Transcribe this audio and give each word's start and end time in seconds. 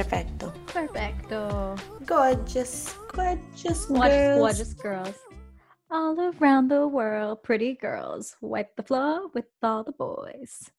Perfecto. 0.00 0.50
Perfecto. 0.66 1.76
Gorgeous, 2.06 2.94
gorgeous 3.12 3.84
Gorgeous, 3.84 3.84
girls. 3.84 4.38
gorgeous 4.38 4.72
girls. 4.72 5.14
All 5.90 6.18
around 6.40 6.68
the 6.68 6.88
world, 6.88 7.42
pretty 7.42 7.74
girls. 7.74 8.34
Wipe 8.40 8.74
the 8.76 8.82
floor 8.82 9.28
with 9.34 9.44
all 9.62 9.84
the 9.84 9.92
boys. 9.92 10.70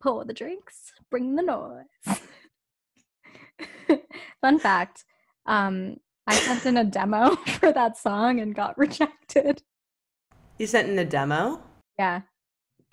Pour 0.00 0.24
the 0.24 0.32
drinks, 0.32 0.92
bring 1.10 1.34
the 1.34 1.42
noise. 1.42 2.20
Fun 4.40 4.60
fact 4.60 5.04
um, 5.44 5.96
I 6.28 6.36
sent 6.36 6.64
in 6.66 6.76
a 6.76 6.84
demo 6.84 7.34
for 7.58 7.72
that 7.72 7.98
song 7.98 8.38
and 8.38 8.54
got 8.54 8.78
rejected. 8.78 9.60
You 10.56 10.68
sent 10.68 10.88
in 10.88 10.96
a 11.00 11.04
demo? 11.04 11.60
Yeah, 11.98 12.20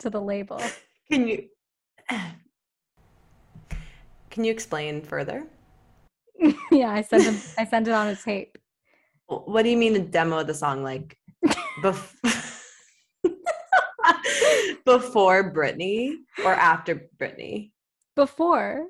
to 0.00 0.10
the 0.10 0.20
label. 0.20 0.60
Can 1.08 1.28
you 1.28 1.44
Can 4.40 4.46
you 4.46 4.52
explain 4.52 5.02
further? 5.02 5.46
yeah, 6.72 6.92
I 6.92 7.02
sent 7.02 7.26
it, 7.26 7.54
I 7.58 7.66
sent 7.66 7.88
it 7.88 7.90
on 7.90 8.08
a 8.08 8.16
tape. 8.16 8.56
What 9.26 9.64
do 9.64 9.68
you 9.68 9.76
mean 9.76 9.92
the 9.92 9.98
demo 9.98 10.38
of 10.38 10.46
the 10.46 10.54
song 10.54 10.82
like 10.82 11.18
bef- 11.82 12.64
before 14.86 15.52
Britney 15.52 16.14
or 16.42 16.54
after 16.54 17.06
Britney? 17.18 17.72
Before, 18.16 18.86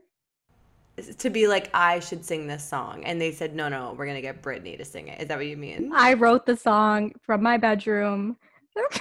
To 1.18 1.30
be 1.30 1.48
like 1.48 1.68
I 1.74 1.98
should 1.98 2.24
sing 2.24 2.46
this 2.46 2.62
song 2.62 3.02
and 3.02 3.20
they 3.20 3.32
said 3.32 3.56
no 3.56 3.68
no, 3.68 3.96
we're 3.98 4.06
going 4.06 4.14
to 4.14 4.22
get 4.22 4.44
Britney 4.44 4.78
to 4.78 4.84
sing 4.84 5.08
it. 5.08 5.20
Is 5.20 5.26
that 5.26 5.36
what 5.36 5.46
you 5.46 5.56
mean? 5.56 5.90
I 5.92 6.12
wrote 6.12 6.46
the 6.46 6.56
song 6.56 7.12
from 7.22 7.42
my 7.42 7.56
bedroom. 7.56 8.36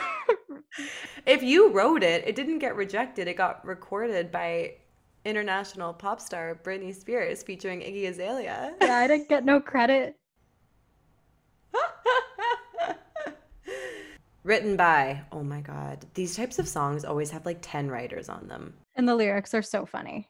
If 1.25 1.43
you 1.43 1.71
wrote 1.71 2.01
it, 2.01 2.27
it 2.27 2.35
didn't 2.35 2.57
get 2.57 2.75
rejected. 2.75 3.27
It 3.27 3.37
got 3.37 3.63
recorded 3.63 4.31
by 4.31 4.77
international 5.29 5.93
pop 5.93 6.19
star 6.19 6.59
Britney 6.63 6.93
Spears 6.93 7.43
featuring 7.43 7.79
Iggy 7.81 8.09
Azalea. 8.09 8.73
yeah, 8.81 8.97
I 8.97 9.07
didn't 9.07 9.29
get 9.29 9.45
no 9.45 9.61
credit. 9.61 10.15
Written 14.43 14.75
by, 14.75 15.21
oh 15.31 15.43
my 15.43 15.61
god, 15.61 16.05
these 16.15 16.35
types 16.35 16.59
of 16.59 16.67
songs 16.67 17.05
always 17.05 17.29
have 17.29 17.45
like 17.45 17.59
10 17.61 17.89
writers 17.89 18.27
on 18.29 18.47
them. 18.47 18.73
And 18.95 19.07
the 19.07 19.15
lyrics 19.15 19.53
are 19.53 19.61
so 19.61 19.85
funny. 19.85 20.27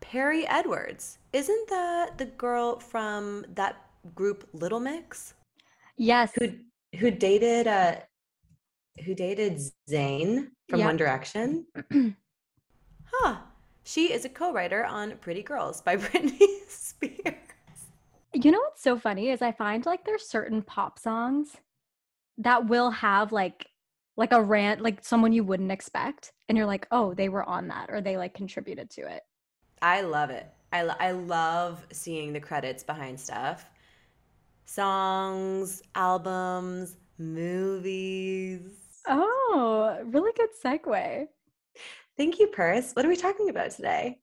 Perrie 0.00 0.44
Edwards. 0.48 1.18
Isn't 1.32 1.68
that 1.68 2.18
the 2.18 2.26
girl 2.26 2.78
from 2.78 3.46
that 3.54 3.76
group 4.14 4.48
Little 4.52 4.80
Mix? 4.80 5.34
Yes. 5.96 6.32
Who 6.38 6.52
who 6.98 7.10
dated 7.10 7.66
uh 7.66 7.96
who 9.04 9.14
dated 9.14 9.60
Zayn 9.90 10.48
from. 10.68 10.80
One 10.80 10.96
Direction? 10.96 11.66
huh. 13.04 13.36
She 13.84 14.12
is 14.12 14.24
a 14.24 14.30
co-writer 14.30 14.84
on 14.84 15.16
Pretty 15.18 15.42
Girls 15.42 15.82
by 15.82 15.96
Britney 15.98 16.66
Spears. 16.68 17.36
You 18.32 18.50
know 18.50 18.58
what's 18.60 18.82
so 18.82 18.98
funny 18.98 19.30
is 19.30 19.42
I 19.42 19.52
find 19.52 19.84
like 19.86 20.04
there's 20.04 20.26
certain 20.26 20.62
pop 20.62 20.98
songs 20.98 21.56
that 22.38 22.66
will 22.66 22.90
have 22.90 23.30
like 23.30 23.68
like 24.16 24.32
a 24.32 24.42
rant 24.42 24.80
like 24.80 25.04
someone 25.04 25.32
you 25.32 25.44
wouldn't 25.44 25.70
expect 25.70 26.32
and 26.48 26.56
you're 26.58 26.66
like, 26.66 26.88
"Oh, 26.90 27.14
they 27.14 27.28
were 27.28 27.44
on 27.44 27.68
that 27.68 27.90
or 27.90 28.00
they 28.00 28.16
like 28.16 28.34
contributed 28.34 28.90
to 28.90 29.02
it." 29.02 29.22
I 29.82 30.00
love 30.00 30.30
it. 30.30 30.46
I, 30.72 30.82
lo- 30.82 30.94
I 30.98 31.12
love 31.12 31.86
seeing 31.92 32.32
the 32.32 32.40
credits 32.40 32.82
behind 32.82 33.20
stuff. 33.20 33.66
Songs, 34.64 35.82
albums, 35.94 36.96
movies. 37.18 38.62
Oh, 39.06 39.98
really 40.06 40.32
good 40.36 40.48
segue. 40.64 41.28
Thank 42.16 42.38
you, 42.38 42.46
Purse. 42.46 42.92
What 42.92 43.04
are 43.04 43.08
we 43.08 43.16
talking 43.16 43.48
about 43.48 43.72
today? 43.72 44.18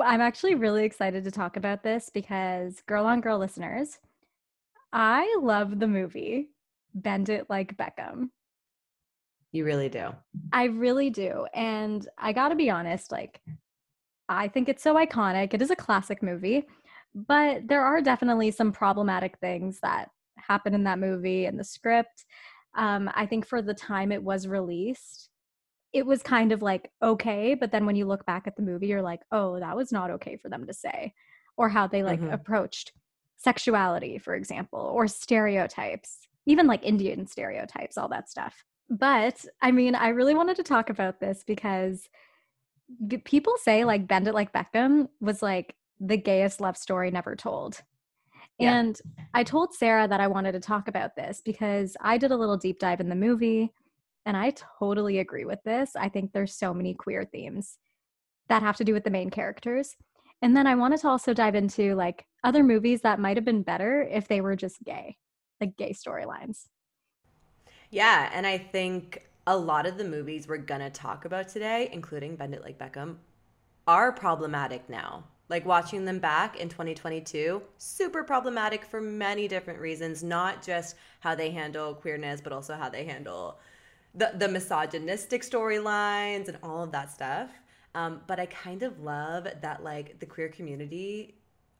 I'm 0.00 0.20
actually 0.20 0.54
really 0.54 0.84
excited 0.84 1.24
to 1.24 1.30
talk 1.30 1.56
about 1.56 1.82
this 1.82 2.10
because 2.12 2.80
girl 2.86 3.06
on 3.06 3.20
girl 3.20 3.38
listeners, 3.38 3.98
I 4.92 5.36
love 5.40 5.80
the 5.80 5.88
movie 5.88 6.50
Bend 6.94 7.28
It 7.28 7.46
Like 7.48 7.76
Beckham. 7.76 8.30
You 9.50 9.64
really 9.64 9.88
do. 9.88 10.10
I 10.52 10.64
really 10.64 11.10
do. 11.10 11.46
And 11.54 12.06
I 12.18 12.32
got 12.32 12.50
to 12.50 12.54
be 12.54 12.70
honest, 12.70 13.10
like, 13.10 13.40
I 14.28 14.48
think 14.48 14.68
it's 14.68 14.82
so 14.82 14.94
iconic. 14.94 15.54
It 15.54 15.62
is 15.62 15.70
a 15.70 15.76
classic 15.76 16.22
movie, 16.22 16.66
but 17.14 17.66
there 17.66 17.82
are 17.82 18.02
definitely 18.02 18.50
some 18.50 18.72
problematic 18.72 19.38
things 19.38 19.80
that 19.80 20.10
happen 20.36 20.74
in 20.74 20.84
that 20.84 20.98
movie 20.98 21.46
and 21.46 21.58
the 21.58 21.64
script. 21.64 22.26
Um, 22.76 23.10
I 23.14 23.26
think 23.26 23.46
for 23.46 23.62
the 23.62 23.74
time 23.74 24.12
it 24.12 24.22
was 24.22 24.46
released, 24.46 25.30
it 25.92 26.04
was 26.04 26.22
kind 26.22 26.52
of 26.52 26.62
like 26.62 26.90
okay, 27.02 27.54
but 27.54 27.72
then 27.72 27.86
when 27.86 27.96
you 27.96 28.06
look 28.06 28.26
back 28.26 28.46
at 28.46 28.56
the 28.56 28.62
movie, 28.62 28.86
you're 28.88 29.02
like, 29.02 29.20
oh, 29.32 29.58
that 29.60 29.76
was 29.76 29.90
not 29.92 30.10
okay 30.10 30.36
for 30.36 30.48
them 30.48 30.66
to 30.66 30.72
say, 30.74 31.14
or 31.56 31.68
how 31.68 31.86
they 31.86 32.02
like 32.02 32.20
Mhm. 32.20 32.32
approached 32.32 32.92
sexuality, 33.36 34.18
for 34.18 34.34
example, 34.34 34.80
or 34.80 35.06
stereotypes, 35.06 36.26
even 36.46 36.66
like 36.66 36.82
Indian 36.84 37.26
stereotypes, 37.26 37.96
all 37.96 38.08
that 38.08 38.28
stuff. 38.28 38.64
But 38.90 39.44
I 39.60 39.70
mean, 39.70 39.94
I 39.94 40.08
really 40.08 40.34
wanted 40.34 40.56
to 40.56 40.62
talk 40.62 40.90
about 40.90 41.20
this 41.20 41.44
because 41.44 42.08
people 43.24 43.54
say 43.58 43.84
like 43.84 44.06
Bend 44.08 44.28
It 44.28 44.34
Like 44.34 44.52
Beckham 44.52 45.08
was 45.20 45.42
like 45.42 45.74
the 46.00 46.16
gayest 46.16 46.60
love 46.60 46.76
story 46.76 47.10
never 47.10 47.36
told. 47.36 47.82
Yeah. 48.58 48.78
And 48.78 49.00
I 49.34 49.44
told 49.44 49.74
Sarah 49.74 50.08
that 50.08 50.20
I 50.20 50.26
wanted 50.26 50.52
to 50.52 50.60
talk 50.60 50.88
about 50.88 51.16
this 51.16 51.40
because 51.44 51.96
I 52.00 52.18
did 52.18 52.30
a 52.30 52.36
little 52.36 52.56
deep 52.56 52.78
dive 52.78 53.00
in 53.00 53.08
the 53.08 53.14
movie 53.14 53.72
and 54.28 54.36
I 54.36 54.52
totally 54.78 55.20
agree 55.20 55.46
with 55.46 55.62
this. 55.64 55.96
I 55.96 56.10
think 56.10 56.32
there's 56.32 56.54
so 56.54 56.74
many 56.74 56.92
queer 56.92 57.24
themes 57.24 57.78
that 58.50 58.62
have 58.62 58.76
to 58.76 58.84
do 58.84 58.92
with 58.92 59.02
the 59.04 59.10
main 59.10 59.30
characters. 59.30 59.96
And 60.42 60.54
then 60.54 60.66
I 60.66 60.74
wanted 60.74 61.00
to 61.00 61.08
also 61.08 61.32
dive 61.32 61.54
into 61.54 61.94
like 61.94 62.26
other 62.44 62.62
movies 62.62 63.00
that 63.00 63.18
might 63.18 63.38
have 63.38 63.46
been 63.46 63.62
better 63.62 64.02
if 64.02 64.28
they 64.28 64.42
were 64.42 64.54
just 64.54 64.84
gay, 64.84 65.16
like 65.62 65.78
gay 65.78 65.94
storylines. 65.94 66.66
Yeah, 67.90 68.30
and 68.34 68.46
I 68.46 68.58
think 68.58 69.26
a 69.46 69.56
lot 69.56 69.86
of 69.86 69.96
the 69.96 70.04
movies 70.04 70.46
we're 70.46 70.58
gonna 70.58 70.90
talk 70.90 71.24
about 71.24 71.48
today, 71.48 71.88
including 71.90 72.36
Bend 72.36 72.52
It 72.52 72.62
Like 72.62 72.78
Beckham, 72.78 73.16
are 73.86 74.12
problematic 74.12 74.90
now. 74.90 75.24
Like 75.48 75.64
watching 75.64 76.04
them 76.04 76.18
back 76.18 76.60
in 76.60 76.68
2022, 76.68 77.62
super 77.78 78.22
problematic 78.22 78.84
for 78.84 79.00
many 79.00 79.48
different 79.48 79.80
reasons, 79.80 80.22
not 80.22 80.62
just 80.62 80.96
how 81.20 81.34
they 81.34 81.50
handle 81.50 81.94
queerness, 81.94 82.42
but 82.42 82.52
also 82.52 82.74
how 82.74 82.90
they 82.90 83.06
handle 83.06 83.58
the, 84.14 84.32
the 84.36 84.48
misogynistic 84.48 85.42
storylines 85.42 86.48
and 86.48 86.58
all 86.62 86.82
of 86.82 86.92
that 86.92 87.10
stuff. 87.10 87.50
Um, 87.94 88.20
but 88.26 88.38
I 88.38 88.46
kind 88.46 88.82
of 88.82 89.00
love 89.00 89.48
that 89.62 89.82
like 89.82 90.20
the 90.20 90.26
queer 90.26 90.48
community 90.48 91.34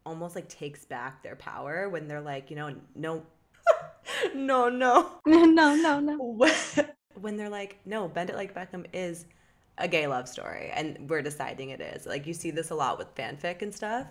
almost 0.06 0.34
like 0.34 0.48
takes 0.48 0.84
back 0.84 1.22
their 1.22 1.36
power 1.36 1.88
when 1.88 2.08
they're 2.08 2.20
like, 2.20 2.50
you 2.50 2.56
know, 2.56 2.74
no, 2.94 3.22
no, 4.34 4.68
no. 4.68 5.20
no, 5.26 5.74
no, 5.74 6.00
no. 6.00 6.48
when 7.20 7.36
they're 7.36 7.48
like, 7.48 7.78
no, 7.84 8.08
Bend 8.08 8.30
It 8.30 8.36
Like 8.36 8.54
Beckham 8.54 8.86
is 8.92 9.26
a 9.78 9.86
gay 9.86 10.06
love 10.06 10.28
story, 10.28 10.70
and 10.74 11.08
we're 11.08 11.22
deciding 11.22 11.70
it 11.70 11.80
is. 11.80 12.06
Like 12.06 12.26
you 12.26 12.34
see 12.34 12.50
this 12.50 12.70
a 12.70 12.74
lot 12.74 12.98
with 12.98 13.14
fanfic 13.14 13.62
and 13.62 13.74
stuff. 13.74 14.06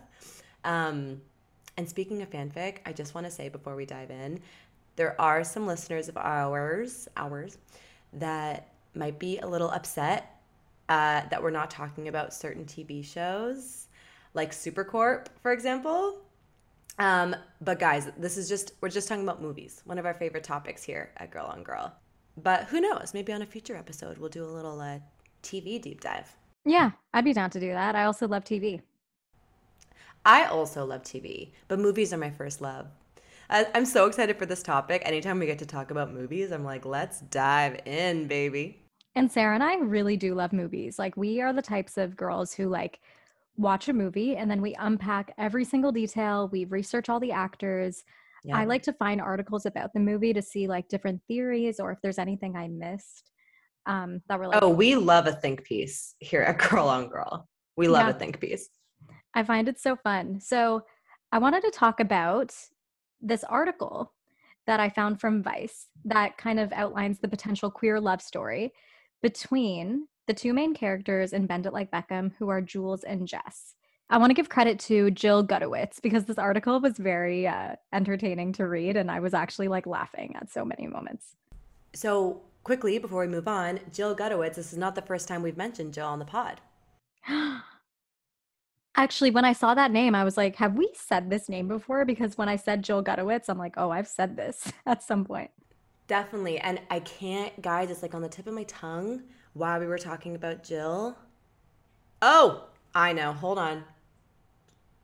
Um, 0.63 1.21
and 1.77 1.87
speaking 1.87 2.21
of 2.21 2.29
fanfic, 2.29 2.77
I 2.85 2.93
just 2.93 3.13
want 3.13 3.25
to 3.27 3.31
say 3.31 3.49
before 3.49 3.75
we 3.75 3.85
dive 3.85 4.11
in, 4.11 4.39
there 4.95 5.19
are 5.21 5.43
some 5.43 5.67
listeners 5.67 6.09
of 6.09 6.17
ours, 6.17 7.07
ours, 7.17 7.57
that 8.13 8.69
might 8.93 9.19
be 9.19 9.37
a 9.39 9.47
little 9.47 9.69
upset 9.69 10.41
uh, 10.89 11.21
that 11.29 11.41
we're 11.41 11.51
not 11.51 11.69
talking 11.69 12.07
about 12.07 12.33
certain 12.33 12.65
TV 12.65 13.03
shows, 13.03 13.87
like 14.33 14.51
Supercorp, 14.51 15.27
for 15.41 15.51
example. 15.51 16.19
Um, 16.99 17.35
but 17.61 17.79
guys, 17.79 18.09
this 18.17 18.37
is 18.37 18.49
just 18.49 18.73
we're 18.81 18.89
just 18.89 19.07
talking 19.07 19.23
about 19.23 19.41
movies. 19.41 19.81
One 19.85 19.99
of 19.99 20.05
our 20.05 20.13
favorite 20.13 20.43
topics 20.43 20.83
here 20.83 21.11
at 21.17 21.31
Girl 21.31 21.45
on 21.45 21.63
Girl. 21.63 21.93
But 22.41 22.65
who 22.65 22.81
knows? 22.81 23.13
Maybe 23.13 23.33
on 23.33 23.41
a 23.41 23.45
future 23.45 23.75
episode 23.75 24.17
we'll 24.17 24.29
do 24.29 24.43
a 24.43 24.47
little 24.47 24.79
uh, 24.79 24.99
TV 25.43 25.81
deep 25.81 26.01
dive. 26.01 26.35
Yeah, 26.65 26.91
I'd 27.13 27.23
be 27.25 27.33
down 27.33 27.49
to 27.51 27.59
do 27.59 27.71
that. 27.71 27.95
I 27.95 28.03
also 28.03 28.27
love 28.27 28.43
TV. 28.43 28.81
I 30.25 30.45
also 30.45 30.85
love 30.85 31.03
TV, 31.03 31.51
but 31.67 31.79
movies 31.79 32.11
are 32.11 32.17
my 32.17 32.31
first 32.31 32.59
love. 32.61 32.87
I'm 33.49 33.85
so 33.85 34.07
excited 34.07 34.37
for 34.37 34.45
this 34.45 34.61
topic. 34.61 35.01
Anytime 35.05 35.39
we 35.39 35.45
get 35.45 35.59
to 35.59 35.65
talk 35.65 35.91
about 35.91 36.13
movies, 36.13 36.51
I'm 36.51 36.65
like, 36.65 36.85
let's 36.85 37.21
dive 37.21 37.79
in, 37.85 38.27
baby. 38.27 38.83
And 39.15 39.31
Sarah 39.31 39.55
and 39.55 39.63
I 39.63 39.75
really 39.77 40.17
do 40.17 40.35
love 40.35 40.51
movies. 40.51 40.99
Like, 40.99 41.15
we 41.15 41.41
are 41.41 41.53
the 41.53 41.61
types 41.61 41.97
of 41.97 42.17
girls 42.17 42.53
who 42.53 42.67
like 42.67 42.99
watch 43.55 43.87
a 43.87 43.93
movie 43.93 44.35
and 44.35 44.51
then 44.51 44.61
we 44.61 44.75
unpack 44.75 45.33
every 45.37 45.63
single 45.63 45.91
detail. 45.91 46.49
We 46.51 46.65
research 46.65 47.09
all 47.09 47.19
the 47.19 47.31
actors. 47.31 48.03
Yeah. 48.43 48.57
I 48.57 48.65
like 48.65 48.83
to 48.83 48.93
find 48.93 49.19
articles 49.19 49.65
about 49.65 49.93
the 49.93 49.99
movie 49.99 50.33
to 50.33 50.41
see 50.41 50.67
like 50.67 50.89
different 50.89 51.21
theories 51.27 51.79
or 51.79 51.91
if 51.91 51.99
there's 52.03 52.19
anything 52.19 52.55
I 52.55 52.67
missed. 52.67 53.31
Um, 53.85 54.21
that 54.27 54.37
were 54.37 54.47
like, 54.47 54.61
oh, 54.61 54.69
we 54.69 54.97
love 54.97 55.27
a 55.27 55.31
think 55.31 55.63
piece 55.63 56.13
here 56.19 56.41
at 56.41 56.57
Girl 56.69 56.89
on 56.89 57.07
Girl. 57.07 57.47
We 57.77 57.87
love 57.87 58.07
yeah. 58.07 58.15
a 58.15 58.19
think 58.19 58.41
piece. 58.41 58.67
I 59.33 59.43
find 59.43 59.69
it 59.69 59.79
so 59.79 59.95
fun. 59.95 60.41
So, 60.41 60.83
I 61.31 61.39
wanted 61.39 61.61
to 61.63 61.71
talk 61.71 61.99
about 61.99 62.53
this 63.21 63.43
article 63.43 64.13
that 64.65 64.79
I 64.79 64.89
found 64.89 65.19
from 65.19 65.41
Vice 65.41 65.87
that 66.05 66.37
kind 66.37 66.59
of 66.59 66.71
outlines 66.73 67.19
the 67.19 67.27
potential 67.27 67.71
queer 67.71 67.99
love 67.99 68.21
story 68.21 68.73
between 69.21 70.07
the 70.27 70.33
two 70.33 70.53
main 70.53 70.73
characters 70.73 71.33
in 71.33 71.47
Bend 71.47 71.65
It 71.65 71.73
Like 71.73 71.89
Beckham, 71.89 72.33
who 72.37 72.49
are 72.49 72.61
Jules 72.61 73.03
and 73.03 73.27
Jess. 73.27 73.75
I 74.09 74.17
want 74.17 74.29
to 74.29 74.33
give 74.33 74.49
credit 74.49 74.79
to 74.81 75.11
Jill 75.11 75.45
Gutowitz 75.45 76.01
because 76.01 76.25
this 76.25 76.37
article 76.37 76.79
was 76.79 76.97
very 76.97 77.47
uh, 77.47 77.75
entertaining 77.91 78.53
to 78.53 78.67
read, 78.67 78.95
and 78.95 79.09
I 79.09 79.19
was 79.19 79.33
actually 79.33 79.67
like 79.67 79.87
laughing 79.87 80.35
at 80.39 80.49
so 80.51 80.63
many 80.63 80.87
moments. 80.87 81.35
So, 81.93 82.41
quickly 82.63 82.99
before 82.99 83.21
we 83.21 83.27
move 83.27 83.47
on, 83.47 83.79
Jill 83.91 84.15
Gutowitz, 84.15 84.55
this 84.55 84.71
is 84.71 84.77
not 84.77 84.95
the 84.95 85.01
first 85.01 85.27
time 85.27 85.41
we've 85.41 85.57
mentioned 85.57 85.93
Jill 85.93 86.07
on 86.07 86.19
the 86.19 86.25
pod. 86.25 86.61
Actually, 88.97 89.29
when 89.29 89.45
I 89.45 89.53
saw 89.53 89.75
that 89.75 89.91
name, 89.91 90.15
I 90.15 90.23
was 90.23 90.37
like, 90.37 90.55
have 90.55 90.75
we 90.75 90.89
said 90.95 91.29
this 91.29 91.47
name 91.47 91.67
before? 91.67 92.03
Because 92.03 92.35
when 92.35 92.49
I 92.49 92.55
said 92.55 92.83
Jill 92.83 93.03
Gutowitz, 93.03 93.47
I'm 93.47 93.59
like, 93.59 93.75
oh, 93.77 93.91
I've 93.91 94.07
said 94.07 94.35
this 94.35 94.73
at 94.87 95.03
some 95.03 95.23
point. 95.23 95.51
Definitely. 96.07 96.57
And 96.57 96.81
I 96.89 97.01
can't, 97.01 97.61
guys, 97.61 97.91
it's 97.91 98.01
like 98.01 98.15
on 98.15 98.23
the 98.23 98.29
tip 98.29 98.47
of 98.47 98.55
my 98.55 98.63
tongue 98.63 99.21
while 99.53 99.79
we 99.79 99.85
were 99.85 99.99
talking 99.99 100.33
about 100.35 100.63
Jill. 100.63 101.15
Oh, 102.23 102.65
I 102.95 103.13
know. 103.13 103.33
Hold 103.33 103.59
on. 103.59 103.83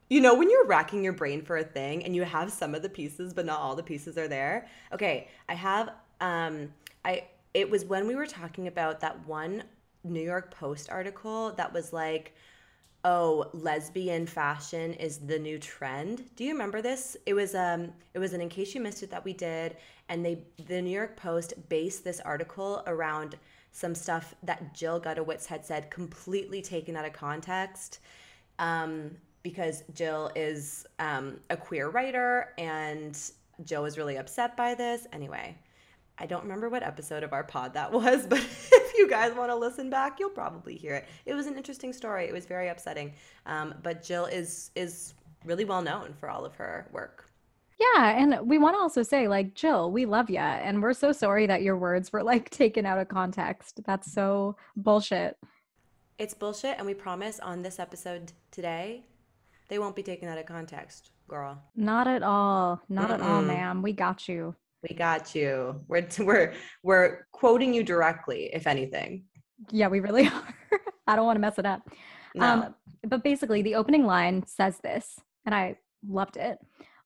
You 0.09 0.21
know, 0.21 0.33
when 0.33 0.49
you're 0.49 0.65
racking 0.65 1.03
your 1.03 1.13
brain 1.13 1.43
for 1.43 1.57
a 1.57 1.63
thing 1.63 2.03
and 2.03 2.15
you 2.15 2.23
have 2.23 2.51
some 2.51 2.73
of 2.73 2.81
the 2.81 2.89
pieces, 2.89 3.33
but 3.33 3.45
not 3.45 3.59
all 3.59 3.75
the 3.75 3.83
pieces 3.83 4.17
are 4.17 4.27
there. 4.27 4.67
Okay, 4.91 5.27
I 5.47 5.53
have, 5.53 5.89
um, 6.19 6.73
I, 7.05 7.25
it 7.53 7.69
was 7.69 7.85
when 7.85 8.07
we 8.07 8.15
were 8.15 8.25
talking 8.25 8.67
about 8.67 8.99
that 9.01 9.27
one 9.27 9.63
New 10.03 10.21
York 10.21 10.51
Post 10.51 10.89
article 10.89 11.51
that 11.53 11.71
was 11.71 11.93
like, 11.93 12.33
oh 13.05 13.49
lesbian 13.53 14.25
fashion 14.25 14.93
is 14.93 15.19
the 15.19 15.37
new 15.37 15.59
trend. 15.59 16.23
Do 16.35 16.43
you 16.43 16.53
remember 16.53 16.81
this? 16.81 17.17
It 17.25 17.33
was 17.33 17.53
um 17.55 17.91
it 18.13 18.19
was 18.19 18.33
an 18.33 18.41
in 18.41 18.49
case 18.49 18.73
you 18.73 18.81
missed 18.81 19.03
it 19.03 19.11
that 19.11 19.25
we 19.25 19.33
did 19.33 19.77
and 20.09 20.25
they 20.25 20.43
the 20.67 20.81
new 20.81 20.91
york 20.91 21.15
post 21.15 21.53
based 21.69 22.03
this 22.03 22.19
article 22.21 22.83
around 22.87 23.37
some 23.71 23.95
stuff 23.95 24.35
that 24.43 24.73
jill 24.73 24.99
gutowitz 24.99 25.45
had 25.45 25.65
said 25.65 25.89
completely 25.89 26.61
taken 26.61 26.95
out 26.95 27.05
of 27.05 27.13
context 27.13 27.99
um 28.59 29.11
because 29.41 29.83
jill 29.93 30.31
is 30.35 30.85
um, 30.99 31.39
a 31.49 31.57
queer 31.57 31.89
writer 31.89 32.53
and 32.57 33.31
jill 33.65 33.83
was 33.83 33.97
really 33.97 34.17
upset 34.17 34.55
by 34.55 34.73
this. 34.73 35.07
Anyway 35.11 35.57
I 36.17 36.25
don't 36.25 36.43
remember 36.43 36.69
what 36.69 36.83
episode 36.83 37.23
of 37.23 37.33
our 37.33 37.43
pod 37.43 37.73
that 37.73 37.91
was, 37.99 38.25
but 38.27 38.45
if 38.93 38.99
you 38.99 39.09
guys 39.09 39.33
want 39.33 39.49
to 39.49 39.55
listen 39.55 39.89
back, 39.89 40.19
you'll 40.19 40.29
probably 40.29 40.75
hear 40.75 40.95
it. 40.95 41.05
It 41.25 41.33
was 41.33 41.47
an 41.47 41.57
interesting 41.57 41.93
story. 41.93 42.25
It 42.25 42.33
was 42.33 42.45
very 42.45 42.67
upsetting, 42.69 43.13
um, 43.45 43.73
but 43.81 44.03
Jill 44.03 44.25
is 44.25 44.71
is 44.75 45.15
really 45.45 45.65
well 45.65 45.81
known 45.81 46.13
for 46.19 46.29
all 46.29 46.45
of 46.45 46.55
her 46.55 46.87
work. 46.91 47.25
Yeah, 47.79 48.09
and 48.17 48.47
we 48.47 48.57
want 48.59 48.75
to 48.75 48.79
also 48.79 49.03
say, 49.03 49.27
like, 49.27 49.55
Jill, 49.55 49.91
we 49.91 50.05
love 50.05 50.29
you, 50.29 50.37
and 50.37 50.81
we're 50.81 50.93
so 50.93 51.11
sorry 51.11 51.47
that 51.47 51.63
your 51.63 51.75
words 51.75 52.13
were 52.13 52.23
like 52.23 52.49
taken 52.63 52.85
out 52.85 52.99
of 52.99 53.07
context. 53.07 53.81
That's 53.85 54.11
so 54.13 54.55
bullshit. 54.75 55.37
It's 56.19 56.33
bullshit, 56.35 56.77
and 56.77 56.85
we 56.85 56.93
promise 56.93 57.39
on 57.39 57.63
this 57.63 57.79
episode 57.79 58.31
today, 58.51 59.03
they 59.69 59.79
won't 59.79 59.95
be 59.95 60.03
taken 60.03 60.29
out 60.29 60.37
of 60.37 60.45
context, 60.45 61.09
girl. 61.27 61.61
Not 61.75 62.07
at 62.07 62.21
all. 62.21 62.81
Not 62.87 63.09
Mm-mm. 63.09 63.13
at 63.15 63.21
all, 63.21 63.41
ma'am. 63.41 63.81
We 63.81 63.91
got 63.91 64.29
you. 64.29 64.55
We 64.87 64.95
got 64.95 65.33
you. 65.33 65.81
We're 65.87 66.07
we're 66.19 66.53
we're 66.83 67.27
quoting 67.31 67.73
you 67.73 67.83
directly, 67.83 68.49
if 68.53 68.67
anything. 68.67 69.25
Yeah, 69.71 69.87
we 69.87 69.99
really 69.99 70.27
are. 70.27 70.55
I 71.07 71.15
don't 71.15 71.25
want 71.25 71.37
to 71.37 71.41
mess 71.41 71.59
it 71.59 71.65
up. 71.65 71.81
No. 72.35 72.45
Um, 72.45 72.75
but 73.03 73.23
basically, 73.23 73.61
the 73.61 73.75
opening 73.75 74.05
line 74.05 74.43
says 74.47 74.79
this, 74.83 75.19
and 75.45 75.53
I 75.53 75.77
loved 76.07 76.37
it. 76.37 76.57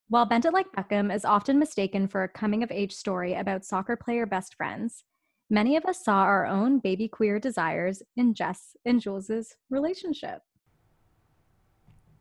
While 0.09 0.25
Bend 0.25 0.45
It 0.45 0.53
Like 0.53 0.71
Beckham 0.71 1.13
is 1.13 1.25
often 1.25 1.59
mistaken 1.59 2.07
for 2.07 2.23
a 2.23 2.29
coming 2.29 2.63
of 2.63 2.71
age 2.71 2.93
story 2.93 3.33
about 3.33 3.65
soccer 3.65 3.97
player 3.97 4.25
best 4.25 4.55
friends, 4.55 5.03
many 5.49 5.75
of 5.75 5.85
us 5.85 6.03
saw 6.03 6.19
our 6.19 6.45
own 6.45 6.79
baby 6.79 7.09
queer 7.09 7.39
desires 7.39 8.01
in 8.15 8.33
Jess 8.33 8.77
and 8.85 9.01
Jules's 9.01 9.55
relationship. 9.69 10.39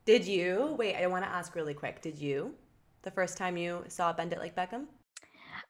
Did 0.04 0.26
you? 0.26 0.74
Wait, 0.78 0.96
I 0.96 1.06
want 1.06 1.24
to 1.24 1.30
ask 1.30 1.54
really 1.54 1.74
quick. 1.74 2.00
Did 2.00 2.18
you, 2.18 2.54
the 3.02 3.10
first 3.12 3.36
time 3.38 3.56
you 3.56 3.84
saw 3.86 4.12
Bend 4.12 4.32
It 4.32 4.40
Like 4.40 4.56
Beckham? 4.56 4.86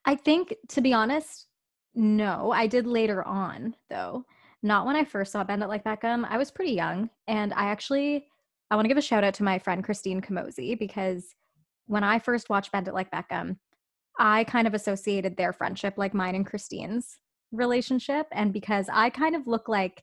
I 0.07 0.15
think, 0.15 0.55
to 0.69 0.81
be 0.81 0.93
honest, 0.93 1.49
no. 1.95 2.53
I 2.53 2.69
did 2.69 2.87
later 2.87 3.27
on, 3.27 3.75
though. 3.91 4.25
Not 4.63 4.87
when 4.87 4.97
I 4.97 5.05
first 5.05 5.33
saw 5.33 5.43
Bend 5.43 5.63
It 5.63 5.69
Like 5.69 5.85
Beckham. 5.85 6.25
I 6.29 6.39
was 6.39 6.51
pretty 6.51 6.73
young. 6.73 7.11
And 7.27 7.53
I 7.53 7.67
actually, 7.67 8.29
I 8.71 8.77
want 8.77 8.85
to 8.85 8.89
give 8.89 8.99
a 8.99 9.03
shout 9.03 9.25
out 9.25 9.35
to 9.35 9.43
my 9.45 9.59
friend 9.59 9.83
Christine 9.83 10.21
Kamosi 10.21 10.79
because 10.79 11.35
when 11.87 12.05
I 12.05 12.19
first 12.19 12.49
watched 12.49 12.73
Bend 12.73 12.87
It 12.87 12.95
Like 12.95 13.11
Beckham, 13.11 13.59
I 14.19 14.45
kind 14.45 14.67
of 14.67 14.75
associated 14.75 15.37
their 15.37 15.53
friendship 15.53 15.95
like 15.97 16.15
mine 16.15 16.35
and 16.35 16.47
Christine's 16.47 17.19
relationship. 17.53 18.27
And 18.33 18.53
because 18.53 18.89
I 18.93 19.11
kind 19.11 19.35
of 19.35 19.47
look 19.47 19.69
like 19.69 20.03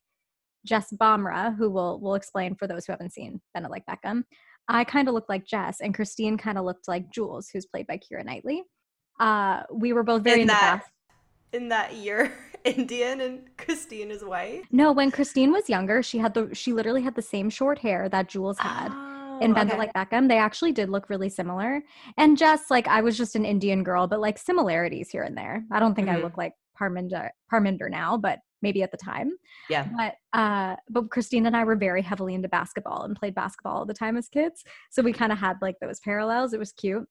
Jess 0.65 0.93
Bhamra, 0.93 1.55
who 1.55 1.69
will 1.69 1.99
will 1.99 2.15
explain 2.15 2.55
for 2.55 2.67
those 2.67 2.85
who 2.85 2.93
haven't 2.93 3.13
seen 3.13 3.41
Bend 3.53 3.65
It 3.65 3.71
Like 3.71 3.85
Beckham, 3.85 4.23
I 4.67 4.83
kind 4.83 5.07
of 5.07 5.13
looked 5.13 5.29
like 5.29 5.45
Jess, 5.45 5.81
and 5.81 5.93
Christine 5.93 6.37
kind 6.37 6.57
of 6.57 6.63
looked 6.65 6.87
like 6.87 7.11
Jules, 7.11 7.49
who's 7.49 7.65
played 7.65 7.87
by 7.87 7.97
Keira 7.97 8.23
Knightley 8.23 8.63
uh, 9.19 9.63
we 9.71 9.93
were 9.93 10.03
both 10.03 10.23
very 10.23 10.41
in 10.41 10.47
that 10.47 10.83
in 11.51 11.69
that 11.69 11.93
year 11.93 12.33
Indian 12.63 13.21
and 13.21 13.41
Christine 13.57 14.11
is 14.11 14.23
white. 14.23 14.63
No, 14.71 14.91
when 14.91 15.11
Christine 15.11 15.51
was 15.51 15.69
younger, 15.69 16.01
she 16.01 16.17
had 16.17 16.33
the 16.33 16.53
she 16.53 16.73
literally 16.73 17.01
had 17.01 17.15
the 17.15 17.21
same 17.21 17.49
short 17.49 17.79
hair 17.79 18.09
that 18.09 18.29
Jules 18.29 18.59
had. 18.59 18.89
Oh, 18.91 19.39
in 19.41 19.53
Bend 19.53 19.71
okay. 19.71 19.77
Like 19.77 19.93
Beckham, 19.93 20.27
they 20.29 20.37
actually 20.37 20.71
did 20.71 20.89
look 20.89 21.09
really 21.09 21.29
similar. 21.29 21.83
And 22.17 22.37
just 22.37 22.69
like 22.71 22.87
I 22.87 23.01
was 23.01 23.17
just 23.17 23.35
an 23.35 23.45
Indian 23.45 23.83
girl, 23.83 24.07
but 24.07 24.19
like 24.19 24.37
similarities 24.37 25.09
here 25.09 25.23
and 25.23 25.37
there. 25.37 25.63
I 25.71 25.79
don't 25.79 25.95
think 25.95 26.07
mm-hmm. 26.07 26.17
I 26.17 26.21
look 26.21 26.37
like 26.37 26.53
Parminder 26.79 27.29
Parminder 27.51 27.89
now, 27.89 28.17
but 28.17 28.39
maybe 28.61 28.81
at 28.83 28.91
the 28.91 28.97
time. 28.97 29.31
Yeah. 29.69 29.87
But 29.97 30.15
uh 30.37 30.75
but 30.89 31.09
Christine 31.09 31.45
and 31.45 31.57
I 31.57 31.63
were 31.65 31.75
very 31.75 32.01
heavily 32.01 32.33
into 32.33 32.47
basketball 32.47 33.03
and 33.03 33.15
played 33.15 33.35
basketball 33.35 33.79
all 33.79 33.85
the 33.85 33.93
time 33.93 34.17
as 34.17 34.29
kids. 34.29 34.63
So 34.89 35.01
we 35.01 35.13
kind 35.13 35.31
of 35.31 35.37
had 35.37 35.57
like 35.61 35.75
those 35.81 35.99
parallels. 35.99 36.53
It 36.53 36.59
was 36.59 36.71
cute. 36.71 37.07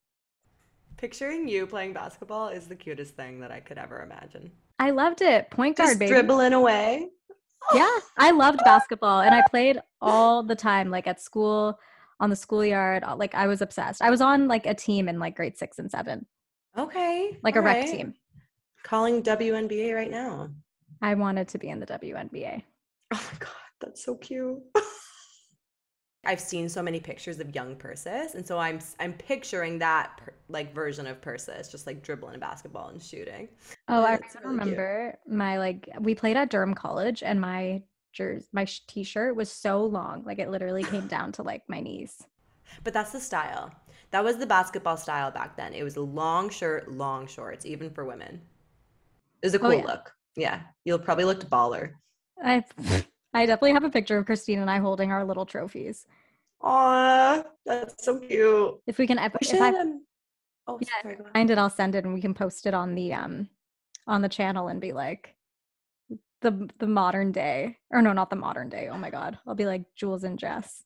Picturing 1.03 1.49
you 1.49 1.67
playing 1.67 1.93
basketball 1.93 2.47
is 2.47 2.69
the 2.69 2.77
cutest 2.77 3.17
thing 3.17 3.41
that 3.41 3.51
I 3.51 3.59
could 3.59 3.77
ever 3.77 4.03
imagine. 4.05 4.53
I 4.79 4.91
loved 4.91 5.21
it. 5.21 5.51
Point 5.51 5.77
guard, 5.77 5.89
Just 5.89 5.99
baby. 5.99 6.13
dribbling 6.13 6.53
away. 6.53 7.09
yeah, 7.75 7.91
I 8.17 8.31
loved 8.31 8.61
basketball 8.65 9.21
and 9.23 9.35
I 9.35 9.43
played 9.51 9.81
all 10.01 10.45
the 10.45 10.55
time, 10.55 10.93
like 10.93 11.09
at 11.09 11.21
school, 11.21 11.77
on 12.21 12.31
the 12.31 12.37
schoolyard. 12.37 13.03
Uh, 13.03 13.17
like 13.17 13.35
I 13.35 13.49
was 13.49 13.63
obsessed. 13.63 14.01
I 14.01 14.11
was 14.11 14.21
on 14.21 14.47
like 14.47 14.65
a 14.65 14.75
team 14.75 15.09
in 15.09 15.19
like 15.19 15.35
grade 15.35 15.59
six 15.59 15.81
and 15.81 15.91
seven. 15.91 16.25
Okay. 16.79 17.37
Like 17.43 17.57
a 17.57 17.61
rec 17.61 17.87
team. 17.87 18.15
Calling 18.85 19.25
WNBA 19.25 19.97
right 19.97 20.11
now. 20.11 20.51
I 21.01 21.15
wanted 21.15 21.49
to 21.49 21.59
be 21.59 21.69
in 21.69 21.81
the 21.81 21.87
WNBA. 21.87 22.63
Oh 23.13 23.29
my 23.33 23.39
God, 23.41 23.49
that's 23.81 24.05
so 24.05 24.15
cute. 24.15 24.61
I've 26.25 26.41
seen 26.41 26.69
so 26.69 26.83
many 26.83 27.00
pictures 27.00 27.41
of 27.41 27.55
young 27.55 27.75
Persis, 27.75 28.35
and 28.35 28.47
so 28.47 28.59
I'm 28.59 28.79
I'm 29.00 29.12
picturing 29.12 29.79
that 29.81 30.21
like 30.49 30.73
version 30.73 31.07
of 31.07 31.21
Persis, 31.21 31.69
just 31.69 31.87
like 31.87 32.02
dribbling 32.02 32.37
a 32.37 32.38
basketball 32.38 32.88
and 32.88 33.02
shooting. 33.02 33.49
Oh, 33.88 34.05
I 34.05 34.12
really 34.12 34.23
remember 34.45 35.19
my 35.26 35.59
like 35.59 35.88
we 36.00 36.14
played 36.14 36.37
at 36.37 36.50
Durham 36.50 36.75
College, 36.75 37.25
and 37.25 37.41
my 37.41 37.83
jersey, 38.12 38.47
my 38.52 38.67
t-shirt 38.87 39.35
was 39.35 39.50
so 39.50 39.85
long, 39.85 40.23
like 40.25 40.38
it 40.38 40.50
literally 40.50 40.85
came 40.85 41.09
down 41.09 41.33
to 41.33 41.43
like 41.43 41.62
my 41.69 41.81
knees. 41.81 42.25
But 42.85 42.93
that's 42.93 43.12
the 43.12 43.21
style. 43.21 43.73
That 44.12 44.23
was 44.23 44.37
the 44.37 44.47
basketball 44.47 44.97
style 44.97 45.31
back 45.31 45.57
then. 45.57 45.75
It 45.75 45.83
was 45.83 45.97
a 45.97 46.02
long 46.02 46.50
shirt, 46.50 46.91
long 46.93 47.26
shorts, 47.26 47.67
even 47.67 47.91
for 47.91 48.05
women. 48.05 48.41
It 49.43 49.47
was 49.47 49.55
a 49.55 49.59
oh, 49.59 49.61
cool 49.61 49.71
oh, 49.71 49.76
yeah. 49.76 49.87
look. 49.87 50.12
Yeah, 50.37 50.61
you'll 50.85 50.99
probably 50.99 51.25
looked 51.25 51.50
baller. 51.50 51.95
I 52.43 52.62
I 53.35 53.47
definitely 53.47 53.73
have 53.73 53.85
a 53.85 53.91
picture 53.91 54.19
of 54.19 54.27
Christine 54.27 54.59
and 54.59 54.71
I 54.71 54.79
holding 54.79 55.11
our 55.11 55.25
little 55.25 55.47
trophies. 55.47 56.07
Aw, 56.62 57.43
that's 57.65 58.05
so 58.05 58.19
cute. 58.19 58.79
If 58.87 58.99
we 58.99 59.07
can, 59.07 59.19
if, 59.19 59.33
We 59.41 59.49
if. 59.49 59.61
I 59.61 59.69
um, 59.71 60.05
oh, 60.67 60.79
Yeah, 60.81 60.89
sorry. 61.03 61.19
Find 61.33 61.51
it, 61.51 61.59
I'll 61.59 61.71
send 61.71 61.95
it 61.95 62.05
and 62.05 62.15
we 62.15 62.21
can 62.21 62.35
post 62.35 62.67
it 62.67 62.75
on 62.75 62.95
the 62.95 63.15
um 63.15 63.49
on 64.07 64.23
the 64.23 64.29
channel 64.29 64.69
and 64.69 64.81
be 64.81 64.93
like 64.93 65.35
the 66.43 66.69
the 66.79 66.87
modern 66.87 67.33
day 67.33 67.79
or 67.91 68.03
no, 68.03 68.12
not 68.12 68.31
the 68.31 68.37
modern 68.37 68.69
day. 68.69 68.89
Oh 68.93 68.99
my 68.99 69.11
god, 69.11 69.39
I'll 69.47 69.55
be 69.55 69.67
like 69.67 69.83
Jules 69.97 70.25
and 70.25 70.39
Jess, 70.39 70.85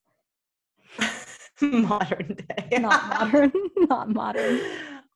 modern 1.61 2.37
day. 2.49 2.79
not 2.79 3.09
modern, 3.09 3.53
not 3.77 4.11
modern. 4.11 4.61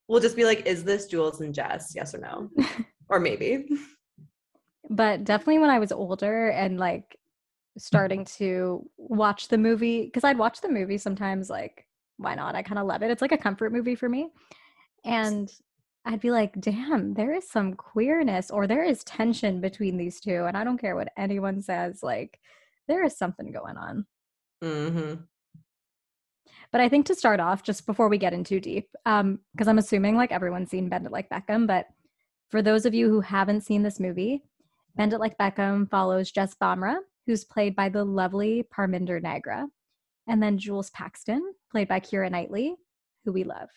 We'll 0.08 0.20
just 0.20 0.36
be 0.36 0.44
like, 0.44 0.66
is 0.66 0.82
this 0.82 1.06
Jules 1.06 1.40
and 1.40 1.54
Jess? 1.54 1.92
Yes 1.94 2.14
or 2.14 2.18
no? 2.18 2.50
or 3.08 3.20
maybe. 3.20 3.68
But 4.88 5.22
definitely 5.24 5.60
when 5.60 5.70
I 5.70 5.78
was 5.78 5.92
older 5.92 6.48
and 6.48 6.76
like 6.78 7.16
starting 7.78 8.24
to 8.24 8.88
watch 8.96 9.48
the 9.48 9.58
movie 9.58 10.04
because 10.04 10.24
I'd 10.24 10.38
watch 10.38 10.60
the 10.60 10.70
movie 10.70 10.98
sometimes 10.98 11.48
like 11.48 11.86
why 12.20 12.34
not? 12.34 12.54
I 12.54 12.62
kind 12.62 12.78
of 12.78 12.86
love 12.86 13.02
it. 13.02 13.10
It's 13.10 13.22
like 13.22 13.32
a 13.32 13.38
comfort 13.38 13.72
movie 13.72 13.94
for 13.94 14.08
me. 14.08 14.28
And 15.04 15.50
I'd 16.04 16.20
be 16.20 16.30
like, 16.30 16.60
damn, 16.60 17.14
there 17.14 17.34
is 17.34 17.48
some 17.48 17.74
queerness 17.74 18.50
or 18.50 18.66
there 18.66 18.84
is 18.84 19.02
tension 19.04 19.60
between 19.60 19.96
these 19.96 20.20
two. 20.20 20.44
And 20.44 20.56
I 20.56 20.62
don't 20.62 20.78
care 20.78 20.96
what 20.96 21.12
anyone 21.16 21.62
says, 21.62 22.02
like, 22.02 22.38
there 22.88 23.02
is 23.04 23.16
something 23.16 23.50
going 23.52 23.76
on. 23.76 24.06
hmm 24.62 25.14
But 26.72 26.80
I 26.82 26.88
think 26.88 27.06
to 27.06 27.14
start 27.14 27.40
off, 27.40 27.62
just 27.62 27.86
before 27.86 28.08
we 28.08 28.18
get 28.18 28.34
in 28.34 28.44
too 28.44 28.60
deep, 28.60 28.90
because 29.04 29.68
I'm 29.68 29.78
assuming 29.78 30.16
like 30.16 30.32
everyone's 30.32 30.70
seen 30.70 30.88
Bend 30.88 31.06
It 31.06 31.12
Like 31.12 31.30
Beckham, 31.30 31.66
but 31.66 31.86
for 32.50 32.60
those 32.60 32.84
of 32.84 32.94
you 32.94 33.08
who 33.08 33.20
haven't 33.20 33.62
seen 33.62 33.82
this 33.82 34.00
movie, 34.00 34.42
Bend 34.96 35.12
It 35.12 35.20
Like 35.20 35.38
Beckham 35.38 35.88
follows 35.88 36.30
Jess 36.30 36.54
Bhamra, 36.60 36.98
who's 37.26 37.44
played 37.44 37.74
by 37.76 37.88
the 37.88 38.04
lovely 38.04 38.64
Parminder 38.74 39.22
Nagra, 39.22 39.66
and 40.28 40.42
then 40.42 40.58
Jules 40.58 40.90
Paxton, 40.90 41.52
played 41.70 41.88
by 41.88 42.00
Keira 42.00 42.30
Knightley, 42.30 42.74
who 43.24 43.32
we 43.32 43.44
love. 43.44 43.68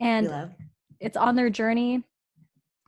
And 0.00 0.26
We 0.26 0.32
love. 0.32 0.50
it's 1.00 1.16
on 1.16 1.34
their 1.36 1.50
journey 1.50 2.02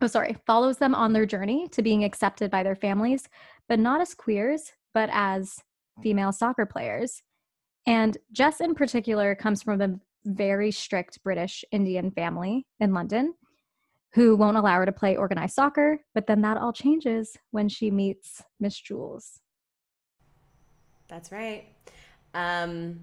oh 0.02 0.06
sorry 0.06 0.36
follows 0.46 0.76
them 0.78 0.94
on 0.94 1.12
their 1.12 1.24
journey 1.26 1.68
to 1.68 1.82
being 1.82 2.04
accepted 2.04 2.50
by 2.50 2.62
their 2.62 2.74
families 2.76 3.28
but 3.68 3.78
not 3.78 4.00
as 4.00 4.12
queers 4.14 4.72
but 4.92 5.08
as 5.12 5.58
female 6.02 6.32
soccer 6.32 6.66
players 6.66 7.22
and 7.86 8.18
jess 8.32 8.60
in 8.60 8.74
particular 8.74 9.34
comes 9.34 9.62
from 9.62 9.80
a 9.80 9.94
very 10.26 10.70
strict 10.70 11.22
british 11.22 11.64
indian 11.72 12.10
family 12.10 12.66
in 12.80 12.92
london 12.92 13.32
who 14.14 14.36
won't 14.36 14.56
allow 14.56 14.74
her 14.76 14.86
to 14.86 14.92
play 14.92 15.16
organized 15.16 15.54
soccer 15.54 15.98
but 16.14 16.26
then 16.26 16.42
that 16.42 16.58
all 16.58 16.72
changes 16.72 17.36
when 17.52 17.68
she 17.68 17.90
meets 17.90 18.42
miss 18.60 18.78
jules 18.78 19.40
That's 21.08 21.32
right. 21.32 21.66
Um, 22.34 23.00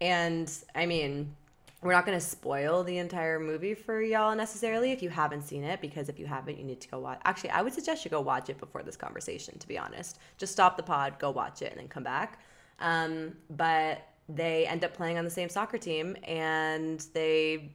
and 0.00 0.50
I 0.74 0.86
mean, 0.86 1.34
we're 1.82 1.92
not 1.92 2.06
going 2.06 2.18
to 2.18 2.24
spoil 2.24 2.84
the 2.84 2.98
entire 2.98 3.40
movie 3.40 3.74
for 3.74 4.00
y'all 4.00 4.34
necessarily 4.36 4.92
if 4.92 5.02
you 5.02 5.10
haven't 5.10 5.42
seen 5.42 5.64
it, 5.64 5.80
because 5.80 6.08
if 6.08 6.18
you 6.18 6.26
haven't, 6.26 6.58
you 6.58 6.64
need 6.64 6.80
to 6.80 6.88
go 6.88 6.98
watch. 6.98 7.20
Actually, 7.24 7.50
I 7.50 7.62
would 7.62 7.74
suggest 7.74 8.04
you 8.04 8.10
go 8.10 8.20
watch 8.20 8.48
it 8.48 8.58
before 8.58 8.82
this 8.82 8.96
conversation, 8.96 9.58
to 9.58 9.68
be 9.68 9.78
honest. 9.78 10.18
Just 10.38 10.52
stop 10.52 10.76
the 10.76 10.82
pod, 10.82 11.18
go 11.18 11.30
watch 11.30 11.62
it, 11.62 11.72
and 11.72 11.80
then 11.80 11.88
come 11.88 12.04
back. 12.04 12.40
Um, 12.78 13.32
but 13.50 14.06
they 14.28 14.66
end 14.66 14.84
up 14.84 14.94
playing 14.94 15.18
on 15.18 15.24
the 15.24 15.30
same 15.30 15.48
soccer 15.48 15.78
team 15.78 16.16
and 16.24 17.04
they 17.12 17.72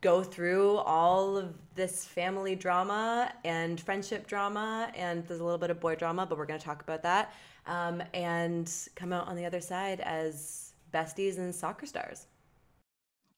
go 0.00 0.22
through 0.22 0.76
all 0.76 1.36
of 1.36 1.54
this 1.74 2.04
family 2.04 2.54
drama 2.54 3.32
and 3.44 3.80
friendship 3.80 4.26
drama 4.26 4.90
and 4.94 5.26
there's 5.26 5.40
a 5.40 5.44
little 5.44 5.58
bit 5.58 5.70
of 5.70 5.80
boy 5.80 5.94
drama 5.94 6.24
but 6.24 6.38
we're 6.38 6.46
going 6.46 6.58
to 6.58 6.64
talk 6.64 6.82
about 6.82 7.02
that 7.02 7.34
um, 7.68 8.02
and 8.14 8.70
come 8.96 9.12
out 9.12 9.28
on 9.28 9.36
the 9.36 9.44
other 9.44 9.60
side 9.60 10.00
as 10.00 10.72
besties 10.92 11.38
and 11.38 11.54
soccer 11.54 11.86
stars. 11.86 12.26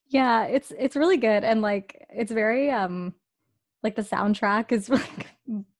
Yeah 0.08 0.44
it's 0.44 0.72
it's 0.78 0.96
really 0.96 1.16
good. 1.16 1.44
And 1.44 1.62
like 1.62 2.06
it's 2.10 2.32
very 2.32 2.70
um 2.70 3.14
like 3.82 3.96
the 3.96 4.02
soundtrack 4.02 4.72
is 4.72 4.88
like 4.88 5.26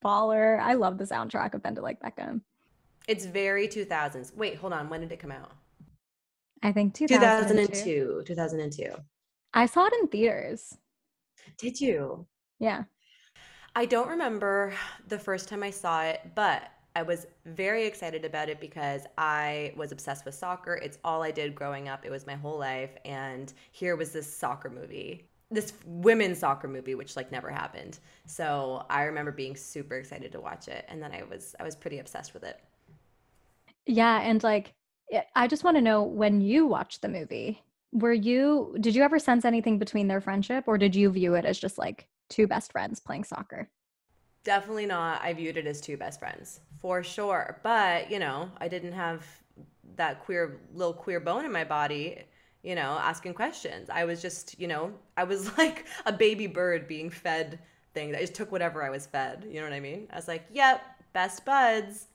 baller. 0.04 0.61
I 0.61 0.75
love 0.75 0.99
the 0.99 1.04
soundtrack 1.04 1.54
of 1.54 1.62
bend 1.62 1.78
it 1.78 1.83
like 1.83 2.00
beckham. 2.00 2.42
It's 3.09 3.25
very 3.25 3.69
2000s 3.69 4.37
wait 4.37 4.57
hold 4.57 4.73
on. 4.73 4.88
When 4.88 5.00
did 5.00 5.12
it 5.12 5.21
come 5.21 5.33
out? 5.33 5.52
I 6.62 6.73
think 6.73 6.95
2002. 6.95 8.23
2002 8.25 8.25
2002 8.26 8.95
I 9.54 9.66
saw 9.66 9.87
it 9.87 9.92
in 10.00 10.09
theaters. 10.09 10.76
did 11.59 11.80
you? 11.80 12.26
Yeah. 12.59 12.85
I 13.75 13.87
don't 13.87 14.09
remember 14.09 14.75
the 15.09 15.19
first 15.19 15.49
time 15.49 15.62
I 15.62 15.71
saw 15.71 16.02
it, 16.02 16.21
but 16.35 16.71
I 16.97 17.02
was 17.02 17.26
very 17.47 17.87
excited 17.87 18.25
about 18.25 18.49
it 18.49 18.61
because 18.61 19.02
I 19.16 19.73
was 19.76 19.92
obsessed 19.92 20.25
with 20.25 20.35
soccer. 20.35 20.75
It's 20.75 20.99
all 21.04 21.23
I 21.23 21.30
did 21.30 21.54
growing 21.54 21.88
up. 21.88 22.04
It 22.04 22.11
was 22.11 22.26
my 22.26 22.35
whole 22.35 22.59
life. 22.59 22.90
And 23.04 23.52
here 23.70 23.97
was 23.97 24.12
this 24.12 24.32
soccer 24.32 24.68
movie, 24.68 25.28
this 25.50 25.73
women's 25.87 26.38
soccer 26.38 26.66
movie, 26.66 26.97
which 26.97 27.16
like 27.16 27.30
never 27.30 27.49
happened. 27.49 28.00
So 28.26 28.85
I 28.90 29.04
remember 29.04 29.30
being 29.30 29.54
super 29.54 29.97
excited 29.97 30.32
to 30.32 30.40
watch 30.40 30.66
it. 30.66 30.85
And 30.88 31.00
then 31.00 31.12
I 31.12 31.23
was, 31.23 31.54
I 31.61 31.62
was 31.62 31.76
pretty 31.76 32.00
obsessed 32.00 32.35
with 32.35 32.42
it. 32.42 32.59
Yeah. 33.87 34.20
And 34.20 34.42
like, 34.42 34.75
I 35.35 35.47
just 35.47 35.64
want 35.64 35.76
to 35.76 35.82
know 35.82 36.02
when 36.02 36.40
you 36.40 36.66
watched 36.66 37.02
the 37.02 37.09
movie, 37.09 37.62
were 37.92 38.12
you, 38.12 38.76
did 38.80 38.94
you 38.94 39.02
ever 39.02 39.18
sense 39.18 39.44
anything 39.44 39.78
between 39.78 40.09
their 40.09 40.20
friendship 40.20 40.64
or 40.66 40.78
did 40.78 40.94
you 40.94 41.11
view 41.11 41.35
it 41.35 41.44
as 41.44 41.59
just 41.59 41.78
like 41.78 42.06
two 42.28 42.47
best 42.47 42.73
friends 42.73 43.00
playing 43.00 43.25
soccer? 43.25 43.68
Definitely 44.42 44.87
not. 44.87 45.20
I 45.23 45.32
viewed 45.35 45.56
it 45.56 45.66
as 45.66 45.80
two 45.80 45.97
best 45.97 46.18
friends 46.18 46.61
for 46.78 47.02
sure. 47.02 47.61
But, 47.62 48.11
you 48.11 48.18
know, 48.18 48.50
I 48.59 48.68
didn't 48.68 48.92
have 48.92 49.25
that 49.97 50.25
queer, 50.25 50.61
little 50.73 50.94
queer 50.94 51.20
bone 51.20 51.44
in 51.44 51.52
my 51.52 51.64
body, 51.64 52.23
you 52.62 52.75
know, 52.75 52.99
asking 53.00 53.35
questions. 53.35 53.90
I 53.90 54.04
was 54.04 54.23
just, 54.23 54.59
you 54.59 54.66
know, 54.66 54.92
I 55.16 55.25
was 55.25 55.56
like 55.59 55.87
a 56.06 56.12
baby 56.12 56.47
bird 56.47 56.88
being 56.88 57.11
fed 57.11 57.59
thing. 57.92 58.14
I 58.14 58.20
just 58.20 58.35
took 58.35 58.50
whatever 58.50 58.82
I 58.82 58.90
was 58.90 59.06
fed. 59.06 59.47
You 59.49 59.61
know 59.61 59.64
what 59.64 59.75
I 59.75 59.80
mean? 59.80 60.09
I 60.11 60.16
was 60.16 60.28
like, 60.28 60.47
yep, 60.52 60.82
best 61.12 61.44
buds. 61.44 62.06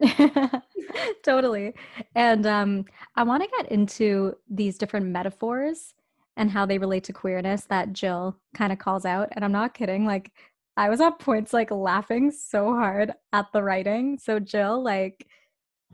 totally. 1.22 1.74
And 2.14 2.46
um, 2.46 2.84
I 3.14 3.22
want 3.22 3.42
to 3.44 3.48
get 3.56 3.70
into 3.70 4.36
these 4.50 4.78
different 4.78 5.06
metaphors 5.06 5.94
and 6.36 6.50
how 6.50 6.66
they 6.66 6.78
relate 6.78 7.04
to 7.04 7.12
queerness 7.12 7.66
that 7.66 7.92
Jill 7.92 8.36
kind 8.54 8.72
of 8.72 8.78
calls 8.78 9.04
out. 9.04 9.28
And 9.32 9.44
I'm 9.44 9.52
not 9.52 9.74
kidding. 9.74 10.06
Like, 10.06 10.32
I 10.76 10.88
was 10.88 11.00
at 11.00 11.18
points 11.18 11.52
like 11.52 11.70
laughing 11.70 12.30
so 12.30 12.74
hard 12.74 13.12
at 13.32 13.46
the 13.52 13.62
writing. 13.62 14.18
So, 14.18 14.38
Jill, 14.38 14.82
like, 14.82 15.26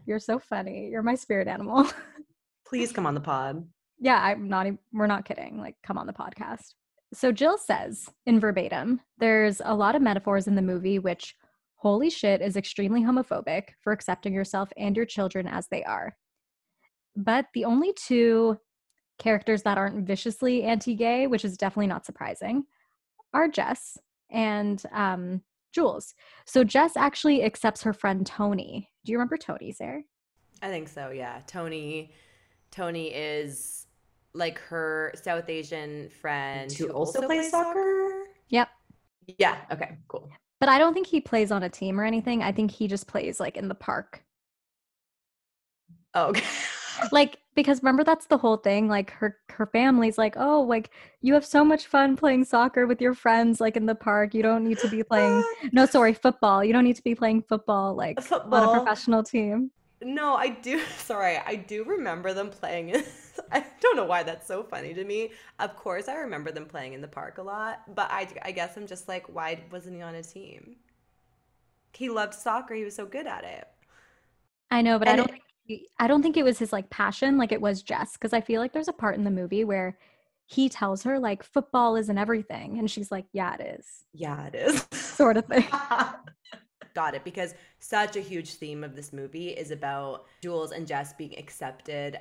you're 0.07 0.21
so 0.21 0.39
funny. 0.39 0.89
You're 0.91 1.03
my 1.03 1.17
spirit 1.17 1.49
animal. 1.49 1.89
Please 2.67 2.93
come 2.93 3.07
on 3.07 3.15
the 3.15 3.21
pod. 3.21 3.67
yeah, 3.99 4.23
I'm 4.23 4.49
not, 4.49 4.67
we're 4.93 5.07
not 5.07 5.25
kidding. 5.25 5.59
Like, 5.59 5.77
come 5.83 5.99
on 5.99 6.07
the 6.07 6.13
podcast. 6.13 6.75
So, 7.13 7.33
Jill 7.33 7.59
says 7.59 8.09
in 8.27 8.39
verbatim, 8.39 9.01
there's 9.19 9.61
a 9.65 9.75
lot 9.75 9.97
of 9.97 10.03
metaphors 10.03 10.47
in 10.47 10.55
the 10.55 10.63
movie 10.63 10.99
which 10.99 11.35
holy 11.77 12.11
shit 12.11 12.41
is 12.41 12.57
extremely 12.57 13.03
homophobic 13.03 13.71
for 13.83 13.93
accepting 13.93 14.35
yourself 14.35 14.69
and 14.77 14.97
your 14.97 15.07
children 15.07 15.49
as 15.49 15.67
they 15.69 15.83
are. 15.85 16.17
But 17.17 17.47
the 17.55 17.65
only 17.65 17.93
two 17.95 18.59
characters 19.19 19.63
that 19.63 19.79
aren't 19.79 20.07
viciously 20.07 20.63
anti 20.63 20.95
gay, 20.95 21.27
which 21.27 21.45
is 21.45 21.57
definitely 21.57 21.89
not 21.89 22.07
surprising, 22.07 22.65
are 23.35 23.49
Jess 23.49 23.99
and 24.31 24.83
um, 24.93 25.43
Jules. 25.73 26.15
So 26.47 26.65
Jess 26.65 26.97
actually 26.97 27.43
accepts 27.43 27.83
her 27.83 27.93
friend 27.93 28.27
Tony. 28.27 28.91
Do 29.05 29.13
you 29.13 29.19
remember 29.19 29.37
Tony, 29.37 29.73
Sarah? 29.73 30.03
I 30.63 30.69
think 30.69 30.89
so, 30.89 31.11
yeah. 31.11 31.41
Tony 31.47 32.13
Tony 32.71 33.09
is 33.09 33.87
like 34.35 34.59
her 34.59 35.13
South 35.23 35.49
Asian 35.49 36.09
friend 36.11 36.71
Who 36.73 36.89
also 36.89 37.23
plays 37.23 37.51
soccer? 37.51 38.25
Yep. 38.51 38.69
Yeah, 39.39 39.57
okay, 39.73 39.99
cool. 40.09 40.31
But 40.61 40.69
I 40.69 40.79
don't 40.79 40.95
think 40.95 41.07
he 41.07 41.21
plays 41.21 41.53
on 41.53 41.63
a 41.63 41.69
team 41.69 42.01
or 42.01 42.05
anything. 42.05 42.43
I 42.43 42.53
think 42.53 42.71
he 42.71 42.89
just 42.89 43.07
plays 43.07 43.39
like 43.41 43.57
in 43.57 43.69
the 43.69 43.75
park. 43.75 44.25
Oh, 46.15 46.29
okay. 46.29 46.45
like 47.13 47.39
because 47.55 47.83
remember 47.83 48.05
that's 48.05 48.27
the 48.27 48.39
whole 48.39 48.57
thing 48.57 48.89
like 48.89 49.11
her 49.11 49.37
her 49.51 49.67
family's 49.67 50.19
like 50.19 50.35
oh 50.37 50.61
like 50.63 50.91
you 51.23 51.35
have 51.35 51.45
so 51.45 51.65
much 51.65 51.87
fun 51.87 52.17
playing 52.17 52.45
soccer 52.45 52.87
with 52.87 53.01
your 53.01 53.15
friends 53.15 53.61
like 53.61 53.77
in 53.77 53.87
the 53.87 53.95
park 53.95 54.35
you 54.35 54.43
don't 54.43 54.65
need 54.65 54.79
to 54.79 54.89
be 54.89 55.03
playing 55.03 55.43
no 55.73 55.87
sorry 55.87 56.13
football 56.15 56.63
you 56.65 56.73
don't 56.73 56.85
need 56.85 56.97
to 56.97 57.03
be 57.05 57.15
playing 57.15 57.43
football 57.43 57.95
like 57.95 58.19
on 58.33 58.63
a 58.65 58.69
professional 58.69 59.23
team 59.23 59.71
No, 60.01 60.37
I 60.37 60.51
do. 60.51 60.81
Sorry, 60.99 61.39
I 61.39 61.57
do 61.57 61.83
remember 61.83 62.33
them 62.33 62.51
playing. 62.51 62.91
in- 62.91 63.03
I 63.51 63.65
don't 63.81 63.97
know 63.97 64.05
why 64.05 64.23
that's 64.23 64.47
so 64.47 64.63
funny 64.63 64.95
to 64.95 65.03
me. 65.05 65.33
Of 65.59 65.75
course, 65.75 66.07
I 66.07 66.15
remember 66.19 66.53
them 66.53 66.67
playing 66.67 66.93
in 66.93 67.01
the 67.01 67.09
park 67.09 67.39
a 67.39 67.43
lot, 67.43 67.83
but 67.97 68.09
I, 68.09 68.29
I 68.45 68.53
guess 68.53 68.77
I'm 68.77 68.87
just 68.87 69.09
like, 69.09 69.27
why 69.35 69.59
wasn't 69.73 69.97
he 69.97 70.03
on 70.03 70.15
a 70.15 70.23
team? 70.23 70.77
He 71.93 72.09
loved 72.11 72.35
soccer. 72.35 72.75
He 72.75 72.85
was 72.85 72.95
so 72.95 73.07
good 73.07 73.27
at 73.27 73.43
it. 73.43 73.67
i 74.71 74.83
know 74.83 74.99
but 74.99 75.09
i 75.09 75.17
don't 75.17 75.29
it- 75.29 75.33
think 75.33 75.45
i 75.99 76.07
don't 76.07 76.23
think 76.23 76.37
it 76.37 76.45
was 76.45 76.59
his 76.59 76.73
like 76.73 76.89
passion 76.91 77.37
like 77.37 77.53
it 77.53 77.61
was 77.61 77.83
jess 77.83 78.13
because 78.13 78.33
i 78.33 78.41
feel 78.41 78.61
like 78.61 78.73
there's 78.73 78.89
a 78.89 78.93
part 78.93 79.17
in 79.17 79.25
the 79.25 79.31
movie 79.31 79.65
where 79.65 79.97
he 80.47 80.69
tells 80.69 81.03
her 81.03 81.19
like 81.19 81.43
football 81.43 81.97
isn't 81.97 82.19
everything 82.19 82.79
and 82.79 82.91
she's 82.91 83.11
like 83.11 83.27
yeah 83.33 83.55
it 83.59 83.79
is 83.79 84.05
Yeah, 84.13 84.47
it 84.47 84.55
is. 84.55 84.87
sort 84.93 85.37
of 85.37 85.47
thing 85.47 85.67
got 86.95 87.15
it 87.15 87.25
because 87.25 87.55
such 87.79 88.17
a 88.17 88.21
huge 88.21 88.55
theme 88.55 88.83
of 88.83 88.97
this 88.97 89.13
movie 89.13 89.51
is 89.51 89.71
about 89.71 90.25
Jules 90.43 90.73
and 90.73 90.87
Jess 90.87 91.13
being 91.13 91.39
accepted 91.39 92.19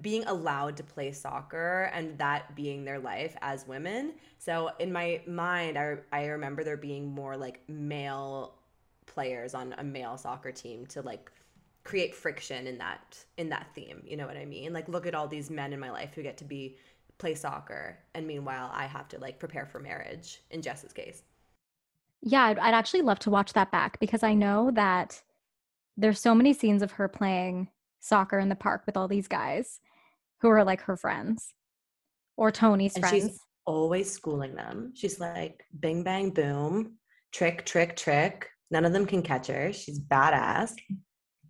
being 0.00 0.24
allowed 0.26 0.76
to 0.76 0.84
play 0.84 1.10
soccer 1.10 1.90
and 1.92 2.16
that 2.18 2.54
being 2.54 2.84
their 2.84 3.00
life 3.00 3.36
as 3.42 3.66
women. 3.66 4.14
So 4.38 4.70
in 4.78 4.92
my 4.92 5.20
mind, 5.26 5.76
I, 5.76 5.96
I 6.12 6.26
remember 6.26 6.62
there 6.62 6.76
being 6.76 7.06
more 7.12 7.36
like 7.36 7.60
male 7.68 8.54
players 9.06 9.54
on 9.54 9.74
a 9.78 9.82
male 9.82 10.16
soccer 10.16 10.52
team 10.52 10.86
to 10.86 11.02
like 11.02 11.32
create 11.84 12.14
friction 12.14 12.66
in 12.66 12.78
that 12.78 13.18
in 13.36 13.48
that 13.48 13.68
theme. 13.74 14.02
You 14.04 14.16
know 14.16 14.26
what 14.26 14.36
I 14.36 14.44
mean? 14.44 14.72
Like 14.72 14.88
look 14.88 15.06
at 15.06 15.14
all 15.14 15.28
these 15.28 15.50
men 15.50 15.72
in 15.72 15.80
my 15.80 15.90
life 15.90 16.12
who 16.14 16.22
get 16.22 16.38
to 16.38 16.44
be 16.44 16.76
play 17.18 17.34
soccer 17.34 17.98
and 18.14 18.26
meanwhile 18.26 18.70
I 18.72 18.86
have 18.86 19.08
to 19.08 19.18
like 19.18 19.38
prepare 19.38 19.66
for 19.66 19.80
marriage 19.80 20.42
in 20.50 20.62
Jess's 20.62 20.92
case. 20.92 21.22
Yeah, 22.22 22.44
I'd, 22.44 22.58
I'd 22.58 22.74
actually 22.74 23.02
love 23.02 23.18
to 23.20 23.30
watch 23.30 23.52
that 23.54 23.72
back 23.72 23.98
because 23.98 24.22
I 24.22 24.34
know 24.34 24.70
that 24.72 25.20
there's 25.96 26.20
so 26.20 26.34
many 26.34 26.52
scenes 26.52 26.82
of 26.82 26.92
her 26.92 27.08
playing 27.08 27.68
soccer 28.00 28.38
in 28.38 28.48
the 28.48 28.54
park 28.54 28.82
with 28.86 28.96
all 28.96 29.08
these 29.08 29.28
guys 29.28 29.80
who 30.40 30.48
are 30.48 30.64
like 30.64 30.82
her 30.82 30.96
friends 30.96 31.52
or 32.36 32.50
Tony's 32.50 32.94
and 32.94 33.04
friends. 33.04 33.24
She's 33.24 33.40
always 33.64 34.10
schooling 34.10 34.54
them. 34.54 34.92
She's 34.94 35.20
like, 35.20 35.64
bing, 35.78 36.02
bang, 36.02 36.30
boom, 36.30 36.94
trick, 37.32 37.64
trick, 37.64 37.96
trick. 37.96 38.48
None 38.70 38.84
of 38.84 38.92
them 38.92 39.06
can 39.06 39.22
catch 39.22 39.48
her. 39.48 39.72
She's 39.72 40.00
badass. 40.00 40.72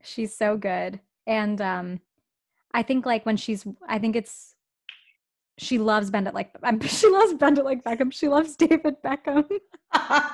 She's 0.02 0.36
so 0.36 0.56
good. 0.56 1.00
And 1.26 1.60
um, 1.60 2.00
I 2.72 2.82
think 2.82 3.06
like 3.06 3.24
when 3.24 3.36
she's, 3.36 3.66
I 3.88 3.98
think 3.98 4.16
it's, 4.16 4.54
she 5.58 5.78
loves 5.78 6.10
Bend 6.10 6.26
It 6.26 6.34
like, 6.34 6.54
she 6.82 7.08
loves 7.08 7.34
Bend 7.34 7.58
It 7.58 7.64
like 7.64 7.84
Beckham. 7.84 8.12
She 8.12 8.28
loves 8.28 8.56
David 8.56 8.96
Beckham. 9.02 9.48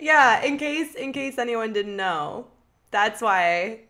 yeah, 0.00 0.42
in 0.42 0.58
case, 0.58 0.94
in 0.94 1.12
case 1.12 1.38
anyone 1.38 1.72
didn't 1.72 1.96
know, 1.96 2.46
that's 2.90 3.22
why 3.22 3.80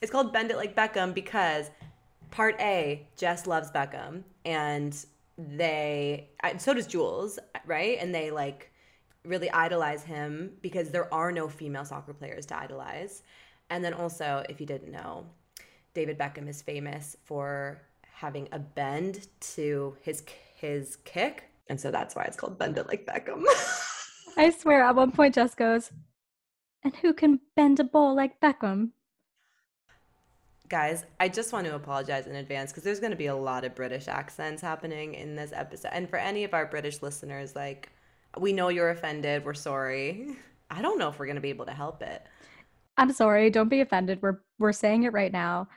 it's 0.00 0.10
called 0.10 0.32
Bend 0.32 0.50
It 0.50 0.56
Like 0.56 0.76
Beckham 0.76 1.14
because 1.14 1.70
part 2.30 2.56
A, 2.60 3.06
Jess 3.16 3.46
loves 3.46 3.70
Beckham, 3.70 4.24
and 4.44 5.04
they 5.38 6.28
so 6.58 6.74
does 6.74 6.86
Jules, 6.86 7.38
right? 7.66 7.98
And 8.00 8.14
they 8.14 8.30
like 8.30 8.72
really 9.24 9.50
idolize 9.50 10.02
him 10.02 10.52
because 10.60 10.90
there 10.90 11.12
are 11.14 11.30
no 11.30 11.48
female 11.48 11.84
soccer 11.84 12.12
players 12.12 12.46
to 12.46 12.58
idolize. 12.58 13.22
And 13.72 13.82
then 13.82 13.94
also, 13.94 14.44
if 14.50 14.60
you 14.60 14.66
didn't 14.66 14.92
know, 14.92 15.24
David 15.94 16.18
Beckham 16.18 16.46
is 16.46 16.60
famous 16.60 17.16
for 17.24 17.80
having 18.12 18.46
a 18.52 18.58
bend 18.58 19.28
to 19.54 19.96
his 20.02 20.22
his 20.54 20.96
kick, 21.04 21.44
and 21.68 21.80
so 21.80 21.90
that's 21.90 22.14
why 22.14 22.24
it's 22.24 22.36
called 22.36 22.58
Bend 22.58 22.76
It 22.76 22.86
Like 22.86 23.06
Beckham. 23.06 23.42
I 24.36 24.50
swear, 24.50 24.82
at 24.82 24.94
one 24.94 25.10
point, 25.10 25.36
Jess 25.36 25.54
goes, 25.54 25.90
"And 26.84 26.94
who 26.96 27.14
can 27.14 27.40
bend 27.56 27.80
a 27.80 27.84
ball 27.84 28.14
like 28.14 28.38
Beckham?" 28.40 28.90
guys, 30.68 31.04
I 31.18 31.28
just 31.28 31.52
want 31.52 31.66
to 31.66 31.74
apologize 31.74 32.26
in 32.26 32.34
advance 32.36 32.72
because 32.72 32.82
there's 32.82 33.00
going 33.00 33.10
to 33.10 33.16
be 33.16 33.26
a 33.26 33.36
lot 33.36 33.64
of 33.64 33.74
British 33.74 34.08
accents 34.08 34.60
happening 34.60 35.14
in 35.14 35.34
this 35.34 35.52
episode. 35.54 35.90
And 35.92 36.08
for 36.08 36.18
any 36.18 36.44
of 36.44 36.54
our 36.54 36.64
British 36.64 37.02
listeners, 37.02 37.54
like, 37.54 37.90
we 38.38 38.54
know 38.54 38.68
you're 38.68 38.88
offended. 38.88 39.44
We're 39.44 39.52
sorry. 39.52 40.36
I 40.70 40.80
don't 40.80 40.98
know 40.98 41.10
if 41.10 41.18
we're 41.18 41.26
going 41.26 41.36
to 41.36 41.42
be 41.42 41.50
able 41.50 41.66
to 41.66 41.72
help 41.72 42.02
it. 42.02 42.22
I'm 42.96 43.12
sorry. 43.12 43.50
Don't 43.50 43.68
be 43.68 43.80
offended. 43.80 44.20
We're 44.22 44.40
we're 44.58 44.72
saying 44.72 45.04
it 45.04 45.12
right 45.12 45.32
now. 45.32 45.68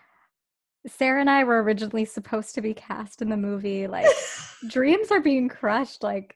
Sarah 0.88 1.20
and 1.20 1.30
I 1.30 1.44
were 1.44 1.64
originally 1.64 2.06
supposed 2.06 2.54
to 2.56 2.62
be 2.62 2.74
cast 2.74 3.22
in 3.22 3.30
the 3.30 3.38
movie. 3.38 3.88
Like, 3.88 4.08
dreams 4.70 5.12
are 5.12 5.22
being 5.22 5.50
crushed. 5.50 6.04
Like, 6.04 6.36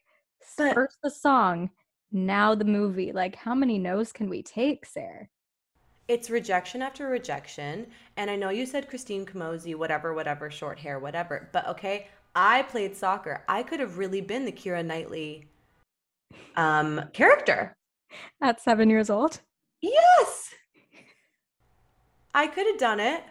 but, 0.58 0.74
first 0.74 0.98
the 1.04 1.12
song, 1.12 1.70
now 2.12 2.56
the 2.56 2.66
movie. 2.66 3.12
Like, 3.12 3.36
how 3.36 3.54
many 3.54 3.78
no's 3.78 4.12
can 4.12 4.30
we 4.30 4.42
take, 4.42 4.86
Sarah? 4.86 5.28
it's 6.10 6.32
rejection 6.32 6.82
after 6.82 7.08
rejection. 7.08 7.86
And 8.18 8.30
I 8.30 8.36
know 8.36 8.50
you 8.50 8.66
said 8.66 8.90
Christine 8.90 9.26
Camozzi, 9.26 9.76
whatever, 9.76 10.14
whatever, 10.14 10.50
short 10.50 10.80
hair, 10.80 11.00
whatever. 11.00 11.48
But 11.54 11.68
okay, 11.68 12.08
I 12.36 12.64
played 12.64 12.98
soccer. 12.98 13.44
I 13.48 13.64
could 13.64 13.80
have 13.80 14.00
really 14.00 14.20
been 14.20 14.44
the 14.44 14.52
Keira 14.52 14.84
Knightley 14.84 15.48
um, 16.56 17.02
character. 17.14 17.78
At 18.42 18.60
seven 18.60 18.90
years 18.90 19.12
old? 19.12 19.40
Yes. 19.82 20.54
I 22.34 22.48
could 22.48 22.68
have 22.68 22.78
done 22.78 23.00
it. 23.00 23.24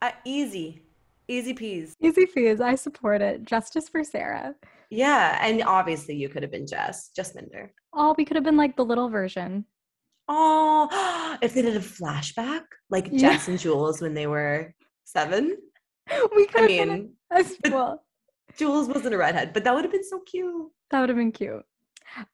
Uh, 0.00 0.12
easy. 0.24 0.82
Easy 1.28 1.54
peas. 1.54 1.94
Easy 2.00 2.26
peas. 2.26 2.60
I 2.60 2.74
support 2.74 3.22
it. 3.22 3.44
Justice 3.44 3.88
for 3.88 4.02
Sarah. 4.02 4.54
Yeah. 4.90 5.38
And 5.40 5.62
obviously 5.62 6.14
you 6.16 6.28
could 6.28 6.42
have 6.42 6.50
been 6.50 6.66
Jess, 6.66 7.10
Jess 7.14 7.34
Minder. 7.34 7.72
Oh, 7.92 8.14
we 8.16 8.24
could 8.24 8.36
have 8.36 8.44
been 8.44 8.56
like 8.56 8.76
the 8.76 8.84
little 8.84 9.08
version. 9.08 9.64
Oh, 10.28 11.38
if 11.42 11.54
they 11.54 11.62
did 11.62 11.76
a 11.76 11.80
flashback, 11.80 12.62
like 12.90 13.08
yeah. 13.10 13.32
Jess 13.32 13.48
and 13.48 13.58
Jules 13.58 14.00
when 14.00 14.14
they 14.14 14.26
were 14.26 14.74
seven. 15.04 15.56
We 16.34 16.46
could. 16.46 16.64
I 16.64 16.66
mean, 16.66 17.12
as 17.30 17.56
well. 17.70 18.02
Jules 18.58 18.88
wasn't 18.88 19.14
a 19.14 19.18
redhead, 19.18 19.52
but 19.54 19.62
that 19.64 19.74
would 19.74 19.84
have 19.84 19.92
been 19.92 20.04
so 20.04 20.18
cute. 20.20 20.70
That 20.90 21.00
would 21.00 21.08
have 21.08 21.16
been 21.16 21.32
cute. 21.32 21.64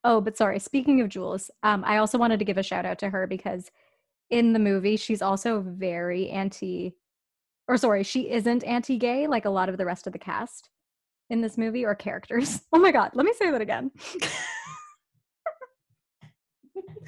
Oh, 0.03 0.21
but 0.21 0.37
sorry. 0.37 0.59
Speaking 0.59 1.01
of 1.01 1.11
Jules, 1.11 1.51
um, 1.63 1.85
I 1.87 1.99
also 1.99 2.19
wanted 2.19 2.39
to 2.39 2.45
give 2.45 2.59
a 2.59 2.63
shout 2.63 2.87
out 2.87 2.99
to 3.01 3.11
her 3.11 3.27
because 3.27 3.71
in 4.31 4.53
the 4.53 4.59
movie 4.59 4.97
she's 4.97 5.23
also 5.23 5.61
very 5.61 6.29
anti, 6.31 6.95
or 7.67 7.77
sorry, 7.77 8.03
she 8.03 8.31
isn't 8.31 8.65
anti-gay 8.65 9.27
like 9.27 9.45
a 9.45 9.51
lot 9.51 9.69
of 9.69 9.79
the 9.79 9.87
rest 9.87 10.07
of 10.07 10.13
the 10.13 10.19
cast 10.19 10.71
in 11.31 11.41
this 11.41 11.59
movie 11.59 11.85
or 11.85 11.95
characters. 11.95 12.61
Oh 12.73 12.79
my 12.79 12.93
god, 12.93 13.11
let 13.15 13.27
me 13.27 13.33
say 13.33 13.51
that 13.51 13.61
again. 13.61 13.91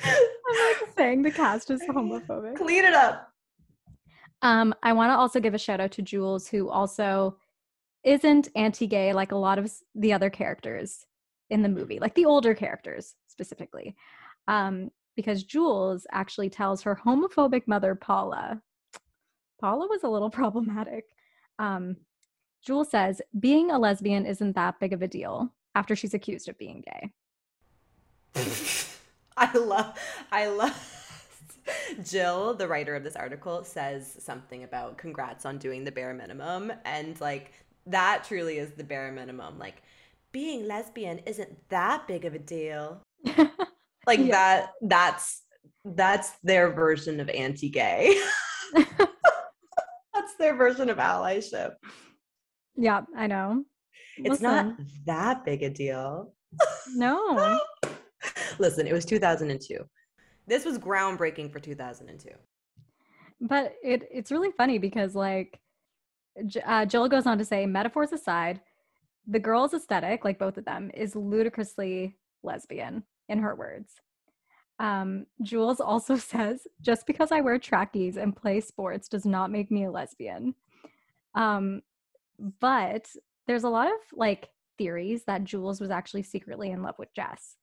I'm 0.03 0.83
like 0.83 0.95
saying 0.97 1.23
the 1.23 1.31
cast 1.31 1.71
is 1.71 1.83
homophobic. 1.83 2.57
Clean 2.57 2.85
it 2.85 2.95
up. 2.95 3.29
Um, 4.43 4.75
I 4.83 4.93
want 4.95 5.11
to 5.11 5.17
also 5.17 5.39
give 5.41 5.55
a 5.55 5.59
shout 5.59 5.81
out 5.81 5.93
to 5.93 6.03
Jules, 6.03 6.49
who 6.49 6.71
also 6.71 7.37
isn't 8.05 8.49
anti-gay 8.57 9.13
like 9.13 9.33
a 9.33 9.37
lot 9.37 9.59
of 9.59 9.71
the 9.95 10.13
other 10.13 10.31
characters 10.31 11.05
in 11.51 11.63
the 11.63 11.69
movie, 11.69 11.99
like 11.99 12.15
the 12.15 12.25
older 12.25 12.55
characters 12.55 13.15
specifically. 13.27 13.95
Um, 14.49 14.91
because 15.21 15.45
Jules 15.45 16.07
actually 16.13 16.49
tells 16.49 16.83
her 16.83 16.99
homophobic 17.05 17.67
mother, 17.67 17.95
Paula. 17.95 18.63
Paula 19.61 19.87
was 19.87 20.03
a 20.03 20.09
little 20.09 20.31
problematic. 20.41 21.05
Um, 21.59 21.97
Jules 22.65 22.91
says, 22.91 23.21
being 23.39 23.71
a 23.71 23.79
lesbian 23.79 24.25
isn't 24.25 24.55
that 24.55 24.81
big 24.81 24.93
of 24.93 25.03
a 25.03 25.09
deal 25.09 25.53
after 25.75 25.95
she's 25.95 26.15
accused 26.15 26.49
of 26.49 26.57
being 26.59 26.83
gay. 26.83 27.11
I 29.37 29.57
love, 29.57 29.99
I 30.33 30.49
love. 30.49 30.97
Jill, 32.05 32.55
the 32.55 32.67
writer 32.67 32.97
of 32.97 33.05
this 33.05 33.17
article, 33.17 33.63
says 33.63 34.17
something 34.21 34.65
about 34.65 34.97
congrats 34.97 35.45
on 35.45 35.59
doing 35.59 35.85
the 35.85 35.93
bare 35.93 36.15
minimum. 36.15 36.73
And 36.85 37.21
like, 37.21 37.53
that 37.87 38.25
truly 38.25 38.59
is 38.59 38.73
the 38.73 38.85
bare 38.85 39.13
minimum. 39.13 39.59
Like, 39.59 39.83
being 40.33 40.67
lesbian 40.67 41.19
isn't 41.27 41.69
that 41.69 42.07
big 42.09 42.25
of 42.25 42.35
a 42.35 42.39
deal. 42.39 43.03
Like, 44.07 44.21
yeah. 44.21 44.27
that, 44.31 44.71
that's, 44.83 45.43
that's 45.85 46.33
their 46.43 46.73
version 46.73 47.21
of 47.21 47.29
anti 47.31 47.69
gay. 47.69 48.21
that's 48.75 50.35
their 50.39 50.57
version 50.57 50.91
of 50.91 50.99
allyship. 50.99 51.75
Yeah, 52.77 53.03
I 53.17 53.27
know. 53.27 53.65
It's 54.19 54.43
Listen. 54.43 54.43
not 54.43 54.77
that 55.07 55.45
big 55.45 55.63
a 55.63 55.71
deal. 55.71 56.33
No. 56.95 57.61
Listen, 58.59 58.87
it 58.87 58.93
was 58.93 59.05
2002. 59.05 59.79
This 60.47 60.65
was 60.65 60.79
groundbreaking 60.79 61.53
for 61.53 61.61
2002. 61.61 62.31
But 63.41 63.75
it 63.83 64.07
it's 64.11 64.31
really 64.31 64.51
funny 64.57 64.79
because 64.79 65.15
like 65.15 65.59
uh, 66.67 66.85
Jill 66.85 67.09
goes 67.09 67.27
on 67.27 67.39
to 67.39 67.45
say, 67.45 67.67
metaphors 67.67 68.13
aside, 68.13 68.61
the 69.27 69.39
girl's 69.39 69.75
aesthetic, 69.75 70.25
like 70.25 70.39
both 70.39 70.59
of 70.59 70.65
them, 70.65 70.91
is 70.93 71.17
ludicrously 71.17 72.17
lesbian 72.43 73.05
in 73.31 73.39
her 73.39 73.55
words. 73.55 73.95
Um, 74.79 75.27
Jules 75.43 75.81
also 75.81 76.17
says, 76.33 76.67
just 76.81 77.07
because 77.07 77.33
I 77.33 77.41
wear 77.41 77.59
trackies 77.59 78.17
and 78.17 78.37
play 78.37 78.61
sports 78.61 79.09
does 79.09 79.25
not 79.25 79.51
make 79.51 79.71
me 79.71 79.85
a 79.85 79.91
lesbian. 79.91 80.55
Um, 81.35 81.83
but 82.61 83.09
there's 83.47 83.65
a 83.65 83.69
lot 83.69 83.87
of 83.87 83.99
like 84.13 84.49
theories 84.79 85.25
that 85.25 85.45
Jules 85.45 85.81
was 85.81 85.91
actually 85.91 86.23
secretly 86.23 86.71
in 86.71 86.83
love 86.83 86.97
with 86.99 87.15
Jess. 87.15 87.57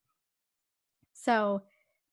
So 1.14 1.64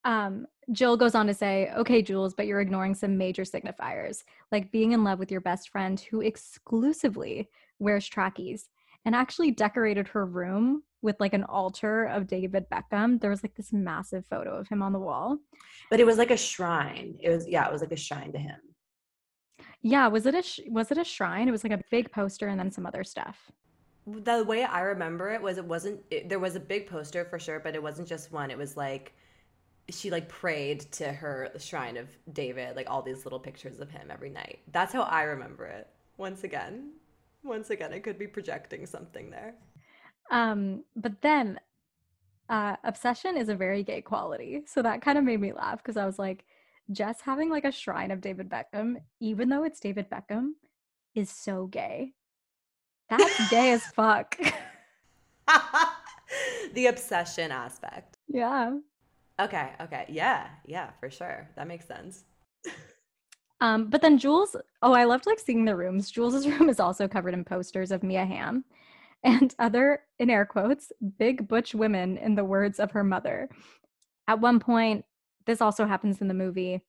um, 0.04 0.46
Jill 0.72 0.96
goes 0.96 1.14
on 1.14 1.26
to 1.26 1.34
say, 1.34 1.70
okay, 1.76 2.02
Jules, 2.02 2.34
but 2.34 2.46
you're 2.46 2.60
ignoring 2.60 2.94
some 2.94 3.16
major 3.16 3.42
signifiers, 3.42 4.24
like 4.50 4.72
being 4.72 4.92
in 4.92 5.04
love 5.04 5.18
with 5.18 5.30
your 5.30 5.40
best 5.40 5.68
friend 5.68 6.00
who 6.00 6.20
exclusively 6.20 7.48
wears 7.78 8.06
trackies 8.06 8.68
and 9.04 9.14
actually 9.14 9.50
decorated 9.50 10.08
her 10.08 10.24
room 10.24 10.82
with 11.02 11.16
like 11.20 11.34
an 11.34 11.44
altar 11.44 12.04
of 12.06 12.26
David 12.26 12.66
Beckham. 12.70 13.20
There 13.20 13.30
was 13.30 13.42
like 13.42 13.54
this 13.54 13.72
massive 13.72 14.24
photo 14.26 14.56
of 14.56 14.68
him 14.68 14.82
on 14.82 14.92
the 14.92 14.98
wall. 14.98 15.38
But 15.90 16.00
it 16.00 16.06
was 16.06 16.16
like 16.16 16.30
a 16.30 16.36
shrine. 16.36 17.16
It 17.20 17.30
was 17.30 17.46
yeah, 17.46 17.66
it 17.66 17.72
was 17.72 17.82
like 17.82 17.92
a 17.92 17.96
shrine 17.96 18.32
to 18.32 18.38
him. 18.38 18.56
Yeah, 19.82 20.08
was 20.08 20.24
it 20.24 20.34
a 20.34 20.42
sh- 20.42 20.60
was 20.68 20.90
it 20.90 20.98
a 20.98 21.04
shrine? 21.04 21.48
It 21.48 21.52
was 21.52 21.64
like 21.64 21.72
a 21.72 21.82
big 21.90 22.10
poster 22.10 22.48
and 22.48 22.58
then 22.58 22.70
some 22.70 22.86
other 22.86 23.04
stuff 23.04 23.52
the 24.06 24.44
way 24.44 24.64
I 24.64 24.80
remember 24.80 25.30
it 25.30 25.40
was 25.40 25.58
it 25.58 25.64
wasn't 25.64 26.00
it, 26.10 26.28
there 26.28 26.38
was 26.38 26.56
a 26.56 26.60
big 26.60 26.86
poster 26.86 27.24
for 27.24 27.38
sure, 27.38 27.60
but 27.60 27.74
it 27.74 27.82
wasn't 27.82 28.08
just 28.08 28.32
one. 28.32 28.50
It 28.50 28.58
was 28.58 28.76
like 28.76 29.14
she 29.90 30.10
like 30.10 30.28
prayed 30.28 30.80
to 30.92 31.12
her 31.12 31.50
shrine 31.58 31.96
of 31.96 32.08
David, 32.32 32.76
like 32.76 32.90
all 32.90 33.02
these 33.02 33.24
little 33.24 33.38
pictures 33.38 33.80
of 33.80 33.90
him 33.90 34.10
every 34.10 34.30
night. 34.30 34.60
That's 34.72 34.92
how 34.92 35.02
I 35.02 35.22
remember 35.22 35.66
it. 35.66 35.88
Once 36.16 36.44
again, 36.44 36.92
once 37.44 37.70
again, 37.70 37.92
I 37.92 37.98
could 37.98 38.18
be 38.18 38.26
projecting 38.26 38.86
something 38.86 39.30
there. 39.30 39.54
Um, 40.30 40.84
but 40.96 41.20
then 41.20 41.60
uh, 42.48 42.76
obsession 42.84 43.36
is 43.36 43.48
a 43.48 43.54
very 43.54 43.82
gay 43.82 44.00
quality. 44.00 44.62
So 44.66 44.82
that 44.82 45.02
kind 45.02 45.18
of 45.18 45.24
made 45.24 45.40
me 45.40 45.52
laugh 45.52 45.78
because 45.78 45.96
I 45.96 46.06
was 46.06 46.18
like, 46.18 46.44
Jess 46.90 47.20
having 47.20 47.50
like 47.50 47.64
a 47.64 47.72
shrine 47.72 48.10
of 48.10 48.20
David 48.20 48.48
Beckham, 48.50 48.96
even 49.20 49.48
though 49.48 49.64
it's 49.64 49.80
David 49.80 50.10
Beckham, 50.10 50.52
is 51.14 51.30
so 51.30 51.66
gay. 51.66 52.12
That's 53.08 53.50
gay 53.50 53.72
as 53.72 53.82
fuck. 53.94 54.38
the 56.74 56.86
obsession 56.86 57.50
aspect. 57.50 58.18
Yeah. 58.28 58.78
Okay, 59.40 59.72
okay. 59.80 60.06
Yeah, 60.08 60.48
yeah, 60.66 60.90
for 61.00 61.10
sure. 61.10 61.48
That 61.56 61.66
makes 61.66 61.86
sense. 61.86 62.24
Um, 63.64 63.86
but 63.86 64.02
then 64.02 64.18
Jules, 64.18 64.54
oh, 64.82 64.92
I 64.92 65.04
loved 65.04 65.24
like 65.24 65.38
seeing 65.38 65.64
the 65.64 65.74
rooms. 65.74 66.10
Jules's 66.10 66.46
room 66.58 66.68
is 66.68 66.78
also 66.78 67.08
covered 67.08 67.32
in 67.32 67.44
posters 67.44 67.90
of 67.92 68.02
Mia 68.02 68.26
Hamm 68.26 68.62
and 69.22 69.54
other, 69.58 70.00
in 70.18 70.28
air 70.28 70.44
quotes, 70.44 70.92
big 71.18 71.48
butch 71.48 71.74
women 71.74 72.18
in 72.18 72.34
the 72.34 72.44
words 72.44 72.78
of 72.78 72.90
her 72.90 73.02
mother. 73.02 73.48
At 74.28 74.42
one 74.42 74.60
point, 74.60 75.06
this 75.46 75.62
also 75.62 75.86
happens 75.86 76.20
in 76.20 76.28
the 76.28 76.34
movie. 76.34 76.82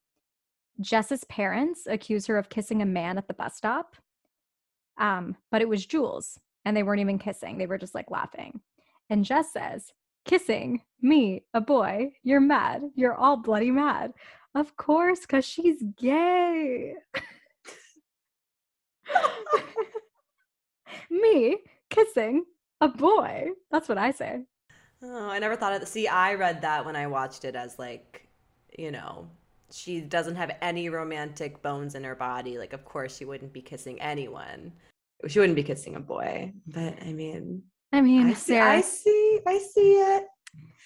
Jess's 0.81 1.23
parents 1.23 1.87
accuse 1.87 2.27
her 2.27 2.37
of 2.37 2.49
kissing 2.49 2.81
a 2.81 2.85
man 2.85 3.17
at 3.17 3.29
the 3.29 3.33
bus 3.33 3.55
stop. 3.55 3.95
Um, 4.97 5.37
but 5.51 5.61
it 5.61 5.69
was 5.69 5.85
Jules, 5.85 6.37
and 6.65 6.75
they 6.75 6.83
weren't 6.83 6.99
even 6.99 7.19
kissing. 7.19 7.57
They 7.57 7.67
were 7.67 7.77
just 7.77 7.95
like 7.95 8.11
laughing. 8.11 8.59
And 9.09 9.23
Jess 9.23 9.53
says, 9.53 9.93
Kissing 10.25 10.81
me, 11.01 11.43
a 11.53 11.61
boy, 11.61 12.11
you're 12.23 12.41
mad. 12.41 12.81
You're 12.95 13.15
all 13.15 13.37
bloody 13.37 13.71
mad. 13.71 14.11
Of 14.55 14.77
course, 14.77 15.21
because 15.21 15.45
she's 15.45 15.83
gay. 15.97 16.95
me 21.09 21.57
kissing 21.89 22.45
a 22.79 22.87
boy. 22.87 23.49
That's 23.69 23.89
what 23.89 23.97
I 23.97 24.11
say. 24.11 24.43
Oh, 25.03 25.29
I 25.29 25.39
never 25.39 25.57
thought 25.57 25.73
of 25.73 25.81
it. 25.81 25.87
See, 25.87 26.07
I 26.07 26.35
read 26.35 26.61
that 26.61 26.85
when 26.85 26.95
I 26.95 27.07
watched 27.07 27.43
it 27.43 27.55
as 27.55 27.77
like, 27.77 28.27
you 28.77 28.91
know, 28.91 29.29
she 29.71 29.99
doesn't 29.99 30.35
have 30.35 30.55
any 30.61 30.89
romantic 30.89 31.61
bones 31.61 31.95
in 31.95 32.03
her 32.03 32.15
body. 32.15 32.57
Like, 32.57 32.73
of 32.73 32.85
course, 32.85 33.17
she 33.17 33.25
wouldn't 33.25 33.51
be 33.51 33.61
kissing 33.61 34.01
anyone. 34.01 34.71
She 35.27 35.39
wouldn't 35.39 35.57
be 35.57 35.63
kissing 35.63 35.95
a 35.95 35.99
boy. 35.99 36.53
But 36.67 37.01
I 37.01 37.11
mean, 37.11 37.63
I 37.91 38.01
mean, 38.01 38.27
I 38.27 38.33
see, 38.33 38.53
Sarah, 38.53 38.77
I 38.77 38.81
see, 38.81 39.39
I 39.45 39.57
see 39.57 39.93
it. 39.95 40.27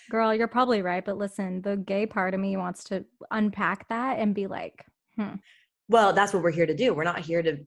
Girl, 0.09 0.33
you're 0.33 0.47
probably 0.47 0.81
right. 0.81 1.05
But 1.05 1.17
listen, 1.17 1.61
the 1.61 1.77
gay 1.77 2.05
part 2.05 2.33
of 2.33 2.39
me 2.39 2.57
wants 2.57 2.83
to 2.85 3.05
unpack 3.31 3.87
that 3.89 4.19
and 4.19 4.33
be 4.33 4.47
like, 4.47 4.85
hmm. 5.15 5.35
Well, 5.87 6.13
that's 6.13 6.33
what 6.33 6.43
we're 6.43 6.51
here 6.51 6.65
to 6.65 6.75
do. 6.75 6.93
We're 6.93 7.03
not 7.03 7.19
here 7.19 7.41
to 7.41 7.57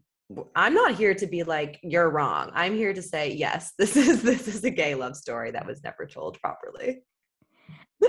I'm 0.55 0.75
not 0.75 0.95
here 0.95 1.15
to 1.15 1.27
be 1.27 1.43
like 1.43 1.79
you're 1.83 2.11
wrong. 2.11 2.51
I'm 2.55 2.75
here 2.75 2.93
to 2.93 3.03
say 3.03 3.33
yes, 3.33 3.73
this 3.79 3.97
is 3.97 4.23
this 4.23 4.49
is 4.49 4.65
a 4.65 4.71
gay 4.71 4.95
love 4.95 5.17
story 5.17 5.51
that 5.51 5.67
was 5.67 5.83
never 5.83 6.07
told 6.07 6.41
properly. 6.41 7.03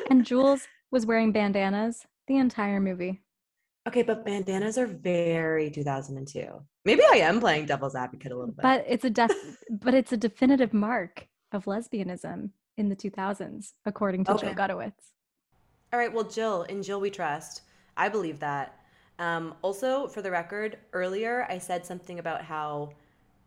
and 0.10 0.26
Jules 0.26 0.68
was 0.92 1.06
wearing 1.06 1.32
bandanas 1.32 2.06
the 2.28 2.38
entire 2.38 2.80
movie. 2.80 3.22
Okay, 3.88 4.02
but 4.02 4.26
bandanas 4.26 4.78
are 4.78 4.88
very 4.88 5.70
2002. 5.70 6.48
Maybe 6.86 7.02
I 7.12 7.18
am 7.18 7.42
playing 7.42 7.66
devil's 7.66 7.96
advocate 7.96 8.32
a 8.32 8.36
little 8.36 8.54
bit. 8.54 8.64
But 8.64 8.86
it's 8.88 9.04
a 9.04 9.10
def- 9.10 9.58
but 9.70 9.94
it's 9.94 10.14
a 10.14 10.18
definitive 10.18 10.74
mark 10.74 11.28
of 11.52 11.66
lesbianism 11.66 12.52
in 12.78 12.90
the 12.90 12.96
2000s 12.96 13.74
according 13.86 14.24
to 14.26 14.34
okay. 14.34 14.48
Jill 14.48 14.56
Gutowitz. 14.56 15.12
All 15.92 16.00
right, 16.00 16.12
well 16.12 16.24
Jill, 16.24 16.64
in 16.64 16.82
Jill 16.82 17.00
we 17.00 17.10
trust. 17.10 17.62
I 17.96 18.10
believe 18.10 18.40
that. 18.40 18.80
Um, 19.20 19.54
also, 19.62 20.08
for 20.08 20.22
the 20.22 20.32
record, 20.32 20.78
earlier 20.94 21.46
I 21.50 21.60
said 21.60 21.86
something 21.86 22.20
about 22.20 22.42
how 22.42 22.94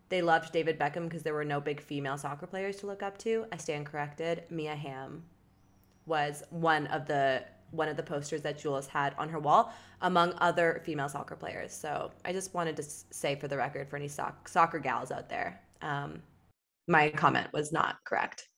they 0.08 0.22
loved 0.22 0.52
David 0.52 0.78
Beckham 0.78 1.04
because 1.04 1.22
there 1.22 1.34
were 1.34 1.44
no 1.44 1.60
big 1.60 1.80
female 1.80 2.16
soccer 2.16 2.46
players 2.46 2.76
to 2.76 2.86
look 2.86 3.02
up 3.02 3.18
to. 3.18 3.46
I 3.52 3.56
stand 3.56 3.86
corrected. 3.86 4.44
Mia 4.50 4.76
Hamm 4.76 5.24
was 6.06 6.44
one 6.50 6.86
of 6.88 7.06
the 7.06 7.44
one 7.72 7.88
of 7.88 7.96
the 7.96 8.02
posters 8.02 8.42
that 8.42 8.58
Jules 8.58 8.86
had 8.86 9.12
on 9.18 9.28
her 9.28 9.40
wall, 9.40 9.72
among 10.02 10.32
other 10.38 10.80
female 10.84 11.08
soccer 11.08 11.34
players. 11.34 11.72
So 11.72 12.12
I 12.24 12.32
just 12.32 12.54
wanted 12.54 12.76
to 12.76 12.82
say, 12.84 13.34
for 13.34 13.48
the 13.48 13.56
record, 13.56 13.88
for 13.88 13.96
any 13.96 14.06
soc- 14.06 14.48
soccer 14.48 14.78
gals 14.78 15.10
out 15.10 15.28
there, 15.28 15.60
um, 15.82 16.22
my 16.86 17.10
comment 17.10 17.48
was 17.52 17.72
not 17.72 17.96
correct. 18.04 18.48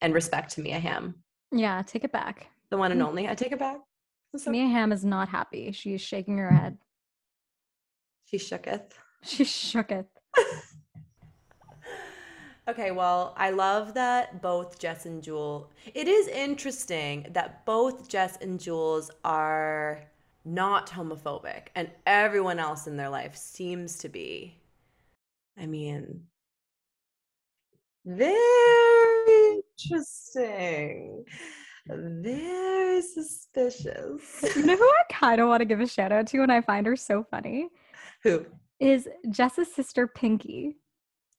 And 0.00 0.12
respect 0.12 0.52
to 0.52 0.60
Mia 0.60 0.78
Hamm. 0.78 1.14
Yeah, 1.52 1.82
take 1.82 2.04
it 2.04 2.12
back. 2.12 2.48
The 2.70 2.76
one 2.76 2.92
and 2.92 3.00
mm. 3.00 3.06
only. 3.06 3.28
I 3.28 3.34
take 3.34 3.52
it 3.52 3.58
back. 3.58 3.78
So- 4.36 4.50
Mia 4.50 4.66
Hamm 4.66 4.92
is 4.92 5.04
not 5.04 5.28
happy. 5.28 5.72
She's 5.72 6.00
shaking 6.00 6.38
her 6.38 6.50
head. 6.50 6.78
She 8.24 8.38
shooketh. 8.38 8.92
She 9.26 9.44
shooketh. 9.44 10.04
okay, 12.68 12.90
well, 12.90 13.34
I 13.38 13.50
love 13.50 13.94
that 13.94 14.42
both 14.42 14.78
Jess 14.78 15.06
and 15.06 15.22
Jewel. 15.22 15.70
It 15.94 16.08
is 16.08 16.28
interesting 16.28 17.28
that 17.30 17.64
both 17.64 18.06
Jess 18.06 18.36
and 18.42 18.60
Jules 18.60 19.10
are 19.24 20.02
not 20.44 20.90
homophobic, 20.90 21.68
and 21.74 21.90
everyone 22.06 22.58
else 22.58 22.86
in 22.86 22.98
their 22.98 23.08
life 23.08 23.34
seems 23.34 23.96
to 23.98 24.10
be. 24.10 24.58
I 25.58 25.64
mean, 25.64 26.24
very 28.04 28.34
interesting. 29.82 31.24
Very 31.86 33.02
suspicious. 33.02 34.56
You 34.56 34.64
know 34.64 34.76
who 34.76 34.84
I 34.84 35.12
kind 35.12 35.40
of 35.40 35.48
want 35.48 35.60
to 35.60 35.66
give 35.66 35.80
a 35.80 35.86
shout 35.86 36.12
out 36.12 36.26
to 36.28 36.42
and 36.42 36.50
I 36.52 36.60
find 36.60 36.86
her 36.86 36.96
so 36.96 37.24
funny? 37.30 37.68
Who? 38.22 38.46
Is 38.80 39.08
Jess's 39.30 39.72
sister 39.72 40.06
Pinky. 40.06 40.76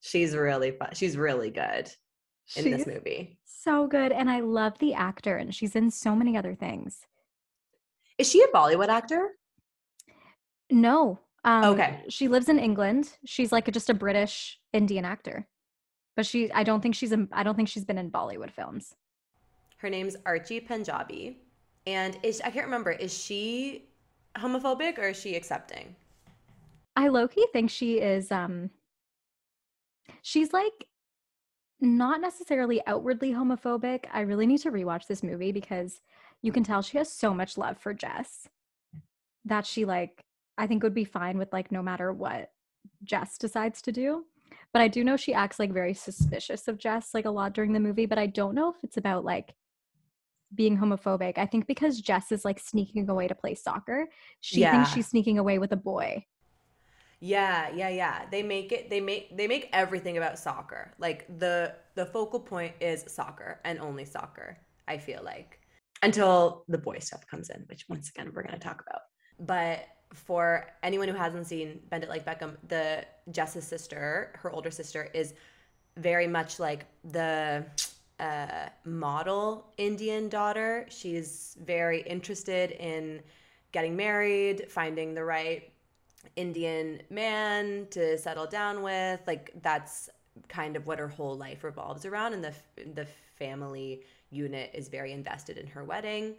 She's 0.00 0.36
really 0.36 0.70
fun. 0.70 0.90
She's 0.94 1.16
really 1.16 1.50
good 1.50 1.90
in 2.54 2.64
she's 2.64 2.76
this 2.76 2.86
movie. 2.86 3.38
So 3.44 3.86
good. 3.88 4.12
And 4.12 4.30
I 4.30 4.40
love 4.40 4.78
the 4.78 4.94
actor, 4.94 5.36
and 5.36 5.52
she's 5.54 5.74
in 5.74 5.90
so 5.90 6.14
many 6.14 6.36
other 6.36 6.54
things. 6.54 7.00
Is 8.18 8.30
she 8.30 8.42
a 8.42 8.48
Bollywood 8.48 8.88
actor? 8.88 9.30
No. 10.70 11.18
Um, 11.44 11.64
okay. 11.64 12.02
She 12.08 12.28
lives 12.28 12.48
in 12.48 12.58
England. 12.58 13.12
She's 13.24 13.52
like 13.52 13.70
just 13.72 13.90
a 13.90 13.94
British 13.94 14.58
Indian 14.72 15.04
actor, 15.04 15.48
but 16.16 16.26
she. 16.26 16.50
I 16.52 16.64
don't 16.64 16.80
think 16.80 16.94
she's. 16.94 17.12
In, 17.12 17.28
I 17.32 17.42
don't 17.42 17.54
think 17.54 17.68
she's 17.68 17.84
been 17.84 17.98
in 17.98 18.10
Bollywood 18.10 18.50
films. 18.50 18.96
Her 19.76 19.90
name's 19.90 20.16
Archie 20.26 20.60
Panjabi. 20.60 21.36
And 21.86 22.18
is 22.22 22.40
I 22.40 22.50
can't 22.50 22.66
remember, 22.66 22.90
is 22.90 23.16
she 23.16 23.84
homophobic 24.36 24.98
or 24.98 25.08
is 25.08 25.20
she 25.20 25.36
accepting? 25.36 25.94
I 26.96 27.08
low 27.08 27.28
key 27.28 27.46
think 27.52 27.70
she 27.70 28.00
is 28.00 28.32
um 28.32 28.70
she's 30.22 30.52
like 30.52 30.86
not 31.80 32.20
necessarily 32.20 32.84
outwardly 32.86 33.32
homophobic. 33.32 34.06
I 34.12 34.20
really 34.22 34.46
need 34.46 34.62
to 34.62 34.72
rewatch 34.72 35.06
this 35.06 35.22
movie 35.22 35.52
because 35.52 36.00
you 36.42 36.52
can 36.52 36.64
tell 36.64 36.82
she 36.82 36.98
has 36.98 37.12
so 37.12 37.34
much 37.34 37.58
love 37.58 37.78
for 37.78 37.92
Jess 37.92 38.48
that 39.44 39.66
she 39.66 39.84
like 39.84 40.24
I 40.58 40.66
think 40.66 40.82
would 40.82 40.94
be 40.94 41.04
fine 41.04 41.38
with 41.38 41.52
like 41.52 41.70
no 41.70 41.82
matter 41.82 42.12
what 42.12 42.50
Jess 43.04 43.38
decides 43.38 43.82
to 43.82 43.92
do. 43.92 44.24
But 44.72 44.82
I 44.82 44.88
do 44.88 45.04
know 45.04 45.16
she 45.16 45.32
acts 45.32 45.58
like 45.58 45.72
very 45.72 45.94
suspicious 45.94 46.68
of 46.68 46.78
Jess 46.78 47.14
like 47.14 47.24
a 47.24 47.30
lot 47.30 47.54
during 47.54 47.72
the 47.72 47.80
movie, 47.80 48.06
but 48.06 48.18
I 48.18 48.26
don't 48.26 48.54
know 48.54 48.70
if 48.70 48.76
it's 48.82 48.96
about 48.96 49.24
like 49.24 49.54
being 50.54 50.76
homophobic. 50.76 51.38
I 51.38 51.46
think 51.46 51.66
because 51.66 52.00
Jess 52.00 52.30
is 52.32 52.44
like 52.44 52.58
sneaking 52.58 53.08
away 53.08 53.28
to 53.28 53.34
play 53.34 53.54
soccer, 53.54 54.06
she 54.40 54.60
yeah. 54.60 54.72
thinks 54.72 54.92
she's 54.92 55.08
sneaking 55.08 55.38
away 55.38 55.58
with 55.58 55.72
a 55.72 55.76
boy. 55.76 56.24
Yeah, 57.20 57.70
yeah, 57.74 57.88
yeah. 57.88 58.26
They 58.30 58.42
make 58.42 58.72
it 58.72 58.90
they 58.90 59.00
make 59.00 59.36
they 59.36 59.46
make 59.46 59.70
everything 59.72 60.18
about 60.18 60.38
soccer. 60.38 60.92
Like 60.98 61.26
the 61.38 61.74
the 61.94 62.06
focal 62.06 62.40
point 62.40 62.74
is 62.80 63.04
soccer 63.08 63.60
and 63.64 63.78
only 63.78 64.04
soccer, 64.04 64.58
I 64.86 64.98
feel 64.98 65.22
like. 65.24 65.60
Until 66.02 66.64
the 66.68 66.76
boy 66.76 66.98
stuff 66.98 67.26
comes 67.26 67.48
in, 67.48 67.64
which 67.68 67.86
once 67.88 68.10
again 68.10 68.30
we're 68.34 68.42
going 68.42 68.54
to 68.54 68.60
talk 68.60 68.84
about. 68.86 69.00
But 69.40 69.86
for 70.12 70.66
anyone 70.82 71.08
who 71.08 71.14
hasn't 71.14 71.46
seen 71.46 71.80
Bend 71.90 72.04
It 72.04 72.08
Like 72.08 72.24
Beckham, 72.24 72.56
the 72.68 73.04
Jess's 73.30 73.66
sister, 73.66 74.32
her 74.34 74.50
older 74.50 74.70
sister 74.70 75.08
is 75.12 75.34
very 75.96 76.26
much 76.26 76.58
like 76.58 76.86
the 77.04 77.64
uh, 78.20 78.68
model 78.84 79.66
Indian 79.76 80.28
daughter. 80.28 80.86
She's 80.88 81.56
very 81.64 82.02
interested 82.02 82.70
in 82.72 83.22
getting 83.72 83.96
married, 83.96 84.66
finding 84.70 85.14
the 85.14 85.24
right 85.24 85.70
Indian 86.36 87.02
man 87.10 87.86
to 87.90 88.18
settle 88.18 88.46
down 88.46 88.82
with. 88.82 89.20
Like 89.26 89.52
that's 89.62 90.08
kind 90.48 90.76
of 90.76 90.86
what 90.86 90.98
her 90.98 91.08
whole 91.08 91.36
life 91.36 91.64
revolves 91.64 92.04
around, 92.04 92.34
and 92.34 92.44
the 92.44 92.54
the 92.94 93.06
family 93.38 94.02
unit 94.30 94.70
is 94.74 94.88
very 94.88 95.12
invested 95.12 95.56
in 95.58 95.66
her 95.66 95.84
wedding. 95.84 96.36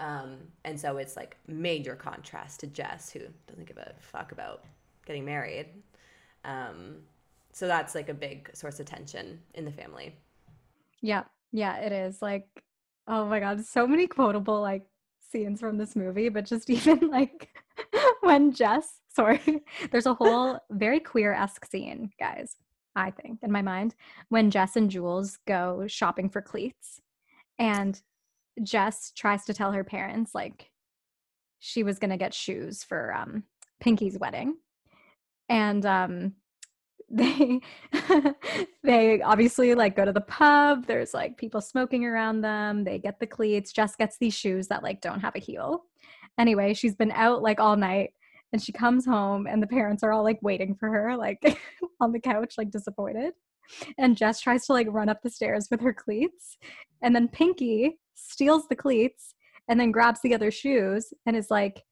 Um, 0.00 0.38
and 0.64 0.78
so 0.78 0.96
it's 0.96 1.16
like 1.16 1.36
major 1.46 1.94
contrast 1.94 2.60
to 2.60 2.66
Jess, 2.66 3.10
who 3.10 3.20
doesn't 3.46 3.66
give 3.66 3.78
a 3.78 3.94
fuck 4.00 4.32
about 4.32 4.64
getting 5.06 5.24
married. 5.24 5.66
Um, 6.44 6.96
so 7.52 7.66
that's 7.66 7.94
like 7.94 8.08
a 8.08 8.14
big 8.14 8.50
source 8.54 8.80
of 8.80 8.86
tension 8.86 9.40
in 9.54 9.64
the 9.64 9.70
family. 9.70 10.16
Yeah. 11.00 11.24
Yeah, 11.52 11.76
it 11.76 11.92
is. 11.92 12.20
Like, 12.20 12.48
oh 13.06 13.26
my 13.26 13.38
God, 13.38 13.64
so 13.64 13.86
many 13.86 14.06
quotable 14.06 14.60
like 14.60 14.84
scenes 15.30 15.60
from 15.60 15.78
this 15.78 15.94
movie, 15.94 16.28
but 16.28 16.44
just 16.44 16.68
even 16.70 17.08
like 17.08 17.54
when 18.22 18.52
Jess, 18.52 19.00
sorry, 19.14 19.62
there's 19.90 20.06
a 20.06 20.14
whole 20.14 20.58
very 20.70 21.00
queer 21.00 21.32
esque 21.32 21.66
scene, 21.66 22.10
guys, 22.18 22.56
I 22.96 23.10
think, 23.10 23.40
in 23.42 23.52
my 23.52 23.62
mind, 23.62 23.94
when 24.28 24.50
Jess 24.50 24.76
and 24.76 24.90
Jules 24.90 25.38
go 25.46 25.84
shopping 25.86 26.28
for 26.28 26.42
cleats. 26.42 27.00
And 27.58 28.00
Jess 28.62 29.12
tries 29.16 29.44
to 29.44 29.54
tell 29.54 29.72
her 29.72 29.84
parents, 29.84 30.34
like, 30.34 30.70
she 31.58 31.82
was 31.82 31.98
going 31.98 32.10
to 32.10 32.16
get 32.16 32.34
shoes 32.34 32.84
for 32.84 33.14
um, 33.14 33.44
Pinky's 33.80 34.18
wedding. 34.18 34.56
And 35.48 35.84
um, 35.86 36.34
they 37.10 37.60
they 38.82 39.20
obviously 39.20 39.74
like 39.74 39.94
go 39.94 40.04
to 40.04 40.12
the 40.12 40.22
pub 40.22 40.86
there's 40.86 41.12
like 41.12 41.36
people 41.36 41.60
smoking 41.60 42.04
around 42.04 42.40
them 42.40 42.82
they 42.82 42.98
get 42.98 43.20
the 43.20 43.26
cleats 43.26 43.72
jess 43.72 43.94
gets 43.94 44.16
these 44.18 44.34
shoes 44.34 44.68
that 44.68 44.82
like 44.82 45.02
don't 45.02 45.20
have 45.20 45.36
a 45.36 45.40
heel 45.40 45.84
anyway 46.38 46.72
she's 46.72 46.96
been 46.96 47.12
out 47.12 47.42
like 47.42 47.60
all 47.60 47.76
night 47.76 48.10
and 48.52 48.62
she 48.62 48.72
comes 48.72 49.04
home 49.04 49.46
and 49.46 49.62
the 49.62 49.66
parents 49.66 50.02
are 50.02 50.12
all 50.12 50.24
like 50.24 50.38
waiting 50.40 50.74
for 50.74 50.88
her 50.88 51.14
like 51.16 51.38
on 52.00 52.10
the 52.10 52.20
couch 52.20 52.54
like 52.56 52.70
disappointed 52.70 53.34
and 53.98 54.16
jess 54.16 54.40
tries 54.40 54.64
to 54.64 54.72
like 54.72 54.88
run 54.90 55.10
up 55.10 55.20
the 55.22 55.30
stairs 55.30 55.68
with 55.70 55.82
her 55.82 55.92
cleats 55.92 56.56
and 57.02 57.14
then 57.14 57.28
pinky 57.28 57.98
steals 58.14 58.68
the 58.68 58.76
cleats 58.76 59.34
and 59.68 59.78
then 59.78 59.92
grabs 59.92 60.20
the 60.22 60.34
other 60.34 60.50
shoes 60.50 61.12
and 61.26 61.36
is 61.36 61.50
like 61.50 61.82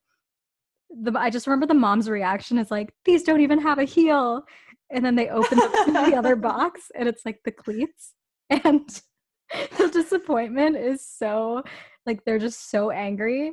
the 0.90 1.12
I 1.18 1.30
just 1.30 1.46
remember 1.46 1.66
the 1.66 1.74
mom's 1.74 2.10
reaction 2.10 2.58
is 2.58 2.70
like, 2.70 2.92
these 3.04 3.22
don't 3.22 3.40
even 3.40 3.60
have 3.60 3.78
a 3.78 3.84
heel. 3.84 4.42
And 4.90 5.04
then 5.04 5.16
they 5.16 5.30
open 5.30 5.58
the, 5.58 6.08
the 6.10 6.16
other 6.16 6.36
box 6.50 6.90
and 6.94 7.08
it's 7.08 7.24
like 7.24 7.40
the 7.44 7.52
cleats. 7.52 8.14
And 8.50 8.88
the 9.78 9.88
disappointment 9.88 10.76
is 10.76 11.06
so 11.06 11.62
like 12.04 12.24
they're 12.24 12.38
just 12.38 12.70
so 12.70 12.90
angry. 12.90 13.52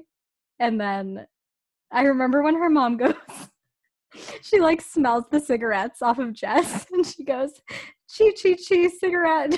And 0.59 0.79
then 0.79 1.25
i 1.91 2.03
remember 2.03 2.41
when 2.41 2.55
her 2.55 2.69
mom 2.69 2.97
goes 2.97 3.13
she 4.41 4.59
like 4.59 4.81
smells 4.81 5.25
the 5.31 5.39
cigarettes 5.39 6.01
off 6.01 6.19
of 6.19 6.33
jess 6.33 6.85
and 6.91 7.05
she 7.05 7.23
goes 7.23 7.61
chee 8.09 8.33
chee 8.33 8.55
chee 8.55 8.89
cigarette 8.89 9.57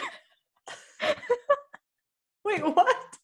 Wait, 2.45 2.63
what? 2.63 3.17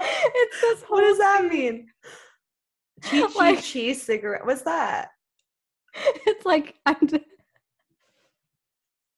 it's 0.00 0.60
this 0.60 0.82
What 0.88 1.02
does 1.02 1.18
that 1.18 1.46
mean? 1.50 1.88
Chi 3.02 3.20
chi 3.20 3.26
Like- 3.36 3.64
chi 3.64 3.92
cigarette. 3.92 4.46
What's 4.46 4.62
that? 4.62 5.08
it's 6.26 6.46
like 6.46 6.74
i'm 6.86 7.06
just, 7.06 7.22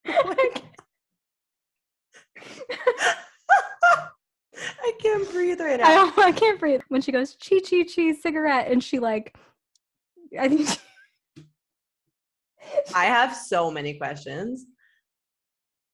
I 0.07 0.51
can't 5.01 5.31
breathe 5.31 5.61
right 5.61 5.81
I, 5.81 5.95
now. 5.95 6.13
I 6.17 6.33
can't 6.33 6.59
breathe 6.59 6.81
when 6.89 7.01
she 7.01 7.13
goes 7.13 7.37
chi 7.37 7.61
chi 7.61 7.85
chi 7.85 8.13
cigarette 8.13 8.71
and 8.71 8.83
she 8.83 8.99
like 8.99 9.37
i 10.39 10.49
think 10.49 10.69
she, 10.69 11.45
I 12.95 13.05
have 13.05 13.37
so 13.37 13.71
many 13.71 13.95
questions. 13.99 14.65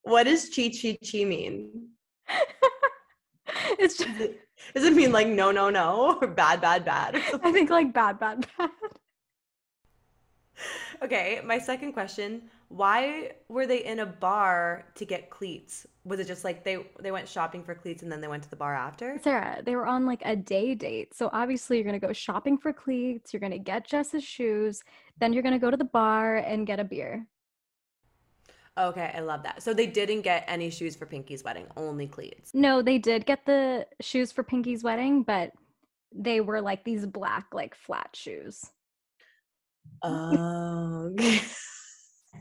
What 0.02 0.24
does 0.24 0.48
chi 0.54 0.70
chi 0.70 0.96
chi 1.04 1.24
mean? 1.24 1.89
it's 3.78 3.96
just 3.96 4.10
Does 4.10 4.20
it, 4.20 4.48
does 4.74 4.84
it 4.84 4.94
mean 4.94 5.12
like 5.12 5.26
no, 5.28 5.50
no, 5.50 5.70
no, 5.70 6.18
or 6.20 6.26
bad, 6.26 6.60
bad, 6.60 6.84
bad? 6.84 7.16
I 7.42 7.52
think 7.52 7.70
like 7.70 7.92
bad, 7.92 8.18
bad, 8.18 8.46
bad. 8.58 8.70
Okay, 11.02 11.40
my 11.44 11.58
second 11.58 11.94
question, 11.94 12.42
why 12.68 13.32
were 13.48 13.66
they 13.66 13.84
in 13.84 14.00
a 14.00 14.06
bar 14.06 14.84
to 14.94 15.06
get 15.06 15.30
cleats? 15.30 15.86
Was 16.04 16.20
it 16.20 16.26
just 16.26 16.44
like 16.44 16.62
they 16.62 16.84
they 17.00 17.10
went 17.10 17.26
shopping 17.28 17.64
for 17.64 17.74
cleats 17.74 18.02
and 18.02 18.12
then 18.12 18.20
they 18.20 18.28
went 18.28 18.42
to 18.42 18.50
the 18.50 18.56
bar 18.56 18.74
after? 18.74 19.18
Sarah, 19.22 19.62
they 19.64 19.74
were 19.74 19.86
on 19.86 20.04
like 20.04 20.22
a 20.24 20.36
day 20.36 20.74
date. 20.74 21.14
So 21.14 21.30
obviously 21.32 21.78
you're 21.78 21.86
gonna 21.86 21.98
go 21.98 22.12
shopping 22.12 22.58
for 22.58 22.72
cleats, 22.72 23.32
you're 23.32 23.40
gonna 23.40 23.58
get 23.58 23.86
Jess's 23.86 24.22
shoes, 24.22 24.82
then 25.18 25.32
you're 25.32 25.42
gonna 25.42 25.58
go 25.58 25.70
to 25.70 25.76
the 25.76 25.84
bar 25.84 26.36
and 26.36 26.66
get 26.66 26.78
a 26.78 26.84
beer. 26.84 27.26
Okay, 28.80 29.12
I 29.14 29.20
love 29.20 29.42
that. 29.42 29.62
So 29.62 29.74
they 29.74 29.86
didn't 29.86 30.22
get 30.22 30.44
any 30.48 30.70
shoes 30.70 30.96
for 30.96 31.04
Pinky's 31.04 31.44
wedding, 31.44 31.66
only 31.76 32.06
cleats. 32.06 32.52
No, 32.54 32.80
they 32.80 32.98
did 32.98 33.26
get 33.26 33.44
the 33.44 33.86
shoes 34.00 34.32
for 34.32 34.42
Pinky's 34.42 34.82
wedding, 34.82 35.22
but 35.22 35.52
they 36.14 36.40
were 36.40 36.60
like 36.60 36.84
these 36.84 37.04
black, 37.06 37.46
like 37.52 37.74
flat 37.74 38.10
shoes. 38.14 38.64
Oh, 40.02 41.12
okay. 41.12 41.40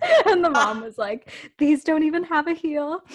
and 0.27 0.43
the 0.43 0.49
mom 0.49 0.81
was 0.81 0.97
like, 0.97 1.31
These 1.57 1.83
don't 1.83 2.03
even 2.03 2.23
have 2.23 2.47
a 2.47 2.53
heel. 2.53 3.03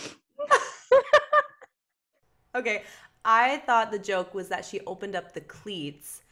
Okay, 2.56 2.84
I 3.24 3.58
thought 3.66 3.90
the 3.90 3.98
joke 3.98 4.32
was 4.32 4.48
that 4.48 4.64
she 4.64 4.80
opened 4.86 5.16
up 5.16 5.32
the 5.32 5.40
cleats 5.40 6.22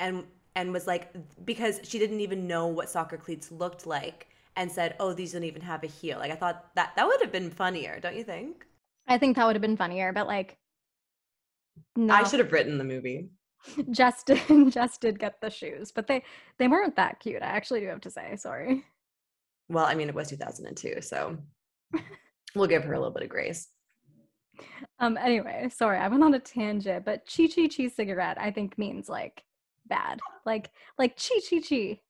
and 0.00 0.24
and 0.56 0.72
was 0.72 0.86
like 0.86 1.14
because 1.44 1.80
she 1.84 1.98
didn't 1.98 2.20
even 2.20 2.48
know 2.48 2.66
what 2.66 2.90
soccer 2.90 3.16
cleats 3.16 3.52
looked 3.52 3.86
like 3.86 4.26
and 4.58 4.70
said, 4.70 4.96
"Oh, 5.00 5.14
these 5.14 5.32
don't 5.32 5.44
even 5.44 5.62
have 5.62 5.84
a 5.84 5.86
heel." 5.86 6.18
Like 6.18 6.32
I 6.32 6.34
thought 6.34 6.74
that 6.74 6.92
that 6.96 7.06
would 7.06 7.20
have 7.22 7.32
been 7.32 7.50
funnier, 7.50 7.98
don't 8.00 8.16
you 8.16 8.24
think? 8.24 8.66
I 9.06 9.16
think 9.16 9.36
that 9.36 9.46
would 9.46 9.56
have 9.56 9.62
been 9.62 9.76
funnier, 9.76 10.12
but 10.12 10.26
like 10.26 10.58
no. 11.96 12.12
I 12.12 12.24
should 12.24 12.40
have 12.40 12.52
written 12.52 12.76
the 12.76 12.84
movie. 12.84 13.30
Jess 13.90 14.24
just 14.70 15.00
did 15.00 15.18
get 15.18 15.40
the 15.40 15.50
shoes, 15.50 15.92
but 15.92 16.06
they 16.06 16.22
they 16.58 16.68
weren't 16.68 16.96
that 16.96 17.20
cute. 17.20 17.42
I 17.42 17.46
actually 17.46 17.80
do 17.80 17.86
have 17.86 18.00
to 18.02 18.10
say, 18.10 18.36
sorry. 18.36 18.84
Well, 19.68 19.84
I 19.84 19.94
mean, 19.94 20.08
it 20.08 20.14
was 20.14 20.28
2002, 20.28 21.02
so 21.02 21.36
we'll 22.54 22.66
give 22.66 22.84
her 22.84 22.92
a 22.94 22.98
little 22.98 23.12
bit 23.12 23.22
of 23.22 23.28
grace. 23.28 23.68
Um. 24.98 25.16
Anyway, 25.16 25.68
sorry, 25.72 25.98
I 25.98 26.08
went 26.08 26.24
on 26.24 26.34
a 26.34 26.40
tangent, 26.40 27.04
but 27.04 27.22
chi 27.26 27.46
chi 27.46 27.68
chi 27.68 27.88
cigarette 27.88 28.40
I 28.40 28.50
think 28.50 28.76
means 28.76 29.08
like 29.08 29.44
bad, 29.86 30.18
like 30.44 30.70
like 30.98 31.16
chi 31.16 31.38
chi 31.48 31.60
chi. 31.60 32.00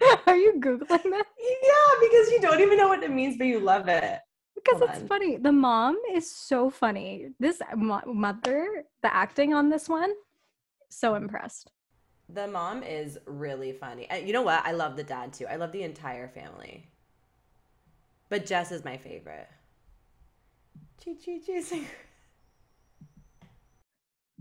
Are 0.26 0.36
you 0.36 0.54
googling 0.58 1.02
this? 1.02 1.26
Yeah, 1.62 1.92
because 2.00 2.30
you 2.30 2.38
don't 2.40 2.60
even 2.60 2.78
know 2.78 2.88
what 2.88 3.02
it 3.02 3.10
means, 3.10 3.36
but 3.36 3.46
you 3.46 3.60
love 3.60 3.88
it. 3.88 4.18
Because 4.54 4.78
Hold 4.78 4.90
it's 4.90 5.00
on. 5.00 5.08
funny. 5.08 5.36
The 5.36 5.52
mom 5.52 5.98
is 6.12 6.30
so 6.30 6.70
funny. 6.70 7.28
This 7.38 7.60
mo- 7.76 8.02
mother, 8.06 8.84
the 9.02 9.14
acting 9.14 9.54
on 9.54 9.70
this 9.70 9.88
one, 9.88 10.12
so 10.88 11.14
impressed. 11.14 11.70
The 12.28 12.46
mom 12.46 12.82
is 12.82 13.18
really 13.26 13.72
funny. 13.72 14.06
And 14.08 14.26
you 14.26 14.32
know 14.32 14.42
what? 14.42 14.64
I 14.64 14.72
love 14.72 14.96
the 14.96 15.02
dad 15.02 15.32
too. 15.32 15.46
I 15.46 15.56
love 15.56 15.72
the 15.72 15.82
entire 15.82 16.28
family. 16.28 16.88
But 18.28 18.46
Jess 18.46 18.70
is 18.70 18.84
my 18.84 18.96
favorite. 18.96 19.48
Chee 21.02 21.16
chee 21.16 21.40
chee. 21.40 21.86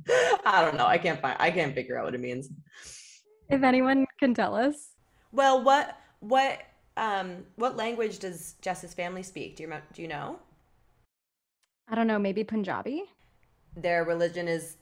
I 0.46 0.62
don't 0.64 0.78
know. 0.78 0.86
I 0.86 0.98
can't 0.98 1.20
find. 1.22 1.38
I 1.40 1.52
can't 1.52 1.74
figure 1.74 1.98
out 1.98 2.06
what 2.06 2.16
it 2.16 2.22
means. 2.22 2.50
If 3.50 3.64
anyone 3.64 4.06
can 4.20 4.34
tell 4.34 4.56
us, 4.56 4.92
Well, 5.32 5.64
what 5.64 5.98
what 6.20 6.60
um 6.98 7.46
what 7.56 7.78
language 7.78 8.20
does 8.20 8.56
Jess's 8.62 8.94
family 8.94 9.24
speak? 9.24 9.56
Do 9.56 9.64
you 9.64 9.74
do 9.94 10.02
you 10.02 10.08
know? 10.08 10.40
I 11.88 11.96
don't 11.96 12.08
know, 12.08 12.20
maybe 12.20 12.44
Punjabi. 12.44 13.04
Their 13.76 14.04
religion 14.04 14.48
is 14.48 14.78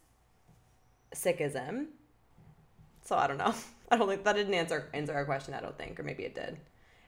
Sikhism. 1.15 1.87
So 3.03 3.15
I 3.15 3.27
don't 3.27 3.37
know. 3.37 3.53
I 3.91 3.97
don't 3.97 4.09
think 4.09 4.23
that 4.25 4.35
didn't 4.35 4.53
answer 4.53 4.89
answer 4.93 5.13
our 5.13 5.25
question. 5.25 5.53
I 5.53 5.61
don't 5.61 5.77
think, 5.77 5.99
or 5.99 6.03
maybe 6.03 6.23
it 6.23 6.35
did. 6.35 6.57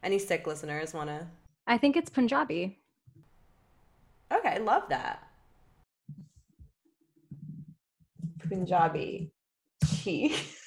Any 0.04 0.17
Sikh 0.19 0.47
listeners 0.47 0.93
want 0.93 1.10
to? 1.10 1.28
I 1.67 1.78
think 1.78 1.97
it's 1.97 2.10
Punjabi. 2.10 2.80
Okay, 4.32 4.49
I 4.49 4.58
love 4.60 4.84
that. 4.89 5.28
Punjabi. 8.47 9.32
Chi. 9.84 10.32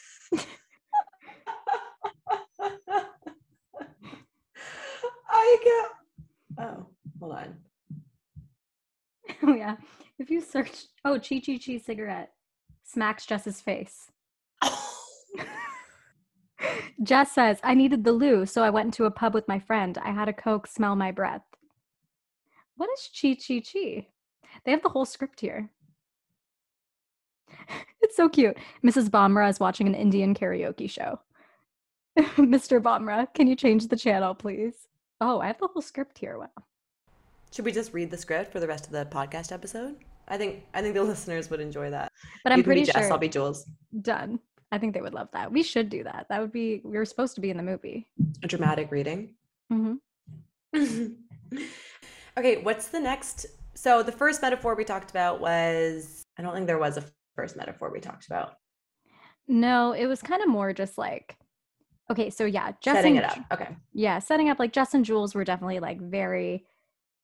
Oh, 6.59 6.87
hold 7.21 7.33
on. 7.33 7.57
Oh 9.45 9.55
yeah. 9.55 9.77
If 10.19 10.31
you 10.31 10.41
search, 10.41 10.85
oh, 11.05 11.19
Chi 11.19 11.41
Chi 11.45 11.59
Chi 11.59 11.79
cigarette 11.79 12.33
smacks 12.85 13.27
Jess's 13.27 13.61
face. 13.61 14.11
Jess 17.03 17.33
says, 17.33 17.59
I 17.65 17.75
needed 17.75 18.05
the 18.05 18.13
loo, 18.13 18.47
so 18.47 18.63
I 18.63 18.71
went 18.71 18.87
into 18.87 19.07
a 19.07 19.11
pub 19.11 19.35
with 19.35 19.49
my 19.49 19.59
friend. 19.59 19.99
I 19.99 20.11
had 20.13 20.29
a 20.29 20.33
Coke 20.33 20.67
smell 20.67 20.95
my 20.95 21.11
breath. 21.11 21.43
What 22.77 22.91
is 22.95 23.09
Chi 23.21 23.35
Chi 23.35 23.61
Chi? 23.61 24.07
They 24.65 24.71
have 24.71 24.83
the 24.83 24.91
whole 24.91 25.07
script 25.07 25.41
here. 25.41 25.71
It's 28.03 28.17
so 28.17 28.29
cute. 28.29 28.59
Mrs. 28.85 29.09
Bhamra 29.09 29.49
is 29.49 29.61
watching 29.61 29.87
an 29.87 29.95
Indian 29.95 30.35
karaoke 30.35 30.91
show. 30.91 31.21
Mr. 32.19 32.83
Bhamra, 32.83 33.33
can 33.33 33.47
you 33.47 33.55
change 33.55 33.87
the 33.87 33.97
channel, 33.97 34.35
please? 34.35 34.89
Oh, 35.25 35.39
I 35.41 35.47
have 35.47 35.59
the 35.59 35.69
whole 35.69 35.81
script 35.83 36.19
here. 36.19 36.37
Wow. 36.37 36.49
Should 37.53 37.65
we 37.65 37.71
just 37.71 37.93
read 37.93 38.11
the 38.11 38.17
script 38.17 38.51
for 38.51 38.59
the 38.59 38.67
rest 38.67 38.87
of 38.87 38.93
the 38.93 39.05
podcast 39.07 39.53
episode? 39.53 39.95
I 40.27 40.37
think 40.37 40.65
I 40.75 40.83
think 40.83 40.95
the 40.95 41.03
listeners 41.13 41.49
would 41.49 41.61
enjoy 41.61 41.91
that. 41.91 42.11
But 42.43 42.51
You 42.51 42.55
I'm 42.59 42.65
pretty 42.65 42.83
Jess, 42.83 42.97
sure 42.97 43.13
I'll 43.13 43.19
be 43.19 43.29
Jules. 43.29 43.65
done. 44.01 44.41
I 44.73 44.79
think 44.79 44.95
they 44.95 45.01
would 45.01 45.15
love 45.15 45.29
that. 45.33 45.53
We 45.53 45.63
should 45.63 45.89
do 45.91 46.03
that. 46.03 46.27
That 46.29 46.41
would 46.41 46.51
be. 46.51 46.81
We 46.83 46.99
were 46.99 47.05
supposed 47.05 47.37
to 47.37 47.41
be 47.41 47.51
in 47.51 47.57
the 47.57 47.63
movie. 47.63 48.09
A 48.43 48.49
dramatic 48.49 48.91
reading. 48.91 49.35
hmm 49.71 49.95
okay, 50.75 52.63
what's 52.63 52.89
the 52.89 52.99
next 52.99 53.47
So 53.75 54.03
the 54.03 54.11
first 54.11 54.43
metaphor 54.43 54.75
we 54.75 54.83
talked 54.85 55.11
about 55.11 55.41
was 55.41 56.25
I 56.37 56.43
don't 56.43 56.53
think 56.55 56.67
there 56.67 56.79
was 56.79 56.97
a 56.97 57.05
first 57.37 57.57
metaphor 57.57 57.93
we 57.93 58.01
talked 58.01 58.27
about. 58.27 58.55
No, 59.47 59.93
it 59.93 60.07
was 60.07 60.21
kind 60.21 60.43
of 60.43 60.49
more 60.49 60.73
just 60.73 60.99
like, 60.99 61.37
okay, 62.11 62.31
so 62.31 62.45
yeah, 62.45 62.73
Jess 62.81 62.97
Setting 62.97 63.17
and 63.17 63.27
it 63.27 63.31
up. 63.31 63.39
Okay. 63.53 63.77
Yeah, 63.93 64.19
setting 64.19 64.49
up 64.51 64.59
like 64.59 64.73
Jess 64.73 64.95
and 64.95 65.05
Jules 65.05 65.35
were 65.35 65.45
definitely 65.45 65.81
like 65.81 66.01
very 66.01 66.65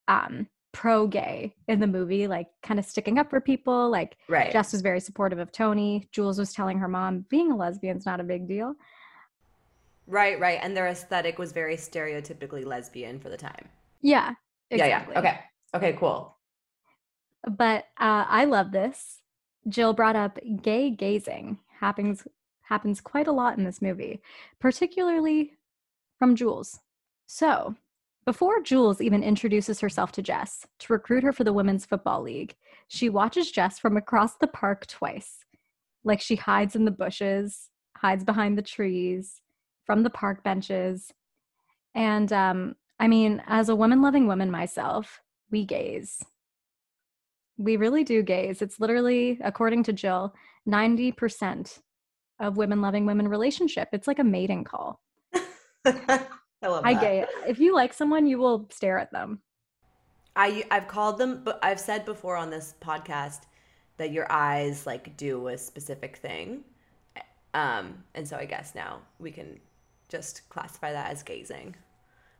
um 0.09 0.47
pro 0.73 1.07
gay 1.07 1.55
in 1.67 1.81
the 1.81 1.87
movie, 1.87 2.27
like 2.27 2.49
kind 2.62 2.79
of 2.79 2.87
sticking 2.87 3.19
up 3.19 3.31
for 3.31 3.41
people. 3.41 3.91
Like 3.91 4.17
Right. 4.29 4.53
Jess 4.53 4.73
was 4.73 4.83
very 4.83 5.01
supportive 5.01 5.38
of 5.38 5.51
Tony. 5.51 6.09
Jules 6.12 6.38
was 6.38 6.53
telling 6.53 6.79
her 6.79 6.88
mom 6.88 7.25
being 7.29 7.51
a 7.51 7.57
lesbian's 7.57 8.07
not 8.07 8.21
a 8.21 8.25
big 8.25 8.47
deal. 8.47 8.75
right, 10.07 10.38
right, 10.41 10.59
and 10.62 10.77
their 10.77 10.87
aesthetic 10.88 11.38
was 11.38 11.53
very 11.53 11.77
stereotypically 11.77 12.64
lesbian 12.64 13.19
for 13.21 13.29
the 13.29 13.37
time. 13.37 13.69
Yeah. 14.03 14.35
Yeah, 14.71 14.87
yeah. 14.87 15.05
Okay. 15.17 15.38
Okay, 15.75 15.93
cool. 15.99 16.37
But 17.49 17.85
uh, 17.99 18.25
I 18.29 18.45
love 18.45 18.73
this. 18.73 19.21
Jill 19.69 19.93
brought 19.93 20.17
up 20.17 20.38
gay 20.62 20.91
gazing 20.91 21.59
happens 21.81 22.27
happens 22.68 23.00
quite 23.00 23.26
a 23.26 23.33
lot 23.33 23.57
in 23.57 23.64
this 23.64 23.81
movie, 23.81 24.20
particularly 24.61 25.52
from 26.18 26.37
Jules. 26.37 26.81
So, 27.26 27.76
before 28.26 28.61
Jules 28.62 29.00
even 29.00 29.22
introduces 29.22 29.81
herself 29.81 30.12
to 30.12 30.22
Jess 30.22 30.66
to 30.81 30.92
recruit 30.92 31.22
her 31.22 31.33
for 31.33 31.44
the 31.44 31.52
Women's 31.52 31.87
Football 31.87 32.22
League, 32.22 32.57
she 32.87 33.09
watches 33.09 33.50
Jess 33.50 33.78
from 33.78 33.96
across 33.96 34.37
the 34.37 34.46
park 34.46 34.87
twice. 34.87 35.38
Like 36.04 36.20
she 36.20 36.37
hides 36.37 36.76
in 36.76 36.85
the 36.85 36.90
bushes, 36.90 37.70
hides 37.96 38.24
behind 38.24 38.59
the 38.59 38.62
trees, 38.62 39.40
from 39.87 40.02
the 40.02 40.11
park 40.11 40.44
benches. 40.44 41.12
And 41.94 42.31
um, 42.33 42.76
I 43.00 43.09
mean, 43.09 43.42
as 43.46 43.70
a 43.70 43.76
woman 43.76 44.02
loving 44.02 44.26
woman 44.26 44.50
myself, 44.50 45.22
we 45.50 45.64
gaze. 45.64 46.22
We 47.57 47.76
really 47.78 48.04
do 48.04 48.22
gaze. 48.22 48.61
It's 48.61 48.78
literally, 48.78 49.38
according 49.42 49.85
to 49.85 49.92
Jill, 49.92 50.35
90% 50.68 51.81
of 52.40 52.57
women 52.57 52.81
loving 52.81 53.07
women 53.07 53.29
relationship. 53.29 53.88
It's 53.92 54.07
like 54.07 54.18
a 54.18 54.24
mating 54.24 54.64
call. 54.64 55.01
I 55.85 56.27
love 56.62 56.85
I 56.85 56.94
that. 56.94 57.01
gay. 57.01 57.24
If 57.46 57.59
you 57.59 57.74
like 57.74 57.92
someone, 57.92 58.27
you 58.27 58.38
will 58.38 58.68
stare 58.70 58.98
at 58.98 59.12
them. 59.12 59.40
I 60.37 60.64
I've 60.70 60.88
called 60.88 61.18
them, 61.18 61.42
but 61.44 61.59
I've 61.62 61.81
said 61.81 62.05
before 62.05 62.37
on 62.37 62.51
this 62.51 62.74
podcast 62.81 63.42
that 63.96 64.12
your 64.12 64.31
eyes 64.31 64.87
like 64.87 65.16
do 65.16 65.48
a 65.48 65.59
specific 65.59 66.16
thing, 66.16 66.64
um, 67.55 68.05
and 68.14 68.27
so 68.27 68.37
I 68.37 68.44
guess 68.44 68.74
now 68.74 69.01
we 69.18 69.31
can 69.31 69.59
just 70.09 70.48
classify 70.48 70.92
that 70.92 71.11
as 71.11 71.22
gazing. 71.22 71.74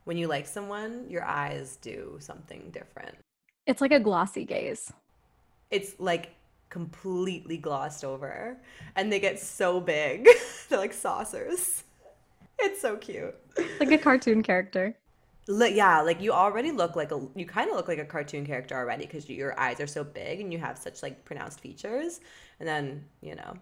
When 0.05 0.17
you 0.17 0.27
like 0.27 0.47
someone, 0.47 1.05
your 1.09 1.23
eyes 1.23 1.77
do 1.81 2.17
something 2.19 2.71
different. 2.71 3.15
It's 3.67 3.81
like 3.81 3.91
a 3.91 3.99
glossy 3.99 4.45
gaze. 4.45 4.91
It's 5.69 5.99
like 5.99 6.33
completely 6.69 7.57
glossed 7.57 8.03
over, 8.03 8.57
and 8.95 9.11
they 9.11 9.19
get 9.19 9.39
so 9.39 9.79
big. 9.79 10.27
They're 10.69 10.79
like 10.79 10.93
saucers. 10.93 11.83
It's 12.59 12.81
so 12.81 12.97
cute. 12.97 13.35
Like 13.79 13.91
a 13.91 13.97
cartoon 13.97 14.43
character. 14.43 14.97
Yeah, 15.47 16.01
like 16.01 16.21
you 16.21 16.31
already 16.31 16.71
look 16.71 16.95
like 16.95 17.11
a 17.11 17.27
you 17.35 17.45
kind 17.45 17.69
of 17.71 17.75
look 17.75 17.87
like 17.87 17.97
a 17.97 18.05
cartoon 18.05 18.45
character 18.45 18.75
already 18.75 19.05
because 19.05 19.27
your 19.29 19.59
eyes 19.59 19.79
are 19.79 19.87
so 19.87 20.03
big 20.03 20.39
and 20.41 20.53
you 20.53 20.59
have 20.59 20.77
such 20.77 21.01
like 21.01 21.25
pronounced 21.25 21.59
features, 21.59 22.19
and 22.59 22.67
then 22.69 23.05
you 23.21 23.35
know 23.35 23.53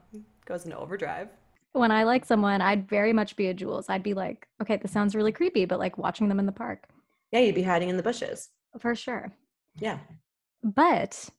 goes 0.45 0.65
into 0.65 0.77
overdrive. 0.77 1.29
When 1.73 1.91
I 1.91 2.03
like 2.03 2.25
someone, 2.25 2.59
I'd 2.61 2.89
very 2.89 3.13
much 3.13 3.35
be 3.37 3.47
a 3.47 3.53
Jules. 3.53 3.87
I'd 3.89 4.03
be 4.03 4.13
like, 4.13 4.47
okay, 4.61 4.77
this 4.77 4.91
sounds 4.91 5.15
really 5.15 5.31
creepy, 5.31 5.65
but 5.65 5.79
like 5.79 5.97
watching 5.97 6.27
them 6.27 6.39
in 6.39 6.45
the 6.45 6.51
park 6.51 6.87
Yeah, 7.31 7.39
you'd 7.39 7.55
be 7.55 7.63
hiding 7.63 7.87
in 7.89 7.95
the 7.95 8.03
bushes. 8.03 8.49
for 8.79 8.95
sure. 8.95 9.33
Yeah. 9.79 9.99
But 10.63 11.29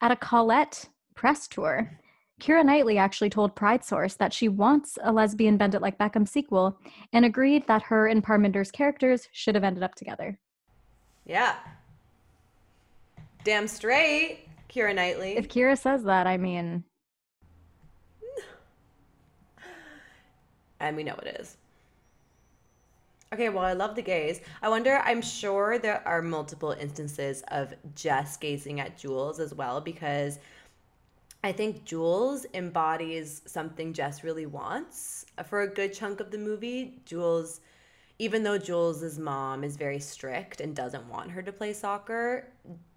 at 0.00 0.12
a 0.12 0.16
Colette 0.16 0.88
press 1.14 1.48
tour, 1.48 1.98
Keira 2.40 2.64
Knightley 2.64 2.98
actually 2.98 3.30
told 3.30 3.54
Pride 3.54 3.84
Source 3.84 4.14
that 4.16 4.32
she 4.32 4.48
wants 4.48 4.98
a 5.02 5.12
lesbian 5.12 5.56
Bend 5.56 5.74
It 5.74 5.82
Like 5.82 5.98
Beckham 5.98 6.26
sequel 6.26 6.78
and 7.12 7.24
agreed 7.24 7.66
that 7.68 7.82
her 7.82 8.06
and 8.08 8.22
Parminder's 8.22 8.70
characters 8.70 9.28
should 9.32 9.54
have 9.54 9.64
ended 9.64 9.82
up 9.82 9.94
together. 9.94 10.38
Yeah, 11.24 11.54
damn 13.44 13.68
straight, 13.68 14.48
Keira 14.68 14.94
Knightley. 14.94 15.36
If 15.36 15.48
Keira 15.48 15.78
says 15.78 16.02
that, 16.04 16.26
I 16.26 16.36
mean, 16.36 16.84
and 20.80 20.96
we 20.96 21.04
know 21.04 21.14
it 21.22 21.38
is. 21.40 21.56
Okay, 23.32 23.48
well, 23.48 23.64
I 23.64 23.72
love 23.72 23.96
the 23.96 24.02
gaze. 24.02 24.40
I 24.62 24.68
wonder, 24.68 25.00
I'm 25.04 25.20
sure 25.20 25.78
there 25.78 26.06
are 26.06 26.22
multiple 26.22 26.70
instances 26.72 27.42
of 27.48 27.74
Jess 27.96 28.36
gazing 28.36 28.80
at 28.80 28.96
Jules 28.96 29.40
as 29.40 29.52
well, 29.54 29.80
because 29.80 30.38
I 31.44 31.52
think 31.52 31.84
Jules 31.84 32.46
embodies 32.54 33.42
something 33.44 33.92
Jess 33.92 34.24
really 34.24 34.46
wants. 34.46 35.26
For 35.44 35.60
a 35.60 35.68
good 35.68 35.92
chunk 35.92 36.20
of 36.20 36.30
the 36.30 36.38
movie, 36.38 37.02
Jules, 37.04 37.60
even 38.18 38.42
though 38.42 38.56
Jules's 38.56 39.18
mom 39.18 39.62
is 39.62 39.76
very 39.76 40.00
strict 40.00 40.62
and 40.62 40.74
doesn't 40.74 41.06
want 41.06 41.30
her 41.30 41.42
to 41.42 41.52
play 41.52 41.74
soccer, 41.74 42.48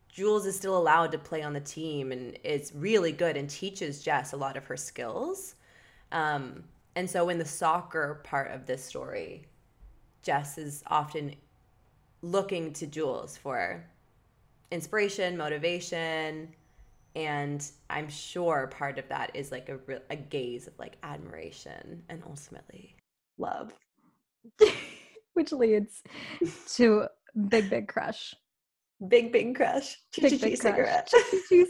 Jules 0.07 0.45
is 0.45 0.55
still 0.55 0.77
allowed 0.77 1.11
to 1.11 1.17
play 1.17 1.41
on 1.43 1.51
the 1.51 1.59
team 1.59 2.13
and 2.13 2.39
is 2.45 2.71
really 2.73 3.11
good 3.11 3.35
and 3.35 3.49
teaches 3.49 4.01
Jess 4.01 4.31
a 4.31 4.37
lot 4.37 4.55
of 4.55 4.65
her 4.67 4.77
skills. 4.77 5.55
Um, 6.13 6.63
and 6.95 7.09
so, 7.09 7.27
in 7.27 7.39
the 7.39 7.45
soccer 7.45 8.21
part 8.23 8.51
of 8.51 8.65
this 8.65 8.81
story, 8.81 9.43
Jess 10.23 10.57
is 10.57 10.85
often 10.87 11.35
looking 12.21 12.71
to 12.73 12.87
Jules 12.87 13.35
for 13.35 13.83
inspiration, 14.71 15.35
motivation, 15.35 16.47
and 17.17 17.67
I'm 17.89 18.07
sure 18.09 18.67
part 18.67 18.99
of 18.99 19.09
that 19.09 19.31
is 19.33 19.51
like 19.51 19.69
a, 19.69 19.79
a 20.11 20.15
gaze 20.15 20.67
of 20.67 20.77
like 20.77 20.97
admiration 21.01 22.03
and 22.09 22.21
ultimately 22.27 22.95
love. 23.39 23.73
which 25.33 25.51
leads 25.51 26.03
to 26.75 27.07
big, 27.49 27.69
big 27.69 27.87
crush. 27.87 28.35
Big, 29.07 29.31
big 29.31 29.55
crush. 29.55 29.97
Big, 30.19 30.39
big 30.39 30.57
cigarette. 30.57 31.11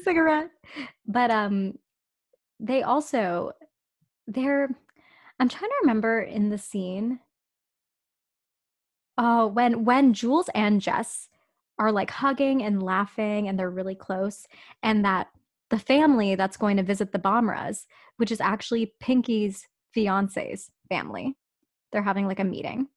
Cigarette. 0.04 0.50
But 1.06 1.32
um, 1.32 1.78
they 2.60 2.84
also 2.84 3.52
they're. 4.28 4.70
I'm 5.40 5.50
trying 5.50 5.70
to 5.70 5.76
remember 5.82 6.22
in 6.22 6.50
the 6.50 6.58
scene. 6.58 7.20
Oh, 9.18 9.48
when 9.48 9.84
when 9.86 10.14
Jules 10.14 10.50
and 10.56 10.82
Jess 10.82 11.30
are 11.80 11.92
like 11.92 12.10
hugging 12.10 12.64
and 12.64 12.82
laughing 12.82 13.48
and 13.48 13.60
they're 13.60 13.70
really 13.70 13.96
close, 13.96 14.48
and 14.82 15.04
that 15.06 15.28
the 15.70 15.80
family 15.80 16.36
that's 16.36 16.58
going 16.58 16.78
to 16.78 16.84
visit 16.84 17.12
the 17.12 17.20
Bhamras, 17.20 17.86
which 18.18 18.32
is 18.32 18.42
actually 18.42 18.94
Pinky's 19.00 19.68
fiance's 19.94 20.70
family, 20.90 21.36
they're 21.92 22.04
having 22.04 22.28
like 22.28 22.40
a 22.40 22.46
meeting. 22.46 22.88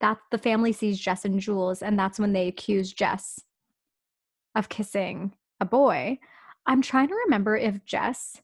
That 0.00 0.18
the 0.30 0.38
family 0.38 0.72
sees 0.72 0.98
Jess 0.98 1.24
and 1.24 1.40
Jules, 1.40 1.82
and 1.82 1.98
that's 1.98 2.18
when 2.18 2.32
they 2.32 2.48
accuse 2.48 2.92
Jess 2.92 3.40
of 4.54 4.68
kissing 4.68 5.34
a 5.60 5.64
boy. 5.64 6.18
I'm 6.66 6.82
trying 6.82 7.08
to 7.08 7.20
remember 7.26 7.56
if 7.56 7.84
Jess 7.84 8.40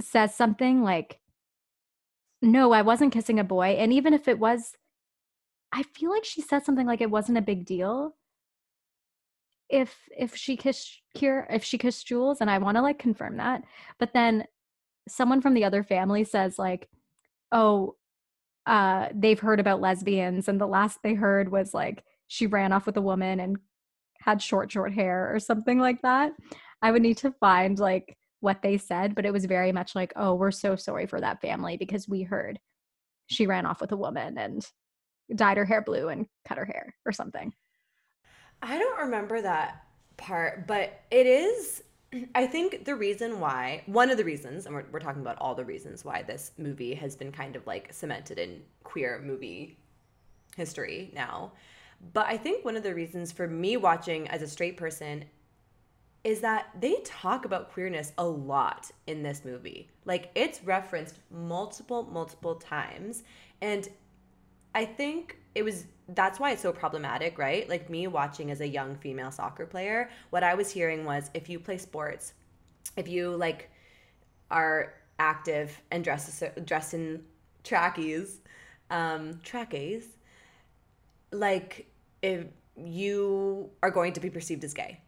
says 0.00 0.34
something 0.34 0.82
like, 0.82 1.20
No, 2.42 2.72
I 2.72 2.82
wasn't 2.82 3.12
kissing 3.12 3.38
a 3.38 3.44
boy. 3.44 3.76
And 3.78 3.92
even 3.92 4.12
if 4.12 4.28
it 4.28 4.38
was, 4.38 4.76
I 5.72 5.82
feel 5.82 6.10
like 6.10 6.24
she 6.24 6.42
said 6.42 6.64
something 6.64 6.86
like 6.86 7.00
it 7.00 7.10
wasn't 7.10 7.38
a 7.38 7.42
big 7.42 7.64
deal. 7.64 8.16
If 9.68 9.96
if 10.16 10.36
she 10.36 10.56
kissed 10.56 11.02
Kier, 11.16 11.46
if 11.50 11.64
she 11.64 11.78
kissed 11.78 12.06
Jules, 12.06 12.40
and 12.40 12.50
I 12.50 12.58
want 12.58 12.76
to 12.76 12.82
like 12.82 12.98
confirm 12.98 13.36
that. 13.38 13.62
But 13.98 14.12
then 14.12 14.44
someone 15.08 15.40
from 15.40 15.54
the 15.54 15.64
other 15.64 15.82
family 15.82 16.24
says, 16.24 16.58
like, 16.58 16.88
oh, 17.52 17.96
uh, 18.66 19.08
they've 19.14 19.40
heard 19.40 19.60
about 19.60 19.80
lesbians, 19.80 20.48
and 20.48 20.60
the 20.60 20.66
last 20.66 20.98
they 21.02 21.14
heard 21.14 21.50
was 21.50 21.74
like 21.74 22.04
she 22.26 22.46
ran 22.46 22.72
off 22.72 22.86
with 22.86 22.96
a 22.96 23.02
woman 23.02 23.40
and 23.40 23.58
had 24.20 24.40
short, 24.42 24.72
short 24.72 24.92
hair 24.92 25.34
or 25.34 25.38
something 25.38 25.78
like 25.78 26.00
that. 26.02 26.32
I 26.82 26.90
would 26.90 27.02
need 27.02 27.18
to 27.18 27.32
find 27.32 27.78
like 27.78 28.16
what 28.40 28.62
they 28.62 28.78
said, 28.78 29.14
but 29.14 29.26
it 29.26 29.32
was 29.32 29.44
very 29.46 29.72
much 29.72 29.94
like, 29.94 30.12
oh, 30.16 30.34
we're 30.34 30.50
so 30.50 30.76
sorry 30.76 31.06
for 31.06 31.20
that 31.20 31.40
family 31.40 31.76
because 31.76 32.08
we 32.08 32.22
heard 32.22 32.58
she 33.26 33.46
ran 33.46 33.66
off 33.66 33.80
with 33.80 33.92
a 33.92 33.96
woman 33.96 34.36
and 34.38 34.66
dyed 35.34 35.56
her 35.56 35.64
hair 35.64 35.82
blue 35.82 36.08
and 36.08 36.26
cut 36.46 36.58
her 36.58 36.64
hair 36.66 36.94
or 37.06 37.12
something. 37.12 37.52
I 38.64 38.78
don't 38.78 38.98
remember 38.98 39.42
that 39.42 39.84
part, 40.16 40.66
but 40.66 41.02
it 41.10 41.26
is. 41.26 41.82
I 42.34 42.46
think 42.46 42.86
the 42.86 42.94
reason 42.94 43.38
why, 43.38 43.82
one 43.86 44.10
of 44.10 44.16
the 44.16 44.24
reasons, 44.24 44.64
and 44.64 44.74
we're, 44.74 44.86
we're 44.90 45.00
talking 45.00 45.20
about 45.20 45.36
all 45.38 45.54
the 45.54 45.64
reasons 45.64 46.04
why 46.04 46.22
this 46.22 46.52
movie 46.56 46.94
has 46.94 47.14
been 47.14 47.30
kind 47.30 47.56
of 47.56 47.66
like 47.66 47.92
cemented 47.92 48.38
in 48.38 48.62
queer 48.82 49.20
movie 49.22 49.76
history 50.56 51.10
now. 51.14 51.52
But 52.14 52.26
I 52.26 52.38
think 52.38 52.64
one 52.64 52.76
of 52.76 52.82
the 52.82 52.94
reasons 52.94 53.32
for 53.32 53.46
me 53.46 53.76
watching 53.76 54.28
as 54.28 54.40
a 54.40 54.48
straight 54.48 54.78
person 54.78 55.26
is 56.22 56.40
that 56.40 56.68
they 56.80 56.96
talk 57.04 57.44
about 57.44 57.70
queerness 57.70 58.12
a 58.16 58.24
lot 58.24 58.90
in 59.06 59.22
this 59.22 59.44
movie. 59.44 59.90
Like 60.06 60.30
it's 60.34 60.64
referenced 60.64 61.18
multiple, 61.30 62.08
multiple 62.10 62.54
times. 62.54 63.24
And 63.60 63.88
I 64.74 64.84
think 64.84 65.38
it 65.54 65.62
was 65.62 65.86
that's 66.08 66.38
why 66.38 66.50
it's 66.50 66.60
so 66.60 66.72
problematic, 66.72 67.38
right? 67.38 67.68
Like 67.68 67.88
me 67.88 68.06
watching 68.06 68.50
as 68.50 68.60
a 68.60 68.68
young 68.68 68.96
female 68.96 69.30
soccer 69.30 69.64
player, 69.64 70.10
what 70.30 70.42
I 70.42 70.54
was 70.54 70.70
hearing 70.70 71.04
was 71.04 71.30
if 71.32 71.48
you 71.48 71.58
play 71.58 71.78
sports, 71.78 72.34
if 72.96 73.08
you 73.08 73.34
like 73.36 73.70
are 74.50 74.94
active 75.18 75.80
and 75.90 76.04
dress 76.04 76.42
dress 76.64 76.92
in 76.92 77.22
trackies, 77.62 78.40
um, 78.90 79.40
trackies, 79.42 80.04
like 81.32 81.90
if 82.22 82.46
you 82.76 83.70
are 83.82 83.90
going 83.90 84.12
to 84.12 84.20
be 84.20 84.28
perceived 84.28 84.64
as 84.64 84.74
gay, 84.74 85.00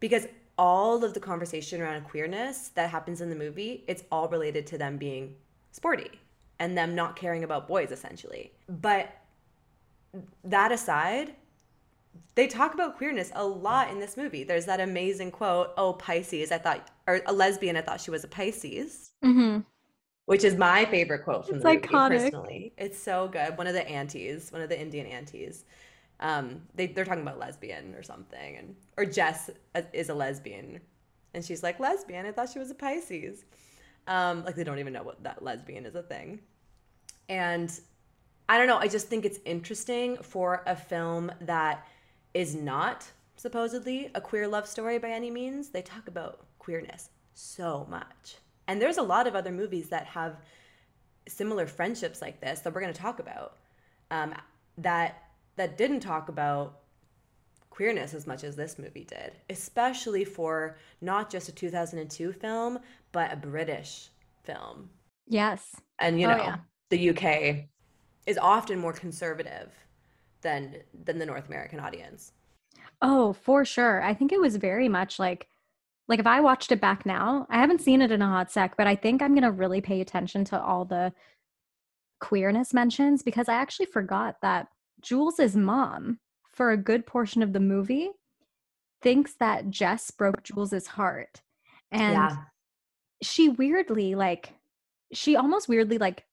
because 0.00 0.26
all 0.56 1.04
of 1.04 1.12
the 1.12 1.20
conversation 1.20 1.82
around 1.82 2.04
queerness 2.04 2.68
that 2.68 2.88
happens 2.88 3.20
in 3.20 3.28
the 3.28 3.36
movie, 3.36 3.84
it's 3.88 4.04
all 4.10 4.28
related 4.28 4.66
to 4.68 4.78
them 4.78 4.96
being 4.96 5.34
sporty 5.72 6.20
and 6.64 6.78
them 6.78 6.94
not 6.94 7.14
caring 7.14 7.44
about 7.44 7.68
boys 7.68 7.92
essentially. 7.92 8.50
But 8.68 9.14
that 10.42 10.72
aside, 10.72 11.34
they 12.36 12.46
talk 12.46 12.72
about 12.72 12.96
queerness 12.96 13.30
a 13.34 13.44
lot 13.46 13.90
in 13.90 14.00
this 14.00 14.16
movie. 14.16 14.44
There's 14.44 14.64
that 14.64 14.80
amazing 14.80 15.30
quote, 15.30 15.72
"Oh, 15.76 15.92
Pisces, 15.92 16.50
I 16.50 16.58
thought 16.58 16.90
or 17.06 17.20
a 17.26 17.32
lesbian, 17.32 17.76
I 17.76 17.82
thought 17.82 18.00
she 18.00 18.10
was 18.10 18.24
a 18.24 18.28
Pisces." 18.28 19.10
Mm-hmm. 19.22 19.60
Which 20.24 20.42
is 20.42 20.56
my 20.56 20.86
favorite 20.86 21.22
quote 21.24 21.46
from 21.46 21.56
It's 21.56 21.64
the 21.64 21.74
movie 21.74 21.86
iconic. 21.86 22.08
personally. 22.22 22.72
It's 22.78 22.98
so 22.98 23.28
good. 23.28 23.58
One 23.58 23.66
of 23.66 23.74
the 23.74 23.86
aunties, 23.86 24.50
one 24.50 24.62
of 24.62 24.70
the 24.70 24.80
Indian 24.80 25.06
aunties. 25.06 25.66
Um, 26.20 26.62
they 26.74 26.86
they're 26.86 27.04
talking 27.04 27.22
about 27.22 27.38
lesbian 27.38 27.94
or 27.94 28.02
something 28.02 28.56
and 28.56 28.74
or 28.96 29.04
Jess 29.04 29.50
is 29.92 30.08
a 30.08 30.14
lesbian 30.14 30.80
and 31.34 31.44
she's 31.44 31.62
like 31.62 31.78
lesbian. 31.78 32.24
I 32.24 32.32
thought 32.32 32.48
she 32.48 32.58
was 32.58 32.70
a 32.70 32.74
Pisces. 32.74 33.44
Um, 34.06 34.44
like 34.44 34.54
they 34.54 34.64
don't 34.64 34.78
even 34.78 34.92
know 34.92 35.02
what 35.02 35.22
that 35.24 35.42
lesbian 35.42 35.84
is 35.84 35.94
a 35.94 36.02
thing. 36.02 36.40
And 37.28 37.70
I 38.48 38.58
don't 38.58 38.66
know, 38.66 38.78
I 38.78 38.88
just 38.88 39.08
think 39.08 39.24
it's 39.24 39.38
interesting 39.44 40.18
for 40.22 40.62
a 40.66 40.76
film 40.76 41.32
that 41.40 41.86
is 42.34 42.54
not 42.54 43.10
supposedly 43.36 44.10
a 44.14 44.20
queer 44.20 44.46
love 44.48 44.66
story 44.66 44.98
by 44.98 45.10
any 45.10 45.30
means. 45.30 45.70
They 45.70 45.82
talk 45.82 46.08
about 46.08 46.46
queerness 46.58 47.10
so 47.32 47.86
much. 47.90 48.36
And 48.68 48.80
there's 48.80 48.98
a 48.98 49.02
lot 49.02 49.26
of 49.26 49.34
other 49.34 49.52
movies 49.52 49.88
that 49.90 50.06
have 50.06 50.36
similar 51.28 51.66
friendships 51.66 52.20
like 52.20 52.40
this 52.40 52.60
that 52.60 52.74
we're 52.74 52.80
going 52.80 52.92
to 52.92 53.00
talk 53.00 53.18
about 53.18 53.56
um, 54.10 54.34
that 54.78 55.22
that 55.56 55.78
didn't 55.78 56.00
talk 56.00 56.28
about 56.28 56.80
queerness 57.70 58.14
as 58.14 58.26
much 58.26 58.44
as 58.44 58.56
this 58.56 58.78
movie 58.78 59.04
did, 59.04 59.32
especially 59.50 60.24
for 60.24 60.76
not 61.00 61.30
just 61.30 61.48
a 61.48 61.52
2002 61.52 62.32
film, 62.32 62.78
but 63.12 63.32
a 63.32 63.36
British 63.36 64.10
film. 64.42 64.90
Yes. 65.26 65.80
And 65.98 66.20
you 66.20 66.26
Oh, 66.26 66.36
know, 66.36 66.36
yeah. 66.36 66.56
The 66.90 67.10
UK 67.10 67.66
is 68.26 68.38
often 68.38 68.78
more 68.78 68.92
conservative 68.92 69.72
than 70.42 70.76
than 71.04 71.18
the 71.18 71.26
North 71.26 71.48
American 71.48 71.80
audience. 71.80 72.32
Oh, 73.02 73.32
for 73.32 73.64
sure. 73.64 74.02
I 74.02 74.14
think 74.14 74.32
it 74.32 74.40
was 74.40 74.56
very 74.56 74.88
much 74.88 75.18
like 75.18 75.48
like 76.06 76.20
if 76.20 76.26
I 76.26 76.40
watched 76.40 76.70
it 76.70 76.80
back 76.80 77.06
now, 77.06 77.46
I 77.48 77.58
haven't 77.58 77.80
seen 77.80 78.02
it 78.02 78.12
in 78.12 78.22
a 78.22 78.28
hot 78.28 78.50
sec, 78.50 78.76
but 78.76 78.86
I 78.86 78.94
think 78.94 79.22
I'm 79.22 79.34
gonna 79.34 79.50
really 79.50 79.80
pay 79.80 80.00
attention 80.00 80.44
to 80.46 80.60
all 80.60 80.84
the 80.84 81.12
queerness 82.20 82.72
mentions 82.72 83.22
because 83.22 83.48
I 83.48 83.54
actually 83.54 83.86
forgot 83.86 84.36
that 84.42 84.68
Jules's 85.00 85.56
mom, 85.56 86.18
for 86.52 86.70
a 86.70 86.76
good 86.76 87.06
portion 87.06 87.42
of 87.42 87.52
the 87.52 87.60
movie, 87.60 88.10
thinks 89.02 89.34
that 89.34 89.70
Jess 89.70 90.10
broke 90.10 90.42
Jules's 90.42 90.86
heart. 90.86 91.42
And 91.90 92.38
she 93.22 93.48
weirdly 93.48 94.14
like 94.14 94.52
she 95.12 95.36
almost 95.36 95.68
weirdly 95.68 95.98
like 95.98 96.24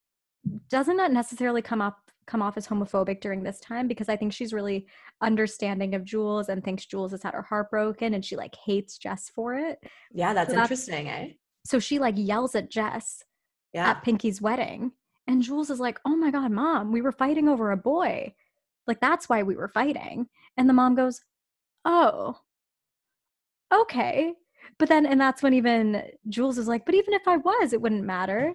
doesn't 0.70 0.98
that 0.98 1.12
necessarily 1.12 1.62
come 1.62 1.82
up 1.82 1.98
come 2.28 2.42
off 2.42 2.56
as 2.56 2.68
homophobic 2.68 3.20
during 3.20 3.44
this 3.44 3.60
time 3.60 3.88
because 3.88 4.08
I 4.08 4.16
think 4.16 4.32
she's 4.32 4.54
really 4.54 4.86
understanding 5.22 5.96
of 5.96 6.06
Jules 6.06 6.50
and 6.50 6.64
thinks 6.64 6.86
Jules 6.86 7.12
has 7.12 7.24
had 7.24 7.34
her 7.34 7.42
heart 7.42 7.70
broken 7.72 8.14
and 8.14 8.24
she 8.24 8.36
like 8.38 8.56
hates 8.56 8.98
Jess 8.98 9.30
for 9.30 9.56
it. 9.56 9.80
yeah, 10.14 10.34
that's 10.34 10.50
So 10.52 10.56
that's- 10.56 10.88
interesting, 10.88 11.10
eh? 11.10 11.34
So 11.66 11.80
she 11.80 12.00
like 12.00 12.16
yells 12.18 12.56
at 12.56 12.70
Jess 12.70 13.24
Yeah. 13.74 13.90
at 13.90 14.04
Pinky's 14.04 14.42
wedding 14.42 14.92
and 15.28 15.42
Jules 15.42 15.70
is 15.70 15.80
like, 15.80 16.00
"Oh 16.06 16.16
my 16.16 16.32
god, 16.32 16.52
mom, 16.52 16.92
we 16.92 17.02
were 17.02 17.12
fighting 17.12 17.48
over 17.50 17.72
a 17.72 17.78
boy." 17.78 18.34
Like 18.88 19.00
that's 19.00 19.28
why 19.30 19.44
we 19.44 19.56
were 19.56 19.68
fighting. 19.68 20.28
And 20.58 20.68
the 20.70 20.74
mom 20.74 20.96
goes, 20.96 21.22
"Oh. 21.86 22.40
Okay." 23.74 24.34
But 24.78 24.90
then 24.90 25.06
and 25.06 25.20
that's 25.20 25.44
when 25.44 25.54
even 25.54 26.04
Jules 26.30 26.58
is 26.58 26.68
like, 26.68 26.86
"But 26.86 26.96
even 26.96 27.14
if 27.14 27.28
I 27.28 27.38
was, 27.38 27.74
it 27.74 27.82
wouldn't 27.82 28.04
matter." 28.04 28.54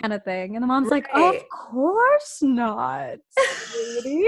Kind 0.00 0.12
of 0.12 0.24
thing. 0.24 0.56
And 0.56 0.62
the 0.62 0.66
mom's 0.66 0.90
like, 0.90 1.08
"Of 1.14 1.48
course 1.48 2.42
not, 2.42 3.18
sweetie." 3.30 4.26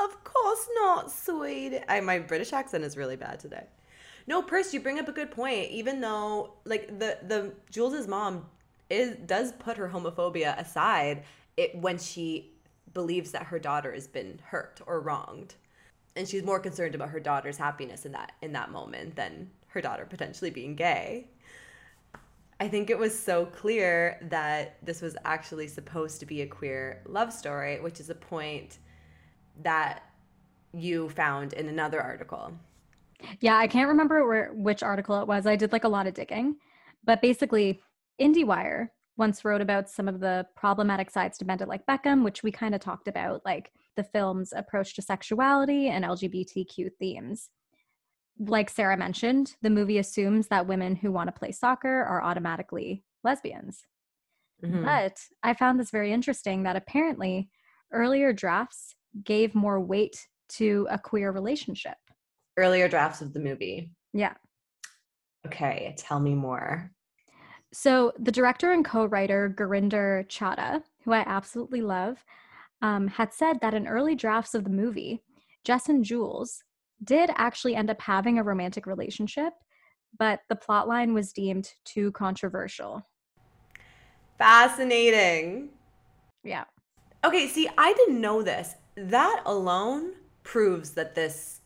Of 0.00 0.24
course 0.24 0.68
not, 0.76 1.12
sweet. 1.12 1.82
I, 1.88 2.00
my 2.00 2.18
British 2.18 2.52
accent 2.52 2.84
is 2.84 2.96
really 2.96 3.16
bad 3.16 3.40
today. 3.40 3.64
No, 4.26 4.42
Purse, 4.42 4.72
you 4.72 4.80
bring 4.80 4.98
up 4.98 5.08
a 5.08 5.12
good 5.12 5.30
point. 5.30 5.70
Even 5.70 6.00
though, 6.00 6.54
like 6.64 6.86
the 6.98 7.18
the 7.26 7.52
Jules's 7.70 8.06
mom 8.06 8.46
is 8.88 9.16
does 9.26 9.52
put 9.52 9.76
her 9.76 9.88
homophobia 9.88 10.58
aside, 10.58 11.24
it 11.56 11.76
when 11.76 11.98
she 11.98 12.52
believes 12.94 13.32
that 13.32 13.44
her 13.44 13.58
daughter 13.58 13.92
has 13.92 14.06
been 14.06 14.40
hurt 14.44 14.80
or 14.86 15.00
wronged, 15.00 15.54
and 16.16 16.28
she's 16.28 16.42
more 16.42 16.60
concerned 16.60 16.94
about 16.94 17.10
her 17.10 17.20
daughter's 17.20 17.58
happiness 17.58 18.06
in 18.06 18.12
that 18.12 18.32
in 18.42 18.52
that 18.52 18.70
moment 18.70 19.16
than 19.16 19.50
her 19.68 19.80
daughter 19.80 20.06
potentially 20.06 20.50
being 20.50 20.74
gay. 20.74 21.28
I 22.60 22.68
think 22.68 22.90
it 22.90 22.98
was 22.98 23.18
so 23.18 23.46
clear 23.46 24.18
that 24.28 24.76
this 24.84 25.00
was 25.00 25.16
actually 25.24 25.66
supposed 25.66 26.20
to 26.20 26.26
be 26.26 26.42
a 26.42 26.46
queer 26.46 27.02
love 27.06 27.32
story, 27.32 27.80
which 27.80 28.00
is 28.00 28.10
a 28.10 28.14
point 28.14 28.78
that 29.62 30.02
you 30.72 31.08
found 31.08 31.54
in 31.54 31.68
another 31.68 32.02
article. 32.02 32.52
Yeah, 33.40 33.56
I 33.56 33.66
can't 33.66 33.88
remember 33.88 34.28
where 34.28 34.52
which 34.52 34.82
article 34.82 35.20
it 35.22 35.26
was. 35.26 35.46
I 35.46 35.56
did 35.56 35.72
like 35.72 35.84
a 35.84 35.88
lot 35.88 36.06
of 36.06 36.12
digging. 36.12 36.56
But 37.02 37.22
basically, 37.22 37.80
IndieWire 38.20 38.88
once 39.16 39.42
wrote 39.42 39.62
about 39.62 39.88
some 39.88 40.06
of 40.06 40.20
the 40.20 40.46
problematic 40.54 41.10
sides 41.10 41.38
to 41.38 41.46
Bend 41.46 41.62
It 41.62 41.68
Like 41.68 41.86
Beckham, 41.86 42.22
which 42.22 42.42
we 42.42 42.52
kind 42.52 42.74
of 42.74 42.80
talked 42.82 43.08
about, 43.08 43.42
like 43.44 43.72
the 43.96 44.04
film's 44.04 44.52
approach 44.54 44.94
to 44.96 45.02
sexuality 45.02 45.88
and 45.88 46.04
LGBTQ 46.04 46.90
themes. 46.98 47.48
Like 48.38 48.70
Sarah 48.70 48.96
mentioned, 48.96 49.56
the 49.60 49.70
movie 49.70 49.98
assumes 49.98 50.48
that 50.48 50.66
women 50.66 50.96
who 50.96 51.12
want 51.12 51.28
to 51.28 51.38
play 51.38 51.52
soccer 51.52 52.02
are 52.04 52.22
automatically 52.22 53.04
lesbians. 53.22 53.86
Mhm. 54.62 54.84
But 54.84 55.20
I 55.42 55.54
found 55.54 55.78
this 55.78 55.90
very 55.90 56.12
interesting 56.12 56.62
that 56.62 56.76
apparently 56.76 57.50
earlier 57.92 58.32
drafts 58.32 58.94
gave 59.24 59.54
more 59.54 59.80
weight 59.80 60.28
to 60.50 60.86
a 60.90 60.98
queer 60.98 61.30
relationship. 61.32 61.98
Earlier 62.56 62.88
drafts 62.88 63.20
of 63.20 63.32
the 63.32 63.40
movie. 63.40 63.90
Yeah. 64.12 64.34
Okay, 65.46 65.94
tell 65.96 66.20
me 66.20 66.34
more. 66.34 66.92
So 67.72 68.12
the 68.18 68.32
director 68.32 68.72
and 68.72 68.84
co-writer 68.84 69.48
Gurinder 69.56 70.26
Chadha, 70.28 70.82
who 71.04 71.12
I 71.12 71.20
absolutely 71.20 71.82
love, 71.82 72.24
um, 72.82 73.08
had 73.08 73.32
said 73.32 73.60
that 73.60 73.74
in 73.74 73.86
early 73.86 74.14
drafts 74.14 74.54
of 74.54 74.64
the 74.64 74.70
movie, 74.70 75.22
Jess 75.64 75.88
and 75.88 76.04
Jules 76.04 76.64
did 77.04 77.30
actually 77.36 77.74
end 77.74 77.90
up 77.90 78.00
having 78.00 78.38
a 78.38 78.42
romantic 78.42 78.86
relationship, 78.86 79.52
but 80.18 80.40
the 80.48 80.56
plotline 80.56 81.14
was 81.14 81.32
deemed 81.32 81.72
too 81.84 82.12
controversial. 82.12 83.06
Fascinating. 84.38 85.70
Yeah. 86.42 86.64
Okay, 87.24 87.46
see, 87.46 87.68
I 87.76 87.92
didn't 87.92 88.20
know 88.20 88.42
this. 88.42 88.74
That 88.96 89.42
alone 89.46 90.12
proves 90.42 90.90
that 90.92 91.14
this 91.14 91.60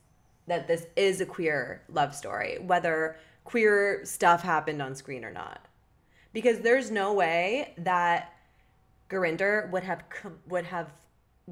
that 0.47 0.68
this 0.68 0.87
is 0.97 1.20
a 1.22 1.26
queer 1.26 1.82
love 1.89 2.14
story, 2.14 2.59
whether 2.59 3.16
queer 3.45 4.05
stuff 4.05 4.43
happened 4.43 4.82
on 4.82 4.95
screen 4.95 5.24
or 5.24 5.32
not. 5.32 5.66
Because 6.32 6.61
there's 6.61 6.91
no 6.91 7.14
way 7.14 7.72
that 7.78 8.35
Gurinder 9.09 9.70
would 9.70 9.85
have 9.85 10.03
would 10.49 10.64
have 10.64 10.93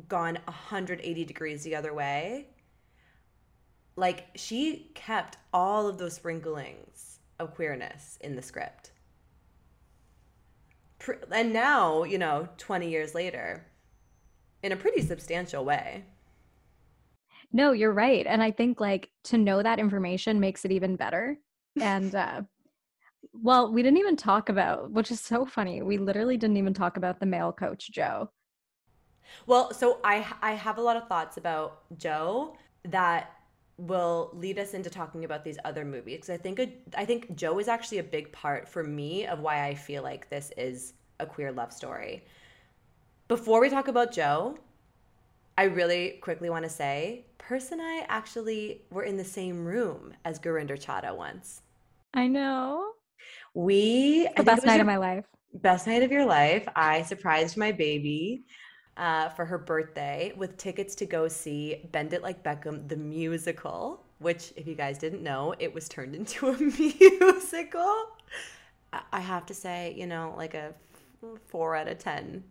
gone 0.09 0.39
180 0.45 1.24
degrees 1.24 1.62
the 1.62 1.76
other 1.76 1.95
way. 1.95 2.49
Like 3.97 4.28
she 4.34 4.90
kept 4.95 5.36
all 5.53 5.86
of 5.86 5.99
those 5.99 6.14
sprinklings 6.14 7.18
of 7.38 7.55
queerness 7.55 8.18
in 8.20 8.36
the 8.36 8.43
script. 8.43 8.93
And 11.30 11.53
now, 11.53 12.05
you 12.05 12.16
know, 12.16 12.49
20 12.59 12.88
years 12.88 13.14
later, 13.14 13.66
in 14.62 14.72
a 14.72 14.76
pretty 14.76 15.03
substantial 15.03 15.64
way. 15.64 16.05
No, 17.53 17.72
you're 17.72 17.93
right. 17.93 18.26
And 18.26 18.43
I 18.43 18.51
think 18.51 18.80
like 18.80 19.11
to 19.24 19.36
know 19.36 19.62
that 19.62 19.78
information 19.78 20.40
makes 20.40 20.64
it 20.64 20.72
even 20.72 20.97
better. 20.97 21.38
And 21.78 22.14
uh 22.14 22.43
well, 23.32 23.72
we 23.72 23.82
didn't 23.82 23.99
even 23.99 24.16
talk 24.16 24.49
about, 24.49 24.90
which 24.90 25.11
is 25.11 25.20
so 25.20 25.45
funny. 25.45 25.82
We 25.82 25.99
literally 25.99 26.36
didn't 26.36 26.57
even 26.57 26.74
talk 26.74 26.97
about 26.97 27.20
the 27.20 27.26
male 27.26 27.53
coach, 27.53 27.90
Joe. 27.90 28.30
Well, 29.47 29.72
so 29.72 29.99
I 30.05 30.24
I 30.40 30.53
have 30.53 30.78
a 30.78 30.82
lot 30.82 30.97
of 30.97 31.09
thoughts 31.09 31.36
about 31.36 31.82
Joe 31.99 32.57
that 32.84 33.30
will 33.83 34.30
lead 34.33 34.59
us 34.59 34.74
into 34.74 34.89
talking 34.89 35.24
about 35.24 35.45
these 35.45 35.59
other 35.64 35.85
movies 35.85 36.18
because 36.18 36.30
I 36.30 36.37
think 36.37 36.61
a, 36.61 36.72
I 36.97 37.05
think 37.05 37.35
Joe 37.35 37.59
is 37.59 37.66
actually 37.66 37.99
a 37.99 38.05
big 38.05 38.30
part 38.30 38.68
for 38.68 38.85
me 38.85 39.26
of 39.26 39.41
why 39.41 39.66
I 39.66 39.74
feel 39.74 40.03
like 40.05 40.30
this 40.30 40.53
is 40.57 40.95
a 41.18 41.26
queer 41.26 41.51
love 41.51 41.72
story. 41.72 42.24
Before 43.26 43.61
we 43.61 43.68
talk 43.68 43.89
about 43.89 44.12
Joe, 44.12 44.57
I 45.59 45.64
really 45.64 46.18
quickly 46.22 46.49
want 46.49 46.64
to 46.64 46.68
say, 46.68 47.26
Purse 47.39 47.72
and 47.72 47.83
I 47.83 48.05
actually 48.09 48.83
were 48.91 49.03
in 49.03 49.16
the 49.16 49.24
same 49.24 49.64
room 49.64 50.14
as 50.24 50.39
Gurinder 50.39 50.78
Chadha 50.78 51.16
once. 51.16 51.62
I 52.14 52.28
know. 52.28 52.93
We 53.55 54.28
the 54.37 54.45
best 54.45 54.64
night 54.64 54.80
of 54.80 54.87
my 54.87 54.97
life. 54.97 55.24
Best 55.55 55.87
night 55.89 56.03
of 56.03 56.12
your 56.12 56.24
life. 56.24 56.66
I 56.76 57.03
surprised 57.03 57.57
my 57.57 57.72
baby 57.72 58.45
uh, 58.97 59.28
for 59.30 59.45
her 59.45 59.59
birthday 59.59 60.32
with 60.36 60.57
tickets 60.57 60.95
to 60.97 61.07
go 61.07 61.28
see 61.28 61.88
Bend 61.93 62.12
It 62.12 62.22
Like 62.22 62.43
Beckham, 62.43 62.88
the 62.88 62.97
musical, 62.97 64.05
which, 64.18 64.53
if 64.57 64.66
you 64.66 64.74
guys 64.74 64.99
didn't 64.99 65.22
know, 65.22 65.55
it 65.59 65.72
was 65.72 65.88
turned 65.88 66.14
into 66.16 66.49
a 66.49 66.59
musical. 66.59 68.07
I 69.12 69.20
have 69.20 69.47
to 69.47 69.55
say, 69.55 69.95
you 69.97 70.07
know, 70.07 70.34
like 70.36 70.55
a 70.55 70.74
four 71.47 71.74
out 71.74 71.88
of 71.88 71.99
10 71.99 72.45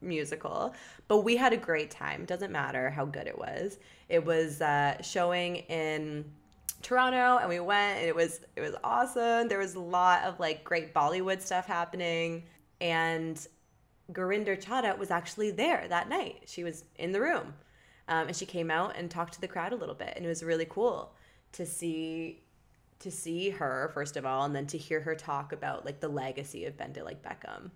musical. 0.00 0.74
But 1.08 1.18
we 1.18 1.36
had 1.36 1.52
a 1.52 1.56
great 1.56 1.90
time. 1.90 2.24
Doesn't 2.24 2.50
matter 2.50 2.90
how 2.90 3.04
good 3.04 3.26
it 3.26 3.38
was. 3.38 3.78
It 4.08 4.24
was 4.24 4.60
uh, 4.60 5.00
showing 5.02 5.56
in 5.56 6.24
Toronto 6.82 7.38
and 7.38 7.48
we 7.48 7.58
went 7.58 7.98
and 7.98 8.06
it 8.06 8.14
was 8.14 8.40
it 8.54 8.60
was 8.60 8.74
awesome. 8.84 9.48
There 9.48 9.58
was 9.58 9.74
a 9.74 9.80
lot 9.80 10.22
of 10.24 10.38
like 10.38 10.62
great 10.62 10.94
Bollywood 10.94 11.40
stuff 11.40 11.66
happening 11.66 12.44
and 12.80 13.44
Gurinder 14.12 14.62
Chadha 14.62 14.96
was 14.96 15.10
actually 15.10 15.50
there 15.50 15.86
that 15.88 16.08
night. 16.08 16.42
She 16.46 16.64
was 16.64 16.84
in 16.96 17.12
the 17.12 17.20
room. 17.20 17.54
Um, 18.08 18.28
and 18.28 18.36
she 18.36 18.46
came 18.46 18.70
out 18.70 18.96
and 18.96 19.10
talked 19.10 19.34
to 19.34 19.40
the 19.40 19.48
crowd 19.48 19.72
a 19.72 19.76
little 19.76 19.94
bit 19.94 20.12
and 20.14 20.24
it 20.24 20.28
was 20.28 20.42
really 20.42 20.66
cool 20.66 21.12
to 21.52 21.66
see 21.66 22.42
to 22.98 23.10
see 23.10 23.50
her 23.50 23.90
first 23.92 24.16
of 24.16 24.24
all 24.24 24.44
and 24.44 24.54
then 24.54 24.66
to 24.66 24.78
hear 24.78 25.00
her 25.00 25.14
talk 25.14 25.52
about 25.52 25.84
like 25.84 26.00
the 26.00 26.08
legacy 26.08 26.64
of 26.64 26.76
Bend 26.76 26.96
It 26.96 27.04
Like 27.04 27.22
Beckham. 27.22 27.70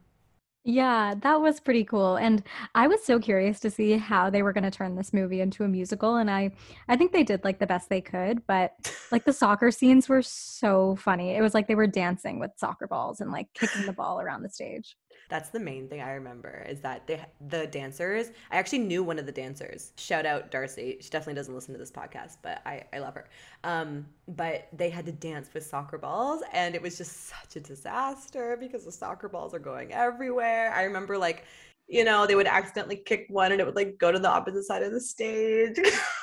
Yeah, 0.63 1.15
that 1.23 1.41
was 1.41 1.59
pretty 1.59 1.85
cool. 1.85 2.17
And 2.17 2.43
I 2.75 2.87
was 2.87 3.03
so 3.03 3.19
curious 3.19 3.61
to 3.61 3.71
see 3.71 3.97
how 3.97 4.29
they 4.29 4.43
were 4.43 4.53
going 4.53 4.65
to 4.65 4.71
turn 4.71 4.95
this 4.95 5.15
movie 5.15 5.41
into 5.41 5.65
a 5.65 5.69
musical 5.69 6.17
and 6.17 6.31
I 6.31 6.53
I 6.87 6.97
think 6.97 7.13
they 7.13 7.25
did 7.25 7.43
like 7.45 7.59
the 7.59 7.67
best 7.67 7.89
they 7.89 8.01
could, 8.01 8.47
but 8.47 8.73
like 9.11 9.25
the 9.25 9.33
soccer 9.33 9.71
scenes 9.73 10.09
were 10.09 10.23
so 10.23 10.97
funny. 10.97 11.31
It 11.31 11.43
was 11.43 11.55
like 11.55 11.67
they 11.67 11.75
were 11.75 11.87
dancing 11.87 12.39
with 12.39 12.53
soccer 12.57 12.87
balls 12.87 13.21
and 13.21 13.33
like 13.33 13.49
kicking 13.55 13.87
the 13.87 13.93
ball 13.93 14.21
around 14.21 14.43
the 14.43 14.51
stage. 14.51 14.97
That's 15.31 15.49
the 15.51 15.61
main 15.61 15.89
thing 15.89 16.03
I 16.03 16.13
remember 16.13 16.67
is 16.69 16.81
that 16.81 17.07
they 17.07 17.25
the 17.49 17.69
dancers. 17.69 18.33
I 18.51 18.59
actually 18.59 18.81
knew 18.81 19.03
one 19.05 19.19
of 19.19 19.27
the 19.27 19.33
dancers. 19.33 19.93
Shout 19.97 20.27
out 20.27 20.51
Darcy. 20.51 20.99
She 21.01 21.09
definitely 21.09 21.35
doesn't 21.35 21.55
listen 21.55 21.73
to 21.73 21.79
this 21.79 21.93
podcast, 21.93 22.39
but 22.43 22.61
I 22.67 22.83
I 22.93 22.99
love 22.99 23.15
her. 23.15 23.29
Um, 23.63 24.07
but 24.27 24.69
they 24.73 24.91
had 24.91 25.07
to 25.07 25.13
dance 25.13 25.49
with 25.55 25.65
soccer 25.65 25.99
balls, 25.99 26.43
and 26.53 26.75
it 26.75 26.83
was 26.83 26.99
just 26.99 27.29
such 27.29 27.55
a 27.57 27.61
disaster 27.61 28.57
because 28.61 28.85
the 28.85 28.93
soccer 28.93 29.29
balls 29.29 29.55
are 29.55 29.61
going 29.61 29.93
everywhere. 29.93 30.75
I 30.75 30.83
remember 30.83 31.17
like 31.17 31.45
you 31.87 32.05
know, 32.05 32.25
they 32.27 32.37
would 32.37 32.47
accidentally 32.47 32.97
kick 32.97 33.27
one 33.29 33.51
and 33.51 33.61
it 33.61 33.67
would 33.67 33.75
like 33.75 33.99
go 33.99 34.13
to 34.13 34.19
the 34.19 34.29
opposite 34.29 34.63
side 34.65 34.83
of 34.83 34.93
the 34.93 35.01
stage. 35.01 35.77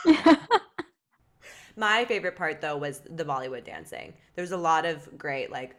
My 1.75 2.05
favorite 2.05 2.35
part 2.35 2.61
though 2.61 2.77
was 2.77 3.01
the 3.09 3.25
Bollywood 3.25 3.65
dancing. 3.65 4.13
There 4.35 4.43
was 4.43 4.51
a 4.51 4.57
lot 4.57 4.85
of 4.85 5.17
great 5.17 5.51
like 5.51 5.75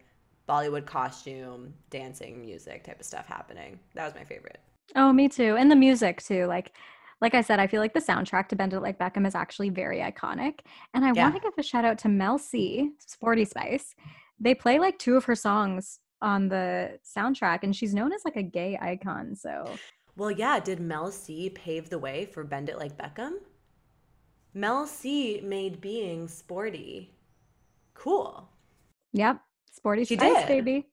Bollywood 0.49 0.85
costume, 0.85 1.73
dancing, 1.89 2.41
music 2.41 2.83
type 2.83 2.99
of 2.99 3.05
stuff 3.05 3.27
happening. 3.27 3.79
That 3.93 4.05
was 4.05 4.15
my 4.15 4.23
favorite. 4.23 4.59
Oh, 4.95 5.13
me 5.13 5.29
too. 5.29 5.55
And 5.55 5.69
the 5.69 5.75
music 5.75 6.23
too. 6.23 6.45
Like 6.45 6.73
like 7.21 7.35
I 7.35 7.41
said, 7.41 7.59
I 7.59 7.67
feel 7.67 7.81
like 7.81 7.93
the 7.93 7.99
soundtrack 7.99 8.47
to 8.47 8.55
Bend 8.55 8.73
It 8.73 8.79
Like 8.79 8.97
Beckham 8.97 9.27
is 9.27 9.35
actually 9.35 9.69
very 9.69 9.99
iconic. 9.99 10.59
And 10.93 11.03
I 11.03 11.11
yeah. 11.13 11.23
want 11.23 11.35
to 11.35 11.41
give 11.41 11.53
a 11.57 11.63
shout 11.63 11.83
out 11.83 11.97
to 11.99 12.09
Mel 12.09 12.37
C, 12.37 12.91
Sporty 12.97 13.43
Spice. 13.43 13.93
They 14.39 14.55
play 14.55 14.79
like 14.79 14.97
two 14.97 15.17
of 15.17 15.25
her 15.25 15.35
songs 15.35 15.99
on 16.21 16.47
the 16.47 16.97
soundtrack, 17.05 17.59
and 17.63 17.75
she's 17.75 17.93
known 17.93 18.13
as 18.13 18.21
like 18.23 18.37
a 18.37 18.43
gay 18.43 18.77
icon. 18.81 19.35
So, 19.35 19.69
well, 20.15 20.31
yeah. 20.31 20.59
Did 20.61 20.79
Mel 20.79 21.11
C 21.11 21.49
pave 21.49 21.89
the 21.89 21.99
way 21.99 22.25
for 22.25 22.45
Bend 22.45 22.69
It 22.69 22.77
Like 22.77 22.97
Beckham? 22.97 23.33
Mel 24.53 24.87
C 24.87 25.41
made 25.43 25.81
being 25.81 26.27
sporty 26.27 27.13
cool. 27.93 28.49
Yep. 29.11 29.41
Sporty 29.79 30.03
she 30.03 30.15
Spice, 30.17 30.39
did. 30.39 30.47
baby. 30.47 30.87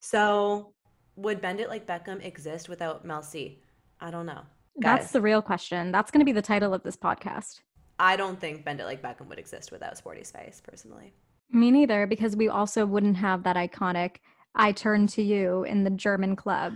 So, 0.00 0.74
would 1.14 1.40
Bend 1.40 1.60
It 1.60 1.68
Like 1.68 1.86
Beckham 1.86 2.24
exist 2.24 2.68
without 2.68 3.04
Mel 3.04 3.22
C? 3.22 3.60
I 4.00 4.10
don't 4.10 4.26
know. 4.26 4.42
Guys, 4.80 5.00
That's 5.00 5.12
the 5.12 5.20
real 5.20 5.40
question. 5.40 5.92
That's 5.92 6.10
going 6.10 6.20
to 6.20 6.24
be 6.24 6.32
the 6.32 6.42
title 6.42 6.74
of 6.74 6.82
this 6.82 6.96
podcast. 6.96 7.60
I 8.00 8.16
don't 8.16 8.40
think 8.40 8.64
Bend 8.64 8.80
It 8.80 8.86
Like 8.86 9.00
Beckham 9.00 9.28
would 9.28 9.38
exist 9.38 9.70
without 9.70 9.96
Sporty 9.96 10.24
Spice, 10.24 10.60
personally. 10.60 11.12
Me 11.52 11.70
neither, 11.70 12.06
because 12.08 12.34
we 12.34 12.48
also 12.48 12.84
wouldn't 12.84 13.16
have 13.18 13.44
that 13.44 13.56
iconic 13.56 14.16
I 14.54 14.72
turn 14.72 15.06
to 15.08 15.22
you 15.22 15.62
in 15.64 15.84
the 15.84 15.90
German 15.90 16.34
club. 16.36 16.74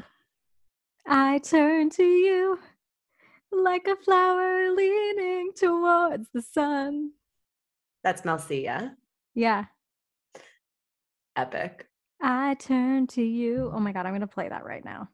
I 1.06 1.38
turn 1.38 1.90
to 1.90 2.04
you 2.04 2.58
like 3.52 3.86
a 3.86 3.96
flower 3.96 4.70
leaning 4.72 5.50
towards 5.54 6.28
the 6.32 6.42
sun. 6.42 7.10
That's 8.04 8.24
Mel 8.24 8.38
C, 8.38 8.62
yeah? 8.62 8.90
Yeah 9.34 9.64
epic. 11.36 11.86
I 12.20 12.54
turn 12.54 13.06
to 13.08 13.22
you. 13.22 13.70
Oh 13.72 13.80
my 13.80 13.92
God, 13.92 14.06
I'm 14.06 14.12
going 14.12 14.20
to 14.20 14.26
play 14.26 14.48
that 14.48 14.64
right 14.64 14.84
now. 14.84 15.08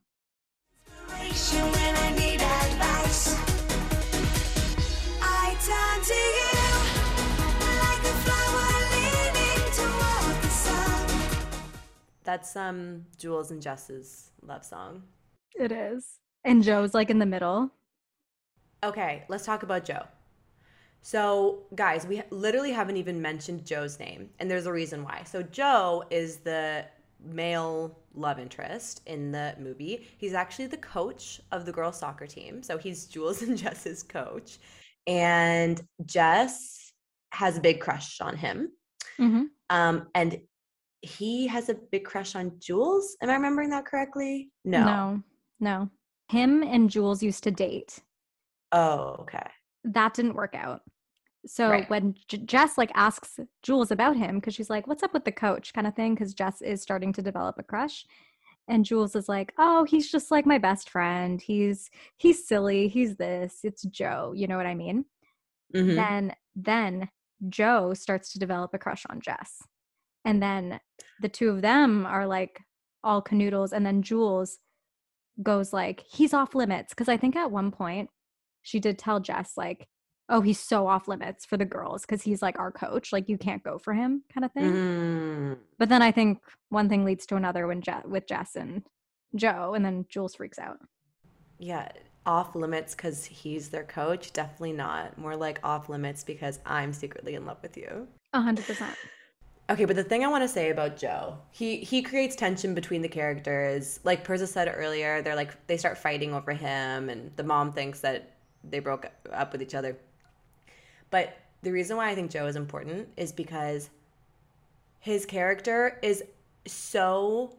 That's 12.25 12.57
um 12.57 13.07
Jules 13.18 13.51
and 13.51 13.61
Jess's 13.61 14.31
love 14.43 14.64
song. 14.64 15.03
It 15.55 15.73
is. 15.73 16.18
And 16.45 16.62
Joe's 16.62 16.95
like 16.95 17.11
in 17.11 17.18
the 17.18 17.27
middle. 17.27 17.70
Okay, 18.83 19.25
let's 19.29 19.45
talk 19.45 19.62
about 19.62 19.85
Joe. 19.85 20.05
So, 21.03 21.64
guys, 21.74 22.07
we 22.07 22.22
literally 22.30 22.70
haven't 22.70 22.96
even 22.96 23.20
mentioned 23.20 23.64
Joe's 23.64 23.98
name, 23.98 24.30
and 24.38 24.50
there's 24.50 24.66
a 24.66 24.72
reason 24.72 25.03
why. 25.03 25.24
So, 25.24 25.42
Joe 25.42 26.05
is 26.11 26.36
the 26.38 26.84
male 27.24 27.98
love 28.14 28.38
interest 28.38 29.03
in 29.07 29.32
the 29.32 29.55
movie. 29.59 30.07
He's 30.18 30.32
actually 30.32 30.68
the 30.68 30.76
coach 30.76 31.40
of 31.50 31.66
the 31.66 31.72
girls' 31.72 31.98
soccer 31.98 32.26
team. 32.26 32.62
So, 32.62 32.78
he's 32.78 33.07
Jules 33.07 33.42
and 33.46 33.59
Jess's 33.59 34.03
coach. 34.03 34.59
And 35.09 35.80
Jess 36.07 36.92
has 37.32 37.59
a 37.59 37.61
big 37.61 37.80
crush 37.80 38.20
on 38.20 38.36
him. 38.36 38.70
Mm-hmm. 39.18 39.44
Um, 39.70 40.07
and 40.14 40.38
he 41.00 41.48
has 41.48 41.68
a 41.68 41.74
big 41.74 42.05
crush 42.05 42.36
on 42.36 42.53
Jules. 42.61 43.16
Am 43.20 43.28
I 43.28 43.34
remembering 43.34 43.70
that 43.70 43.86
correctly? 43.86 44.50
No. 44.64 44.84
No, 44.84 45.22
no. 45.59 45.90
Him 46.28 46.62
and 46.62 46.88
Jules 46.88 47.22
used 47.22 47.42
to 47.44 47.50
date. 47.50 47.98
Oh, 48.70 49.16
okay. 49.20 49.48
That 49.84 50.14
didn't 50.14 50.34
work 50.34 50.55
out. 50.55 50.82
So 51.47 51.70
right. 51.70 51.90
when 51.90 52.14
J- 52.28 52.38
Jess 52.38 52.78
like 52.78 52.93
asks 52.95 53.40
Jules 53.62 53.90
about 53.90 54.16
him 54.16 54.36
because 54.36 54.55
she's 54.55 54.70
like, 54.70 54.86
"What's 54.86 55.03
up 55.03 55.12
with 55.12 55.24
the 55.24 55.32
coach?" 55.32 55.72
kind 55.72 55.86
of 55.86 55.95
thing 55.95 56.14
because 56.14 56.34
Jess 56.34 56.62
is 56.62 56.82
starting 56.82 57.12
to 57.14 57.22
develop 57.22 57.59
a 57.59 57.62
crush, 57.62 58.07
and 58.68 58.84
Jules 58.84 59.16
is 59.16 59.28
like, 59.28 59.53
"Oh, 59.59 59.84
he's 59.84 60.11
just 60.11 60.30
like 60.30 60.47
my 60.47 60.59
best 60.59 60.88
friend. 60.88 61.40
He's 61.40 61.90
he's 62.16 62.47
silly. 62.47 62.88
He's 62.88 63.16
this. 63.16 63.61
It's 63.64 63.82
Joe. 63.82 64.32
You 64.36 64.47
know 64.47 64.57
what 64.57 64.66
I 64.66 64.74
mean?" 64.74 65.05
Mm-hmm. 65.74 65.97
Then 65.97 66.34
then 66.55 67.09
Joe 67.49 67.95
starts 67.95 68.32
to 68.32 68.38
develop 68.38 68.72
a 68.74 68.78
crush 68.78 69.05
on 69.11 69.20
Jess, 69.20 69.62
and 70.24 70.43
then 70.43 70.80
the 71.20 71.28
two 71.28 71.51
of 71.51 71.62
them 71.62 72.07
are 72.07 72.26
like 72.26 72.61
all 73.03 73.22
canoodles, 73.22 73.72
and 73.72 73.84
then 73.84 74.03
Jules 74.03 74.59
goes 75.43 75.72
like, 75.72 76.05
"He's 76.09 76.34
off 76.34 76.55
limits," 76.55 76.95
because 76.95 77.09
I 77.09 77.16
think 77.16 77.34
at 77.34 77.51
one 77.51 77.72
point 77.72 78.11
she 78.62 78.78
did 78.78 78.99
tell 78.99 79.18
Jess 79.18 79.55
like 79.57 79.88
oh, 80.33 80.41
he's 80.41 80.59
so 80.59 80.87
off 80.89 81.07
limits 81.07 81.45
for 81.45 81.57
the 81.57 81.64
girls 81.64 82.03
because 82.03 82.22
he's 82.22 82.43
like 82.43 82.59
our 82.59 82.72
coach. 82.72 83.12
Like 83.12 83.28
you 83.28 83.39
can't 83.39 83.62
go 83.62 83.78
for 83.78 83.93
him, 83.93 84.22
kind 84.33 84.45
of 84.45 84.53
thing. 84.53 84.72
Mm. 84.72 85.59
But 85.78 85.91
then 85.91 86.03
I 86.03 86.11
think 86.11 86.41
one 86.70 86.89
thing 86.89 87.05
leads 87.05 87.26
to 87.26 87.37
another 87.37 87.66
when 87.66 87.83
Je- 87.83 88.07
with 88.07 88.26
Jess 88.26 88.57
and 88.57 88.83
Joe, 89.37 89.74
and 89.74 89.85
then 89.85 90.07
Jules 90.09 90.35
freaks 90.35 90.59
out. 90.59 90.78
Yeah, 91.59 91.89
off 92.26 92.55
limits 92.55 92.95
because 92.95 93.24
he's 93.24 93.68
their 93.68 93.85
coach. 93.85 94.33
Definitely 94.33 94.72
not. 94.72 95.18
More 95.18 95.37
like 95.37 95.61
off 95.62 95.89
limits 95.89 96.24
because 96.24 96.59
I'm 96.64 96.93
secretly 96.93 97.35
in 97.35 97.47
love 97.47 97.59
with 97.62 97.76
you. 97.76 98.09
A 98.33 98.41
hundred 98.41 98.66
percent. 98.66 98.97
Okay, 99.70 99.85
but 99.85 99.97
the 99.97 100.05
thing 100.05 100.24
I 100.24 100.28
want 100.28 100.43
to 100.43 100.49
say 100.49 100.70
about 100.70 100.97
Joe, 100.97 101.39
he 101.51 101.78
he 101.78 102.03
creates 102.03 102.35
tension 102.35 102.74
between 102.74 103.03
the 103.03 103.09
characters. 103.09 104.01
Like 104.03 104.26
Perza 104.26 104.49
said 104.49 104.72
earlier, 104.74 105.22
they're 105.22 105.37
like 105.37 105.66
they 105.66 105.76
start 105.76 105.99
fighting 105.99 106.33
over 106.33 106.53
him, 106.53 107.11
and 107.11 107.30
the 107.37 107.45
mom 107.45 107.72
thinks 107.72 108.01
that 108.01 108.37
they 108.64 108.78
broke 108.78 109.07
up 109.30 109.53
with 109.53 109.61
each 109.61 109.74
other. 109.74 109.99
But 111.13 111.37
the 111.61 111.71
reason 111.71 111.97
why 111.99 112.09
I 112.09 112.15
think 112.17 112.31
Joe 112.31 112.47
is 112.47 112.57
important 112.57 113.07
is 113.19 113.31
because 113.31 113.91
his 114.99 115.27
character 115.27 115.99
is 116.03 116.25
so 116.67 117.55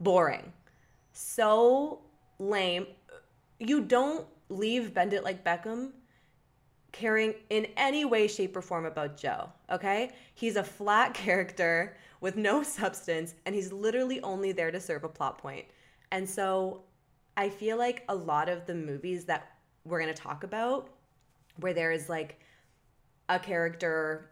boring, 0.00 0.52
so 1.12 1.98
lame. 2.38 2.86
You 3.58 3.82
don't 3.82 4.24
leave 4.48 4.94
Bend 4.94 5.12
It 5.12 5.24
Like 5.24 5.44
Beckham 5.44 5.90
caring 6.92 7.34
in 7.50 7.66
any 7.76 8.04
way, 8.04 8.28
shape, 8.28 8.56
or 8.56 8.62
form 8.62 8.86
about 8.86 9.16
Joe, 9.16 9.50
okay? 9.70 10.12
He's 10.34 10.54
a 10.54 10.62
flat 10.62 11.12
character 11.24 11.96
with 12.20 12.36
no 12.36 12.62
substance, 12.62 13.34
and 13.46 13.54
he's 13.54 13.72
literally 13.72 14.20
only 14.20 14.52
there 14.52 14.70
to 14.70 14.80
serve 14.80 15.02
a 15.02 15.08
plot 15.08 15.38
point. 15.38 15.64
And 16.12 16.28
so 16.28 16.84
I 17.36 17.48
feel 17.48 17.78
like 17.78 18.04
a 18.08 18.14
lot 18.14 18.48
of 18.48 18.64
the 18.64 18.74
movies 18.74 19.24
that 19.24 19.56
we're 19.84 19.98
to 20.06 20.14
talk 20.14 20.44
about, 20.44 20.88
where 21.56 21.74
there 21.74 21.90
is 21.90 22.08
like 22.08 22.38
a 23.28 23.38
character 23.38 24.30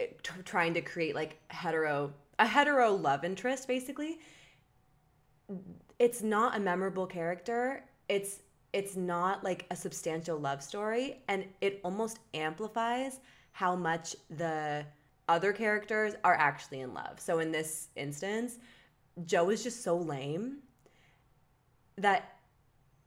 eh, 0.00 0.06
t- 0.22 0.32
trying 0.44 0.74
to 0.74 0.80
create 0.80 1.14
like 1.14 1.40
hetero, 1.48 2.12
a 2.38 2.46
hetero 2.46 2.92
love 2.92 3.24
interest, 3.24 3.68
basically, 3.68 4.18
it's 5.98 6.22
not 6.22 6.56
a 6.56 6.60
memorable 6.60 7.06
character. 7.06 7.84
It's 8.08 8.40
it's 8.72 8.96
not 8.96 9.44
like 9.44 9.66
a 9.70 9.76
substantial 9.76 10.36
love 10.36 10.60
story 10.60 11.22
and 11.28 11.44
it 11.60 11.80
almost 11.84 12.18
amplifies 12.34 13.20
how 13.52 13.76
much 13.76 14.16
the 14.30 14.84
other 15.28 15.52
characters 15.52 16.14
are 16.24 16.34
actually 16.34 16.80
in 16.80 16.92
love. 16.92 17.20
So 17.20 17.38
in 17.38 17.52
this 17.52 17.88
instance, 17.94 18.58
Joe 19.26 19.50
is 19.50 19.62
just 19.62 19.84
so 19.84 19.96
lame 19.96 20.56
that 21.98 22.36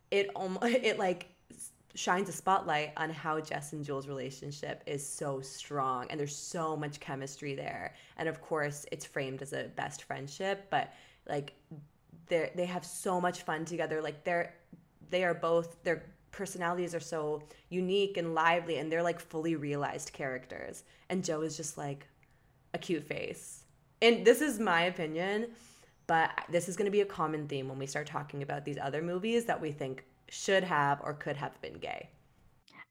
it 0.10 0.30
almost 0.36 0.66
it 0.68 0.98
like 0.98 1.28
shines 1.98 2.30
a 2.30 2.32
spotlight 2.32 2.94
on 2.96 3.10
how 3.10 3.40
Jess 3.40 3.74
and 3.74 3.84
Jules' 3.84 4.08
relationship 4.08 4.84
is 4.86 5.04
so 5.04 5.42
strong 5.42 6.06
and 6.10 6.20
there's 6.20 6.36
so 6.36 6.78
much 6.78 7.00
chemistry 7.00 7.56
there. 7.56 7.96
And 8.18 8.30
of 8.30 8.40
course, 8.40 8.86
it's 8.92 9.04
framed 9.04 9.42
as 9.42 9.52
a 9.52 9.64
best 9.76 10.04
friendship, 10.04 10.68
but 10.70 10.94
like 11.28 11.54
they 12.28 12.52
they 12.56 12.66
have 12.66 12.86
so 12.86 13.20
much 13.20 13.42
fun 13.42 13.66
together. 13.66 14.00
Like 14.00 14.24
they're 14.24 14.54
they 15.10 15.24
are 15.24 15.34
both 15.34 15.82
their 15.84 16.04
personalities 16.32 16.94
are 16.94 17.00
so 17.00 17.42
unique 17.70 18.18
and 18.18 18.36
lively 18.36 18.78
and 18.78 18.92
they're 18.92 19.02
like 19.02 19.20
fully 19.20 19.56
realized 19.56 20.14
characters. 20.14 20.84
And 21.10 21.26
Joe 21.26 21.42
is 21.42 21.58
just 21.58 21.80
like 21.80 22.06
a 22.76 22.78
cute 22.78 23.06
face. 23.06 23.64
And 24.04 24.24
this 24.24 24.42
is 24.42 24.60
my 24.60 24.84
opinion, 24.84 25.48
but 26.06 26.30
this 26.48 26.70
is 26.70 26.78
going 26.78 26.86
to 26.86 26.92
be 26.92 27.02
a 27.02 27.06
common 27.06 27.48
theme 27.48 27.68
when 27.68 27.80
we 27.80 27.88
start 27.88 28.06
talking 28.06 28.44
about 28.44 28.66
these 28.66 28.78
other 28.80 29.02
movies 29.02 29.46
that 29.46 29.60
we 29.60 29.72
think 29.72 30.04
should 30.30 30.64
have 30.64 31.00
or 31.04 31.14
could 31.14 31.38
have 31.38 31.60
been 31.62 31.74
gay. 31.76 32.10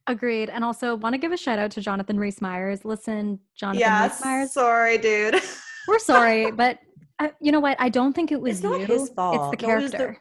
Agreed. 0.08 0.50
And 0.50 0.62
also 0.64 0.94
want 0.94 1.14
to 1.14 1.18
give 1.18 1.32
a 1.32 1.36
shout 1.36 1.58
out 1.58 1.72
to 1.72 1.80
Jonathan 1.80 2.18
Rhys 2.18 2.40
Meyers. 2.40 2.84
Listen, 2.84 3.40
Jonathan 3.56 3.80
yeah, 3.80 4.06
Rhys 4.06 4.24
Meyers. 4.24 4.52
sorry, 4.52 4.98
dude. 4.98 5.40
We're 5.88 5.98
sorry, 5.98 6.50
but 6.52 6.78
uh, 7.18 7.28
you 7.40 7.50
know 7.50 7.60
what? 7.60 7.76
I 7.80 7.88
don't 7.88 8.12
think 8.12 8.30
it 8.30 8.40
was 8.40 8.56
It's 8.58 8.62
not 8.64 8.80
you. 8.80 8.86
his 8.86 9.08
fault. 9.10 9.34
It's 9.54 9.60
the 9.62 9.66
No, 9.66 9.72
it 9.74 9.78
character. 9.80 9.98
the- 10.12 10.16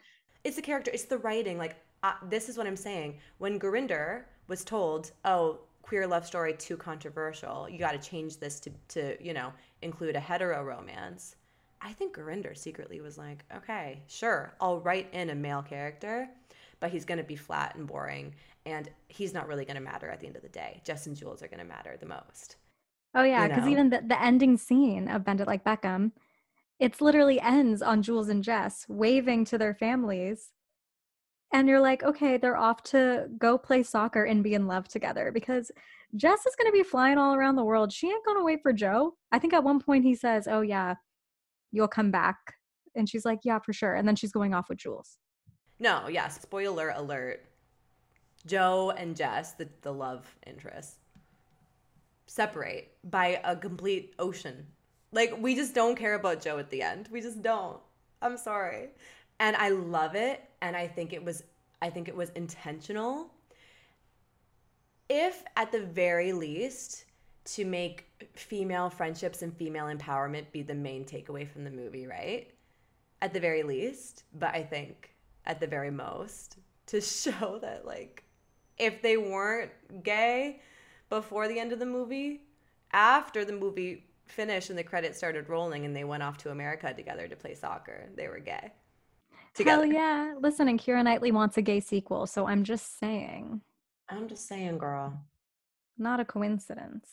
it's 0.48 0.56
the 0.56 0.62
character. 0.62 0.92
It's 0.94 1.06
the 1.06 1.18
writing. 1.20 1.58
Like 1.58 1.76
uh, 2.04 2.14
this 2.30 2.50
is 2.50 2.58
what 2.58 2.68
I'm 2.68 2.76
saying. 2.76 3.20
When 3.40 3.60
Gurinder 3.60 4.24
was 4.48 4.64
told, 4.64 5.12
"Oh, 5.24 5.60
queer 5.82 6.06
love 6.08 6.26
story 6.26 6.54
too 6.54 6.78
controversial. 6.78 7.68
You 7.70 7.80
got 7.80 7.92
to 7.94 8.10
change 8.10 8.38
this 8.40 8.60
to 8.62 8.72
to 8.90 9.24
you 9.24 9.34
know 9.34 9.52
include 9.82 10.16
a 10.16 10.20
hetero 10.20 10.64
romance." 10.64 11.36
I 11.82 11.94
think 11.94 12.16
Gurinder 12.16 12.56
secretly 12.56 13.02
was 13.02 13.18
like, 13.18 13.44
"Okay, 13.56 14.02
sure, 14.08 14.54
I'll 14.62 14.80
write 14.82 15.12
in 15.14 15.32
a 15.32 15.36
male 15.36 15.64
character, 15.64 16.30
but 16.80 16.92
he's 16.92 17.06
going 17.06 17.18
to 17.18 17.24
be 17.24 17.36
flat 17.36 17.76
and 17.76 17.88
boring, 17.88 18.36
and 18.66 18.90
he's 19.08 19.34
not 19.34 19.48
really 19.48 19.66
going 19.66 19.76
to 19.76 19.82
matter 19.82 20.10
at 20.10 20.20
the 20.20 20.28
end 20.28 20.36
of 20.36 20.42
the 20.42 20.50
day. 20.50 20.82
Jess 20.84 21.08
and 21.08 21.16
Jules 21.16 21.42
are 21.42 21.48
going 21.48 21.60
to 21.60 21.66
matter 21.66 21.98
the 22.00 22.06
most." 22.06 22.58
Oh 23.14 23.24
yeah, 23.24 23.44
you 23.44 23.50
because 23.50 23.66
know. 23.66 23.72
even 23.72 23.90
the, 23.90 24.04
the 24.06 24.22
ending 24.22 24.58
scene 24.58 25.08
of 25.08 25.24
Bend 25.24 25.42
It 25.42 25.48
Like 25.48 25.64
Beckham, 25.64 26.12
it's 26.80 27.02
literally 27.02 27.40
ends 27.40 27.82
on 27.82 28.02
Jules 28.02 28.30
and 28.30 28.44
Jess 28.44 28.86
waving 28.90 29.46
to 29.46 29.58
their 29.58 29.74
families. 29.74 30.52
And 31.54 31.70
you're 31.70 31.80
like, 31.80 32.04
okay, 32.04 32.36
they're 32.36 32.58
off 32.58 32.84
to 32.84 33.28
go 33.38 33.58
play 33.58 33.84
soccer 33.84 34.26
and 34.26 34.44
be 34.44 34.56
in 34.56 34.68
love 34.68 34.90
together 34.90 35.32
because 35.34 35.72
Jess 36.18 36.46
is 36.46 36.56
going 36.58 36.68
to 36.68 36.74
be 36.74 36.84
flying 36.84 37.18
all 37.18 37.34
around 37.34 37.56
the 37.56 37.64
world. 37.64 37.94
She 37.94 38.08
ain't 38.08 38.26
going 38.26 38.38
to 38.38 38.44
wait 38.44 38.62
for 38.62 38.74
Joe. 38.74 39.14
I 39.32 39.40
think 39.40 39.54
at 39.54 39.64
one 39.64 39.80
point 39.80 40.04
he 40.04 40.16
says, 40.16 40.48
oh, 40.50 40.62
yeah, 40.62 40.96
you'll 41.72 41.88
come 41.88 42.12
back. 42.12 42.38
And 42.96 43.08
she's 43.08 43.24
like, 43.24 43.40
yeah, 43.44 43.60
for 43.60 43.72
sure. 43.72 43.94
And 43.94 44.06
then 44.06 44.18
she's 44.18 44.34
going 44.34 44.54
off 44.54 44.68
with 44.68 44.80
Jules. 44.80 45.18
No, 45.80 46.08
yeah, 46.08 46.28
spoiler 46.30 46.90
alert. 46.96 47.46
Joe 48.46 48.92
and 48.96 49.16
Jess, 49.16 49.54
the, 49.54 49.68
the 49.82 49.92
love 49.92 50.26
interests, 50.46 50.98
separate 52.28 52.92
by 53.04 53.42
a 53.44 53.56
complete 53.56 54.14
ocean. 54.20 54.68
Like, 55.12 55.36
we 55.40 55.56
just 55.56 55.74
don't 55.74 55.96
care 55.96 56.16
about 56.16 56.42
Joe 56.42 56.60
at 56.60 56.70
the 56.70 56.82
end. 56.82 57.10
We 57.12 57.22
just 57.22 57.42
don't. 57.42 57.80
I'm 58.22 58.38
sorry. 58.38 58.90
And 59.40 59.56
I 59.56 59.70
love 59.70 60.16
it. 60.16 60.44
And 60.62 60.76
I 60.76 60.88
think 60.88 61.14
it 61.14 61.24
was 61.24 61.44
I 61.82 61.90
think 61.90 62.08
it 62.08 62.16
was 62.16 62.30
intentional. 62.32 63.32
If 65.10 65.44
at 65.56 65.72
the 65.72 65.82
very 65.82 66.34
least 66.34 67.06
to 67.46 67.66
make 67.66 68.06
female 68.34 68.90
friendships 68.90 69.44
and 69.44 69.56
female 69.56 69.86
empowerment 69.86 70.52
be 70.52 70.64
the 70.64 70.74
main 70.74 71.06
takeaway 71.06 71.48
from 71.48 71.64
the 71.64 71.70
movie, 71.70 72.08
right? 72.08 72.50
At 73.22 73.34
the 73.34 73.40
very 73.40 73.62
least, 73.62 74.24
but 74.34 74.56
I 74.56 74.64
think 74.64 75.15
at 75.46 75.60
the 75.60 75.68
very 75.68 75.92
most 75.92 76.58
to 76.88 77.02
show 77.22 77.60
that 77.62 77.86
like 77.86 78.24
if 78.78 79.02
they 79.02 79.18
weren't 79.18 79.72
gay 80.04 80.62
before 81.10 81.48
the 81.48 81.60
end 81.60 81.72
of 81.72 81.80
the 81.80 81.86
movie, 81.86 82.42
after 82.92 83.46
the 83.46 83.54
movie 83.54 84.06
finished 84.28 84.70
and 84.70 84.78
the 84.78 84.84
credits 84.84 85.18
started 85.18 85.50
rolling 85.50 85.86
and 85.86 85.96
they 85.96 86.04
went 86.04 86.24
off 86.24 86.38
to 86.40 86.50
America 86.52 86.94
together 86.94 87.28
to 87.28 87.36
play 87.36 87.54
soccer, 87.54 88.10
they 88.16 88.28
were 88.28 88.40
gay. 88.40 88.72
Together. 89.54 89.84
Hell 89.86 89.94
yeah. 89.94 90.34
Listen, 90.40 90.68
and 90.68 90.80
Keira 90.80 91.04
Knightley 91.04 91.32
wants 91.32 91.58
a 91.58 91.62
gay 91.62 91.80
sequel. 91.80 92.28
So 92.28 92.48
I'm 92.48 92.64
just 92.64 93.00
saying, 93.00 93.62
I'm 94.10 94.28
just 94.28 94.48
saying, 94.48 94.78
girl. 94.78 95.22
not 95.98 96.20
a 96.20 96.26
coincidence. 96.26 97.08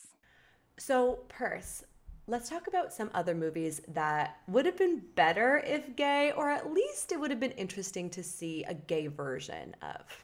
So, 0.77 1.19
Purse, 1.29 1.83
let's 2.27 2.49
talk 2.49 2.67
about 2.67 2.93
some 2.93 3.09
other 3.13 3.35
movies 3.35 3.81
that 3.89 4.37
would 4.47 4.65
have 4.65 4.77
been 4.77 5.01
better 5.15 5.61
if 5.65 5.95
gay, 5.95 6.31
or 6.31 6.49
at 6.49 6.73
least 6.73 7.11
it 7.11 7.19
would 7.19 7.31
have 7.31 7.39
been 7.39 7.51
interesting 7.51 8.09
to 8.11 8.23
see 8.23 8.63
a 8.63 8.73
gay 8.73 9.07
version 9.07 9.75
of. 9.81 10.23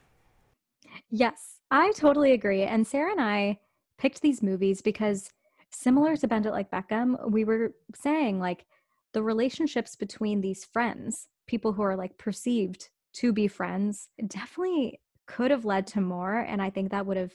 Yes, 1.10 1.60
I 1.72 1.92
totally 1.92 2.32
agree. 2.32 2.64
And 2.64 2.88
Sarah 2.88 3.12
and 3.12 3.22
I 3.22 3.60
picked 3.98 4.22
these 4.22 4.42
movies 4.42 4.82
because, 4.82 5.32
similar 5.72 6.16
to 6.16 6.28
Bend 6.28 6.46
It 6.46 6.52
Like 6.52 6.72
Beckham, 6.72 7.30
we 7.30 7.44
were 7.44 7.76
saying 7.94 8.40
like 8.40 8.66
the 9.14 9.22
relationships 9.22 9.96
between 9.96 10.42
these 10.42 10.66
friends, 10.66 11.28
people 11.48 11.74
who 11.74 11.82
are 11.82 11.96
like 11.96 12.18
perceived 12.18 12.90
to 13.14 13.34
be 13.34 13.48
friends, 13.48 14.10
definitely 14.28 15.02
could 15.26 15.52
have 15.52 15.66
led 15.66 15.86
to 15.88 16.02
more. 16.02 16.38
And 16.38 16.62
I 16.62 16.70
think 16.70 16.92
that 16.92 17.06
would 17.06 17.18
have 17.18 17.34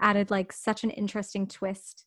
added 0.00 0.30
like 0.30 0.52
such 0.52 0.84
an 0.84 0.90
interesting 0.90 1.46
twist 1.46 2.04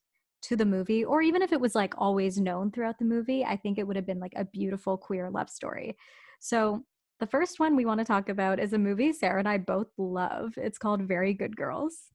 to 0.47 0.55
the 0.55 0.65
movie. 0.65 1.03
Or 1.03 1.21
even 1.21 1.41
if 1.41 1.51
it 1.51 1.59
was 1.59 1.75
like 1.75 1.93
always 1.97 2.39
known 2.39 2.71
throughout 2.71 2.99
the 2.99 3.05
movie, 3.05 3.43
I 3.43 3.57
think 3.57 3.77
it 3.77 3.87
would 3.87 3.95
have 3.95 4.05
been 4.05 4.19
like 4.19 4.33
a 4.35 4.45
beautiful 4.45 4.97
queer 4.97 5.29
love 5.29 5.49
story. 5.49 5.97
So 6.39 6.83
the 7.19 7.27
first 7.27 7.59
one 7.59 7.75
we 7.75 7.85
want 7.85 7.99
to 7.99 8.05
talk 8.05 8.29
about 8.29 8.59
is 8.59 8.73
a 8.73 8.77
movie 8.77 9.13
Sarah 9.13 9.39
and 9.39 9.47
I 9.47 9.57
both 9.57 9.87
love. 9.97 10.53
It's 10.57 10.77
called 10.77 11.01
Very 11.01 11.33
Good 11.33 11.55
Girls. 11.55 12.11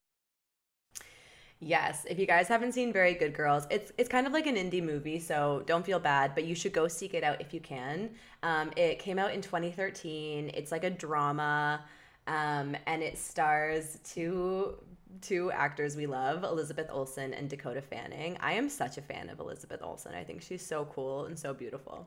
Yes, 1.62 2.06
if 2.08 2.18
you 2.18 2.26
guys 2.26 2.48
haven't 2.48 2.72
seen 2.72 2.90
Very 2.90 3.12
Good 3.12 3.34
Girls, 3.34 3.66
it's 3.70 3.92
it's 3.98 4.08
kind 4.08 4.26
of 4.26 4.32
like 4.32 4.46
an 4.46 4.56
indie 4.56 4.82
movie, 4.82 5.18
so 5.18 5.62
don't 5.66 5.84
feel 5.84 5.98
bad, 5.98 6.34
but 6.34 6.44
you 6.44 6.54
should 6.54 6.72
go 6.72 6.88
seek 6.88 7.12
it 7.12 7.22
out 7.22 7.38
if 7.38 7.52
you 7.52 7.60
can. 7.60 8.10
Um, 8.42 8.70
it 8.76 8.98
came 8.98 9.18
out 9.18 9.34
in 9.34 9.42
2013. 9.42 10.52
It's 10.54 10.72
like 10.72 10.84
a 10.84 10.90
drama, 10.90 11.84
um, 12.26 12.74
and 12.86 13.02
it 13.02 13.18
stars 13.18 13.98
two 14.04 14.76
two 15.20 15.50
actors 15.52 15.96
we 15.96 16.06
love, 16.06 16.44
Elizabeth 16.44 16.88
Olsen 16.90 17.34
and 17.34 17.48
Dakota 17.48 17.82
Fanning. 17.82 18.36
I 18.40 18.52
am 18.52 18.68
such 18.68 18.98
a 18.98 19.02
fan 19.02 19.28
of 19.28 19.40
Elizabeth 19.40 19.82
Olsen. 19.82 20.14
I 20.14 20.24
think 20.24 20.42
she's 20.42 20.64
so 20.64 20.86
cool 20.86 21.26
and 21.26 21.38
so 21.38 21.52
beautiful. 21.52 22.06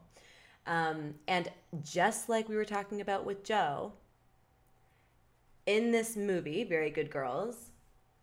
Um, 0.66 1.16
and 1.28 1.50
just 1.84 2.30
like 2.30 2.48
we 2.48 2.56
were 2.56 2.66
talking 2.66 3.02
about 3.02 3.26
with 3.26 3.44
Joe, 3.44 3.94
in 5.66 5.92
this 5.92 6.16
movie, 6.16 6.64
Very 6.64 6.90
Good 6.90 7.10
Girls, 7.10 7.70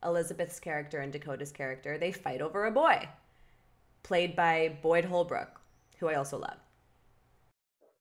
Elizabeth's 0.04 0.58
character 0.58 1.00
and 1.00 1.12
Dakota's 1.12 1.52
character, 1.52 1.98
they 1.98 2.12
fight 2.12 2.40
over 2.40 2.66
a 2.66 2.70
boy, 2.70 3.08
played 4.02 4.34
by 4.34 4.76
Boyd 4.82 5.04
Holbrook, 5.04 5.60
who 5.98 6.08
I 6.08 6.14
also 6.14 6.38
love. 6.38 6.56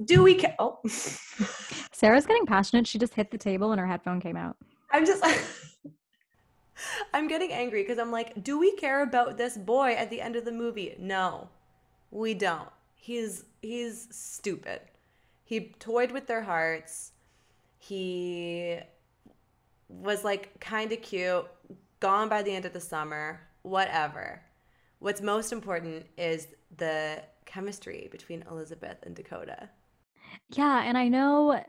Do 0.03 0.23
we? 0.23 0.35
Ca- 0.35 0.55
oh, 0.59 0.79
Sarah's 1.91 2.25
getting 2.25 2.45
passionate. 2.45 2.87
She 2.87 2.97
just 2.97 3.13
hit 3.13 3.31
the 3.31 3.37
table 3.37 3.71
and 3.71 3.79
her 3.79 3.87
headphone 3.87 4.21
came 4.21 4.37
out. 4.37 4.55
I'm 4.91 5.05
just. 5.05 5.23
I'm 7.13 7.27
getting 7.27 7.51
angry 7.51 7.83
because 7.83 7.99
I'm 7.99 8.11
like, 8.11 8.43
do 8.43 8.59
we 8.59 8.75
care 8.75 9.01
about 9.03 9.37
this 9.37 9.57
boy 9.57 9.93
at 9.93 10.09
the 10.09 10.21
end 10.21 10.35
of 10.35 10.45
the 10.45 10.51
movie? 10.51 10.95
No, 10.99 11.49
we 12.11 12.33
don't. 12.33 12.69
He's 12.95 13.45
he's 13.61 14.07
stupid. 14.11 14.81
He 15.43 15.73
toyed 15.79 16.11
with 16.11 16.27
their 16.27 16.41
hearts. 16.41 17.11
He 17.77 18.79
was 19.87 20.23
like 20.23 20.59
kind 20.59 20.91
of 20.91 21.01
cute, 21.01 21.45
gone 21.99 22.29
by 22.29 22.43
the 22.43 22.53
end 22.53 22.65
of 22.65 22.73
the 22.73 22.79
summer, 22.79 23.41
whatever. 23.63 24.41
What's 24.99 25.21
most 25.21 25.51
important 25.51 26.05
is 26.17 26.47
the 26.77 27.23
chemistry 27.45 28.09
between 28.11 28.43
Elizabeth 28.49 28.97
and 29.03 29.15
Dakota. 29.15 29.69
Yeah, 30.49 30.83
and 30.83 30.97
I 30.97 31.07
know 31.07 31.63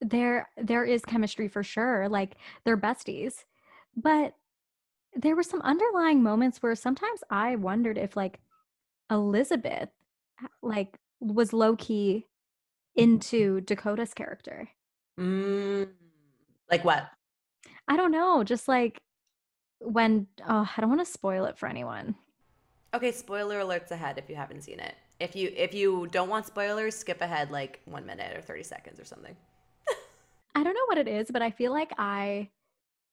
there 0.00 0.48
there 0.56 0.84
is 0.84 1.04
chemistry 1.04 1.48
for 1.48 1.62
sure. 1.62 2.08
Like 2.08 2.36
they're 2.64 2.76
besties. 2.76 3.44
But 3.96 4.34
there 5.16 5.36
were 5.36 5.42
some 5.42 5.62
underlying 5.62 6.22
moments 6.22 6.62
where 6.62 6.74
sometimes 6.74 7.22
I 7.30 7.56
wondered 7.56 7.98
if 7.98 8.16
like 8.16 8.40
Elizabeth 9.10 9.90
like 10.62 10.98
was 11.20 11.52
low 11.52 11.76
key 11.76 12.26
into 12.96 13.60
Dakota's 13.60 14.14
character. 14.14 14.68
Mm. 15.18 15.88
Like 16.70 16.84
what? 16.84 17.08
I 17.88 17.96
don't 17.96 18.12
know. 18.12 18.44
Just 18.44 18.68
like 18.68 18.98
when, 19.80 20.26
oh, 20.46 20.68
I 20.76 20.80
don't 20.80 20.90
want 20.90 21.04
to 21.04 21.12
spoil 21.12 21.44
it 21.44 21.58
for 21.58 21.68
anyone. 21.68 22.14
Okay, 22.94 23.12
spoiler 23.12 23.60
alerts 23.60 23.90
ahead 23.90 24.18
if 24.18 24.28
you 24.30 24.36
haven't 24.36 24.62
seen 24.62 24.80
it. 24.80 24.94
If 25.20 25.36
you 25.36 25.52
if 25.56 25.74
you 25.74 26.08
don't 26.10 26.28
want 26.28 26.46
spoilers, 26.46 26.96
skip 26.96 27.20
ahead 27.20 27.50
like 27.50 27.80
one 27.84 28.04
minute 28.04 28.36
or 28.36 28.40
thirty 28.40 28.62
seconds 28.62 29.00
or 29.00 29.04
something. 29.04 29.36
I 30.54 30.62
don't 30.62 30.74
know 30.74 30.86
what 30.86 30.98
it 30.98 31.08
is, 31.08 31.30
but 31.32 31.42
I 31.42 31.50
feel 31.50 31.72
like 31.72 31.92
I 31.98 32.50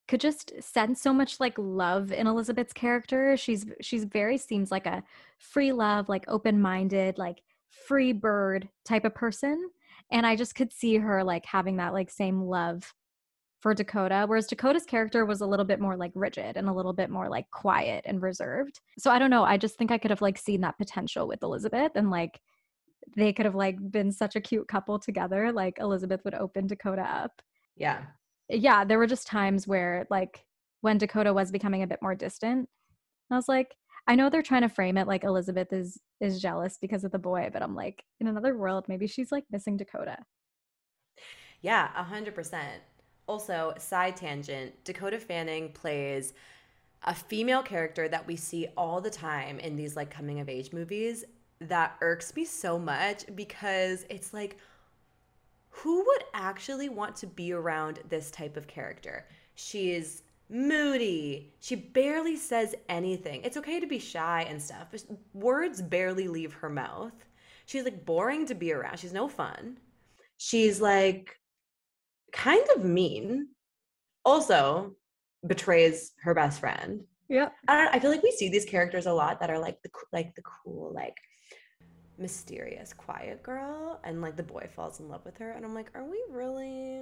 could 0.08 0.20
just 0.20 0.52
sense 0.62 1.02
so 1.02 1.14
much 1.14 1.40
like 1.40 1.54
love 1.58 2.12
in 2.12 2.28
Elizabeth's 2.28 2.74
character. 2.74 3.38
She's 3.38 3.66
she's 3.82 4.04
very 4.04 4.38
seems 4.38 4.72
like 4.72 4.86
a 4.86 5.04
free 5.38 5.72
love, 5.72 6.10
like 6.10 6.26
open-minded, 6.28 7.18
like 7.18 7.42
free 7.88 8.12
bird 8.12 8.68
type 8.86 9.06
of 9.06 9.16
person. 9.16 9.70
And 10.12 10.26
I 10.26 10.36
just 10.36 10.56
could 10.56 10.74
see 10.74 10.98
her 10.98 11.24
like 11.24 11.46
having 11.46 11.78
that 11.78 11.94
like 11.94 12.10
same 12.10 12.42
love 12.42 12.94
for 13.62 13.74
Dakota, 13.74 14.26
whereas 14.28 14.48
Dakota's 14.48 14.86
character 14.86 15.26
was 15.26 15.42
a 15.42 15.46
little 15.46 15.66
bit 15.66 15.80
more 15.80 15.96
like 15.96 16.12
rigid 16.16 16.58
and 16.58 16.68
a 16.68 16.74
little 16.74 16.94
bit 16.94 17.10
more 17.10 17.30
like 17.30 17.50
quiet 17.52 18.04
and 18.06 18.22
reserved. 18.22 18.82
So 18.98 19.12
I 19.12 19.20
don't 19.20 19.30
know. 19.30 19.44
I 19.44 19.58
just 19.58 19.78
think 19.78 19.92
I 19.92 19.98
could 20.00 20.12
have 20.12 20.22
like 20.22 20.38
seen 20.38 20.62
that 20.62 20.78
potential 20.78 21.28
with 21.28 21.44
Elizabeth 21.44 21.92
and 21.96 22.10
like 22.10 22.42
they 23.16 23.32
could 23.32 23.46
have 23.46 23.56
like 23.56 23.78
been 23.92 24.12
such 24.12 24.36
a 24.36 24.42
cute 24.42 24.68
couple 24.68 25.00
together. 25.00 25.52
Like 25.52 25.78
Elizabeth 25.80 26.22
would 26.26 26.34
open 26.34 26.68
Dakota 26.68 27.04
up. 27.04 27.42
Yeah 27.78 28.02
yeah, 28.52 28.84
there 28.84 28.98
were 28.98 29.08
just 29.08 29.28
times 29.28 29.68
where 29.68 30.06
like 30.10 30.44
when 30.82 30.98
Dakota 30.98 31.34
was 31.34 31.52
becoming 31.52 31.84
a 31.84 31.88
bit 31.88 32.02
more 32.02 32.16
distant, 32.16 32.70
I 33.30 33.36
was 33.36 33.48
like, 33.48 33.76
I 34.08 34.16
know 34.16 34.30
they're 34.30 34.42
trying 34.42 34.64
to 34.64 34.70
frame 34.70 34.98
it 34.98 35.08
like 35.08 35.24
Elizabeth 35.24 35.72
is 35.72 36.00
is 36.20 36.42
jealous 36.42 36.78
because 36.80 37.04
of 37.04 37.12
the 37.12 37.20
boy, 37.20 37.50
but 37.52 37.64
I'm 37.64 37.76
like, 37.76 38.04
in 38.20 38.28
another 38.28 38.56
world, 38.56 38.86
maybe 38.88 39.08
she's 39.08 39.32
like 39.32 39.46
missing 39.52 39.78
Dakota. 39.78 40.18
Yeah, 41.62 41.90
a 41.96 42.04
hundred 42.04 42.36
percent. 42.36 42.82
Also, 43.28 43.74
side 43.78 44.16
tangent, 44.18 44.84
Dakota 44.84 45.20
Fanning 45.20 45.72
plays 45.72 46.34
a 47.04 47.16
female 47.16 47.64
character 47.64 48.08
that 48.10 48.28
we 48.28 48.36
see 48.36 48.68
all 48.78 49.02
the 49.02 49.10
time 49.10 49.60
in 49.60 49.76
these 49.76 49.96
like 49.96 50.12
coming 50.12 50.40
of 50.40 50.50
age 50.50 50.74
movies 50.74 51.24
that 51.60 51.96
irks 52.02 52.36
me 52.36 52.44
so 52.44 52.78
much 52.78 53.24
because 53.36 54.06
it's 54.10 54.34
like 54.34 54.58
who 55.72 56.06
would 56.06 56.24
actually 56.34 56.90
want 56.90 57.16
to 57.18 57.28
be 57.28 57.54
around 57.54 58.00
this 58.10 58.30
type 58.30 58.58
of 58.58 58.68
character? 58.68 59.26
She 59.56 59.92
is 59.92 60.24
moody. 60.50 61.54
She 61.60 61.76
barely 61.76 62.36
says 62.36 62.76
anything. 62.90 63.42
It's 63.44 63.58
okay 63.58 63.80
to 63.80 63.88
be 63.88 64.00
shy 64.00 64.46
and 64.48 64.62
stuff, 64.62 64.88
but 64.92 65.04
words 65.34 65.82
barely 65.82 66.28
leave 66.28 66.54
her 66.54 66.70
mouth. 66.70 67.14
She's 67.66 67.86
like 67.86 68.06
boring 68.06 68.46
to 68.48 68.54
be 68.54 68.74
around. 68.74 69.00
She's 69.00 69.14
no 69.14 69.28
fun. 69.28 69.78
She's 70.38 70.82
like 70.82 71.36
kind 72.32 72.66
of 72.76 72.84
mean. 72.84 73.48
Also, 74.24 74.96
betrays 75.48 76.12
her 76.22 76.34
best 76.34 76.60
friend. 76.60 77.02
Yeah. 77.30 77.50
I, 77.68 77.90
I 77.94 78.00
feel 78.00 78.12
like 78.12 78.24
we 78.24 78.32
see 78.32 78.50
these 78.50 78.66
characters 78.66 79.06
a 79.06 79.14
lot 79.14 79.40
that 79.40 79.50
are 79.50 79.58
like 79.58 79.82
the 79.84 79.90
like 80.12 80.36
the 80.36 80.42
cool 80.42 80.92
like 80.94 81.16
mysterious, 82.22 82.94
quiet 82.94 83.44
girl, 83.44 84.00
and 84.04 84.22
like 84.22 84.38
the 84.38 84.44
boy 84.44 84.70
falls 84.74 85.00
in 85.00 85.10
love 85.10 85.26
with 85.26 85.38
her. 85.38 85.52
And 85.52 85.66
I'm 85.66 85.74
like, 85.74 85.90
are 85.96 86.04
we 86.04 86.22
really 86.30 87.02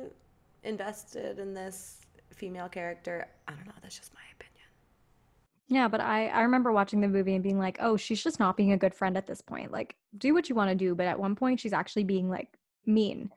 invested 0.64 1.40
in 1.40 1.54
this 1.54 1.98
female 2.34 2.70
character? 2.70 3.28
I 3.48 3.52
don't 3.52 3.68
know. 3.68 3.74
That's 3.82 3.98
just 3.98 4.14
my 4.14 4.22
opinion. 4.36 4.50
Yeah, 5.68 5.88
but 5.88 6.02
I, 6.02 6.28
I 6.28 6.42
remember 6.42 6.72
watching 6.72 7.02
the 7.02 7.08
movie 7.08 7.36
and 7.36 7.44
being 7.44 7.60
like, 7.60 7.78
oh, 7.80 7.96
she's 7.96 8.24
just 8.24 8.40
not 8.40 8.58
being 8.58 8.72
a 8.72 8.78
good 8.78 8.96
friend 8.96 9.16
at 9.16 9.28
this 9.28 9.42
point. 9.42 9.72
Like, 9.72 9.96
do 10.18 10.34
what 10.34 10.50
you 10.50 10.56
want 10.56 10.70
to 10.70 10.76
do. 10.76 10.96
But 10.96 11.06
at 11.06 11.20
one 11.20 11.36
point, 11.36 11.60
she's 11.60 11.74
actually 11.74 12.06
being 12.06 12.30
like 12.30 12.48
mean 12.86 13.30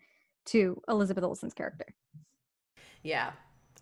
to 0.47 0.81
Elizabeth 0.89 1.25
Olsen's 1.25 1.55
character. 1.55 1.87
Yeah. 3.03 3.33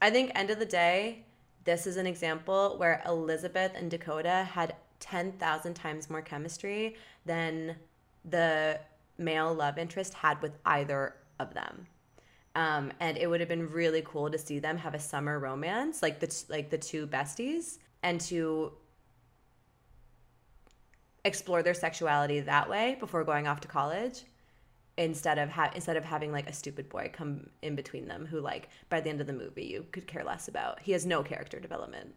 I 0.03 0.11
think, 0.11 0.33
end 0.35 0.51
of 0.51 0.59
the 0.59 0.67
day, 0.67 1.27
this 1.65 1.87
is 1.87 1.97
an 1.97 2.07
example 2.07 2.77
where 2.79 3.03
Elizabeth 3.07 3.73
and 3.75 3.91
Dakota 3.91 4.49
had 4.51 4.75
10,000 5.01 5.75
times 5.75 6.11
more 6.11 6.23
chemistry 6.23 6.97
than 7.27 7.77
the 8.25 8.81
male 9.19 9.55
love 9.55 9.79
interest 9.79 10.15
had 10.15 10.41
with 10.43 10.53
either 10.65 11.15
of 11.39 11.55
them. 11.55 11.87
Um, 12.55 12.93
and 12.99 13.17
it 13.17 13.29
would 13.29 13.41
have 13.41 13.49
been 13.49 13.71
really 13.71 14.03
cool 14.05 14.31
to 14.31 14.39
see 14.39 14.59
them 14.59 14.77
have 14.79 14.95
a 14.95 14.99
summer 14.99 15.39
romance, 15.39 16.03
like 16.03 16.19
the 16.19 16.45
like 16.49 16.71
the 16.71 16.79
two 16.79 17.07
besties, 17.07 17.79
and 18.03 18.21
to 18.23 18.73
explore 21.25 21.63
their 21.63 21.75
sexuality 21.75 22.41
that 22.41 22.69
way 22.69 22.97
before 22.99 23.23
going 23.23 23.47
off 23.47 23.61
to 23.61 23.69
college, 23.69 24.25
instead 24.97 25.39
of 25.39 25.49
ha- 25.49 25.71
instead 25.77 25.97
of 25.97 26.05
having 26.05 26.33
like 26.33 26.49
a 26.49 26.53
stupid 26.53 26.89
boy 26.89 27.09
come 27.13 27.49
in 27.63 27.77
between 27.77 28.09
them 28.09 28.27
who 28.27 28.41
like 28.41 28.69
by 28.89 29.01
the 29.01 29.09
end 29.09 29.21
of 29.21 29.27
the 29.29 29.33
movie 29.33 29.65
you 29.65 29.87
could 29.93 30.07
care 30.09 30.25
less 30.25 30.49
about. 30.49 30.81
He 30.81 30.93
has 30.93 31.07
no 31.07 31.23
character 31.23 31.61
development 31.61 32.15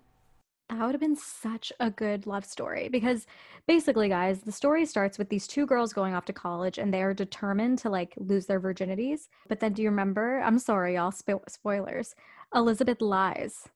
that 0.69 0.85
would 0.85 0.93
have 0.93 1.01
been 1.01 1.15
such 1.15 1.71
a 1.79 1.89
good 1.91 2.25
love 2.25 2.45
story 2.45 2.89
because 2.89 3.27
basically 3.67 4.09
guys 4.09 4.41
the 4.41 4.51
story 4.51 4.85
starts 4.85 5.17
with 5.17 5.29
these 5.29 5.47
two 5.47 5.65
girls 5.65 5.93
going 5.93 6.13
off 6.13 6.25
to 6.25 6.33
college 6.33 6.77
and 6.77 6.93
they 6.93 7.03
are 7.03 7.13
determined 7.13 7.77
to 7.79 7.89
like 7.89 8.13
lose 8.17 8.45
their 8.45 8.59
virginities 8.59 9.27
but 9.47 9.59
then 9.59 9.73
do 9.73 9.81
you 9.81 9.89
remember? 9.89 10.39
I'm 10.39 10.59
sorry 10.59 10.95
y'all 10.95 11.11
spo- 11.11 11.47
spoilers. 11.49 12.15
Elizabeth 12.55 13.01
lies. 13.01 13.67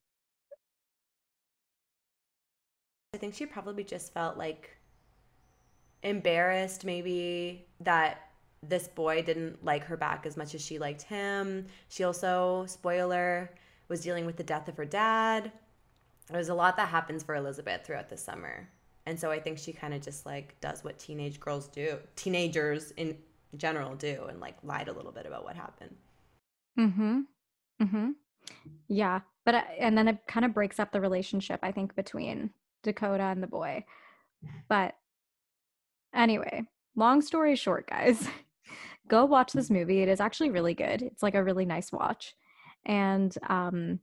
I 3.13 3.17
think 3.17 3.33
she 3.33 3.45
probably 3.45 3.83
just 3.83 4.13
felt 4.13 4.37
like 4.37 4.77
embarrassed 6.03 6.85
maybe 6.85 7.67
that 7.81 8.31
this 8.63 8.87
boy 8.87 9.21
didn't 9.21 9.63
like 9.63 9.83
her 9.83 9.97
back 9.97 10.25
as 10.25 10.37
much 10.37 10.55
as 10.55 10.61
she 10.61 10.79
liked 10.79 11.03
him. 11.03 11.67
She 11.89 12.03
also 12.03 12.65
spoiler 12.67 13.51
was 13.87 14.01
dealing 14.01 14.25
with 14.25 14.37
the 14.37 14.43
death 14.43 14.67
of 14.67 14.77
her 14.77 14.85
dad 14.85 15.51
there's 16.33 16.49
a 16.49 16.53
lot 16.53 16.77
that 16.77 16.89
happens 16.89 17.23
for 17.23 17.35
Elizabeth 17.35 17.85
throughout 17.85 18.09
the 18.09 18.17
summer. 18.17 18.69
And 19.05 19.19
so 19.19 19.31
I 19.31 19.39
think 19.39 19.57
she 19.57 19.71
kind 19.71 19.93
of 19.93 20.01
just 20.01 20.25
like 20.25 20.59
does 20.59 20.83
what 20.83 20.99
teenage 20.99 21.39
girls 21.39 21.67
do, 21.67 21.97
teenagers 22.15 22.91
in 22.91 23.17
general 23.55 23.95
do, 23.95 24.25
and 24.29 24.39
like 24.39 24.55
lied 24.63 24.89
a 24.89 24.93
little 24.93 25.11
bit 25.11 25.25
about 25.25 25.45
what 25.45 25.55
happened. 25.55 25.95
Mm 26.77 26.93
hmm. 26.93 27.19
Mm 27.81 27.89
hmm. 27.89 28.09
Yeah. 28.87 29.21
But, 29.45 29.55
uh, 29.55 29.61
and 29.79 29.97
then 29.97 30.09
it 30.09 30.17
kind 30.27 30.45
of 30.45 30.53
breaks 30.53 30.79
up 30.79 30.91
the 30.91 30.99
relationship, 30.99 31.61
I 31.63 31.71
think, 31.71 31.95
between 31.95 32.49
Dakota 32.83 33.23
and 33.23 33.41
the 33.41 33.47
boy. 33.47 33.85
But 34.67 34.95
anyway, 36.13 36.65
long 36.95 37.21
story 37.21 37.55
short, 37.55 37.89
guys, 37.89 38.27
go 39.07 39.23
watch 39.23 39.53
this 39.53 39.69
movie. 39.69 40.01
It 40.01 40.09
is 40.09 40.19
actually 40.19 40.49
really 40.49 40.73
good. 40.73 41.01
It's 41.01 41.23
like 41.23 41.35
a 41.35 41.43
really 41.43 41.65
nice 41.65 41.93
watch. 41.93 42.35
And 42.85 43.33
um, 43.47 43.99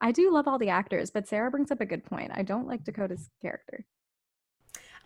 I 0.00 0.12
do 0.12 0.32
love 0.32 0.46
all 0.46 0.58
the 0.58 0.68
actors, 0.68 1.10
but 1.10 1.26
Sarah 1.26 1.50
brings 1.50 1.70
up 1.70 1.80
a 1.80 1.86
good 1.86 2.04
point. 2.04 2.30
I 2.34 2.42
don't 2.42 2.68
like 2.68 2.84
Dakota's 2.84 3.30
character. 3.40 3.84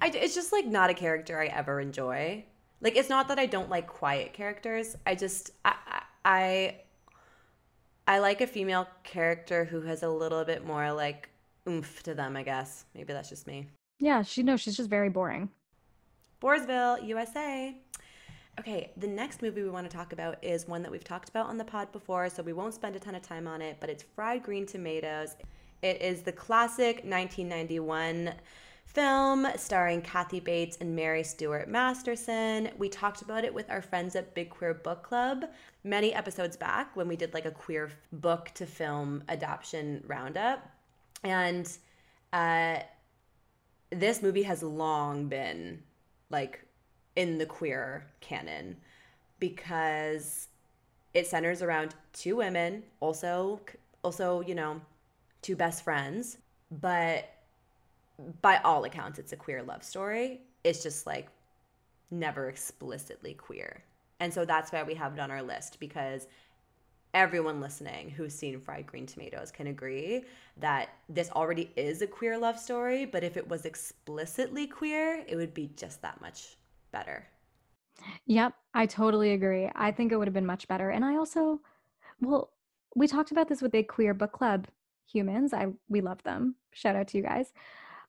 I, 0.01 0.09
it's 0.09 0.34
just 0.34 0.53
like 0.53 0.66
not 0.66 0.91
a 0.91 0.95
character 0.95 1.41
I 1.41 1.47
ever 1.47 1.80
enjoy. 1.80 2.45
Like 2.80 2.97
it's 2.97 3.09
not 3.09 3.28
that 3.28 3.38
I 3.38 3.47
don't 3.47 3.68
like 3.68 3.86
quiet 3.86 4.32
characters. 4.32 4.97
I 5.07 5.14
just 5.14 5.51
I 5.64 6.03
I 6.24 6.76
I 8.09 8.18
like 8.18 8.41
a 8.41 8.47
female 8.47 8.88
character 9.05 9.64
who 9.64 9.82
has 9.82 10.03
a 10.03 10.09
little 10.09 10.45
bit 10.45 10.66
more 10.66 10.93
like 10.93 11.28
oomph 11.68 12.03
to 12.05 12.14
them. 12.14 12.36
I 12.36 12.43
guess 12.43 12.86
maybe 12.95 13.12
that's 13.12 13.28
just 13.28 13.47
me. 13.47 13.68
Yeah, 13.99 14.22
she 14.22 14.43
no, 14.43 14.57
she's 14.57 14.76
just 14.76 14.88
very 14.88 15.11
boring. 15.11 15.51
Boresville, 16.41 17.07
USA. 17.07 17.76
Okay, 18.61 18.90
the 18.98 19.06
next 19.06 19.40
movie 19.40 19.62
we 19.62 19.70
want 19.70 19.90
to 19.90 19.96
talk 19.96 20.12
about 20.12 20.36
is 20.44 20.68
one 20.68 20.82
that 20.82 20.92
we've 20.92 21.02
talked 21.02 21.30
about 21.30 21.46
on 21.46 21.56
the 21.56 21.64
pod 21.64 21.90
before, 21.92 22.28
so 22.28 22.42
we 22.42 22.52
won't 22.52 22.74
spend 22.74 22.94
a 22.94 22.98
ton 22.98 23.14
of 23.14 23.22
time 23.22 23.48
on 23.48 23.62
it, 23.62 23.78
but 23.80 23.88
it's 23.88 24.02
Fried 24.14 24.42
Green 24.42 24.66
Tomatoes. 24.66 25.34
It 25.80 26.02
is 26.02 26.20
the 26.20 26.32
classic 26.32 26.96
1991 26.96 28.34
film 28.84 29.46
starring 29.56 30.02
Kathy 30.02 30.40
Bates 30.40 30.76
and 30.82 30.94
Mary 30.94 31.22
Stuart 31.22 31.70
Masterson. 31.70 32.68
We 32.76 32.90
talked 32.90 33.22
about 33.22 33.44
it 33.44 33.54
with 33.54 33.70
our 33.70 33.80
friends 33.80 34.14
at 34.14 34.34
Big 34.34 34.50
Queer 34.50 34.74
Book 34.74 35.04
Club 35.04 35.46
many 35.82 36.12
episodes 36.12 36.54
back 36.58 36.94
when 36.94 37.08
we 37.08 37.16
did 37.16 37.32
like 37.32 37.46
a 37.46 37.50
queer 37.50 37.90
book 38.12 38.50
to 38.56 38.66
film 38.66 39.24
adoption 39.30 40.04
roundup. 40.06 40.68
And 41.24 41.66
uh, 42.34 42.80
this 43.88 44.20
movie 44.20 44.42
has 44.42 44.62
long 44.62 45.28
been 45.28 45.82
like 46.28 46.66
in 47.20 47.36
the 47.36 47.44
queer 47.44 48.06
canon 48.22 48.74
because 49.40 50.48
it 51.12 51.26
centers 51.26 51.60
around 51.60 51.94
two 52.14 52.36
women, 52.36 52.82
also 52.98 53.60
also, 54.02 54.40
you 54.40 54.54
know, 54.54 54.80
two 55.42 55.54
best 55.54 55.84
friends, 55.84 56.38
but 56.80 57.28
by 58.40 58.56
all 58.64 58.84
accounts 58.84 59.18
it's 59.18 59.34
a 59.34 59.36
queer 59.36 59.62
love 59.62 59.84
story. 59.84 60.40
It's 60.64 60.82
just 60.82 61.06
like 61.06 61.28
never 62.10 62.48
explicitly 62.48 63.34
queer. 63.34 63.82
And 64.18 64.32
so 64.32 64.46
that's 64.46 64.72
why 64.72 64.82
we 64.82 64.94
have 64.94 65.12
it 65.12 65.20
on 65.20 65.30
our 65.30 65.42
list 65.42 65.78
because 65.78 66.26
everyone 67.12 67.60
listening 67.60 68.08
who's 68.08 68.34
seen 68.34 68.58
fried 68.58 68.86
green 68.86 69.04
tomatoes 69.04 69.50
can 69.50 69.66
agree 69.66 70.24
that 70.56 70.88
this 71.10 71.30
already 71.32 71.70
is 71.76 72.00
a 72.00 72.06
queer 72.06 72.38
love 72.38 72.58
story, 72.58 73.04
but 73.04 73.22
if 73.22 73.36
it 73.36 73.46
was 73.46 73.66
explicitly 73.66 74.66
queer, 74.66 75.22
it 75.28 75.36
would 75.36 75.52
be 75.52 75.70
just 75.76 76.00
that 76.00 76.18
much 76.22 76.56
better. 76.91 77.26
Yep, 78.26 78.55
I 78.74 78.86
totally 78.86 79.32
agree. 79.32 79.70
I 79.74 79.93
think 79.93 80.12
it 80.12 80.16
would 80.16 80.26
have 80.26 80.34
been 80.34 80.47
much 80.47 80.66
better. 80.68 80.91
And 80.91 81.05
I 81.05 81.16
also, 81.16 81.61
well, 82.20 82.53
we 82.95 83.07
talked 83.07 83.30
about 83.30 83.49
this 83.49 83.61
with 83.62 83.72
Big 83.72 83.88
Queer 83.88 84.14
Book 84.14 84.32
Club 84.32 84.66
humans. 85.11 85.53
I 85.53 85.68
we 85.88 86.01
love 86.01 86.22
them. 86.22 86.57
Shout 86.72 86.97
out 86.97 87.09
to 87.09 87.16
you 87.18 87.22
guys. 87.22 87.53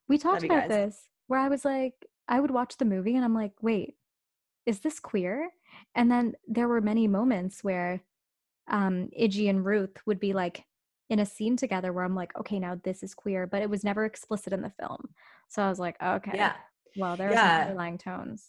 We 0.08 0.18
talked 0.18 0.44
about 0.44 0.68
guys. 0.68 0.68
this 0.68 1.08
where 1.26 1.40
I 1.40 1.48
was 1.48 1.64
like, 1.64 1.94
I 2.28 2.40
would 2.40 2.50
watch 2.50 2.76
the 2.76 2.84
movie 2.84 3.16
and 3.16 3.24
I'm 3.24 3.34
like, 3.34 3.52
wait, 3.60 3.96
is 4.66 4.80
this 4.80 5.00
queer? 5.00 5.50
And 5.94 6.10
then 6.10 6.34
there 6.46 6.68
were 6.68 6.80
many 6.80 7.06
moments 7.08 7.62
where 7.62 8.00
um 8.68 9.08
Idgie 9.18 9.50
and 9.50 9.64
Ruth 9.64 9.96
would 10.06 10.20
be 10.20 10.32
like 10.32 10.64
in 11.10 11.18
a 11.18 11.26
scene 11.26 11.56
together 11.56 11.92
where 11.92 12.04
I'm 12.04 12.14
like, 12.14 12.34
okay, 12.38 12.58
now 12.58 12.80
this 12.82 13.02
is 13.02 13.14
queer, 13.14 13.46
but 13.46 13.60
it 13.60 13.68
was 13.68 13.84
never 13.84 14.04
explicit 14.04 14.52
in 14.52 14.62
the 14.62 14.72
film. 14.80 15.10
So 15.48 15.62
I 15.62 15.68
was 15.68 15.78
like, 15.78 15.96
okay, 16.02 16.32
Yeah. 16.34 16.54
well, 16.96 17.16
there 17.16 17.28
are 17.28 17.32
Yeah. 17.32 17.62
underlying 17.64 17.98
tones. 17.98 18.48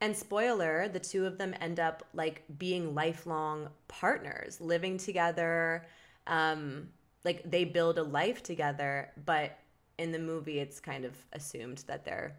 And 0.00 0.16
spoiler, 0.16 0.88
the 0.88 1.00
two 1.00 1.26
of 1.26 1.36
them 1.36 1.54
end 1.60 1.78
up 1.78 2.04
like 2.14 2.44
being 2.58 2.94
lifelong 2.94 3.68
partners, 3.88 4.60
living 4.60 4.96
together. 4.96 5.86
Um, 6.26 6.88
like 7.24 7.50
they 7.50 7.64
build 7.64 7.98
a 7.98 8.02
life 8.02 8.42
together, 8.42 9.10
but 9.26 9.58
in 9.98 10.12
the 10.12 10.18
movie, 10.18 10.58
it's 10.58 10.80
kind 10.80 11.04
of 11.04 11.14
assumed 11.34 11.84
that 11.86 12.04
they're 12.04 12.34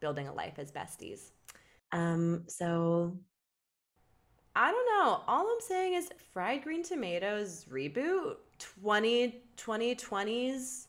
building 0.00 0.28
a 0.28 0.34
life 0.34 0.58
as 0.58 0.70
besties. 0.70 1.30
Um, 1.92 2.44
so 2.46 3.16
I 4.54 4.70
don't 4.70 4.86
know. 4.86 5.22
All 5.26 5.46
I'm 5.46 5.60
saying 5.60 5.94
is 5.94 6.10
Fried 6.32 6.62
Green 6.62 6.82
Tomatoes 6.82 7.66
reboot 7.70 8.36
20 8.58 9.42
2020s 9.56 10.86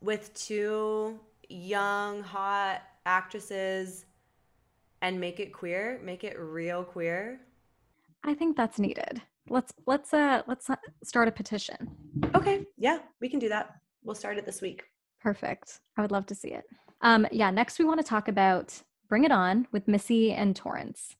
with 0.00 0.32
two 0.34 1.18
young 1.48 2.22
hot 2.22 2.82
actresses 3.06 4.04
and 5.02 5.20
make 5.20 5.40
it 5.40 5.52
queer, 5.52 6.00
make 6.02 6.24
it 6.24 6.38
real 6.38 6.84
queer. 6.84 7.40
I 8.24 8.32
think 8.32 8.56
that's 8.56 8.78
needed. 8.78 9.20
Let's 9.48 9.72
let's 9.86 10.14
uh 10.14 10.42
let's 10.46 10.70
uh, 10.70 10.76
start 11.02 11.28
a 11.28 11.32
petition. 11.32 11.90
okay, 12.34 12.64
yeah, 12.78 13.00
we 13.20 13.28
can 13.28 13.40
do 13.40 13.48
that. 13.48 13.74
We'll 14.04 14.14
start 14.14 14.38
it 14.38 14.46
this 14.46 14.62
week. 14.62 14.84
Perfect. 15.20 15.80
I 15.96 16.02
would 16.02 16.12
love 16.12 16.26
to 16.26 16.34
see 16.34 16.52
it. 16.52 16.64
Um, 17.02 17.26
yeah, 17.32 17.50
next 17.50 17.78
we 17.78 17.84
want 17.84 18.00
to 18.00 18.06
talk 18.06 18.28
about 18.28 18.80
Bring 19.08 19.24
It 19.24 19.32
On 19.32 19.66
with 19.72 19.88
Missy 19.88 20.32
and 20.32 20.54
Torrance. 20.54 21.16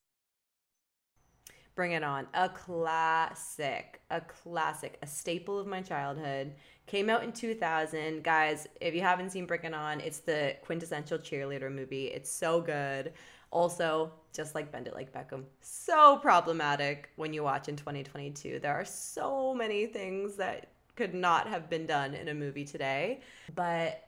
Bring 1.75 1.93
it 1.93 2.03
on. 2.03 2.27
A 2.33 2.49
classic. 2.49 4.01
A 4.09 4.21
classic. 4.21 4.99
A 5.01 5.07
staple 5.07 5.59
of 5.59 5.67
my 5.67 5.81
childhood. 5.81 6.53
Came 6.85 7.09
out 7.09 7.23
in 7.23 7.31
2000. 7.31 8.23
Guys, 8.23 8.67
if 8.79 8.93
you 8.93 9.01
haven't 9.01 9.31
seen 9.31 9.45
Bring 9.45 9.63
It 9.63 9.73
On, 9.73 9.99
it's 9.99 10.19
the 10.19 10.55
quintessential 10.63 11.17
cheerleader 11.17 11.73
movie. 11.73 12.07
It's 12.07 12.29
so 12.29 12.61
good. 12.61 13.13
Also, 13.53 14.11
just 14.33 14.55
like 14.55 14.71
Bend 14.71 14.87
It 14.87 14.95
Like 14.95 15.13
Beckham, 15.13 15.43
so 15.61 16.17
problematic 16.17 17.11
when 17.17 17.33
you 17.33 17.43
watch 17.43 17.69
in 17.69 17.75
2022. 17.75 18.59
There 18.59 18.73
are 18.73 18.83
so 18.83 19.53
many 19.53 19.85
things 19.85 20.35
that 20.37 20.69
could 20.95 21.13
not 21.13 21.47
have 21.47 21.69
been 21.69 21.85
done 21.85 22.15
in 22.15 22.29
a 22.29 22.33
movie 22.33 22.65
today. 22.65 23.21
But 23.53 24.03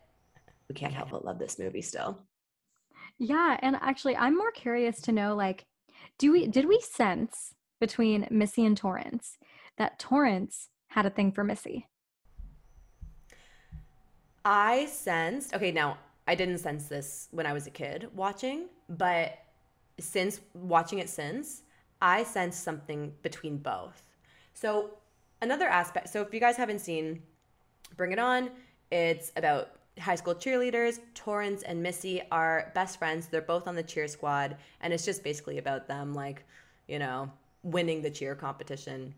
We 0.68 0.74
can't 0.74 0.94
help 0.94 1.12
but 1.12 1.24
love 1.24 1.38
this 1.38 1.60
movie 1.60 1.84
still. 1.84 2.18
Yeah, 3.20 3.58
and 3.62 3.76
actually 3.82 4.18
I'm 4.18 4.36
more 4.36 4.52
curious 4.52 5.00
to 5.02 5.12
know 5.12 5.36
like 5.36 5.66
do 6.18 6.32
we 6.32 6.48
did 6.48 6.68
we 6.68 6.80
sense 6.80 7.54
between 7.80 8.28
Missy 8.32 8.66
and 8.66 8.76
Torrance 8.76 9.38
that 9.78 10.00
Torrance 10.00 10.70
had 10.88 11.06
a 11.06 11.12
thing 11.12 11.32
for 11.32 11.44
Missy? 11.44 11.88
I 14.44 14.86
sensed, 14.86 15.54
okay, 15.54 15.72
now 15.72 15.98
I 16.28 16.36
didn't 16.36 16.58
sense 16.58 16.88
this 16.88 17.28
when 17.32 17.46
I 17.46 17.54
was 17.54 17.68
a 17.68 17.72
kid 17.72 18.08
watching, 18.16 18.66
but 18.90 19.38
since 20.00 20.42
watching 20.54 21.00
it 21.00 21.10
since, 21.10 21.62
I 22.02 22.24
sense 22.24 22.58
something 22.58 23.14
between 23.22 23.58
both. 23.58 24.04
So, 24.54 24.92
another 25.42 25.68
aspect, 25.68 26.10
so 26.10 26.22
if 26.22 26.34
you 26.34 26.40
guys 26.40 26.58
haven't 26.58 26.80
seen 26.80 27.22
Bring 27.96 28.12
It 28.12 28.20
On, 28.20 28.50
it's 28.92 29.32
about 29.36 29.70
high 30.00 30.16
school 30.16 30.36
cheerleaders. 30.36 31.00
Torrance 31.14 31.64
and 31.64 31.82
Missy 31.82 32.22
are 32.32 32.72
best 32.76 33.00
friends. 33.00 33.28
They're 33.28 33.42
both 33.42 33.68
on 33.68 33.76
the 33.76 33.84
cheer 33.84 34.08
squad, 34.08 34.58
and 34.82 34.94
it's 34.94 35.06
just 35.06 35.24
basically 35.24 35.58
about 35.58 35.88
them, 35.88 36.14
like, 36.14 36.44
you 36.88 37.00
know, 37.00 37.32
winning 37.64 38.02
the 38.02 38.10
cheer 38.10 38.36
competition 38.36 39.14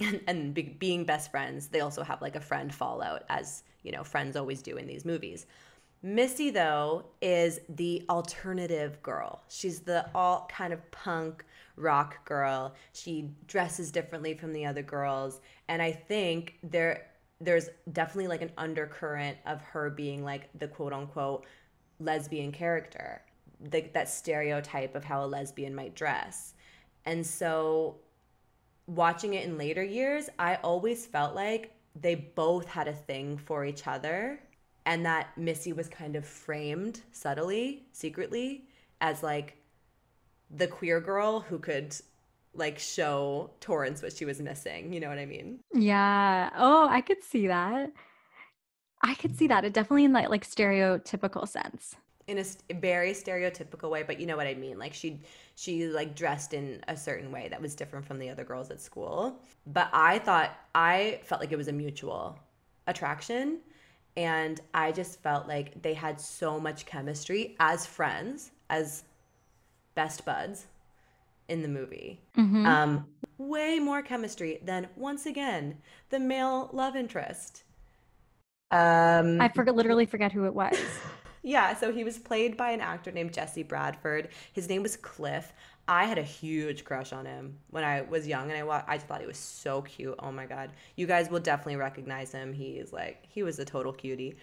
and, 0.00 0.20
and 0.26 0.54
be, 0.54 0.62
being 0.62 1.04
best 1.04 1.30
friends. 1.30 1.68
They 1.68 1.80
also 1.80 2.02
have 2.02 2.20
like 2.20 2.36
a 2.36 2.40
friend 2.40 2.74
fallout, 2.74 3.24
as 3.28 3.62
you 3.82 3.92
know, 3.92 4.04
friends 4.04 4.36
always 4.36 4.62
do 4.62 4.76
in 4.76 4.86
these 4.86 5.04
movies. 5.04 5.46
Missy, 6.04 6.50
though, 6.50 7.06
is 7.22 7.60
the 7.66 8.04
alternative 8.10 9.02
girl. 9.02 9.40
She's 9.48 9.80
the 9.80 10.04
all 10.14 10.46
kind 10.52 10.74
of 10.74 10.90
punk 10.90 11.42
rock 11.76 12.22
girl. 12.26 12.74
She 12.92 13.30
dresses 13.46 13.90
differently 13.90 14.34
from 14.34 14.52
the 14.52 14.66
other 14.66 14.82
girls, 14.82 15.40
and 15.66 15.80
I 15.80 15.92
think 15.92 16.58
there 16.62 17.06
there's 17.40 17.70
definitely 17.90 18.26
like 18.26 18.42
an 18.42 18.52
undercurrent 18.58 19.38
of 19.46 19.62
her 19.62 19.88
being 19.88 20.22
like 20.22 20.50
the 20.58 20.68
quote 20.68 20.92
unquote 20.92 21.46
lesbian 22.00 22.52
character, 22.52 23.22
the, 23.70 23.88
that 23.94 24.10
stereotype 24.10 24.94
of 24.94 25.04
how 25.04 25.24
a 25.24 25.26
lesbian 25.26 25.74
might 25.74 25.94
dress. 25.94 26.52
And 27.06 27.26
so 27.26 27.96
watching 28.86 29.32
it 29.32 29.46
in 29.46 29.56
later 29.56 29.82
years, 29.82 30.28
I 30.38 30.56
always 30.56 31.06
felt 31.06 31.34
like 31.34 31.72
they 31.98 32.14
both 32.14 32.66
had 32.66 32.88
a 32.88 32.92
thing 32.92 33.38
for 33.38 33.64
each 33.64 33.86
other 33.86 34.38
and 34.86 35.04
that 35.06 35.36
Missy 35.38 35.72
was 35.72 35.88
kind 35.88 36.16
of 36.16 36.26
framed 36.26 37.00
subtly, 37.12 37.86
secretly 37.92 38.64
as 39.00 39.22
like 39.22 39.56
the 40.50 40.66
queer 40.66 41.00
girl 41.00 41.40
who 41.40 41.58
could 41.58 41.94
like 42.54 42.78
show 42.78 43.50
Torrance 43.60 44.02
what 44.02 44.12
she 44.16 44.24
was 44.24 44.40
missing. 44.40 44.92
You 44.92 45.00
know 45.00 45.08
what 45.08 45.18
I 45.18 45.26
mean? 45.26 45.60
Yeah. 45.72 46.50
Oh, 46.56 46.88
I 46.88 47.00
could 47.00 47.22
see 47.24 47.46
that. 47.48 47.90
I 49.02 49.14
could 49.14 49.36
see 49.36 49.46
that. 49.48 49.64
It 49.64 49.72
definitely 49.72 50.04
in 50.04 50.12
that 50.12 50.30
like 50.30 50.46
stereotypical 50.48 51.46
sense. 51.48 51.96
in 52.26 52.38
a 52.38 52.44
st- 52.44 52.80
very 52.80 53.12
stereotypical 53.12 53.90
way 53.90 54.02
but 54.02 54.18
you 54.18 54.26
know 54.26 54.36
what 54.36 54.46
i 54.46 54.54
mean 54.54 54.78
like 54.78 54.94
she 54.94 55.20
she 55.56 55.86
like 55.88 56.14
dressed 56.16 56.54
in 56.54 56.82
a 56.88 56.96
certain 56.96 57.30
way 57.30 57.48
that 57.48 57.60
was 57.60 57.74
different 57.74 58.06
from 58.06 58.18
the 58.18 58.30
other 58.30 58.44
girls 58.44 58.70
at 58.70 58.80
school 58.80 59.38
but 59.66 59.90
i 59.92 60.18
thought 60.20 60.56
i 60.74 61.20
felt 61.22 61.38
like 61.42 61.52
it 61.52 61.56
was 61.58 61.68
a 61.68 61.72
mutual 61.72 62.38
attraction 62.86 63.58
and 64.16 64.60
i 64.72 64.92
just 64.92 65.20
felt 65.22 65.48
like 65.48 65.80
they 65.82 65.94
had 65.94 66.20
so 66.20 66.60
much 66.60 66.86
chemistry 66.86 67.56
as 67.60 67.84
friends 67.86 68.50
as 68.70 69.04
best 69.94 70.24
buds 70.24 70.66
in 71.48 71.62
the 71.62 71.68
movie 71.68 72.20
Mhm. 72.36 72.66
um 72.66 73.06
way 73.38 73.78
more 73.78 74.02
chemistry 74.02 74.60
than 74.64 74.88
once 74.96 75.26
again 75.26 75.78
the 76.10 76.18
male 76.20 76.70
love 76.72 76.96
interest 76.96 77.64
Um, 78.70 79.40
I 79.40 79.48
forget 79.48 79.74
literally 79.74 80.06
forget 80.06 80.32
who 80.32 80.44
it 80.46 80.54
was. 80.54 80.76
Yeah, 81.46 81.74
so 81.76 81.92
he 81.92 82.04
was 82.04 82.16
played 82.18 82.56
by 82.56 82.70
an 82.70 82.80
actor 82.80 83.12
named 83.12 83.34
Jesse 83.34 83.62
Bradford. 83.62 84.30
His 84.54 84.66
name 84.66 84.82
was 84.82 84.96
Cliff. 84.96 85.52
I 85.86 86.06
had 86.06 86.18
a 86.18 86.22
huge 86.22 86.84
crush 86.84 87.12
on 87.12 87.26
him 87.26 87.58
when 87.70 87.84
I 87.84 88.02
was 88.02 88.26
young, 88.26 88.50
and 88.50 88.58
I 88.58 88.62
wa- 88.62 88.84
I 88.86 88.98
thought 88.98 89.20
he 89.20 89.26
was 89.26 89.36
so 89.36 89.82
cute. 89.82 90.14
Oh 90.18 90.32
my 90.32 90.46
god, 90.46 90.70
you 90.96 91.06
guys 91.06 91.30
will 91.30 91.40
definitely 91.40 91.76
recognize 91.76 92.32
him. 92.32 92.52
He's 92.52 92.92
like 92.92 93.24
he 93.28 93.42
was 93.42 93.58
a 93.58 93.64
total 93.64 93.92
cutie, 93.92 94.36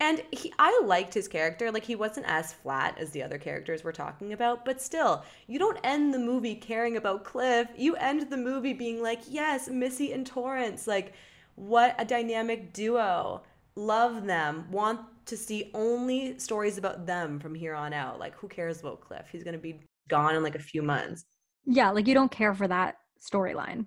and 0.00 0.22
he 0.30 0.52
I 0.58 0.80
liked 0.84 1.12
his 1.12 1.28
character. 1.28 1.70
Like 1.70 1.84
he 1.84 1.94
wasn't 1.94 2.26
as 2.26 2.54
flat 2.54 2.96
as 2.98 3.10
the 3.10 3.22
other 3.22 3.38
characters 3.38 3.84
we're 3.84 3.92
talking 3.92 4.32
about, 4.32 4.64
but 4.64 4.80
still, 4.80 5.24
you 5.46 5.58
don't 5.58 5.78
end 5.84 6.14
the 6.14 6.18
movie 6.18 6.54
caring 6.54 6.96
about 6.96 7.24
Cliff. 7.24 7.68
You 7.76 7.96
end 7.96 8.30
the 8.30 8.36
movie 8.38 8.72
being 8.72 9.02
like, 9.02 9.20
yes, 9.28 9.68
Missy 9.68 10.12
and 10.12 10.26
Torrance, 10.26 10.86
like 10.86 11.12
what 11.54 11.94
a 11.98 12.04
dynamic 12.04 12.72
duo. 12.72 13.42
Love 13.76 14.26
them. 14.26 14.66
Want 14.70 15.00
to 15.26 15.36
see 15.36 15.70
only 15.74 16.38
stories 16.38 16.78
about 16.78 17.06
them 17.06 17.38
from 17.38 17.54
here 17.54 17.74
on 17.74 17.92
out. 17.92 18.18
Like, 18.18 18.34
who 18.36 18.48
cares 18.48 18.80
about 18.80 19.00
Cliff? 19.00 19.26
He's 19.30 19.44
gonna 19.44 19.58
be 19.58 19.80
gone 20.16 20.34
in 20.36 20.42
like 20.42 20.54
a 20.62 20.66
few 20.72 20.82
months. 20.82 21.24
yeah, 21.64 21.90
like 21.90 22.06
you 22.08 22.14
don't 22.14 22.30
care 22.40 22.54
for 22.54 22.68
that 22.68 22.96
storyline. 23.20 23.86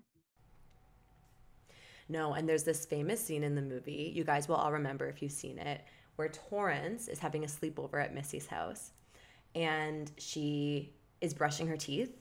No, 2.08 2.34
and 2.34 2.48
there's 2.48 2.64
this 2.64 2.86
famous 2.86 3.20
scene 3.26 3.44
in 3.44 3.56
the 3.56 3.62
movie, 3.62 4.12
you 4.16 4.24
guys 4.24 4.48
will 4.48 4.56
all 4.56 4.72
remember 4.72 5.08
if 5.08 5.22
you've 5.22 5.32
seen 5.32 5.58
it, 5.58 5.82
where 6.18 6.30
Torrance 6.30 7.08
is 7.08 7.20
having 7.20 7.44
a 7.44 7.48
sleepover 7.48 8.04
at 8.04 8.14
Missy's 8.14 8.48
house 8.48 8.92
and 9.56 10.12
she 10.18 10.94
is 11.22 11.34
brushing 11.34 11.68
her 11.68 11.78
teeth. 11.78 12.12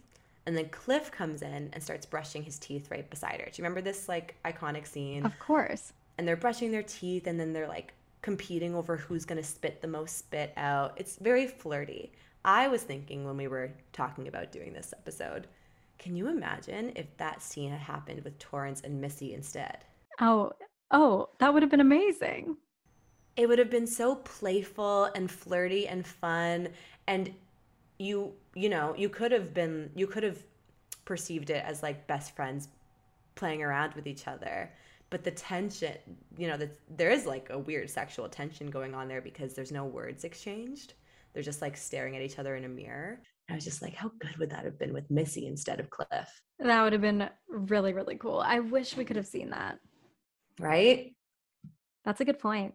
And 0.46 0.56
then 0.56 0.68
Cliff 0.68 1.10
comes 1.10 1.42
in 1.42 1.70
and 1.72 1.82
starts 1.82 2.06
brushing 2.06 2.42
his 2.42 2.58
teeth 2.58 2.90
right 2.90 3.08
beside 3.08 3.40
her. 3.40 3.46
Do 3.46 3.52
you 3.56 3.64
remember 3.64 3.80
this 3.80 4.08
like 4.08 4.36
iconic 4.44 4.86
scene? 4.86 5.24
Of 5.24 5.38
course. 5.38 5.92
And 6.18 6.26
they're 6.26 6.36
brushing 6.36 6.70
their 6.70 6.82
teeth 6.82 7.26
and 7.26 7.38
then 7.40 7.52
they're 7.52 7.68
like 7.68 7.94
competing 8.22 8.74
over 8.74 8.96
who's 8.96 9.24
gonna 9.24 9.42
spit 9.42 9.80
the 9.82 9.88
most 9.88 10.18
spit 10.18 10.52
out. 10.56 10.94
It's 10.96 11.16
very 11.16 11.46
flirty. 11.46 12.12
I 12.44 12.68
was 12.68 12.82
thinking 12.82 13.24
when 13.24 13.36
we 13.36 13.48
were 13.48 13.72
talking 13.92 14.28
about 14.28 14.52
doing 14.52 14.72
this 14.72 14.92
episode, 14.96 15.46
can 15.98 16.16
you 16.16 16.28
imagine 16.28 16.92
if 16.96 17.16
that 17.18 17.42
scene 17.42 17.70
had 17.70 17.80
happened 17.80 18.24
with 18.24 18.38
Torrance 18.38 18.80
and 18.82 19.00
Missy 19.00 19.34
instead? 19.34 19.84
Oh, 20.20 20.52
oh, 20.90 21.30
that 21.38 21.52
would 21.52 21.62
have 21.62 21.70
been 21.70 21.80
amazing. 21.80 22.56
it 23.36 23.48
would 23.48 23.58
have 23.58 23.70
been 23.70 23.86
so 23.86 24.16
playful 24.16 25.06
and 25.14 25.30
flirty 25.30 25.88
and 25.88 26.06
fun 26.06 26.68
and 27.06 27.32
you 27.98 28.32
you 28.54 28.68
know 28.68 28.94
you 28.96 29.08
could 29.08 29.32
have 29.32 29.54
been 29.54 29.90
you 29.94 30.06
could 30.06 30.22
have 30.22 30.42
perceived 31.04 31.50
it 31.50 31.64
as 31.64 31.82
like 31.82 32.06
best 32.06 32.34
friends 32.36 32.68
playing 33.34 33.62
around 33.62 33.94
with 33.94 34.06
each 34.06 34.26
other. 34.28 34.72
But 35.10 35.24
the 35.24 35.30
tension, 35.30 35.94
you 36.38 36.48
know, 36.48 36.56
the, 36.56 36.70
there 36.96 37.10
is 37.10 37.26
like 37.26 37.50
a 37.50 37.58
weird 37.58 37.90
sexual 37.90 38.28
tension 38.28 38.68
going 38.70 38.94
on 38.94 39.08
there 39.08 39.20
because 39.20 39.54
there's 39.54 39.72
no 39.72 39.84
words 39.84 40.24
exchanged. 40.24 40.94
They're 41.34 41.42
just 41.42 41.60
like 41.60 41.76
staring 41.76 42.16
at 42.16 42.22
each 42.22 42.38
other 42.38 42.56
in 42.56 42.64
a 42.64 42.68
mirror. 42.68 43.20
I 43.50 43.54
was 43.54 43.64
just 43.64 43.82
like, 43.82 43.94
how 43.94 44.10
good 44.20 44.36
would 44.38 44.50
that 44.50 44.64
have 44.64 44.78
been 44.78 44.94
with 44.94 45.10
Missy 45.10 45.46
instead 45.46 45.80
of 45.80 45.90
Cliff? 45.90 46.28
That 46.60 46.82
would 46.82 46.92
have 46.92 47.02
been 47.02 47.28
really, 47.48 47.92
really 47.92 48.16
cool. 48.16 48.38
I 48.38 48.60
wish 48.60 48.96
we 48.96 49.04
could 49.04 49.16
have 49.16 49.26
seen 49.26 49.50
that. 49.50 49.78
Right? 50.58 51.14
That's 52.04 52.20
a 52.20 52.24
good 52.24 52.38
point. 52.38 52.74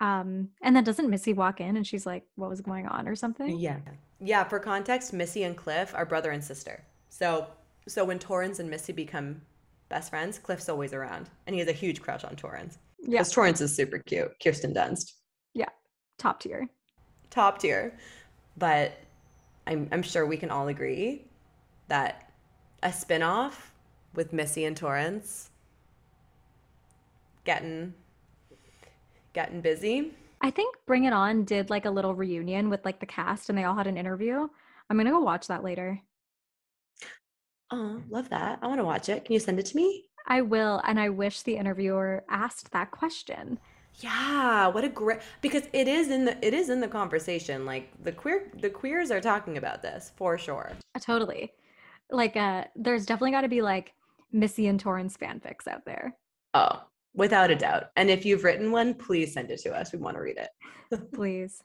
Um, 0.00 0.48
and 0.62 0.74
then 0.74 0.84
doesn't 0.84 1.10
Missy 1.10 1.34
walk 1.34 1.60
in 1.60 1.76
and 1.76 1.86
she's 1.86 2.06
like, 2.06 2.24
what 2.36 2.50
was 2.50 2.60
going 2.60 2.86
on 2.86 3.06
or 3.06 3.14
something? 3.14 3.58
Yeah. 3.58 3.78
Yeah, 4.20 4.44
for 4.44 4.58
context, 4.58 5.12
Missy 5.12 5.44
and 5.44 5.56
Cliff 5.56 5.94
are 5.94 6.06
brother 6.06 6.30
and 6.30 6.42
sister. 6.42 6.82
So 7.10 7.46
so 7.88 8.04
when 8.04 8.18
Torrance 8.18 8.58
and 8.58 8.68
Missy 8.68 8.92
become 8.92 9.40
best 9.88 10.10
friends, 10.10 10.38
Cliff's 10.38 10.68
always 10.68 10.92
around. 10.92 11.30
And 11.46 11.54
he 11.54 11.60
has 11.60 11.68
a 11.68 11.72
huge 11.72 12.02
crush 12.02 12.24
on 12.24 12.36
Torrance. 12.36 12.78
Yeah. 13.00 13.20
Because 13.20 13.32
Torrance 13.32 13.60
is 13.60 13.74
super 13.74 13.98
cute. 13.98 14.32
Kirsten 14.42 14.74
Dunst. 14.74 15.12
Yeah. 15.54 15.70
Top 16.18 16.40
tier. 16.40 16.68
Top 17.30 17.58
tier. 17.58 17.96
But 18.56 18.98
I'm 19.66 19.88
I'm 19.92 20.02
sure 20.02 20.26
we 20.26 20.36
can 20.36 20.50
all 20.50 20.68
agree 20.68 21.24
that 21.88 22.32
a 22.82 22.92
spin-off 22.92 23.72
with 24.14 24.32
Missy 24.32 24.64
and 24.64 24.76
Torrance 24.76 25.50
getting 27.44 27.94
getting 29.32 29.60
busy. 29.60 30.12
I 30.40 30.50
think 30.50 30.76
Bring 30.86 31.04
It 31.04 31.12
On 31.12 31.44
did 31.44 31.70
like 31.70 31.84
a 31.84 31.90
little 31.90 32.14
reunion 32.14 32.70
with 32.70 32.84
like 32.84 33.00
the 33.00 33.06
cast 33.06 33.48
and 33.48 33.58
they 33.58 33.64
all 33.64 33.74
had 33.74 33.86
an 33.86 33.96
interview. 33.96 34.46
I'm 34.88 34.96
gonna 34.96 35.10
go 35.10 35.20
watch 35.20 35.48
that 35.48 35.64
later. 35.64 36.00
Oh, 37.70 38.00
love 38.08 38.30
that. 38.30 38.58
I 38.62 38.66
want 38.66 38.80
to 38.80 38.84
watch 38.84 39.08
it. 39.08 39.24
Can 39.24 39.34
you 39.34 39.40
send 39.40 39.58
it 39.58 39.66
to 39.66 39.76
me? 39.76 40.04
I 40.26 40.40
will, 40.42 40.80
and 40.84 40.98
I 40.98 41.08
wish 41.08 41.42
the 41.42 41.56
interviewer 41.56 42.24
asked 42.28 42.70
that 42.72 42.90
question. 42.90 43.58
Yeah, 44.00 44.68
what 44.68 44.84
a 44.84 44.88
great 44.88 45.20
because 45.40 45.64
it 45.72 45.88
is 45.88 46.10
in 46.10 46.24
the 46.24 46.46
it 46.46 46.54
is 46.54 46.70
in 46.70 46.80
the 46.80 46.88
conversation. 46.88 47.66
Like 47.66 47.90
the 48.02 48.12
queer 48.12 48.50
the 48.60 48.70
queers 48.70 49.10
are 49.10 49.20
talking 49.20 49.58
about 49.58 49.82
this 49.82 50.12
for 50.16 50.38
sure. 50.38 50.72
Uh, 50.94 51.00
Totally. 51.00 51.52
Like 52.10 52.36
uh 52.36 52.64
there's 52.76 53.06
definitely 53.06 53.32
gotta 53.32 53.48
be 53.48 53.60
like 53.60 53.94
Missy 54.32 54.68
and 54.68 54.78
Torrance 54.78 55.16
fanfics 55.16 55.66
out 55.66 55.84
there. 55.84 56.16
Oh, 56.54 56.82
without 57.14 57.50
a 57.50 57.56
doubt. 57.56 57.90
And 57.96 58.08
if 58.08 58.24
you've 58.24 58.44
written 58.44 58.70
one, 58.70 58.94
please 58.94 59.32
send 59.32 59.50
it 59.50 59.60
to 59.60 59.72
us. 59.72 59.92
We 59.92 59.98
want 59.98 60.16
to 60.16 60.22
read 60.22 60.38
it. 60.38 61.10
Please. 61.12 61.62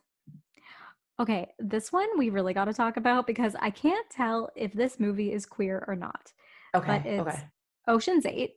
Okay, 1.19 1.53
this 1.59 1.91
one 1.91 2.07
we 2.17 2.31
really 2.31 2.53
gotta 2.53 2.73
talk 2.73 2.97
about 2.97 3.27
because 3.27 3.55
I 3.59 3.69
can't 3.69 4.09
tell 4.09 4.49
if 4.55 4.73
this 4.73 4.99
movie 4.99 5.31
is 5.31 5.45
queer 5.45 5.85
or 5.87 5.95
not. 5.95 6.33
Okay. 6.73 6.87
But 6.87 7.05
it's 7.05 7.21
okay. 7.21 7.43
Ocean's 7.87 8.25
Eight, 8.25 8.55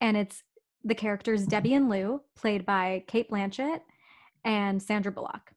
and 0.00 0.16
it's 0.16 0.42
the 0.84 0.94
characters 0.94 1.46
Debbie 1.46 1.74
and 1.74 1.88
Lou, 1.88 2.20
played 2.36 2.64
by 2.64 3.04
Cate 3.06 3.30
Blanchett 3.30 3.80
and 4.44 4.82
Sandra 4.82 5.12
Bullock. 5.12 5.52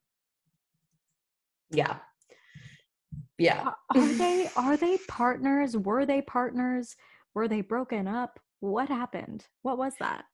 Yeah. 1.70 1.96
Yeah. 3.38 3.64
Are, 3.64 3.76
are 3.96 4.06
they 4.14 4.48
are 4.56 4.76
they 4.76 4.98
partners? 5.08 5.76
Were 5.76 6.06
they 6.06 6.22
partners? 6.22 6.96
Were 7.34 7.48
they 7.48 7.62
broken 7.62 8.06
up? 8.06 8.38
What 8.60 8.88
happened? 8.88 9.46
What 9.62 9.78
was 9.78 9.94
that? 9.98 10.24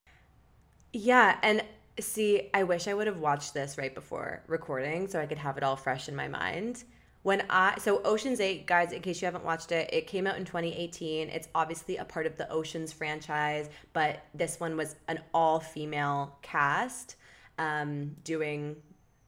Yeah, 0.92 1.38
and 1.42 1.62
see, 1.98 2.50
I 2.52 2.64
wish 2.64 2.88
I 2.88 2.94
would 2.94 3.06
have 3.06 3.18
watched 3.18 3.54
this 3.54 3.78
right 3.78 3.94
before 3.94 4.42
recording 4.46 5.08
so 5.08 5.20
I 5.20 5.26
could 5.26 5.38
have 5.38 5.56
it 5.56 5.62
all 5.62 5.76
fresh 5.76 6.08
in 6.08 6.16
my 6.16 6.28
mind. 6.28 6.84
When 7.22 7.44
I 7.50 7.78
so 7.78 8.00
Ocean's 8.02 8.40
8 8.40 8.66
guys, 8.66 8.92
in 8.92 9.02
case 9.02 9.20
you 9.20 9.26
haven't 9.26 9.44
watched 9.44 9.72
it, 9.72 9.90
it 9.92 10.06
came 10.06 10.26
out 10.26 10.36
in 10.36 10.44
2018. 10.44 11.28
It's 11.28 11.48
obviously 11.54 11.98
a 11.98 12.04
part 12.04 12.26
of 12.26 12.36
the 12.36 12.50
Oceans 12.50 12.92
franchise, 12.92 13.68
but 13.92 14.24
this 14.34 14.58
one 14.58 14.76
was 14.76 14.96
an 15.08 15.20
all-female 15.34 16.38
cast 16.42 17.16
um 17.58 18.16
doing 18.24 18.76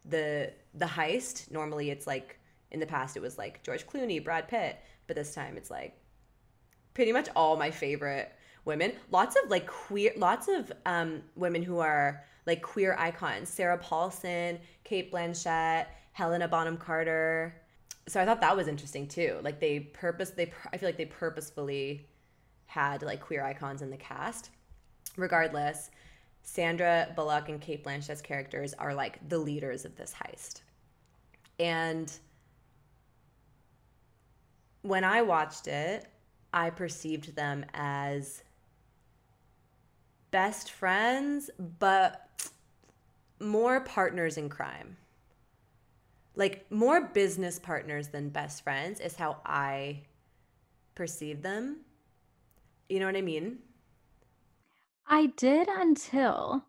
the 0.06 0.52
the 0.74 0.86
heist. 0.86 1.50
Normally 1.50 1.90
it's 1.90 2.06
like 2.06 2.38
in 2.70 2.80
the 2.80 2.86
past 2.86 3.16
it 3.16 3.20
was 3.20 3.36
like 3.36 3.62
George 3.62 3.86
Clooney, 3.86 4.22
Brad 4.22 4.48
Pitt, 4.48 4.78
but 5.06 5.16
this 5.16 5.34
time 5.34 5.56
it's 5.56 5.70
like 5.70 5.94
pretty 6.94 7.12
much 7.12 7.28
all 7.36 7.56
my 7.56 7.70
favorite 7.70 8.32
women. 8.64 8.92
Lots 9.10 9.36
of 9.42 9.50
like 9.50 9.66
queer, 9.66 10.12
lots 10.16 10.48
of 10.48 10.72
um, 10.86 11.22
women 11.36 11.62
who 11.62 11.78
are 11.78 12.24
like 12.46 12.62
queer 12.62 12.96
icons. 12.98 13.48
Sarah 13.48 13.78
Paulson, 13.78 14.58
Cate 14.84 15.12
Blanchett, 15.12 15.86
Helena 16.12 16.48
Bonham 16.48 16.76
Carter. 16.76 17.54
So 18.08 18.20
I 18.20 18.24
thought 18.24 18.40
that 18.40 18.56
was 18.56 18.68
interesting 18.68 19.06
too. 19.06 19.38
Like 19.42 19.60
they 19.60 19.80
purpose, 19.80 20.30
they 20.30 20.52
I 20.72 20.76
feel 20.76 20.88
like 20.88 20.96
they 20.96 21.06
purposefully 21.06 22.06
had 22.66 23.02
like 23.02 23.20
queer 23.20 23.44
icons 23.44 23.82
in 23.82 23.90
the 23.90 23.96
cast. 23.96 24.50
Regardless, 25.16 25.90
Sandra 26.42 27.12
Bullock 27.14 27.48
and 27.48 27.60
Cate 27.60 27.84
Blanchett's 27.84 28.22
characters 28.22 28.74
are 28.74 28.94
like 28.94 29.28
the 29.28 29.38
leaders 29.38 29.84
of 29.84 29.94
this 29.96 30.14
heist. 30.14 30.62
And 31.60 32.12
when 34.82 35.04
I 35.04 35.22
watched 35.22 35.68
it, 35.68 36.06
I 36.52 36.70
perceived 36.70 37.36
them 37.36 37.64
as 37.72 38.42
best 40.30 40.72
friends, 40.72 41.50
but 41.78 42.28
more 43.38 43.80
partners 43.80 44.36
in 44.36 44.48
crime. 44.48 44.96
Like 46.34 46.70
more 46.70 47.02
business 47.08 47.58
partners 47.58 48.08
than 48.08 48.30
best 48.30 48.62
friends 48.64 49.00
is 49.00 49.16
how 49.16 49.38
I 49.44 50.02
perceive 50.94 51.42
them. 51.42 51.80
You 52.88 53.00
know 53.00 53.06
what 53.06 53.16
I 53.16 53.22
mean? 53.22 53.58
I 55.06 55.26
did 55.36 55.68
until 55.68 56.64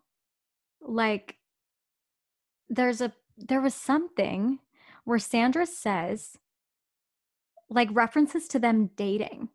like 0.80 1.36
there's 2.68 3.00
a 3.00 3.12
there 3.38 3.60
was 3.60 3.74
something 3.74 4.58
where 5.04 5.18
Sandra 5.18 5.66
says 5.66 6.36
like 7.70 7.88
references 7.92 8.46
to 8.48 8.58
them 8.58 8.90
dating 8.96 9.48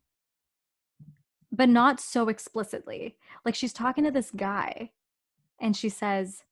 but 1.51 1.69
not 1.69 1.99
so 1.99 2.29
explicitly 2.29 3.17
like 3.45 3.55
she's 3.55 3.73
talking 3.73 4.03
to 4.03 4.11
this 4.11 4.31
guy 4.31 4.91
and 5.59 5.75
she 5.75 5.89
says 5.89 6.43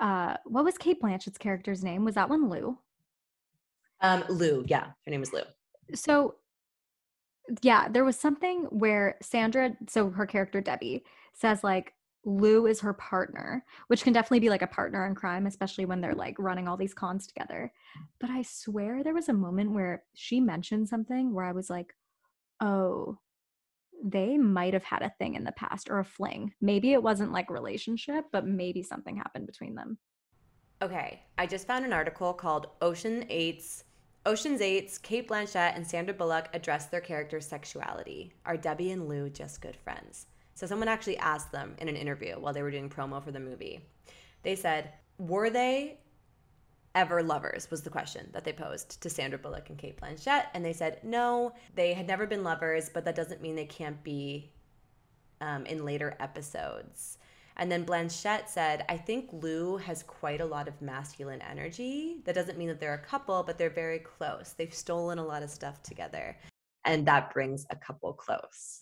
uh 0.00 0.36
what 0.46 0.64
was 0.64 0.78
Cate 0.78 1.00
Blanchett's 1.00 1.38
character's 1.38 1.84
name? 1.84 2.04
Was 2.04 2.14
that 2.16 2.28
one 2.30 2.48
Lou? 2.50 2.78
Um, 4.00 4.24
Lou, 4.30 4.64
yeah, 4.66 4.86
her 5.04 5.10
name 5.10 5.22
is 5.22 5.32
Lou. 5.32 5.42
so 5.94 6.34
yeah 7.62 7.88
there 7.88 8.04
was 8.04 8.16
something 8.16 8.62
where 8.70 9.16
sandra 9.20 9.72
so 9.88 10.08
her 10.10 10.24
character 10.26 10.60
debbie 10.60 11.02
says 11.32 11.64
like 11.64 11.94
lou 12.24 12.66
is 12.66 12.78
her 12.80 12.92
partner 12.92 13.64
which 13.88 14.04
can 14.04 14.12
definitely 14.12 14.38
be 14.38 14.50
like 14.50 14.62
a 14.62 14.66
partner 14.68 15.04
in 15.06 15.14
crime 15.16 15.46
especially 15.46 15.84
when 15.84 16.00
they're 16.00 16.14
like 16.14 16.36
running 16.38 16.68
all 16.68 16.76
these 16.76 16.94
cons 16.94 17.26
together. 17.26 17.72
But 18.20 18.30
i 18.30 18.42
swear 18.42 19.02
there 19.02 19.14
was 19.14 19.28
a 19.28 19.32
moment 19.32 19.72
where 19.72 20.04
she 20.14 20.38
mentioned 20.38 20.88
something 20.88 21.34
where 21.34 21.44
i 21.44 21.52
was 21.52 21.68
like 21.70 21.94
oh 22.60 23.18
they 24.02 24.36
might 24.36 24.72
have 24.72 24.84
had 24.84 25.02
a 25.02 25.12
thing 25.18 25.34
in 25.34 25.44
the 25.44 25.52
past 25.52 25.90
or 25.90 25.98
a 25.98 26.04
fling 26.04 26.52
maybe 26.60 26.92
it 26.92 27.02
wasn't 27.02 27.32
like 27.32 27.50
relationship 27.50 28.24
but 28.32 28.46
maybe 28.46 28.82
something 28.82 29.16
happened 29.16 29.46
between 29.46 29.74
them 29.74 29.98
Okay, 30.82 31.20
I 31.36 31.46
just 31.46 31.66
found 31.66 31.84
an 31.84 31.92
article 31.92 32.32
called 32.32 32.68
Ocean 32.80 33.26
Eight's 33.28 33.84
Ocean's 34.24 34.62
8's 34.62 34.96
Cate 34.96 35.28
Blanchett 35.28 35.76
and 35.76 35.86
Sandra 35.86 36.14
Bullock 36.14 36.48
address 36.54 36.86
their 36.86 37.02
characters' 37.02 37.46
sexuality. 37.46 38.32
Are 38.46 38.56
Debbie 38.56 38.90
and 38.90 39.06
Lou 39.06 39.28
just 39.28 39.60
good 39.60 39.76
friends? 39.76 40.26
So 40.54 40.66
someone 40.66 40.88
actually 40.88 41.18
asked 41.18 41.52
them 41.52 41.74
in 41.78 41.88
an 41.88 41.96
interview 41.96 42.34
while 42.34 42.54
they 42.54 42.62
were 42.62 42.70
doing 42.70 42.88
promo 42.88 43.22
for 43.22 43.30
the 43.30 43.40
movie. 43.40 43.80
They 44.42 44.56
said, 44.56 44.92
"Were 45.18 45.50
they 45.50 45.99
ever 46.94 47.22
lovers?" 47.22 47.70
was 47.70 47.82
the 47.82 47.90
question 47.90 48.28
that 48.32 48.44
they 48.44 48.52
posed 48.52 49.00
to 49.02 49.10
Sandra 49.10 49.38
Bullock 49.38 49.70
and 49.70 49.78
Cate 49.78 50.00
Blanchett, 50.00 50.46
and 50.54 50.64
they 50.64 50.72
said, 50.72 51.02
"No, 51.04 51.52
they 51.74 51.92
had 51.94 52.06
never 52.06 52.26
been 52.26 52.44
lovers, 52.44 52.88
but 52.88 53.04
that 53.04 53.14
doesn't 53.14 53.42
mean 53.42 53.56
they 53.56 53.66
can't 53.66 54.02
be 54.02 54.52
um, 55.40 55.66
in 55.66 55.84
later 55.84 56.16
episodes." 56.20 57.18
And 57.60 57.70
then 57.70 57.84
Blanchett 57.84 58.48
said, 58.48 58.86
I 58.88 58.96
think 58.96 59.28
Lou 59.32 59.76
has 59.76 60.02
quite 60.02 60.40
a 60.40 60.46
lot 60.46 60.66
of 60.66 60.80
masculine 60.80 61.42
energy. 61.42 62.22
That 62.24 62.34
doesn't 62.34 62.56
mean 62.56 62.68
that 62.68 62.80
they're 62.80 62.94
a 62.94 62.98
couple, 62.98 63.42
but 63.42 63.58
they're 63.58 63.68
very 63.68 63.98
close. 63.98 64.54
They've 64.56 64.72
stolen 64.72 65.18
a 65.18 65.24
lot 65.24 65.42
of 65.42 65.50
stuff 65.50 65.82
together. 65.82 66.38
And 66.86 67.06
that 67.06 67.34
brings 67.34 67.66
a 67.68 67.76
couple 67.76 68.14
close. 68.14 68.80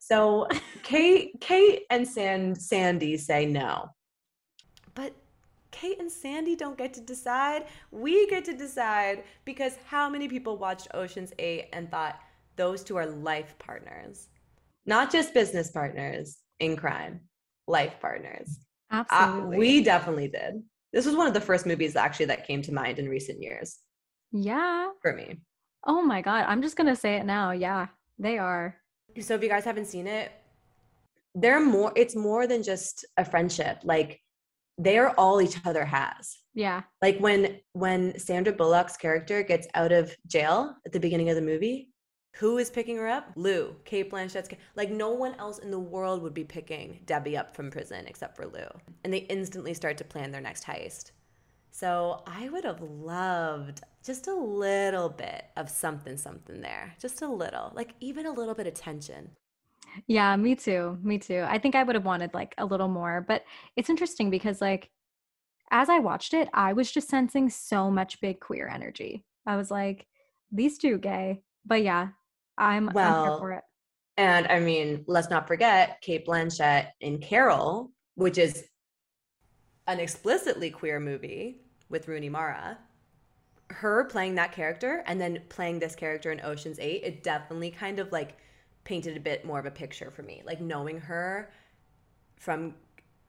So 0.00 0.48
Cate, 0.82 1.40
Cate 1.40 1.86
and 1.88 2.06
San, 2.06 2.54
Sandy 2.54 3.16
say 3.16 3.46
no. 3.46 3.88
But 4.94 5.14
Cate 5.70 6.00
and 6.00 6.10
Sandy 6.10 6.56
don't 6.56 6.76
get 6.76 6.92
to 6.94 7.00
decide. 7.00 7.66
We 7.90 8.26
get 8.28 8.44
to 8.46 8.52
decide 8.56 9.24
because 9.44 9.76
how 9.86 10.08
many 10.08 10.28
people 10.28 10.56
watched 10.56 10.88
Ocean's 10.94 11.32
8 11.38 11.68
and 11.72 11.90
thought 11.90 12.18
those 12.56 12.82
two 12.82 12.96
are 12.96 13.06
life 13.06 13.54
partners? 13.58 14.28
Not 14.86 15.12
just 15.12 15.34
business 15.34 15.70
partners 15.70 16.38
in 16.58 16.76
crime 16.76 17.20
life 17.66 17.94
partners. 18.00 18.58
Uh, 18.90 19.04
absolutely 19.10 19.58
we 19.58 19.82
definitely 19.82 20.28
did. 20.28 20.62
This 20.92 21.06
was 21.06 21.14
one 21.14 21.28
of 21.28 21.34
the 21.34 21.40
first 21.40 21.66
movies 21.66 21.94
actually 21.94 22.26
that 22.26 22.46
came 22.46 22.62
to 22.62 22.72
mind 22.74 22.98
in 22.98 23.08
recent 23.08 23.40
years 23.40 23.78
yeah 24.32 24.88
for 25.02 25.12
me. 25.12 25.40
oh 25.86 26.00
my 26.02 26.20
god 26.22 26.44
i'm 26.46 26.62
just 26.62 26.76
gonna 26.76 26.94
say 26.94 27.14
it 27.16 27.26
now 27.26 27.50
yeah 27.50 27.88
they 28.18 28.38
are 28.38 28.76
So 29.20 29.34
if 29.34 29.42
you 29.42 29.48
guys 29.48 29.64
haven't 29.64 29.86
seen 29.86 30.06
it, 30.06 30.30
they're 31.34 31.58
more 31.60 31.92
it's 31.96 32.14
more 32.14 32.46
than 32.46 32.62
just 32.62 33.04
a 33.16 33.24
friendship 33.24 33.78
like 33.82 34.20
they're 34.82 35.18
all 35.20 35.40
each 35.40 35.58
other 35.64 35.84
has. 35.84 36.38
Yeah. 36.52 36.82
like 37.00 37.18
when 37.18 37.60
when 37.74 38.18
sandra 38.18 38.52
bullock's 38.52 38.96
character 38.96 39.44
gets 39.44 39.68
out 39.74 39.92
of 39.92 40.14
jail 40.26 40.74
at 40.84 40.90
the 40.92 40.98
beginning 40.98 41.30
of 41.30 41.36
the 41.36 41.42
movie 41.42 41.90
who 42.36 42.58
is 42.58 42.70
picking 42.70 42.96
her 42.96 43.08
up? 43.08 43.32
Lou 43.36 43.74
cate 43.84 44.10
blanchett's 44.10 44.48
like 44.76 44.90
no 44.90 45.10
one 45.10 45.34
else 45.38 45.58
in 45.58 45.70
the 45.70 45.78
world 45.78 46.22
would 46.22 46.34
be 46.34 46.44
picking 46.44 47.00
debbie 47.04 47.36
up 47.36 47.54
from 47.54 47.70
prison 47.70 48.06
except 48.06 48.36
for 48.36 48.46
lou. 48.46 48.66
And 49.04 49.12
they 49.12 49.18
instantly 49.18 49.74
start 49.74 49.96
to 49.98 50.04
plan 50.04 50.30
their 50.30 50.40
next 50.40 50.64
heist. 50.64 51.12
So 51.70 52.22
i 52.26 52.48
would 52.48 52.64
have 52.64 52.80
loved 52.80 53.80
just 54.04 54.26
a 54.28 54.34
little 54.34 55.08
bit 55.08 55.44
of 55.56 55.68
something 55.68 56.16
something 56.16 56.60
there. 56.60 56.94
Just 57.00 57.22
a 57.22 57.28
little 57.28 57.72
like 57.74 57.94
even 58.00 58.26
a 58.26 58.32
little 58.32 58.54
bit 58.54 58.66
of 58.66 58.74
tension 58.74 59.30
Yeah, 60.06 60.36
me 60.36 60.54
too. 60.54 60.98
Me 61.02 61.18
too. 61.18 61.44
I 61.48 61.58
think 61.58 61.74
I 61.74 61.82
would 61.82 61.94
have 61.94 62.04
wanted 62.04 62.34
like 62.34 62.54
a 62.58 62.64
little 62.64 62.88
more, 62.88 63.24
but 63.26 63.44
it's 63.76 63.90
interesting 63.90 64.30
because 64.30 64.60
like 64.60 64.90
as 65.70 65.88
I 65.88 66.00
watched 66.00 66.34
it, 66.34 66.48
I 66.52 66.72
was 66.72 66.90
just 66.90 67.08
sensing 67.08 67.48
so 67.48 67.90
much 67.90 68.20
big 68.20 68.40
queer 68.40 68.68
energy. 68.68 69.24
I 69.46 69.56
was 69.56 69.70
like, 69.70 70.06
these 70.50 70.78
two 70.78 70.98
gay. 70.98 71.42
But 71.64 71.82
yeah, 71.82 72.08
I'm, 72.58 72.88
I'm 72.88 72.94
here 72.94 72.94
Well, 72.94 73.38
for 73.38 73.52
it. 73.52 73.62
And 74.16 74.46
I 74.48 74.60
mean, 74.60 75.04
let's 75.06 75.30
not 75.30 75.46
forget 75.46 76.00
Cate 76.02 76.26
Blanchett 76.26 76.88
in 77.00 77.18
Carol, 77.18 77.92
which 78.16 78.36
is 78.36 78.64
an 79.86 80.00
explicitly 80.00 80.70
queer 80.70 81.00
movie 81.00 81.60
with 81.88 82.08
Rooney 82.08 82.28
Mara. 82.28 82.78
Her 83.70 84.04
playing 84.04 84.34
that 84.34 84.52
character 84.52 85.04
and 85.06 85.20
then 85.20 85.42
playing 85.48 85.78
this 85.78 85.94
character 85.94 86.32
in 86.32 86.40
Ocean's 86.44 86.80
8, 86.80 87.02
it 87.04 87.22
definitely 87.22 87.70
kind 87.70 88.00
of 88.00 88.10
like 88.10 88.36
painted 88.84 89.16
a 89.16 89.20
bit 89.20 89.44
more 89.44 89.58
of 89.58 89.66
a 89.66 89.70
picture 89.70 90.10
for 90.10 90.22
me. 90.22 90.42
Like 90.44 90.60
knowing 90.60 90.98
her 90.98 91.50
from 92.36 92.74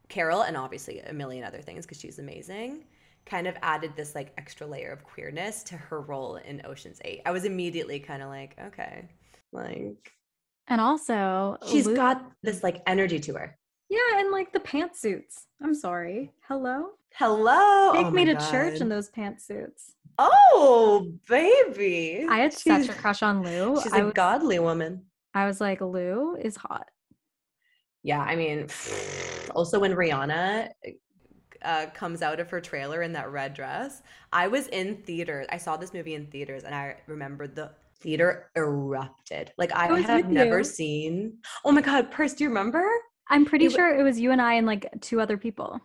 Carol 0.10 0.41
and 0.43 0.56
obviously 0.58 0.99
a 0.99 1.14
million 1.14 1.43
other 1.43 1.62
things 1.62 1.86
because 1.86 1.99
she's 1.99 2.20
amazing 2.20 2.86
kind 3.24 3.45
of 3.45 3.56
added 3.62 3.91
this 3.95 4.16
like 4.16 4.34
extra 4.39 4.66
layer 4.66 4.91
of 4.91 5.04
queerness 5.04 5.62
to 5.62 5.76
her 5.78 6.02
role 6.02 6.38
in 6.38 6.60
Ocean's 6.66 6.99
8. 7.06 7.22
I 7.26 7.30
was 7.32 7.45
immediately 7.45 7.99
kind 7.99 8.24
of 8.24 8.30
like, 8.30 8.56
okay. 8.60 9.08
Like 9.52 10.12
And 10.68 10.82
also, 10.82 11.58
she's 11.70 11.86
Luke- 11.86 11.97
got 11.97 12.32
this 12.41 12.64
like 12.64 12.82
energy 12.88 13.20
to 13.20 13.34
her. 13.36 13.56
yeah, 13.89 13.99
and 14.20 14.32
like 14.32 14.52
the 14.52 14.60
pantsuits. 14.60 15.43
I'm 15.62 15.76
sorry. 15.76 16.32
Hello? 16.47 16.89
Hello. 17.14 17.91
Take 17.93 18.08
Oh 18.08 18.10
me 18.12 18.26
my 18.26 18.34
to 18.34 18.49
church 18.52 18.82
in 18.82 18.89
those 18.89 19.12
pantsuits. 19.12 19.91
Oh, 20.18 21.12
baby. 21.30 22.26
I 22.28 22.39
had 22.39 22.54
She's- 22.58 22.88
such 22.88 22.95
a 22.95 22.99
crush 22.99 23.22
on 23.22 23.43
Lou. 23.43 23.80
She's 23.84 23.93
I 23.93 23.99
a 23.99 24.06
was, 24.06 24.14
godly 24.14 24.58
woman. 24.58 25.04
I 25.34 25.46
was 25.46 25.60
like, 25.62 25.82
Lou 25.82 26.36
is 26.36 26.56
hot. 26.58 26.90
Yeah, 28.04 28.22
I 28.22 28.36
mean, 28.36 28.68
also 29.56 29.80
when 29.80 29.94
Rihanna 29.94 30.70
uh, 31.64 31.86
comes 31.94 32.22
out 32.22 32.40
of 32.40 32.50
her 32.50 32.62
trailer 32.62 33.02
in 33.02 33.14
that 33.14 33.32
red 33.32 33.54
dress, 33.54 34.02
I 34.34 34.48
was 34.48 34.68
in 34.68 34.98
theaters. 35.04 35.48
I 35.52 35.58
saw 35.58 35.78
this 35.78 35.94
movie 35.94 36.16
in 36.16 36.28
theaters, 36.28 36.64
and 36.64 36.74
I 36.74 36.98
remember 37.08 37.48
the 37.48 37.72
theater 38.00 38.50
erupted. 38.56 39.54
Like 39.58 39.74
I, 39.76 39.90
I 39.90 40.02
have 40.02 40.30
never 40.30 40.64
you. 40.64 40.64
seen. 40.64 41.38
Oh 41.64 41.72
my 41.72 41.82
God, 41.82 42.12
Purse, 42.12 42.34
do 42.34 42.44
you 42.44 42.50
remember? 42.50 42.84
I'm 43.30 43.46
pretty 43.46 43.68
It 43.68 43.70
sure 43.70 43.98
it 43.98 44.04
was 44.04 44.20
you 44.20 44.32
and 44.32 44.42
I 44.42 44.56
and 44.56 44.68
like 44.68 44.88
two 45.02 45.22
other 45.22 45.38
people. 45.38 45.80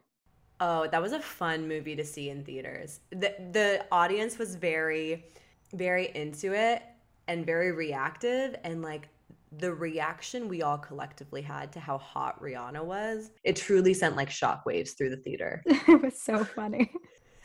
Oh, 0.59 0.89
that 0.89 1.03
was 1.03 1.13
a 1.13 1.21
fun 1.21 1.69
movie 1.69 1.97
to 1.97 2.05
see 2.05 2.31
in 2.31 2.45
theaters. 2.45 3.01
The 3.11 3.35
the 3.53 3.85
audience 3.93 4.39
was 4.39 4.57
very 4.57 5.27
very 5.75 6.11
into 6.15 6.55
it 6.55 6.83
and 7.29 7.45
very 7.45 7.73
reactive 7.73 8.55
and 8.65 8.83
like 8.83 9.09
the 9.53 9.73
reaction 9.73 10.49
we 10.49 10.63
all 10.63 10.79
collectively 10.79 11.43
had 11.43 11.73
to 11.73 11.81
how 11.81 11.99
hot 11.99 12.41
Rihanna 12.43 12.85
was, 12.85 13.31
it 13.45 13.57
truly 13.57 13.95
sent 13.95 14.17
like 14.17 14.31
shockwaves 14.31 14.97
through 14.97 15.11
the 15.11 15.17
theater. 15.17 15.63
it 15.67 16.03
was 16.03 16.21
so 16.21 16.45
funny. 16.45 16.91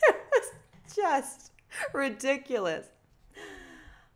it 0.02 0.16
was 0.34 0.50
just 0.96 1.52
ridiculous. 1.92 2.86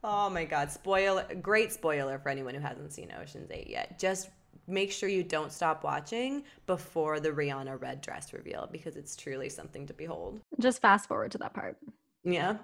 Oh 0.04 0.30
my 0.30 0.44
god, 0.44 0.70
spoiler 0.70 1.26
great 1.40 1.72
spoiler 1.72 2.18
for 2.18 2.28
anyone 2.28 2.54
who 2.54 2.60
hasn't 2.60 2.92
seen 2.92 3.12
Ocean's 3.20 3.50
8 3.50 3.68
yet. 3.68 3.98
Just 3.98 4.30
make 4.68 4.92
sure 4.92 5.08
you 5.08 5.22
don't 5.22 5.52
stop 5.52 5.84
watching 5.84 6.42
before 6.66 7.20
the 7.20 7.30
Rihanna 7.30 7.80
red 7.80 8.00
dress 8.00 8.32
reveal 8.32 8.68
because 8.70 8.96
it's 8.96 9.16
truly 9.16 9.48
something 9.48 9.86
to 9.86 9.94
behold. 9.94 10.40
Just 10.58 10.82
fast 10.82 11.08
forward 11.08 11.32
to 11.32 11.38
that 11.38 11.54
part. 11.54 11.76
Yeah. 12.24 12.56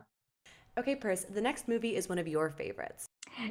Okay, 0.79 0.97
Purse, 0.97 1.25
the 1.25 1.41
next 1.41 1.69
movie 1.69 1.97
is 1.97 2.09
one 2.09 2.19
of 2.19 2.27
your 2.27 2.51
favorites. 2.51 3.07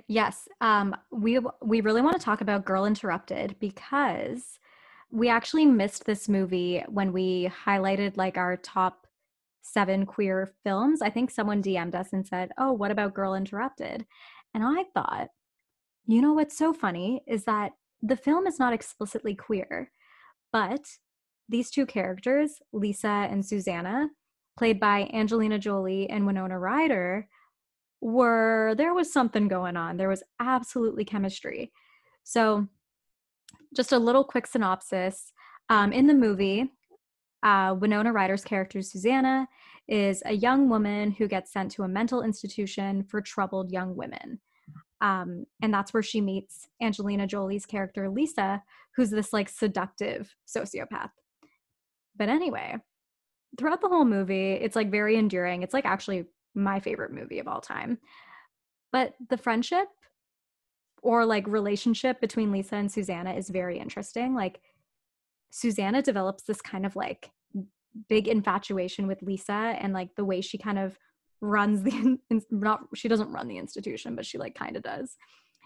Yes, 0.07 0.47
um, 0.61 0.95
we 1.11 1.39
we 1.61 1.82
really 1.82 2.01
want 2.01 2.17
to 2.17 2.23
talk 2.23 2.41
about 2.41 2.65
Girl 2.65 2.86
Interrupted 2.86 3.55
because 3.59 4.59
we 5.11 5.29
actually 5.29 5.65
missed 5.65 6.05
this 6.05 6.29
movie 6.29 6.84
when 6.88 7.11
we 7.11 7.51
highlighted 7.65 8.17
like 8.17 8.38
our 8.38 8.57
top 8.57 9.07
seven 9.61 10.05
queer 10.05 10.53
films. 10.63 11.01
I 11.01 11.09
think 11.09 11.29
someone 11.29 11.61
DM'd 11.61 11.95
us 11.95 12.13
and 12.13 12.25
said, 12.25 12.51
"Oh, 12.57 12.71
what 12.71 12.91
about 12.91 13.13
Girl 13.13 13.36
Interrupted?" 13.36 14.05
And 14.53 14.63
I 14.63 14.84
thought, 14.93 15.29
you 16.05 16.21
know 16.21 16.34
what's 16.34 16.57
so 16.57 16.73
funny 16.73 17.23
is 17.27 17.45
that 17.45 17.73
the 18.01 18.17
film 18.17 18.47
is 18.47 18.59
not 18.59 18.73
explicitly 18.73 19.36
queer, 19.36 19.91
but 20.51 20.86
these 21.47 21.69
two 21.69 21.86
characters, 21.86 22.59
Lisa 22.73 23.27
and 23.29 23.45
Susanna, 23.45 24.09
played 24.57 24.79
by 24.79 25.09
Angelina 25.13 25.59
Jolie 25.59 26.09
and 26.09 26.25
Winona 26.25 26.57
Ryder, 26.59 27.27
were 28.01 28.73
there 28.77 28.93
was 28.93 29.13
something 29.13 29.47
going 29.47 29.77
on. 29.77 29.97
There 29.97 30.09
was 30.09 30.23
absolutely 30.39 31.05
chemistry. 31.05 31.71
So, 32.23 32.67
just 33.75 33.91
a 33.91 33.99
little 33.99 34.23
quick 34.23 34.47
synopsis. 34.47 35.31
Um, 35.69 35.93
in 35.93 36.07
the 36.07 36.13
movie, 36.13 36.71
uh, 37.43 37.75
Winona 37.79 38.11
Ryder's 38.11 38.43
character, 38.43 38.81
Susanna, 38.81 39.47
is 39.87 40.21
a 40.25 40.33
young 40.33 40.69
woman 40.69 41.11
who 41.11 41.27
gets 41.27 41.51
sent 41.51 41.71
to 41.73 41.83
a 41.83 41.87
mental 41.87 42.21
institution 42.21 43.03
for 43.03 43.21
troubled 43.21 43.71
young 43.71 43.95
women. 43.95 44.39
Um, 45.01 45.45
and 45.61 45.73
that's 45.73 45.93
where 45.93 46.03
she 46.03 46.21
meets 46.21 46.67
Angelina 46.81 47.25
Jolie's 47.25 47.65
character, 47.65 48.09
Lisa, 48.09 48.61
who's 48.95 49.09
this 49.09 49.33
like 49.33 49.49
seductive 49.49 50.33
sociopath. 50.47 51.09
But 52.15 52.29
anyway, 52.29 52.75
throughout 53.57 53.81
the 53.81 53.89
whole 53.89 54.05
movie, 54.05 54.51
it's 54.51 54.75
like 54.75 54.91
very 54.91 55.17
endearing. 55.17 55.63
It's 55.63 55.73
like 55.73 55.85
actually 55.85 56.25
my 56.53 56.79
favorite 56.79 57.13
movie 57.13 57.39
of 57.39 57.47
all 57.47 57.61
time. 57.61 57.97
But 58.91 59.13
the 59.29 59.37
friendship 59.37 59.87
or 61.01 61.25
like 61.25 61.47
relationship 61.47 62.21
between 62.21 62.51
Lisa 62.51 62.75
and 62.75 62.91
Susanna 62.91 63.33
is 63.33 63.49
very 63.49 63.79
interesting. 63.79 64.35
Like 64.35 64.61
Susanna 65.49 66.01
develops 66.01 66.43
this 66.43 66.61
kind 66.61 66.85
of 66.85 66.95
like 66.95 67.32
big 68.07 68.28
infatuation 68.28 69.07
with 69.07 69.21
Lisa 69.21 69.53
and 69.53 69.93
like 69.93 70.15
the 70.15 70.25
way 70.25 70.41
she 70.41 70.57
kind 70.57 70.79
of 70.79 70.97
runs 71.41 71.83
the 71.83 72.19
in- 72.29 72.41
not 72.51 72.82
she 72.93 73.07
doesn't 73.07 73.32
run 73.32 73.47
the 73.47 73.57
institution 73.57 74.15
but 74.15 74.25
she 74.25 74.37
like 74.37 74.55
kind 74.55 74.75
of 74.75 74.83
does. 74.83 75.17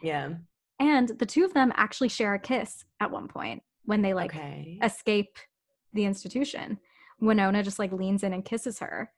Yeah. 0.01 0.35
And 0.79 1.09
the 1.19 1.25
two 1.25 1.45
of 1.45 1.53
them 1.53 1.71
actually 1.75 2.09
share 2.09 2.33
a 2.33 2.39
kiss 2.39 2.83
at 2.99 3.11
one 3.11 3.27
point 3.27 3.63
when 3.85 4.01
they 4.01 4.13
like 4.13 4.35
okay. 4.35 4.79
escape 4.83 5.37
the 5.93 6.05
institution. 6.05 6.79
Winona 7.19 7.63
just 7.63 7.79
like 7.79 7.93
leans 7.93 8.23
in 8.23 8.33
and 8.33 8.43
kisses 8.43 8.79
her. 8.79 9.11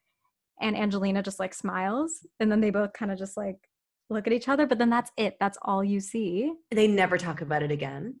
And 0.60 0.76
Angelina 0.76 1.22
just 1.22 1.38
like 1.38 1.54
smiles. 1.54 2.26
And 2.40 2.50
then 2.50 2.60
they 2.60 2.70
both 2.70 2.92
kind 2.92 3.12
of 3.12 3.18
just 3.18 3.36
like 3.36 3.68
look 4.10 4.26
at 4.26 4.32
each 4.32 4.48
other. 4.48 4.66
But 4.66 4.78
then 4.78 4.90
that's 4.90 5.10
it. 5.16 5.36
That's 5.38 5.58
all 5.62 5.84
you 5.84 6.00
see. 6.00 6.52
They 6.70 6.88
never 6.88 7.18
talk 7.18 7.40
about 7.40 7.62
it 7.62 7.70
again. 7.70 8.16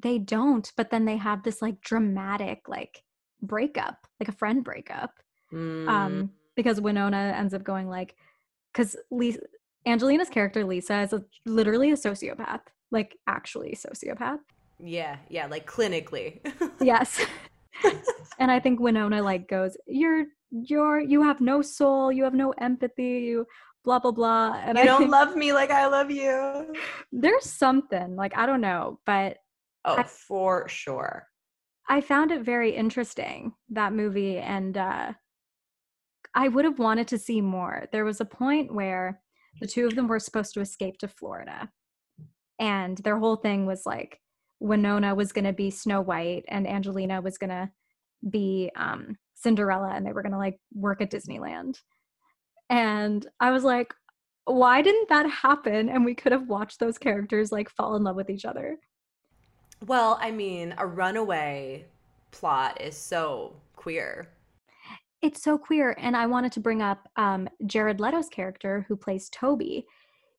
They 0.00 0.18
don't. 0.18 0.70
But 0.76 0.90
then 0.90 1.04
they 1.04 1.16
have 1.16 1.42
this 1.42 1.62
like 1.62 1.80
dramatic 1.80 2.68
like 2.68 3.02
breakup, 3.40 4.06
like 4.20 4.28
a 4.28 4.32
friend 4.36 4.64
breakup. 4.64 5.12
Mm. 5.52 5.88
Um, 5.88 6.30
because 6.56 6.80
Winona 6.80 7.34
ends 7.36 7.54
up 7.54 7.64
going 7.64 7.88
like, 7.88 8.14
because 8.72 8.96
Lisa, 9.10 9.40
Angelina's 9.86 10.28
character 10.28 10.64
Lisa 10.64 11.00
is 11.00 11.12
a, 11.12 11.24
literally 11.46 11.90
a 11.90 11.96
sociopath, 11.96 12.60
like 12.90 13.16
actually 13.26 13.74
sociopath. 13.74 14.38
yeah, 14.78 15.16
yeah, 15.28 15.46
like 15.46 15.66
clinically. 15.66 16.40
Yes. 16.80 17.24
and 18.38 18.50
I 18.50 18.60
think 18.60 18.80
Winona 18.80 19.22
like 19.22 19.48
goes, 19.48 19.76
"You're 19.86 20.26
you're 20.52 21.00
you 21.00 21.22
have 21.22 21.40
no 21.40 21.62
soul, 21.62 22.12
you 22.12 22.24
have 22.24 22.34
no 22.34 22.50
empathy, 22.52 23.20
you 23.20 23.46
blah 23.84 23.98
blah 23.98 24.12
blah." 24.12 24.54
And 24.64 24.76
you 24.78 24.84
I 24.84 24.86
don't 24.86 25.10
love 25.10 25.34
me 25.34 25.52
like 25.52 25.70
I 25.70 25.86
love 25.86 26.10
you. 26.10 26.72
there's 27.10 27.48
something 27.50 28.14
like 28.16 28.36
I 28.36 28.46
don't 28.46 28.60
know, 28.60 29.00
but 29.06 29.38
Oh, 29.84 29.96
I- 29.98 30.02
for 30.04 30.68
sure. 30.68 31.26
I 31.88 32.00
found 32.00 32.30
it 32.30 32.42
very 32.42 32.70
interesting 32.76 33.52
that 33.70 33.92
movie, 33.92 34.38
and 34.38 34.76
uh, 34.78 35.12
I 36.34 36.48
would 36.48 36.64
have 36.64 36.78
wanted 36.78 37.08
to 37.08 37.18
see 37.18 37.40
more. 37.40 37.86
There 37.92 38.04
was 38.04 38.20
a 38.20 38.24
point 38.24 38.72
where 38.72 39.20
the 39.60 39.66
two 39.66 39.86
of 39.86 39.94
them 39.96 40.06
were 40.06 40.20
supposed 40.20 40.54
to 40.54 40.60
escape 40.60 40.98
to 40.98 41.08
Florida, 41.08 41.68
and 42.60 42.96
their 42.98 43.18
whole 43.18 43.36
thing 43.36 43.66
was 43.66 43.84
like 43.84 44.20
Winona 44.60 45.14
was 45.14 45.32
going 45.32 45.44
to 45.44 45.52
be 45.52 45.70
Snow 45.70 46.00
White, 46.00 46.44
and 46.48 46.66
Angelina 46.68 47.20
was 47.20 47.36
going 47.36 47.50
to 47.50 47.70
be 48.30 48.70
um, 48.76 49.16
Cinderella, 49.42 49.92
and 49.94 50.06
they 50.06 50.12
were 50.12 50.22
going 50.22 50.32
to 50.32 50.38
like 50.38 50.58
work 50.72 51.00
at 51.00 51.10
Disneyland. 51.10 51.78
And 52.70 53.26
I 53.40 53.50
was 53.50 53.64
like, 53.64 53.92
why 54.44 54.82
didn't 54.82 55.08
that 55.08 55.28
happen? 55.28 55.88
And 55.88 56.04
we 56.04 56.14
could 56.14 56.32
have 56.32 56.48
watched 56.48 56.80
those 56.80 56.98
characters 56.98 57.52
like 57.52 57.70
fall 57.70 57.96
in 57.96 58.04
love 58.04 58.16
with 58.16 58.30
each 58.30 58.44
other. 58.44 58.78
Well, 59.86 60.18
I 60.20 60.30
mean, 60.30 60.74
a 60.78 60.86
runaway 60.86 61.86
plot 62.30 62.80
is 62.80 62.96
so 62.96 63.54
queer. 63.76 64.28
It's 65.22 65.42
so 65.42 65.58
queer. 65.58 65.94
And 65.98 66.16
I 66.16 66.26
wanted 66.26 66.52
to 66.52 66.60
bring 66.60 66.82
up 66.82 67.08
um, 67.16 67.48
Jared 67.66 68.00
Leto's 68.00 68.28
character 68.28 68.84
who 68.88 68.96
plays 68.96 69.28
Toby. 69.28 69.86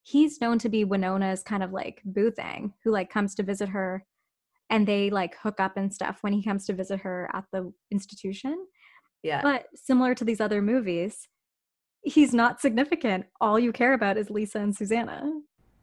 He's 0.02 0.42
known 0.42 0.60
to 0.60 0.70
be 0.70 0.84
Winona's 0.84 1.44
kind 1.44 1.64
of 1.64 1.72
like 1.72 2.02
boo 2.04 2.32
thing, 2.32 2.74
who 2.84 2.92
like 2.92 3.10
comes 3.10 3.36
to 3.36 3.44
visit 3.44 3.70
her 3.70 4.06
and 4.70 4.88
they 4.88 5.10
like 5.10 5.38
hook 5.38 5.60
up 5.60 5.78
and 5.78 5.94
stuff 5.94 6.18
when 6.22 6.34
he 6.34 6.44
comes 6.44 6.66
to 6.66 6.74
visit 6.74 7.00
her 7.02 7.30
at 7.34 7.46
the 7.52 7.72
institution. 7.92 8.66
Yeah. 9.24 9.42
But 9.42 9.68
similar 9.74 10.14
to 10.16 10.26
these 10.26 10.42
other 10.42 10.62
movies, 10.62 11.28
he's 12.04 12.34
not 12.34 12.62
significant. 12.62 13.26
All 13.42 13.58
you 13.58 13.72
care 13.72 13.94
about 13.94 14.18
is 14.18 14.30
Lisa 14.30 14.60
and 14.60 14.76
Susanna. 14.76 15.24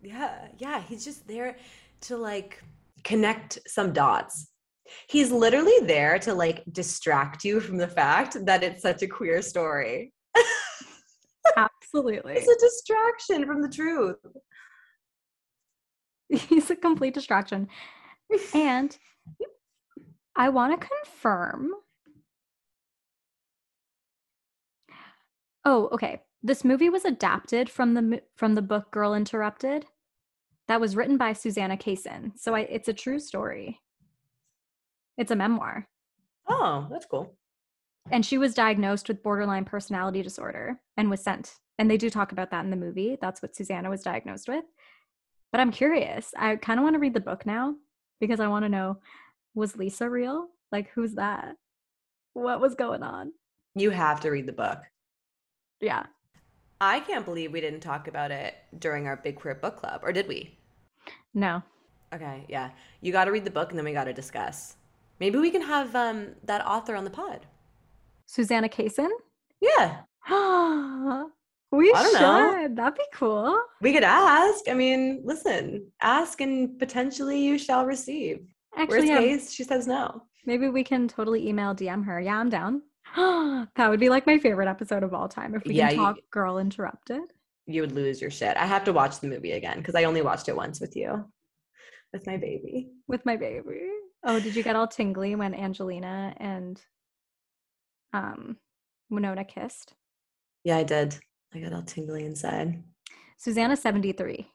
Yeah, 0.02 0.48
yeah, 0.58 0.80
he's 0.82 1.04
just 1.04 1.26
there 1.26 1.56
to 2.02 2.16
like 2.16 2.62
connect 3.02 3.58
some 3.66 3.92
dots. 3.92 4.48
He's 5.08 5.30
literally 5.30 5.86
there 5.86 6.18
to 6.20 6.34
like 6.34 6.64
distract 6.72 7.44
you 7.44 7.60
from 7.60 7.76
the 7.76 7.88
fact 7.88 8.36
that 8.44 8.62
it's 8.62 8.82
such 8.82 9.02
a 9.02 9.06
queer 9.06 9.40
story. 9.40 10.12
Absolutely. 11.56 12.34
It's 12.34 12.48
a 12.48 12.60
distraction 12.60 13.46
from 13.46 13.62
the 13.62 13.68
truth. 13.68 14.16
He's 16.28 16.70
a 16.70 16.76
complete 16.76 17.14
distraction. 17.14 17.68
And 18.54 18.96
I 20.36 20.48
want 20.48 20.80
to 20.80 20.88
confirm. 21.04 21.72
Oh, 25.64 25.88
okay. 25.92 26.22
This 26.42 26.64
movie 26.64 26.88
was 26.88 27.04
adapted 27.04 27.68
from 27.68 27.94
the 27.94 28.22
from 28.36 28.54
the 28.54 28.62
book 28.62 28.90
Girl 28.90 29.14
Interrupted. 29.14 29.86
That 30.68 30.80
was 30.80 30.96
written 30.96 31.16
by 31.16 31.32
Susanna 31.32 31.76
Kaysen. 31.76 32.32
So 32.38 32.54
I, 32.54 32.60
it's 32.60 32.88
a 32.88 32.94
true 32.94 33.18
story. 33.18 33.80
It's 35.18 35.30
a 35.30 35.36
memoir. 35.36 35.88
Oh, 36.48 36.86
that's 36.90 37.06
cool. 37.06 37.34
And 38.10 38.24
she 38.24 38.38
was 38.38 38.54
diagnosed 38.54 39.08
with 39.08 39.22
borderline 39.22 39.64
personality 39.64 40.22
disorder 40.22 40.80
and 40.96 41.10
was 41.10 41.20
sent. 41.20 41.54
And 41.78 41.90
they 41.90 41.96
do 41.96 42.08
talk 42.08 42.32
about 42.32 42.50
that 42.52 42.64
in 42.64 42.70
the 42.70 42.76
movie. 42.76 43.18
That's 43.20 43.42
what 43.42 43.54
Susanna 43.54 43.90
was 43.90 44.02
diagnosed 44.02 44.48
with. 44.48 44.64
But 45.52 45.60
I'm 45.60 45.72
curious. 45.72 46.32
I 46.36 46.56
kind 46.56 46.78
of 46.78 46.84
want 46.84 46.94
to 46.94 47.00
read 47.00 47.14
the 47.14 47.20
book 47.20 47.44
now 47.44 47.74
because 48.20 48.40
I 48.40 48.48
want 48.48 48.64
to 48.64 48.68
know 48.68 48.98
was 49.54 49.76
Lisa 49.76 50.08
real? 50.08 50.48
Like, 50.72 50.90
who's 50.94 51.14
that? 51.14 51.56
What 52.34 52.60
was 52.60 52.74
going 52.74 53.02
on? 53.02 53.32
You 53.74 53.90
have 53.90 54.20
to 54.20 54.30
read 54.30 54.46
the 54.46 54.52
book. 54.52 54.78
Yeah. 55.80 56.04
I 56.80 57.00
can't 57.00 57.24
believe 57.24 57.52
we 57.52 57.60
didn't 57.60 57.80
talk 57.80 58.08
about 58.08 58.30
it 58.30 58.54
during 58.78 59.06
our 59.06 59.16
Big 59.16 59.36
Queer 59.36 59.54
Book 59.56 59.76
Club, 59.76 60.00
or 60.02 60.12
did 60.12 60.26
we? 60.28 60.56
No. 61.34 61.62
Okay, 62.14 62.44
yeah. 62.48 62.70
You 63.00 63.12
got 63.12 63.26
to 63.26 63.32
read 63.32 63.44
the 63.44 63.50
book 63.50 63.70
and 63.70 63.78
then 63.78 63.84
we 63.84 63.92
got 63.92 64.04
to 64.04 64.12
discuss. 64.12 64.76
Maybe 65.20 65.38
we 65.38 65.50
can 65.50 65.62
have 65.62 65.94
um, 65.94 66.28
that 66.44 66.66
author 66.66 66.96
on 66.96 67.04
the 67.04 67.10
pod. 67.10 67.46
Susanna 68.26 68.68
Kaysen? 68.68 69.10
Yeah, 69.60 70.00
we 70.28 71.92
I 71.92 72.02
don't 72.02 72.12
should. 72.12 72.20
know. 72.20 72.68
That'd 72.72 72.94
be 72.96 73.04
cool. 73.12 73.60
we 73.82 73.92
could 73.92 74.04
ask. 74.04 74.68
I 74.68 74.74
mean, 74.74 75.20
listen, 75.24 75.86
ask 76.00 76.40
and 76.40 76.78
potentially 76.78 77.40
you 77.42 77.58
shall 77.58 77.84
receive. 77.84 78.40
Actually, 78.76 78.98
Worst 78.98 79.08
yeah, 79.08 79.18
case, 79.18 79.52
she 79.52 79.64
says 79.64 79.86
no. 79.86 80.22
maybe 80.46 80.68
we 80.68 80.82
can 80.84 81.08
totally 81.08 81.46
email 81.48 81.74
DM 81.74 82.04
her. 82.04 82.20
Yeah, 82.20 82.38
I'm 82.38 82.48
down. 82.48 82.82
that 83.76 83.88
would 83.88 84.00
be 84.00 84.08
like 84.08 84.26
my 84.26 84.38
favorite 84.38 84.68
episode 84.68 85.02
of 85.02 85.14
all 85.14 85.28
time 85.28 85.54
if 85.54 85.62
we 85.64 85.74
Yeah, 85.74 85.88
can 85.88 85.96
you- 85.98 86.04
talk 86.04 86.16
Girl 86.30 86.58
Interrupted. 86.58 87.22
You 87.66 87.82
would 87.82 87.92
lose 87.92 88.20
your 88.20 88.30
shit. 88.30 88.56
I 88.56 88.66
have 88.66 88.84
to 88.84 88.92
watch 88.92 89.20
the 89.20 89.28
movie 89.28 89.52
again 89.52 89.78
because 89.78 89.94
I 89.94 90.04
only 90.04 90.22
watched 90.22 90.48
it 90.48 90.56
once 90.56 90.80
with 90.80 90.96
you, 90.96 91.24
with 92.12 92.26
my 92.26 92.36
baby. 92.36 92.90
with 93.06 93.24
my 93.24 93.36
baby. 93.36 93.82
Oh, 94.24 94.40
did 94.40 94.56
you 94.56 94.62
get 94.62 94.74
all 94.76 94.88
tingly 94.88 95.34
when 95.36 95.54
Angelina 95.54 96.34
and 96.38 96.80
um 98.12 98.56
Winona 99.08 99.44
kissed? 99.44 99.94
Yeah, 100.64 100.78
I 100.78 100.82
did. 100.82 101.16
I 101.54 101.60
got 101.60 101.72
all 101.72 101.82
tingly 101.82 102.24
inside. 102.24 102.82
Susanna 103.38 103.76
73. 103.76 104.48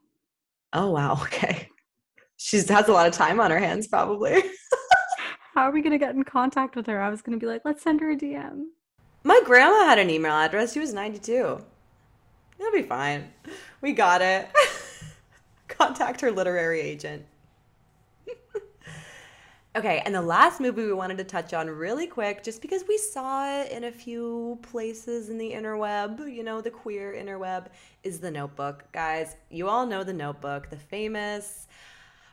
Oh 0.73 0.91
wow. 0.91 1.13
Okay. 1.23 1.69
She 2.37 2.57
has 2.57 2.69
a 2.89 2.91
lot 2.91 3.07
of 3.07 3.13
time 3.13 3.39
on 3.39 3.49
her 3.49 3.59
hands, 3.59 3.87
probably. 3.87 4.43
How 5.55 5.63
are 5.63 5.71
we 5.71 5.81
gonna 5.81 5.97
get 5.97 6.13
in 6.13 6.23
contact 6.25 6.75
with 6.75 6.85
her? 6.87 7.01
I 7.01 7.09
was 7.09 7.21
gonna 7.21 7.37
be 7.37 7.45
like, 7.45 7.61
let's 7.63 7.81
send 7.81 8.01
her 8.01 8.11
a 8.11 8.17
DM. 8.17 8.65
My 9.23 9.39
grandma 9.45 9.85
had 9.85 9.99
an 9.99 10.09
email 10.09 10.33
address. 10.33 10.73
She 10.73 10.79
was 10.79 10.93
92. 10.93 11.61
It'll 12.59 12.71
be 12.73 12.83
fine. 12.83 13.31
We 13.79 13.93
got 13.93 14.21
it. 14.21 14.49
Contact 15.69 16.19
her 16.19 16.29
literary 16.29 16.81
agent. 16.81 17.25
okay, 19.77 20.01
and 20.05 20.13
the 20.13 20.21
last 20.21 20.59
movie 20.59 20.85
we 20.85 20.93
wanted 20.93 21.17
to 21.19 21.23
touch 21.23 21.53
on 21.53 21.69
really 21.69 22.05
quick, 22.05 22.43
just 22.43 22.61
because 22.61 22.83
we 22.85 22.97
saw 22.97 23.49
it 23.61 23.71
in 23.71 23.85
a 23.85 23.91
few 23.91 24.59
places 24.61 25.29
in 25.29 25.37
the 25.37 25.53
interweb, 25.53 26.31
you 26.31 26.43
know, 26.43 26.59
the 26.59 26.69
queer 26.69 27.13
interweb, 27.13 27.67
is 28.03 28.19
The 28.19 28.29
Notebook. 28.29 28.83
Guys, 28.91 29.37
you 29.49 29.69
all 29.69 29.85
know 29.85 30.03
The 30.03 30.13
Notebook, 30.13 30.69
the 30.69 30.77
famous 30.77 31.67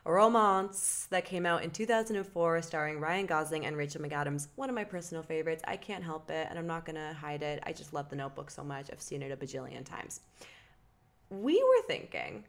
romance 0.04 1.06
that 1.10 1.24
came 1.24 1.46
out 1.46 1.62
in 1.62 1.70
2004 1.70 2.62
starring 2.62 2.98
Ryan 2.98 3.26
Gosling 3.26 3.66
and 3.66 3.76
Rachel 3.76 4.00
McAdams. 4.00 4.48
One 4.56 4.68
of 4.68 4.74
my 4.74 4.84
personal 4.84 5.22
favorites. 5.22 5.62
I 5.66 5.76
can't 5.76 6.02
help 6.02 6.30
it 6.30 6.48
and 6.50 6.58
I'm 6.58 6.66
not 6.66 6.84
going 6.84 6.96
to 6.96 7.14
hide 7.14 7.42
it. 7.42 7.62
I 7.64 7.72
just 7.72 7.92
love 7.92 8.08
The 8.08 8.16
Notebook 8.16 8.50
so 8.50 8.64
much. 8.64 8.90
I've 8.90 9.00
seen 9.00 9.22
it 9.22 9.30
a 9.30 9.36
bajillion 9.36 9.84
times. 9.84 10.20
We 11.30 11.62
were 11.62 11.86
thinking 11.86 12.44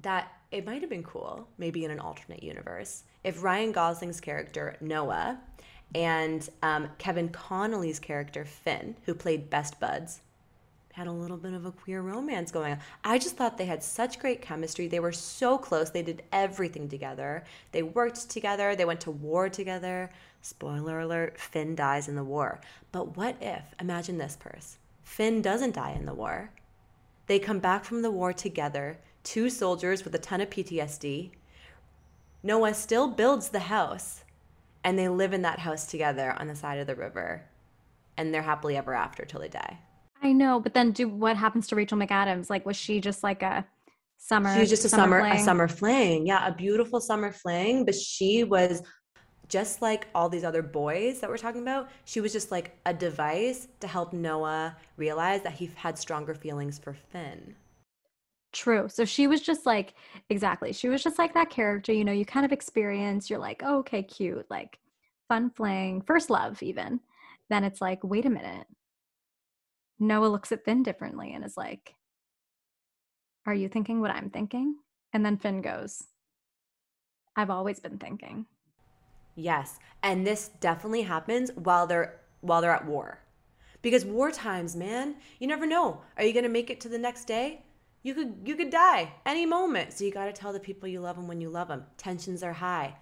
that 0.00 0.32
it 0.50 0.66
might 0.66 0.80
have 0.80 0.90
been 0.90 1.02
cool, 1.02 1.48
maybe 1.58 1.84
in 1.84 1.90
an 1.90 2.00
alternate 2.00 2.42
universe, 2.42 3.04
if 3.22 3.42
Ryan 3.42 3.72
Gosling's 3.72 4.20
character, 4.20 4.76
Noah, 4.80 5.40
and 5.94 6.48
um, 6.62 6.88
Kevin 6.98 7.28
Connelly's 7.28 7.98
character, 7.98 8.44
Finn, 8.44 8.96
who 9.04 9.14
played 9.14 9.50
Best 9.50 9.78
Buds, 9.78 10.20
had 10.94 11.08
a 11.08 11.12
little 11.12 11.36
bit 11.36 11.54
of 11.54 11.66
a 11.66 11.72
queer 11.72 12.02
romance 12.02 12.52
going 12.52 12.70
on. 12.70 12.78
I 13.02 13.18
just 13.18 13.36
thought 13.36 13.58
they 13.58 13.64
had 13.64 13.82
such 13.82 14.20
great 14.20 14.40
chemistry. 14.40 14.86
They 14.86 15.00
were 15.00 15.10
so 15.10 15.58
close. 15.58 15.90
They 15.90 16.02
did 16.02 16.22
everything 16.30 16.88
together. 16.88 17.42
They 17.72 17.82
worked 17.82 18.30
together. 18.30 18.76
They 18.76 18.84
went 18.84 19.00
to 19.00 19.10
war 19.10 19.48
together. 19.48 20.08
Spoiler 20.40 21.00
alert 21.00 21.36
Finn 21.36 21.74
dies 21.74 22.06
in 22.06 22.14
the 22.14 22.22
war. 22.22 22.60
But 22.92 23.16
what 23.16 23.34
if, 23.40 23.74
imagine 23.80 24.18
this, 24.18 24.36
Purse, 24.38 24.78
Finn 25.02 25.42
doesn't 25.42 25.74
die 25.74 25.96
in 25.98 26.06
the 26.06 26.14
war? 26.14 26.50
They 27.26 27.40
come 27.40 27.58
back 27.58 27.84
from 27.84 28.02
the 28.02 28.12
war 28.12 28.32
together, 28.32 29.00
two 29.24 29.50
soldiers 29.50 30.04
with 30.04 30.14
a 30.14 30.18
ton 30.20 30.40
of 30.40 30.50
PTSD. 30.50 31.30
Noah 32.44 32.72
still 32.72 33.08
builds 33.08 33.48
the 33.48 33.58
house, 33.58 34.22
and 34.84 34.96
they 34.96 35.08
live 35.08 35.32
in 35.32 35.42
that 35.42 35.58
house 35.58 35.88
together 35.88 36.36
on 36.38 36.46
the 36.46 36.54
side 36.54 36.78
of 36.78 36.86
the 36.86 36.94
river. 36.94 37.42
And 38.16 38.32
they're 38.32 38.42
happily 38.42 38.76
ever 38.76 38.94
after 38.94 39.24
till 39.24 39.40
they 39.40 39.48
die. 39.48 39.78
I 40.24 40.32
know, 40.32 40.58
but 40.58 40.74
then 40.74 40.90
do 40.92 41.08
what 41.08 41.36
happens 41.36 41.66
to 41.68 41.76
Rachel 41.76 41.98
McAdams? 41.98 42.48
Like, 42.48 42.64
was 42.64 42.76
she 42.76 43.00
just 43.00 43.22
like 43.22 43.42
a 43.42 43.66
summer? 44.16 44.54
She 44.54 44.60
was 44.60 44.70
just 44.70 44.84
a 44.84 44.88
summer, 44.88 45.18
a 45.18 45.30
fling? 45.30 45.44
summer 45.44 45.68
fling. 45.68 46.26
Yeah, 46.26 46.46
a 46.46 46.54
beautiful 46.54 47.00
summer 47.00 47.30
fling. 47.30 47.84
But 47.84 47.94
she 47.94 48.42
was 48.42 48.82
just 49.48 49.82
like 49.82 50.06
all 50.14 50.28
these 50.28 50.44
other 50.44 50.62
boys 50.62 51.20
that 51.20 51.28
we're 51.28 51.36
talking 51.36 51.62
about. 51.62 51.90
She 52.06 52.20
was 52.20 52.32
just 52.32 52.50
like 52.50 52.78
a 52.86 52.94
device 52.94 53.68
to 53.80 53.86
help 53.86 54.12
Noah 54.12 54.76
realize 54.96 55.42
that 55.42 55.52
he 55.52 55.70
had 55.74 55.98
stronger 55.98 56.34
feelings 56.34 56.78
for 56.78 56.94
Finn. 56.94 57.54
True. 58.52 58.88
So 58.88 59.04
she 59.04 59.26
was 59.26 59.42
just 59.42 59.66
like, 59.66 59.94
exactly. 60.30 60.72
She 60.72 60.88
was 60.88 61.02
just 61.02 61.18
like 61.18 61.34
that 61.34 61.50
character, 61.50 61.92
you 61.92 62.04
know, 62.04 62.12
you 62.12 62.24
kind 62.24 62.46
of 62.46 62.52
experience, 62.52 63.28
you're 63.28 63.38
like, 63.38 63.62
oh, 63.64 63.78
okay, 63.80 64.02
cute, 64.02 64.46
like 64.48 64.78
fun 65.28 65.50
fling, 65.50 66.02
first 66.02 66.30
love, 66.30 66.62
even. 66.62 67.00
Then 67.50 67.64
it's 67.64 67.80
like, 67.80 68.02
wait 68.02 68.24
a 68.24 68.30
minute. 68.30 68.66
Noah 69.98 70.26
looks 70.26 70.52
at 70.52 70.64
Finn 70.64 70.82
differently 70.82 71.32
and 71.32 71.44
is 71.44 71.56
like, 71.56 71.94
are 73.46 73.54
you 73.54 73.68
thinking 73.68 74.00
what 74.00 74.10
I'm 74.10 74.30
thinking? 74.30 74.76
And 75.12 75.24
then 75.24 75.36
Finn 75.36 75.60
goes, 75.60 76.04
I've 77.36 77.50
always 77.50 77.80
been 77.80 77.98
thinking. 77.98 78.46
Yes, 79.34 79.78
and 80.02 80.26
this 80.26 80.50
definitely 80.60 81.02
happens 81.02 81.50
while 81.54 81.86
they're 81.86 82.20
while 82.40 82.60
they're 82.60 82.70
at 82.70 82.86
war. 82.86 83.20
Because 83.82 84.04
war 84.04 84.30
times, 84.30 84.76
man, 84.76 85.16
you 85.38 85.46
never 85.46 85.66
know. 85.66 86.00
Are 86.16 86.24
you 86.24 86.32
to 86.40 86.48
make 86.48 86.70
it 86.70 86.80
to 86.80 86.88
the 86.88 86.98
next 86.98 87.24
day? 87.26 87.62
You 88.02 88.14
could 88.14 88.36
you 88.44 88.54
could 88.54 88.70
die 88.70 89.12
any 89.26 89.46
moment. 89.46 89.92
So 89.92 90.04
you 90.04 90.12
got 90.12 90.26
to 90.26 90.32
tell 90.32 90.52
the 90.52 90.60
people 90.60 90.88
you 90.88 91.00
love 91.00 91.16
them 91.16 91.26
when 91.26 91.40
you 91.40 91.50
love 91.50 91.68
them. 91.68 91.84
Tensions 91.96 92.42
are 92.42 92.52
high. 92.52 92.96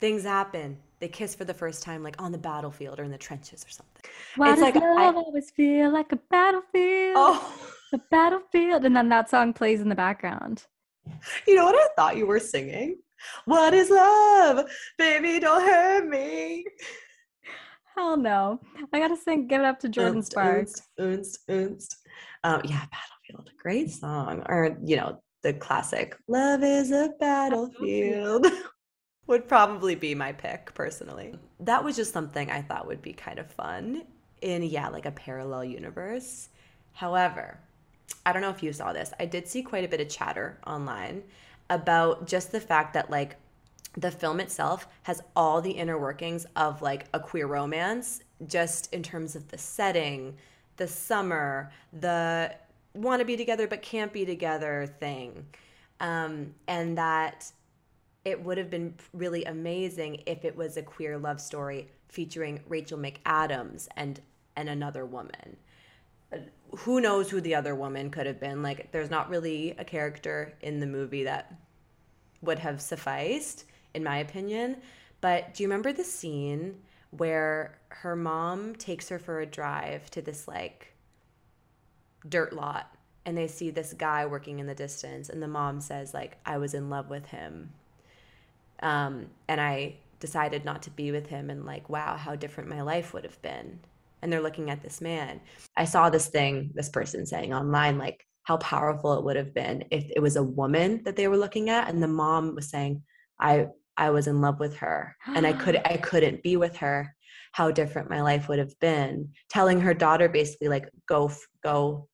Things 0.00 0.22
happen. 0.24 0.78
They 1.00 1.08
kiss 1.08 1.34
for 1.34 1.44
the 1.44 1.54
first 1.54 1.82
time 1.82 2.02
like 2.02 2.20
on 2.22 2.32
the 2.32 2.38
battlefield 2.38 2.98
or 3.00 3.04
in 3.04 3.10
the 3.10 3.18
trenches 3.18 3.64
or 3.64 3.70
something. 3.70 4.02
Why 4.36 4.50
It's 4.52 4.60
does 4.60 4.74
like 4.74 4.76
I- 4.82 4.94
love 5.06 5.16
always 5.16 5.50
feel 5.50 5.90
like 5.90 6.12
a 6.12 6.16
battlefield? 6.30 7.14
Oh, 7.16 7.70
A 7.92 7.98
battlefield. 8.10 8.84
And 8.84 8.94
then 8.96 9.08
that 9.10 9.30
song 9.30 9.52
plays 9.52 9.80
in 9.80 9.88
the 9.88 9.94
background. 9.94 10.64
you 11.46 11.54
know 11.54 11.64
what 11.66 11.74
I 11.74 11.88
thought 11.96 12.16
you 12.16 12.26
were 12.26 12.40
singing? 12.40 12.98
What 13.44 13.72
is 13.74 13.90
love? 13.90 14.66
Baby, 14.98 15.38
don't 15.40 15.62
hurt 15.62 16.06
me. 16.08 16.64
Hell 17.94 18.16
no. 18.16 18.60
I 18.92 18.98
gotta 18.98 19.16
sing 19.16 19.46
Give 19.46 19.60
It 19.60 19.64
Up 19.66 19.78
to 19.80 19.88
Jordin 19.88 20.16
Unst, 20.16 20.26
Sparks. 20.32 20.82
unst, 20.98 21.38
unst, 21.48 21.48
unst. 21.48 21.94
Um, 22.42 22.60
yeah, 22.64 22.84
Battlefield. 22.90 23.50
Great 23.62 23.90
song. 23.90 24.42
Or, 24.46 24.76
you 24.84 24.96
know, 24.96 25.20
the 25.42 25.54
classic, 25.54 26.16
Love 26.28 26.62
is 26.64 26.90
a 26.90 27.10
Battlefield. 27.20 28.46
would 29.26 29.48
probably 29.48 29.94
be 29.94 30.14
my 30.14 30.32
pick 30.32 30.74
personally. 30.74 31.38
That 31.60 31.82
was 31.82 31.96
just 31.96 32.12
something 32.12 32.50
I 32.50 32.62
thought 32.62 32.86
would 32.86 33.02
be 33.02 33.12
kind 33.12 33.38
of 33.38 33.50
fun 33.50 34.02
in, 34.40 34.62
yeah, 34.62 34.88
like 34.88 35.06
a 35.06 35.10
parallel 35.10 35.64
universe. 35.64 36.48
However, 36.92 37.58
I 38.26 38.32
don't 38.32 38.42
know 38.42 38.50
if 38.50 38.62
you 38.62 38.72
saw 38.72 38.92
this. 38.92 39.12
I 39.18 39.26
did 39.26 39.48
see 39.48 39.62
quite 39.62 39.84
a 39.84 39.88
bit 39.88 40.00
of 40.00 40.08
chatter 40.08 40.58
online 40.66 41.22
about 41.70 42.26
just 42.26 42.52
the 42.52 42.60
fact 42.60 42.94
that, 42.94 43.10
like, 43.10 43.36
the 43.96 44.10
film 44.10 44.40
itself 44.40 44.88
has 45.04 45.22
all 45.36 45.60
the 45.60 45.70
inner 45.70 45.98
workings 45.98 46.46
of 46.56 46.82
like 46.82 47.06
a 47.14 47.20
queer 47.20 47.46
romance, 47.46 48.22
just 48.46 48.92
in 48.92 49.02
terms 49.02 49.36
of 49.36 49.48
the 49.48 49.58
setting, 49.58 50.36
the 50.76 50.88
summer, 50.88 51.70
the 51.92 52.54
want 52.94 53.20
to 53.20 53.24
be 53.24 53.36
together 53.36 53.66
but 53.66 53.82
can't 53.82 54.12
be 54.12 54.24
together 54.24 54.92
thing. 54.98 55.46
Um, 56.00 56.54
and 56.66 56.98
that 56.98 57.50
it 58.24 58.42
would 58.42 58.58
have 58.58 58.70
been 58.70 58.94
really 59.12 59.44
amazing 59.44 60.22
if 60.26 60.44
it 60.44 60.56
was 60.56 60.76
a 60.76 60.82
queer 60.82 61.18
love 61.18 61.40
story 61.40 61.88
featuring 62.08 62.60
Rachel 62.68 62.98
McAdams 62.98 63.88
and 63.96 64.20
and 64.56 64.68
another 64.68 65.04
woman. 65.04 65.56
Who 66.78 67.00
knows 67.00 67.28
who 67.30 67.40
the 67.40 67.54
other 67.54 67.74
woman 67.74 68.10
could 68.10 68.26
have 68.26 68.38
been? 68.38 68.62
Like, 68.62 68.92
there's 68.92 69.10
not 69.10 69.28
really 69.28 69.74
a 69.78 69.84
character 69.84 70.52
in 70.60 70.78
the 70.78 70.86
movie 70.86 71.24
that 71.24 71.52
would 72.40 72.60
have 72.60 72.80
sufficed, 72.80 73.64
in 73.94 74.04
my 74.04 74.18
opinion. 74.18 74.76
But 75.20 75.54
do 75.54 75.62
you 75.62 75.68
remember 75.68 75.92
the 75.92 76.04
scene 76.04 76.76
where 77.16 77.78
her 77.88 78.16
mom 78.16 78.74
takes 78.74 79.08
her 79.08 79.18
for 79.18 79.40
a 79.40 79.46
drive 79.46 80.10
to 80.10 80.20
this 80.20 80.48
like 80.48 80.94
dirt 82.28 82.52
lot 82.52 82.96
and 83.24 83.36
they 83.36 83.46
see 83.46 83.70
this 83.70 83.92
guy 83.92 84.26
working 84.26 84.58
in 84.58 84.66
the 84.66 84.74
distance 84.74 85.28
and 85.28 85.42
the 85.42 85.48
mom 85.48 85.80
says 85.80 86.12
like 86.12 86.38
i 86.44 86.58
was 86.58 86.74
in 86.74 86.90
love 86.90 87.10
with 87.10 87.26
him 87.26 87.70
um, 88.82 89.26
and 89.48 89.60
i 89.60 89.94
decided 90.24 90.64
not 90.64 90.82
to 90.82 90.90
be 90.90 91.10
with 91.10 91.26
him 91.26 91.50
and 91.50 91.66
like 91.66 91.90
wow 91.90 92.16
how 92.16 92.34
different 92.34 92.70
my 92.70 92.80
life 92.80 93.12
would 93.12 93.24
have 93.24 93.40
been. 93.42 93.78
And 94.22 94.32
they're 94.32 94.40
looking 94.40 94.70
at 94.70 94.82
this 94.82 95.02
man. 95.02 95.38
I 95.76 95.84
saw 95.84 96.08
this 96.08 96.28
thing 96.28 96.70
this 96.72 96.88
person 96.88 97.26
saying 97.26 97.52
online 97.52 97.98
like 97.98 98.26
how 98.44 98.56
powerful 98.56 99.18
it 99.18 99.24
would 99.24 99.36
have 99.36 99.52
been 99.52 99.84
if 99.90 100.10
it 100.16 100.20
was 100.20 100.36
a 100.36 100.42
woman 100.42 101.02
that 101.04 101.16
they 101.16 101.28
were 101.28 101.36
looking 101.36 101.68
at. 101.68 101.90
And 101.90 102.02
the 102.02 102.08
mom 102.08 102.54
was 102.54 102.70
saying 102.70 103.02
i 103.38 103.66
i 103.98 104.08
was 104.08 104.26
in 104.26 104.40
love 104.40 104.60
with 104.60 104.74
her 104.76 105.14
and 105.26 105.46
i 105.46 105.52
could 105.62 105.76
i 105.84 105.98
couldn't 105.98 106.42
be 106.42 106.56
with 106.56 106.76
her. 106.78 107.14
How 107.52 107.70
different 107.70 108.08
my 108.08 108.22
life 108.22 108.48
would 108.48 108.58
have 108.58 108.78
been. 108.80 109.30
Telling 109.50 109.78
her 109.82 109.92
daughter 109.92 110.30
basically 110.30 110.68
like 110.68 110.88
go 111.06 111.30
go 111.62 112.08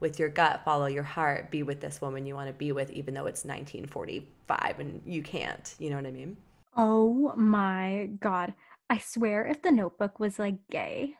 with 0.00 0.18
your 0.18 0.28
gut, 0.28 0.62
follow 0.64 0.86
your 0.86 1.04
heart, 1.04 1.52
be 1.52 1.62
with 1.62 1.80
this 1.80 2.00
woman 2.00 2.26
you 2.26 2.34
want 2.34 2.48
to 2.48 2.52
be 2.52 2.72
with, 2.72 2.90
even 2.90 3.14
though 3.14 3.26
it's 3.26 3.44
1945 4.48 4.80
and 4.80 5.02
you 5.04 5.22
can't. 5.22 5.74
You 5.78 5.90
know 5.90 5.96
what 5.96 6.06
I 6.06 6.10
mean? 6.10 6.36
Oh 6.76 7.32
my 7.36 8.10
God. 8.20 8.54
I 8.90 8.98
swear 8.98 9.46
if 9.46 9.62
the 9.62 9.70
notebook 9.70 10.18
was 10.18 10.38
like 10.38 10.56
gay, 10.70 11.14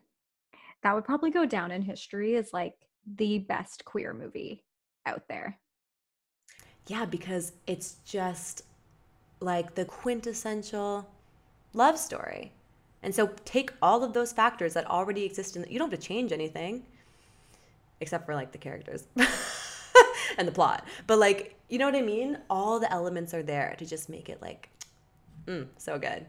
that 0.83 0.95
would 0.95 1.05
probably 1.05 1.31
go 1.31 1.45
down 1.45 1.71
in 1.71 1.81
history 1.81 2.35
as 2.35 2.53
like 2.53 2.73
the 3.15 3.39
best 3.39 3.85
queer 3.85 4.13
movie 4.13 4.63
out 5.05 5.23
there. 5.27 5.59
Yeah, 6.87 7.05
because 7.05 7.53
it's 7.67 7.97
just 8.05 8.63
like 9.39 9.75
the 9.75 9.85
quintessential 9.85 11.07
love 11.73 11.97
story. 11.97 12.51
And 13.03 13.13
so 13.13 13.29
take 13.45 13.71
all 13.81 14.03
of 14.03 14.13
those 14.13 14.33
factors 14.33 14.73
that 14.73 14.89
already 14.89 15.23
exist 15.23 15.55
in 15.55 15.61
the, 15.61 15.71
you 15.71 15.79
don't 15.79 15.91
have 15.91 15.99
to 15.99 16.05
change 16.05 16.31
anything 16.31 16.85
except 18.01 18.25
for 18.25 18.33
like 18.33 18.51
the 18.51 18.57
characters 18.57 19.05
and 20.37 20.47
the 20.47 20.51
plot. 20.51 20.87
But 21.07 21.19
like, 21.19 21.55
you 21.69 21.77
know 21.77 21.85
what 21.85 21.95
I 21.95 22.01
mean? 22.01 22.37
All 22.49 22.79
the 22.79 22.91
elements 22.91 23.33
are 23.33 23.43
there 23.43 23.75
to 23.77 23.85
just 23.85 24.09
make 24.09 24.29
it 24.29 24.41
like 24.41 24.69
mm, 25.45 25.67
so 25.77 25.97
good. 25.99 26.25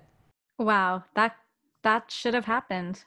Wow, 0.58 1.04
that 1.14 1.36
that 1.82 2.10
should 2.10 2.34
have 2.34 2.44
happened. 2.44 3.04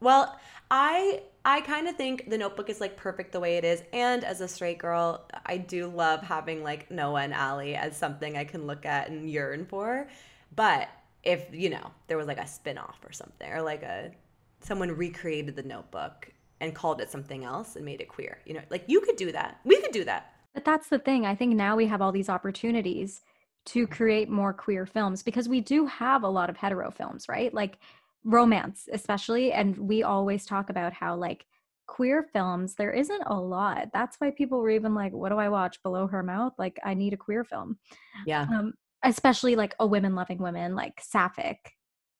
Well, 0.00 0.38
I 0.70 1.22
I 1.44 1.60
kind 1.60 1.88
of 1.88 1.96
think 1.96 2.30
the 2.30 2.38
notebook 2.38 2.68
is 2.68 2.80
like 2.80 2.96
perfect 2.96 3.32
the 3.32 3.40
way 3.40 3.56
it 3.56 3.64
is. 3.64 3.82
And 3.92 4.24
as 4.24 4.40
a 4.40 4.48
straight 4.48 4.78
girl, 4.78 5.28
I 5.46 5.58
do 5.58 5.88
love 5.88 6.22
having 6.22 6.62
like 6.62 6.90
Noah 6.90 7.22
and 7.22 7.34
Allie 7.34 7.74
as 7.74 7.96
something 7.96 8.36
I 8.36 8.44
can 8.44 8.66
look 8.66 8.86
at 8.86 9.08
and 9.08 9.28
yearn 9.28 9.66
for. 9.66 10.08
But 10.54 10.88
if, 11.24 11.46
you 11.52 11.70
know, 11.70 11.90
there 12.06 12.16
was 12.16 12.26
like 12.26 12.38
a 12.38 12.46
spin-off 12.46 12.98
or 13.04 13.12
something, 13.12 13.50
or 13.50 13.62
like 13.62 13.82
a 13.82 14.12
someone 14.60 14.90
recreated 14.92 15.56
the 15.56 15.62
notebook 15.62 16.28
and 16.62 16.74
called 16.74 17.00
it 17.00 17.10
something 17.10 17.44
else 17.44 17.76
and 17.76 17.84
made 17.84 18.00
it 18.00 18.08
queer. 18.08 18.38
You 18.46 18.54
know, 18.54 18.62
like 18.70 18.84
you 18.86 19.00
could 19.00 19.16
do 19.16 19.32
that. 19.32 19.58
We 19.64 19.80
could 19.82 19.92
do 19.92 20.04
that. 20.04 20.32
But 20.54 20.64
that's 20.64 20.88
the 20.88 20.98
thing. 20.98 21.26
I 21.26 21.34
think 21.34 21.54
now 21.54 21.76
we 21.76 21.86
have 21.86 22.00
all 22.00 22.12
these 22.12 22.28
opportunities 22.28 23.20
to 23.66 23.86
create 23.86 24.28
more 24.28 24.52
queer 24.52 24.86
films 24.86 25.22
because 25.22 25.48
we 25.48 25.60
do 25.60 25.86
have 25.86 26.22
a 26.22 26.28
lot 26.28 26.48
of 26.48 26.56
hetero 26.56 26.90
films, 26.90 27.28
right? 27.28 27.52
Like 27.52 27.78
romance, 28.24 28.88
especially. 28.92 29.52
And 29.52 29.76
we 29.76 30.02
always 30.02 30.46
talk 30.46 30.70
about 30.70 30.92
how, 30.92 31.16
like, 31.16 31.46
queer 31.86 32.22
films, 32.22 32.74
there 32.74 32.92
isn't 32.92 33.22
a 33.26 33.34
lot. 33.34 33.88
That's 33.92 34.16
why 34.18 34.30
people 34.30 34.60
were 34.60 34.70
even 34.70 34.94
like, 34.94 35.12
what 35.12 35.30
do 35.30 35.38
I 35.38 35.48
watch 35.48 35.82
below 35.82 36.06
her 36.06 36.22
mouth? 36.22 36.52
Like, 36.58 36.78
I 36.84 36.94
need 36.94 37.12
a 37.12 37.16
queer 37.16 37.44
film. 37.44 37.78
Yeah. 38.24 38.42
Um, 38.42 38.74
especially 39.02 39.56
like 39.56 39.74
a 39.80 39.86
women 39.86 40.14
loving 40.14 40.38
women, 40.38 40.76
like 40.76 41.00
sapphic 41.02 41.72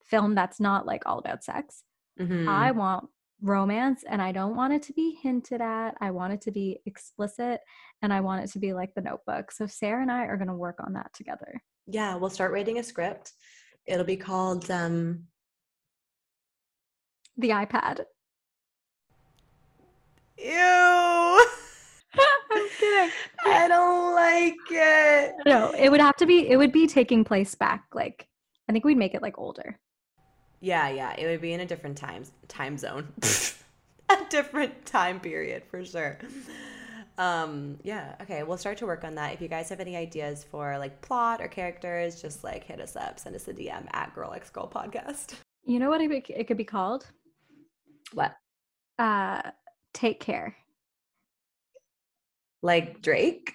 film 0.05 0.35
that's 0.35 0.59
not 0.59 0.85
like 0.85 1.05
all 1.07 1.19
about 1.19 1.45
sex. 1.45 1.85
Mm-hmm. 2.21 2.49
I 2.49 2.73
want 2.73 3.09
romance 3.43 4.05
and 4.09 4.23
I 4.23 4.33
don't 4.33 4.57
want 4.57 4.73
it 4.73 4.83
to 4.85 4.93
be 4.93 5.19
hinted 5.23 5.61
at. 5.61 5.97
I 6.01 6.11
want 6.13 6.33
it 6.33 6.41
to 6.43 6.51
be 6.51 6.81
explicit 6.87 7.61
and 8.01 8.13
I 8.13 8.21
want 8.21 8.45
it 8.45 8.53
to 8.53 8.59
be 8.59 8.73
like 8.73 8.95
the 8.95 9.01
notebook. 9.01 9.51
So 9.53 9.67
Sarah 9.67 10.03
and 10.03 10.11
I 10.11 10.25
are 10.27 10.37
going 10.37 10.49
to 10.49 10.55
work 10.55 10.79
on 10.85 10.93
that 10.95 11.13
together. 11.13 11.61
Yeah, 11.87 12.15
we'll 12.15 12.31
start 12.31 12.53
writing 12.53 12.79
a 12.79 12.83
script. 12.83 13.33
It'll 13.87 14.05
be 14.05 14.17
called 14.17 14.71
um 14.71 15.25
The 17.37 17.51
iPad. 17.51 18.05
Ew. 20.39 20.49
I'm 22.53 22.69
kidding. 22.79 23.11
I 23.47 23.69
don't 23.69 24.15
like 24.15 24.55
it. 24.71 25.35
No, 25.47 25.73
it 25.73 25.91
would 25.91 26.01
have 26.01 26.17
to 26.17 26.27
be 26.27 26.49
it 26.49 26.57
would 26.57 26.73
be 26.73 26.87
taking 26.87 27.25
place 27.25 27.55
back 27.55 27.85
like 27.93 28.29
I 28.69 28.73
think 28.73 28.85
we'd 28.85 28.97
make 28.97 29.15
it 29.15 29.23
like 29.23 29.39
older. 29.39 29.79
Yeah, 30.63 30.89
yeah, 30.91 31.13
it 31.19 31.27
would 31.27 31.41
be 31.41 31.53
in 31.53 31.61
a 31.61 31.67
different 31.67 31.99
time 31.99 32.23
time 32.47 32.79
zone. 32.79 33.13
a 34.09 34.25
different 34.31 34.87
time 34.87 35.21
period 35.21 35.65
for 35.69 35.85
sure. 35.85 36.19
Um, 37.19 37.79
yeah, 37.83 38.15
okay, 38.23 38.43
we'll 38.45 38.57
start 38.57 38.79
to 38.79 38.87
work 38.87 39.05
on 39.05 39.17
that. 39.17 39.35
If 39.35 39.41
you 39.41 39.49
guys 39.49 39.69
have 39.69 39.81
any 39.81 39.97
ideas 39.97 40.47
for 40.51 40.79
like 40.79 41.03
plot 41.03 41.41
or 41.41 41.49
characters, 41.49 42.23
just 42.23 42.45
like 42.45 42.65
hit 42.65 42.81
us 42.81 42.95
up, 42.95 43.19
send 43.19 43.35
us 43.35 43.49
a 43.49 43.53
DM 43.53 43.87
at 43.93 44.15
Girl 44.15 44.33
X 44.33 44.51
Girl 44.51 44.71
Podcast. 44.73 45.35
You 45.65 45.81
know 45.81 45.91
what 45.91 46.01
it, 46.01 46.31
it 46.31 46.47
could 46.47 46.57
be 46.57 46.65
called? 46.65 47.07
What? 48.13 48.37
Uh 49.01 49.43
take 49.93 50.21
care. 50.21 50.57
Like 52.63 53.03
Drake? 53.03 53.53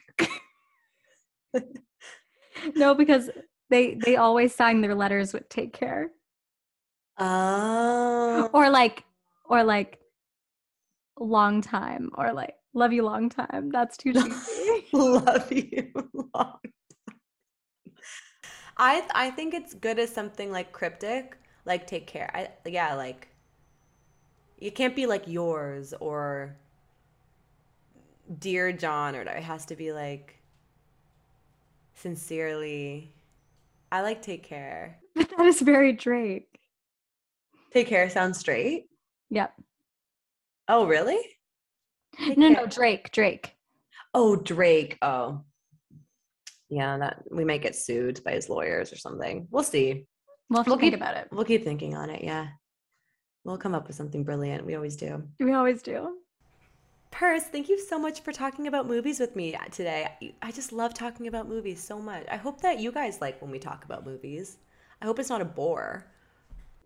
no, 2.76 2.96
because 2.96 3.30
they 3.70 3.96
they 3.96 4.18
always 4.18 4.54
sign 4.54 4.82
their 4.82 4.96
letters 4.96 5.32
with 5.32 5.48
take 5.48 5.72
care. 5.72 6.12
Oh. 7.18 8.49
Or 8.53 8.69
like 8.69 9.03
or 9.45 9.64
like 9.64 9.99
long 11.19 11.61
time 11.61 12.11
or 12.15 12.34
like 12.34 12.56
love 12.73 12.94
you 12.94 13.03
long 13.03 13.30
time. 13.30 13.69
That's 13.72 13.98
too 13.98 14.14
cheesy. 14.14 14.85
Love 14.94 15.52
you 15.52 15.91
long. 16.35 16.60
I 18.77 19.03
I 19.14 19.31
think 19.31 19.53
it's 19.53 19.73
good 19.73 19.99
as 19.99 20.14
something 20.14 20.52
like 20.52 20.72
cryptic, 20.72 21.38
like 21.65 21.88
take 21.88 22.07
care. 22.07 22.30
I 22.34 22.69
yeah, 22.69 22.94
like 22.94 23.30
it 24.57 24.76
can't 24.76 24.95
be 24.95 25.06
like 25.06 25.27
yours 25.27 25.94
or 25.99 26.56
dear 28.39 28.72
John 28.72 29.15
or 29.15 29.22
it 29.22 29.44
has 29.44 29.65
to 29.68 29.76
be 29.76 29.91
like 29.91 30.39
sincerely. 31.95 33.14
I 33.91 34.02
like 34.02 34.22
take 34.22 34.44
care. 34.44 34.99
but 35.15 35.30
that 35.38 35.45
is 35.45 35.61
very 35.61 35.94
Drake. 35.94 36.57
Take 37.73 37.88
care 37.88 38.10
sounds 38.10 38.39
straight. 38.39 38.85
Yep. 39.30 39.53
Oh, 40.68 40.85
really? 40.88 41.19
Take 42.18 42.38
No, 42.38 42.53
care. 42.53 42.64
no, 42.64 42.68
Drake, 42.68 43.11
Drake. 43.11 43.53
Oh, 44.14 44.35
Drake. 44.35 44.98
Oh. 45.02 45.41
Yeah, 46.69 46.98
that 46.98 47.23
we 47.31 47.45
might 47.45 47.61
get 47.61 47.76
sued 47.76 48.22
by 48.23 48.31
his 48.31 48.49
lawyers 48.49 48.91
or 48.91 48.98
something. 48.98 49.48
We'll 49.52 49.64
see. 49.64 50.06
We'll 50.49 50.64
We'll 50.64 50.77
think 50.77 50.94
keep- 50.94 50.99
about 51.02 51.18
it. 51.18 51.27
We'll 51.31 51.45
keep 51.45 51.64
thinking 51.64 51.95
on 51.95 52.10
it. 52.10 52.23
Yeah. 52.23 52.48
We'll 53.44 53.57
come 53.57 53.76
up 53.76 53.88
with 53.88 53.95
something 53.95 54.23
brilliant. 54.23 54.65
We 54.65 54.76
always 54.76 54.95
do. 54.98 55.23
We 55.39 55.53
always 55.53 55.81
do. 55.81 56.18
Purse, 57.11 57.44
thank 57.44 57.69
you 57.69 57.80
so 57.80 57.98
much 57.98 58.19
for 58.22 58.34
talking 58.34 58.68
about 58.68 58.85
movies 58.88 59.19
with 59.19 59.35
me 59.35 59.56
uh, 59.56 59.64
today. 59.72 60.10
I- 60.22 60.34
I 60.41 60.52
just 60.52 60.73
love 60.73 60.94
talking 60.94 61.27
about 61.27 61.48
movies 61.48 61.81
so 61.81 61.99
much. 61.99 62.26
I 62.30 62.35
hope 62.35 62.60
that 62.61 62.80
you 62.80 62.91
guys 62.91 63.22
like 63.22 63.41
when 63.41 63.52
we 63.52 63.60
talk 63.60 63.85
about 63.85 64.06
movies. 64.06 64.57
I 65.02 65.06
hope 65.06 65.19
it's 65.19 65.30
not 65.30 65.41
a 65.41 65.45
bore. 65.45 66.11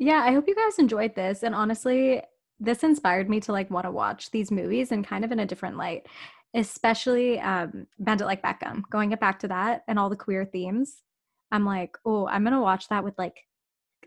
Yeah, 0.02 0.24
I 0.26 0.32
hope 0.32 0.48
you 0.48 0.56
guys 0.56 0.80
enjoyed 0.80 1.14
this. 1.14 1.44
And 1.44 1.54
honestly, 1.54 2.24
this 2.60 2.82
inspired 2.82 3.30
me 3.30 3.40
to 3.42 3.52
like 3.52 3.70
want 3.70 3.86
to 3.86 3.92
watch 3.92 4.32
these 4.32 4.50
movies 4.50 4.92
and 4.92 5.06
kind 5.06 5.24
of 5.24 5.32
in 5.32 5.38
a 5.38 5.46
different 5.46 5.78
light, 5.78 6.08
especially 6.56 7.40
um, 7.40 7.86
Bend 8.00 8.20
It 8.20 8.26
Like 8.26 8.42
Beckham. 8.42 8.82
Going 8.90 9.12
back 9.12 9.38
to 9.42 9.48
that 9.50 9.84
and 9.88 10.00
all 10.00 10.10
the 10.10 10.16
queer 10.16 10.44
themes. 10.44 11.04
I'm 11.52 11.68
like, 11.68 12.00
oh, 12.04 12.26
I'm 12.26 12.44
gonna 12.44 12.64
watch 12.64 12.88
that 12.88 13.04
with 13.04 13.14
like, 13.20 13.46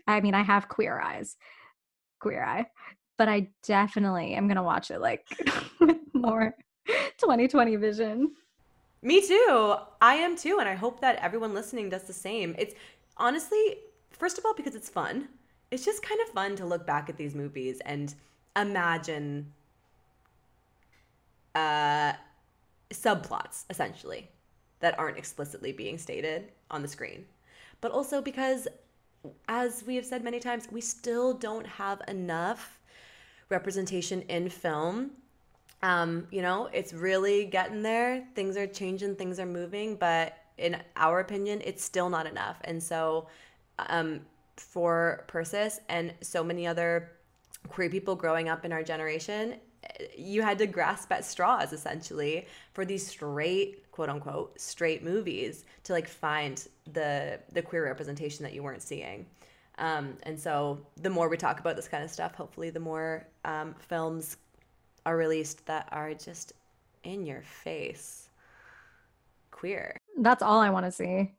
I 0.05 0.19
mean, 0.19 0.33
I 0.33 0.43
have 0.43 0.67
queer 0.67 0.99
eyes, 0.99 1.37
queer 2.19 2.43
eye, 2.43 2.65
but 3.17 3.29
I 3.29 3.47
definitely 3.63 4.33
am 4.33 4.49
gonna 4.49 4.63
watch 4.63 4.91
it 4.91 4.99
like 4.99 5.25
with 5.79 5.95
more 6.13 6.57
2020 7.19 7.77
vision. 7.77 8.33
Me 9.01 9.25
too. 9.25 9.75
I 10.01 10.15
am 10.15 10.35
too, 10.35 10.59
and 10.59 10.67
I 10.67 10.75
hope 10.75 10.99
that 10.99 11.19
everyone 11.23 11.53
listening 11.53 11.87
does 11.87 12.03
the 12.03 12.11
same. 12.11 12.53
It's 12.57 12.75
honestly, 13.15 13.77
first 14.11 14.37
of 14.37 14.45
all, 14.45 14.53
because 14.53 14.75
it's 14.75 14.89
fun. 14.89 15.29
It's 15.75 15.83
just 15.83 16.01
kind 16.01 16.21
of 16.21 16.29
fun 16.29 16.55
to 16.55 16.65
look 16.65 16.87
back 16.87 17.09
at 17.09 17.17
these 17.17 17.35
movies 17.35 17.81
and 17.85 18.15
imagine 18.55 19.51
uh, 21.53 22.13
subplots, 22.91 23.65
essentially, 23.69 24.29
that 24.79 24.97
aren't 24.97 25.17
explicitly 25.17 25.73
being 25.73 25.97
stated 25.97 26.53
on 26.71 26.81
the 26.81 26.87
screen. 26.87 27.25
But 27.81 27.91
also 27.91 28.21
because, 28.21 28.69
as 29.49 29.83
we 29.85 29.97
have 29.97 30.05
said 30.05 30.23
many 30.23 30.39
times, 30.39 30.69
we 30.71 30.79
still 30.79 31.33
don't 31.33 31.67
have 31.67 32.01
enough 32.07 32.79
representation 33.49 34.21
in 34.29 34.47
film. 34.47 35.11
Um, 35.83 36.25
you 36.31 36.41
know, 36.41 36.69
it's 36.71 36.93
really 36.93 37.47
getting 37.47 37.81
there. 37.83 38.25
Things 38.33 38.55
are 38.55 38.65
changing, 38.65 39.17
things 39.17 39.41
are 39.41 39.45
moving, 39.45 39.97
but 39.97 40.37
in 40.57 40.77
our 40.95 41.19
opinion, 41.19 41.61
it's 41.65 41.83
still 41.83 42.09
not 42.09 42.25
enough. 42.27 42.61
And 42.63 42.81
so, 42.81 43.27
um, 43.77 44.21
for 44.57 45.25
Persis 45.27 45.79
and 45.89 46.13
so 46.21 46.43
many 46.43 46.67
other 46.67 47.11
queer 47.67 47.89
people 47.89 48.15
growing 48.15 48.49
up 48.49 48.65
in 48.65 48.71
our 48.71 48.83
generation, 48.83 49.55
you 50.17 50.41
had 50.41 50.57
to 50.57 50.67
grasp 50.67 51.11
at 51.11 51.23
straws 51.23 51.73
essentially 51.73 52.47
for 52.73 52.85
these 52.85 53.05
straight 53.05 53.89
quote 53.91 54.09
unquote 54.09 54.59
straight 54.59 55.03
movies 55.03 55.63
to 55.83 55.93
like 55.93 56.07
find 56.07 56.67
the 56.93 57.39
the 57.53 57.61
queer 57.61 57.85
representation 57.85 58.43
that 58.43 58.53
you 58.53 58.63
weren't 58.63 58.81
seeing 58.81 59.25
um, 59.77 60.17
and 60.23 60.39
so 60.39 60.79
the 60.97 61.09
more 61.09 61.29
we 61.29 61.37
talk 61.37 61.59
about 61.59 61.75
this 61.75 61.87
kind 61.87 62.03
of 62.03 62.09
stuff 62.09 62.33
hopefully 62.33 62.69
the 62.71 62.79
more 62.79 63.25
um, 63.45 63.75
films 63.87 64.37
are 65.05 65.15
released 65.15 65.65
that 65.67 65.87
are 65.91 66.13
just 66.13 66.53
in 67.03 67.25
your 67.25 67.43
face 67.43 68.29
queer 69.51 69.95
That's 70.17 70.41
all 70.41 70.59
I 70.59 70.69
want 70.69 70.85
to 70.85 70.91
see. 70.91 71.31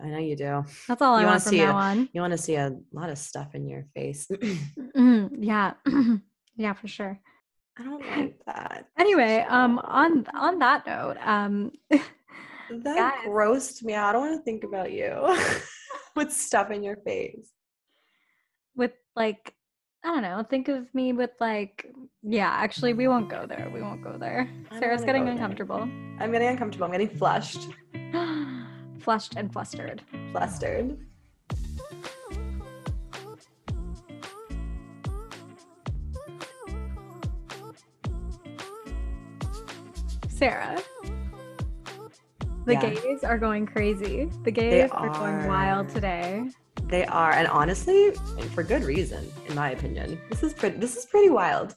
I 0.00 0.06
know 0.08 0.18
you 0.18 0.36
do 0.36 0.64
That's 0.88 1.02
all 1.02 1.14
I 1.14 1.20
You 1.20 1.26
wanna 1.26 1.34
want 1.34 1.42
from 1.42 1.50
see 1.50 1.56
now 1.58 1.70
it. 1.70 1.74
on. 1.74 2.08
you 2.12 2.20
want 2.20 2.32
to 2.32 2.38
see 2.38 2.54
a 2.56 2.76
lot 2.92 3.10
of 3.10 3.18
stuff 3.18 3.54
in 3.54 3.66
your 3.68 3.84
face 3.94 4.28
Mhm, 4.96 5.30
yeah, 5.38 5.74
yeah, 6.56 6.72
for 6.74 6.88
sure. 6.88 7.18
i 7.78 7.82
don't 7.84 8.04
like 8.16 8.38
that 8.46 8.86
Anyway, 8.98 9.44
um, 9.48 9.78
on 9.80 10.26
on 10.34 10.58
that 10.60 10.86
note, 10.86 11.16
um, 11.20 11.70
That 12.70 12.96
Guys. 12.96 13.26
grossed 13.28 13.84
me 13.84 13.94
out. 13.94 14.08
I 14.08 14.12
don't 14.12 14.22
want 14.28 14.36
to 14.40 14.42
think 14.42 14.64
about 14.64 14.90
you 14.90 15.12
with 16.16 16.32
stuff 16.32 16.70
in 16.72 16.82
your 16.82 16.96
face. 16.96 17.50
with 18.74 18.90
like, 19.14 19.54
I 20.04 20.08
don't 20.08 20.22
know, 20.22 20.42
think 20.50 20.66
of 20.68 20.92
me 20.92 21.12
with 21.12 21.30
like, 21.38 21.86
yeah, 22.22 22.50
actually, 22.50 22.92
we 22.94 23.06
won't 23.06 23.28
go 23.28 23.46
there. 23.46 23.70
We 23.72 23.82
won't 23.82 24.02
go 24.02 24.16
there. 24.18 24.48
I 24.50 24.70
don't 24.70 24.80
Sarah's 24.80 25.04
getting 25.04 25.22
go 25.22 25.26
there. 25.26 25.34
uncomfortable, 25.34 25.82
I'm 26.20 26.32
getting 26.32 26.48
uncomfortable. 26.48 26.86
I'm 26.86 26.92
getting 26.92 27.08
flushed, 27.16 27.68
flushed 29.06 29.36
and 29.36 29.52
flustered. 29.52 30.02
flustered. 30.32 30.98
Sarah. 40.28 40.82
The 42.64 42.72
Yeah. 42.72 42.90
gays 42.90 43.22
are 43.22 43.38
going 43.38 43.64
crazy. 43.64 44.24
The 44.42 44.50
gays 44.50 44.90
are 44.90 45.08
going 45.10 45.46
wild 45.46 45.88
today. 45.88 46.50
They 46.88 47.04
are, 47.06 47.30
and 47.30 47.46
honestly, 47.46 48.08
and 48.08 48.50
for 48.50 48.64
good 48.64 48.82
reason, 48.82 49.32
in 49.46 49.54
my 49.54 49.70
opinion. 49.70 50.20
This 50.30 50.42
is 50.42 50.52
pretty. 50.52 50.78
This 50.78 50.96
is 50.96 51.06
pretty 51.06 51.30
wild. 51.30 51.76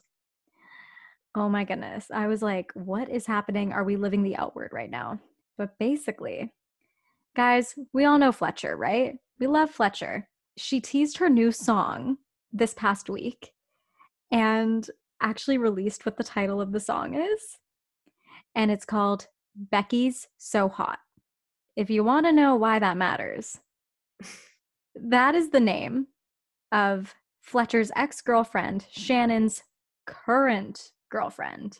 Oh 1.36 1.48
my 1.48 1.62
goodness. 1.62 2.10
I 2.12 2.26
was 2.26 2.42
like, 2.42 2.72
what 2.74 3.08
is 3.08 3.24
happening? 3.24 3.72
Are 3.72 3.84
we 3.84 3.94
living 3.94 4.24
the 4.24 4.36
outward 4.36 4.72
right 4.72 4.90
now? 4.90 5.20
But 5.56 5.78
basically, 5.78 6.52
guys, 7.34 7.74
we 7.92 8.04
all 8.04 8.18
know 8.18 8.32
Fletcher, 8.32 8.76
right? 8.76 9.16
We 9.38 9.46
love 9.46 9.70
Fletcher. 9.70 10.28
She 10.56 10.80
teased 10.80 11.18
her 11.18 11.28
new 11.28 11.52
song 11.52 12.18
this 12.52 12.74
past 12.74 13.08
week 13.08 13.52
and 14.30 14.88
actually 15.22 15.58
released 15.58 16.04
what 16.04 16.16
the 16.16 16.24
title 16.24 16.60
of 16.60 16.72
the 16.72 16.80
song 16.80 17.14
is. 17.14 17.58
And 18.54 18.70
it's 18.70 18.84
called 18.84 19.28
Becky's 19.54 20.28
So 20.38 20.68
Hot. 20.68 20.98
If 21.76 21.88
you 21.90 22.04
want 22.04 22.26
to 22.26 22.32
know 22.32 22.56
why 22.56 22.78
that 22.78 22.96
matters, 22.96 23.58
that 24.94 25.34
is 25.34 25.50
the 25.50 25.60
name 25.60 26.08
of 26.72 27.14
Fletcher's 27.42 27.90
ex 27.96 28.20
girlfriend, 28.20 28.86
Shannon's 28.90 29.62
current 30.06 30.90
girlfriend. 31.10 31.78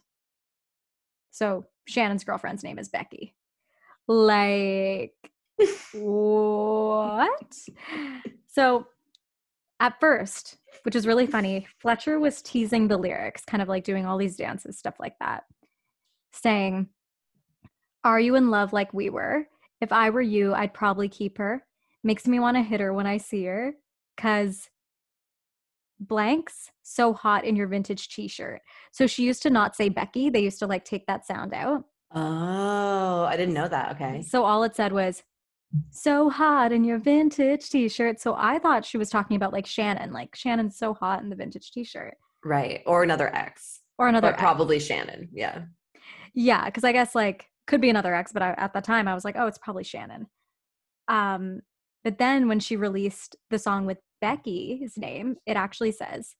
So 1.30 1.66
Shannon's 1.86 2.24
girlfriend's 2.24 2.64
name 2.64 2.78
is 2.78 2.88
Becky. 2.88 3.34
Like, 4.08 5.14
what? 5.92 7.58
So 8.46 8.86
at 9.80 9.98
first, 10.00 10.58
which 10.82 10.94
is 10.94 11.06
really 11.06 11.26
funny, 11.26 11.66
Fletcher 11.78 12.18
was 12.18 12.42
teasing 12.42 12.88
the 12.88 12.96
lyrics, 12.96 13.44
kind 13.44 13.62
of 13.62 13.68
like 13.68 13.84
doing 13.84 14.06
all 14.06 14.18
these 14.18 14.36
dances, 14.36 14.78
stuff 14.78 14.96
like 14.98 15.18
that, 15.20 15.44
saying, 16.32 16.88
Are 18.04 18.20
you 18.20 18.34
in 18.34 18.50
love 18.50 18.72
like 18.72 18.92
we 18.92 19.10
were? 19.10 19.46
If 19.80 19.92
I 19.92 20.10
were 20.10 20.20
you, 20.20 20.52
I'd 20.54 20.74
probably 20.74 21.08
keep 21.08 21.38
her. 21.38 21.64
Makes 22.04 22.26
me 22.26 22.40
want 22.40 22.56
to 22.56 22.62
hit 22.62 22.80
her 22.80 22.92
when 22.92 23.06
I 23.06 23.16
see 23.16 23.44
her. 23.44 23.74
Cause 24.16 24.68
blanks 25.98 26.70
so 26.82 27.12
hot 27.12 27.44
in 27.44 27.56
your 27.56 27.68
vintage 27.68 28.08
t-shirt. 28.08 28.60
So 28.90 29.06
she 29.06 29.24
used 29.24 29.42
to 29.42 29.50
not 29.50 29.76
say 29.76 29.88
Becky. 29.88 30.30
They 30.30 30.40
used 30.42 30.58
to 30.60 30.66
like 30.66 30.84
take 30.84 31.06
that 31.06 31.26
sound 31.26 31.54
out. 31.54 31.84
Oh, 32.12 33.24
I 33.24 33.36
didn't 33.36 33.54
know 33.54 33.68
that. 33.68 33.92
Okay. 33.92 34.22
So 34.22 34.44
all 34.44 34.64
it 34.64 34.74
said 34.74 34.92
was 34.92 35.22
so 35.90 36.30
hot 36.30 36.72
in 36.72 36.84
your 36.84 36.98
vintage 36.98 37.68
t-shirt. 37.68 38.20
So 38.20 38.34
I 38.36 38.58
thought 38.58 38.84
she 38.84 38.98
was 38.98 39.10
talking 39.10 39.36
about 39.36 39.52
like 39.52 39.66
Shannon, 39.66 40.12
like 40.12 40.34
Shannon's 40.34 40.76
so 40.76 40.94
hot 40.94 41.22
in 41.22 41.28
the 41.28 41.36
vintage 41.36 41.70
t-shirt. 41.70 42.16
Right. 42.44 42.82
Or 42.86 43.02
another 43.02 43.34
ex. 43.34 43.80
Or 43.98 44.08
another 44.08 44.28
ex. 44.28 44.38
probably 44.40 44.78
Shannon. 44.78 45.28
Yeah. 45.32 45.62
Yeah, 46.34 46.64
because 46.66 46.84
I 46.84 46.92
guess 46.92 47.14
like 47.14 47.46
could 47.66 47.80
be 47.80 47.90
another 47.90 48.14
ex, 48.14 48.32
but 48.32 48.42
I, 48.42 48.50
at 48.56 48.72
the 48.72 48.80
time 48.80 49.06
I 49.06 49.14
was 49.14 49.24
like, 49.24 49.36
oh, 49.38 49.46
it's 49.46 49.58
probably 49.58 49.84
Shannon. 49.84 50.26
Um, 51.08 51.60
but 52.02 52.18
then 52.18 52.48
when 52.48 52.60
she 52.60 52.76
released 52.76 53.36
the 53.50 53.58
song 53.58 53.86
with 53.86 53.98
Becky's 54.20 54.96
name, 54.96 55.36
it 55.46 55.56
actually 55.56 55.92
says, 55.92 56.34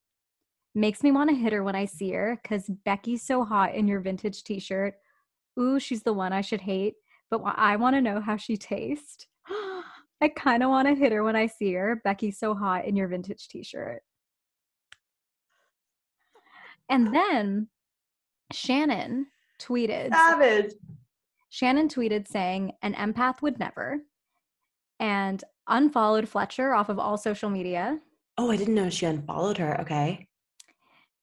"Makes 0.74 1.02
me 1.02 1.12
want 1.12 1.30
to 1.30 1.36
hit 1.36 1.52
her 1.52 1.62
when 1.62 1.74
I 1.74 1.84
see 1.84 2.12
her, 2.12 2.40
cause 2.44 2.70
Becky's 2.84 3.22
so 3.22 3.44
hot 3.44 3.74
in 3.74 3.86
your 3.88 4.00
vintage 4.00 4.42
T-shirt. 4.42 4.94
Ooh, 5.58 5.78
she's 5.78 6.02
the 6.02 6.12
one 6.12 6.32
I 6.32 6.40
should 6.40 6.62
hate, 6.62 6.94
but 7.30 7.42
I 7.44 7.76
want 7.76 7.96
to 7.96 8.00
know 8.00 8.20
how 8.20 8.36
she 8.36 8.56
tastes. 8.56 9.26
I 10.22 10.28
kind 10.36 10.62
of 10.62 10.70
want 10.70 10.88
to 10.88 10.94
hit 10.94 11.12
her 11.12 11.24
when 11.24 11.36
I 11.36 11.46
see 11.46 11.72
her. 11.72 12.00
Becky's 12.04 12.38
so 12.38 12.54
hot 12.54 12.84
in 12.84 12.96
your 12.96 13.08
vintage 13.08 13.48
T-shirt." 13.48 14.02
And 16.90 17.14
then 17.14 17.68
Shannon 18.52 19.28
tweeted. 19.60 20.12
Savage. 20.12 20.72
Shannon 21.48 21.88
tweeted 21.88 22.28
saying, 22.28 22.72
an 22.82 22.94
empath 22.94 23.42
would 23.42 23.58
never, 23.58 24.00
and 24.98 25.42
unfollowed 25.68 26.28
Fletcher 26.28 26.74
off 26.74 26.88
of 26.88 26.98
all 26.98 27.16
social 27.16 27.50
media. 27.50 27.98
Oh, 28.38 28.50
I 28.50 28.56
didn't 28.56 28.74
know 28.74 28.90
she 28.90 29.06
unfollowed 29.06 29.58
her. 29.58 29.80
Okay. 29.80 30.28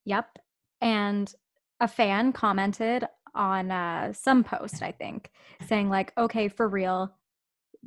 Yep. 0.06 0.38
And 0.82 1.34
a 1.80 1.88
fan 1.88 2.34
commented 2.34 3.06
on 3.38 3.72
uh, 3.72 4.12
some 4.14 4.44
post, 4.44 4.82
I 4.82 4.92
think, 4.92 5.30
saying, 5.68 5.90
like, 5.90 6.12
okay, 6.18 6.48
for 6.50 6.68
real, 6.68 7.16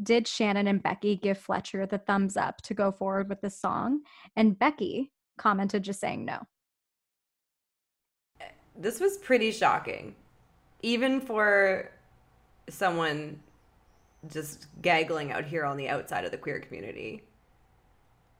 did 0.02 0.26
Shannon 0.26 0.66
and 0.66 0.82
Becky 0.82 1.16
give 1.16 1.36
Fletcher 1.36 1.86
the 1.86 1.98
thumbs 1.98 2.36
up 2.36 2.62
to 2.62 2.74
go 2.74 2.92
forward 2.92 3.28
with 3.28 3.40
this 3.40 3.60
song? 3.60 4.00
And 4.36 4.58
Becky 4.58 5.12
commented 5.36 5.82
just 5.82 6.00
saying 6.00 6.24
no. 6.24 6.40
This 8.78 9.00
was 9.00 9.18
pretty 9.18 9.50
shocking. 9.52 10.14
Even 10.82 11.20
for 11.20 11.90
someone 12.68 13.40
just 14.30 14.66
gaggling 14.80 15.32
out 15.32 15.44
here 15.44 15.64
on 15.64 15.76
the 15.76 15.88
outside 15.88 16.24
of 16.24 16.30
the 16.30 16.38
queer 16.38 16.60
community. 16.60 17.22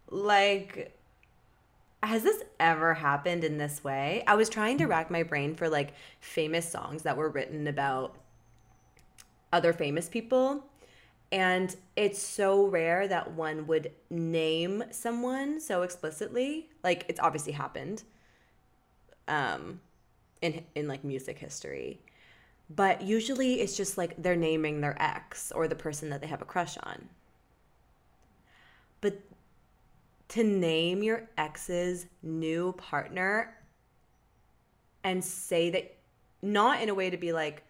Like, 0.09 0.99
has 2.03 2.23
this 2.23 2.43
ever 2.59 2.95
happened 2.95 3.45
in 3.45 3.59
this 3.59 3.85
way? 3.85 4.25
I 4.27 4.35
was 4.35 4.49
trying 4.49 4.79
to 4.79 4.87
rack 4.87 5.11
my 5.11 5.23
brain 5.23 5.55
for 5.55 5.69
like 5.69 5.93
famous 6.21 6.69
songs 6.69 7.03
that 7.03 7.17
were 7.17 7.29
written 7.29 7.67
about 7.67 8.17
other 9.53 9.73
famous 9.73 10.09
people. 10.09 10.65
And 11.33 11.75
it's 11.95 12.21
so 12.21 12.67
rare 12.67 13.07
that 13.07 13.33
one 13.33 13.67
would 13.67 13.93
name 14.09 14.83
someone 14.91 15.61
so 15.61 15.83
explicitly. 15.83 16.69
Like, 16.83 17.05
it's 17.09 17.21
obviously 17.21 17.53
happened 17.53 18.03
um, 19.29 19.81
in, 20.43 20.65
in 20.75 20.89
like 20.89 21.05
music 21.05 21.39
history. 21.39 22.01
But 22.75 23.03
usually 23.03 23.61
it's 23.61 23.77
just 23.77 23.99
like 23.99 24.21
they're 24.21 24.37
naming 24.37 24.81
their 24.81 25.01
ex 25.01 25.53
or 25.53 25.69
the 25.69 25.75
person 25.75 26.11
that 26.11 26.21
they 26.21 26.27
have 26.27 26.43
a 26.43 26.47
crush 26.47 26.79
on. 26.79 27.09
But 29.01 29.21
to 30.31 30.45
name 30.45 31.03
your 31.03 31.29
ex's 31.37 32.07
new 32.23 32.73
partner 32.73 33.57
and 35.05 35.25
say 35.25 35.71
that 35.71 35.97
not 36.43 36.81
in 36.83 36.89
a 36.89 36.95
way 36.95 37.11
to 37.11 37.17
be 37.17 37.33
like 37.33 37.65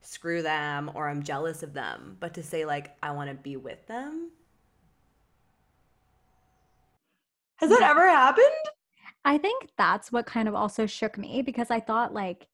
screw 0.00 0.42
them 0.42 0.90
or 0.94 1.08
I'm 1.08 1.22
jealous 1.22 1.62
of 1.62 1.72
them, 1.72 2.16
but 2.20 2.34
to 2.34 2.42
say 2.42 2.64
like 2.64 2.96
I 3.02 3.10
want 3.12 3.30
to 3.30 3.34
be 3.34 3.56
with 3.56 3.86
them. 3.86 4.30
Has 7.56 7.70
that 7.70 7.82
ever 7.82 8.06
happened? 8.08 8.46
I 9.24 9.38
think 9.38 9.70
that's 9.76 10.12
what 10.12 10.26
kind 10.26 10.46
of 10.46 10.54
also 10.54 10.86
shook 10.86 11.18
me 11.18 11.42
because 11.42 11.70
I 11.70 11.80
thought 11.80 12.14
like 12.14 12.46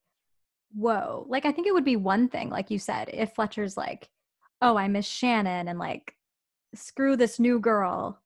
whoa, 0.74 1.26
like 1.28 1.44
I 1.44 1.52
think 1.52 1.66
it 1.66 1.74
would 1.74 1.84
be 1.84 1.96
one 1.96 2.28
thing 2.28 2.48
like 2.48 2.70
you 2.70 2.78
said 2.78 3.10
if 3.12 3.34
Fletcher's 3.34 3.76
like 3.76 4.08
oh, 4.62 4.76
I 4.76 4.88
miss 4.88 5.06
Shannon 5.06 5.68
and 5.68 5.78
like 5.78 6.14
screw 6.74 7.16
this 7.16 7.38
new 7.38 7.58
girl. 7.60 8.20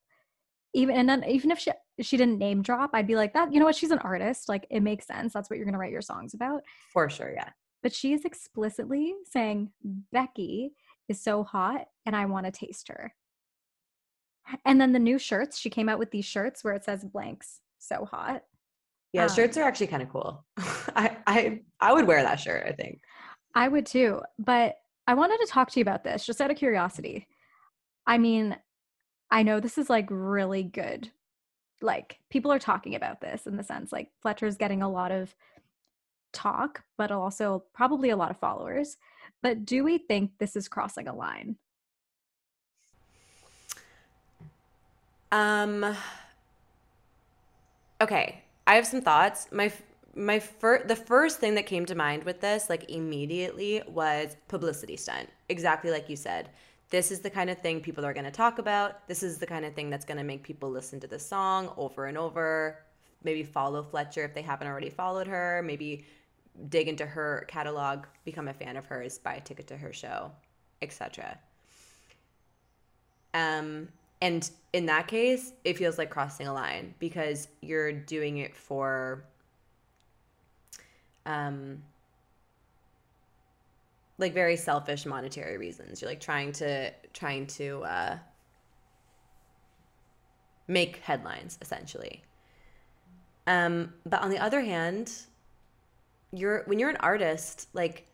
Even 0.77 0.95
and 0.95 1.09
then 1.09 1.23
even 1.27 1.49
if 1.49 1.57
she 1.57 1.71
she 2.01 2.17
didn't 2.17 2.37
name 2.37 2.61
drop, 2.61 2.91
I'd 2.93 3.07
be 3.07 3.15
like 3.15 3.33
that, 3.33 3.51
you 3.51 3.59
know 3.59 3.65
what, 3.65 3.75
she's 3.75 3.89
an 3.91 3.97
artist. 3.99 4.47
Like 4.47 4.67
it 4.69 4.81
makes 4.81 5.07
sense. 5.07 5.33
That's 5.33 5.49
what 5.49 5.57
you're 5.57 5.65
gonna 5.65 5.79
write 5.79 5.91
your 5.91 6.01
songs 6.03 6.35
about. 6.35 6.61
For 6.93 7.09
sure, 7.09 7.31
yeah. 7.33 7.49
But 7.81 7.93
she 7.93 8.13
is 8.13 8.25
explicitly 8.25 9.15
saying 9.25 9.71
Becky 10.11 10.73
is 11.09 11.19
so 11.19 11.43
hot 11.43 11.87
and 12.05 12.15
I 12.15 12.25
want 12.25 12.45
to 12.45 12.51
taste 12.51 12.89
her. 12.89 13.13
And 14.65 14.79
then 14.79 14.93
the 14.93 14.99
new 14.99 15.17
shirts, 15.17 15.57
she 15.57 15.69
came 15.69 15.89
out 15.89 15.99
with 15.99 16.11
these 16.11 16.25
shirts 16.25 16.63
where 16.63 16.73
it 16.75 16.85
says 16.85 17.03
blanks, 17.03 17.59
so 17.79 18.05
hot. 18.05 18.43
Yeah, 19.13 19.23
Um, 19.25 19.29
shirts 19.33 19.57
are 19.57 19.63
actually 19.63 19.87
kind 19.87 20.03
of 20.03 20.09
cool. 20.09 20.45
I, 20.95 21.17
I 21.25 21.61
I 21.79 21.93
would 21.93 22.05
wear 22.05 22.21
that 22.21 22.39
shirt, 22.39 22.65
I 22.67 22.71
think. 22.73 23.01
I 23.55 23.67
would 23.67 23.87
too. 23.87 24.21
But 24.37 24.75
I 25.07 25.15
wanted 25.15 25.39
to 25.39 25.51
talk 25.51 25.71
to 25.71 25.79
you 25.79 25.81
about 25.81 26.03
this 26.03 26.23
just 26.25 26.39
out 26.39 26.51
of 26.51 26.57
curiosity. 26.57 27.27
I 28.05 28.17
mean, 28.19 28.55
I 29.29 29.43
know 29.43 29.59
this 29.59 29.77
is 29.77 29.89
like 29.89 30.07
really 30.09 30.63
good. 30.63 31.11
Like 31.81 32.19
people 32.29 32.51
are 32.51 32.59
talking 32.59 32.95
about 32.95 33.21
this 33.21 33.45
in 33.45 33.57
the 33.57 33.63
sense 33.63 33.91
like 33.91 34.09
Fletcher's 34.21 34.57
getting 34.57 34.81
a 34.81 34.89
lot 34.89 35.11
of 35.11 35.35
talk, 36.33 36.83
but 36.97 37.11
also 37.11 37.63
probably 37.73 38.09
a 38.09 38.17
lot 38.17 38.31
of 38.31 38.39
followers. 38.39 38.97
But 39.43 39.65
do 39.65 39.83
we 39.83 39.97
think 39.97 40.31
this 40.37 40.55
is 40.55 40.67
crossing 40.67 41.07
a 41.07 41.15
line? 41.15 41.57
Um 45.31 45.95
Okay, 47.99 48.43
I 48.65 48.75
have 48.75 48.87
some 48.87 49.01
thoughts. 49.01 49.47
My 49.51 49.71
my 50.15 50.39
first 50.39 50.87
the 50.87 50.95
first 50.95 51.39
thing 51.39 51.55
that 51.55 51.65
came 51.65 51.85
to 51.85 51.95
mind 51.95 52.23
with 52.23 52.41
this 52.41 52.69
like 52.69 52.89
immediately 52.89 53.81
was 53.87 54.35
publicity 54.47 54.97
stunt. 54.97 55.29
Exactly 55.49 55.91
like 55.91 56.09
you 56.09 56.15
said. 56.15 56.49
This 56.89 57.11
is 57.11 57.19
the 57.19 57.29
kind 57.29 57.49
of 57.49 57.57
thing 57.57 57.81
people 57.81 58.05
are 58.05 58.13
going 58.13 58.25
to 58.25 58.31
talk 58.31 58.59
about. 58.59 59.07
This 59.07 59.21
is 59.21 59.37
the 59.37 59.45
kind 59.45 59.65
of 59.65 59.73
thing 59.73 59.89
that's 59.89 60.05
going 60.05 60.17
to 60.17 60.23
make 60.23 60.43
people 60.43 60.69
listen 60.69 60.99
to 61.01 61.07
the 61.07 61.19
song 61.19 61.71
over 61.75 62.05
and 62.05 62.17
over. 62.17 62.79
Maybe 63.23 63.43
follow 63.43 63.83
Fletcher 63.83 64.23
if 64.23 64.33
they 64.33 64.41
haven't 64.41 64.67
already 64.67 64.89
followed 64.89 65.27
her. 65.27 65.61
Maybe 65.65 66.05
dig 66.69 66.87
into 66.87 67.05
her 67.05 67.45
catalog, 67.49 68.05
become 68.23 68.47
a 68.47 68.53
fan 68.53 68.77
of 68.77 68.85
hers, 68.85 69.17
buy 69.17 69.35
a 69.35 69.41
ticket 69.41 69.67
to 69.67 69.77
her 69.77 69.91
show, 69.91 70.31
etc. 70.81 71.37
Um, 73.33 73.89
and 74.21 74.49
in 74.73 74.85
that 74.85 75.07
case, 75.07 75.51
it 75.65 75.77
feels 75.77 75.97
like 75.97 76.09
crossing 76.09 76.47
a 76.47 76.53
line 76.53 76.93
because 76.99 77.49
you're 77.61 77.91
doing 77.91 78.37
it 78.37 78.55
for 78.55 79.23
um 81.25 81.81
like 84.17 84.33
very 84.33 84.55
selfish 84.55 85.05
monetary 85.05 85.57
reasons. 85.57 86.01
You're 86.01 86.09
like 86.09 86.19
trying 86.19 86.51
to 86.53 86.91
trying 87.13 87.47
to 87.47 87.83
uh 87.83 88.17
make 90.67 90.97
headlines 90.97 91.57
essentially. 91.61 92.23
Um 93.45 93.93
but 94.05 94.21
on 94.21 94.29
the 94.29 94.39
other 94.39 94.61
hand, 94.61 95.11
you're 96.31 96.63
when 96.65 96.79
you're 96.79 96.89
an 96.89 96.97
artist, 96.97 97.67
like 97.73 98.07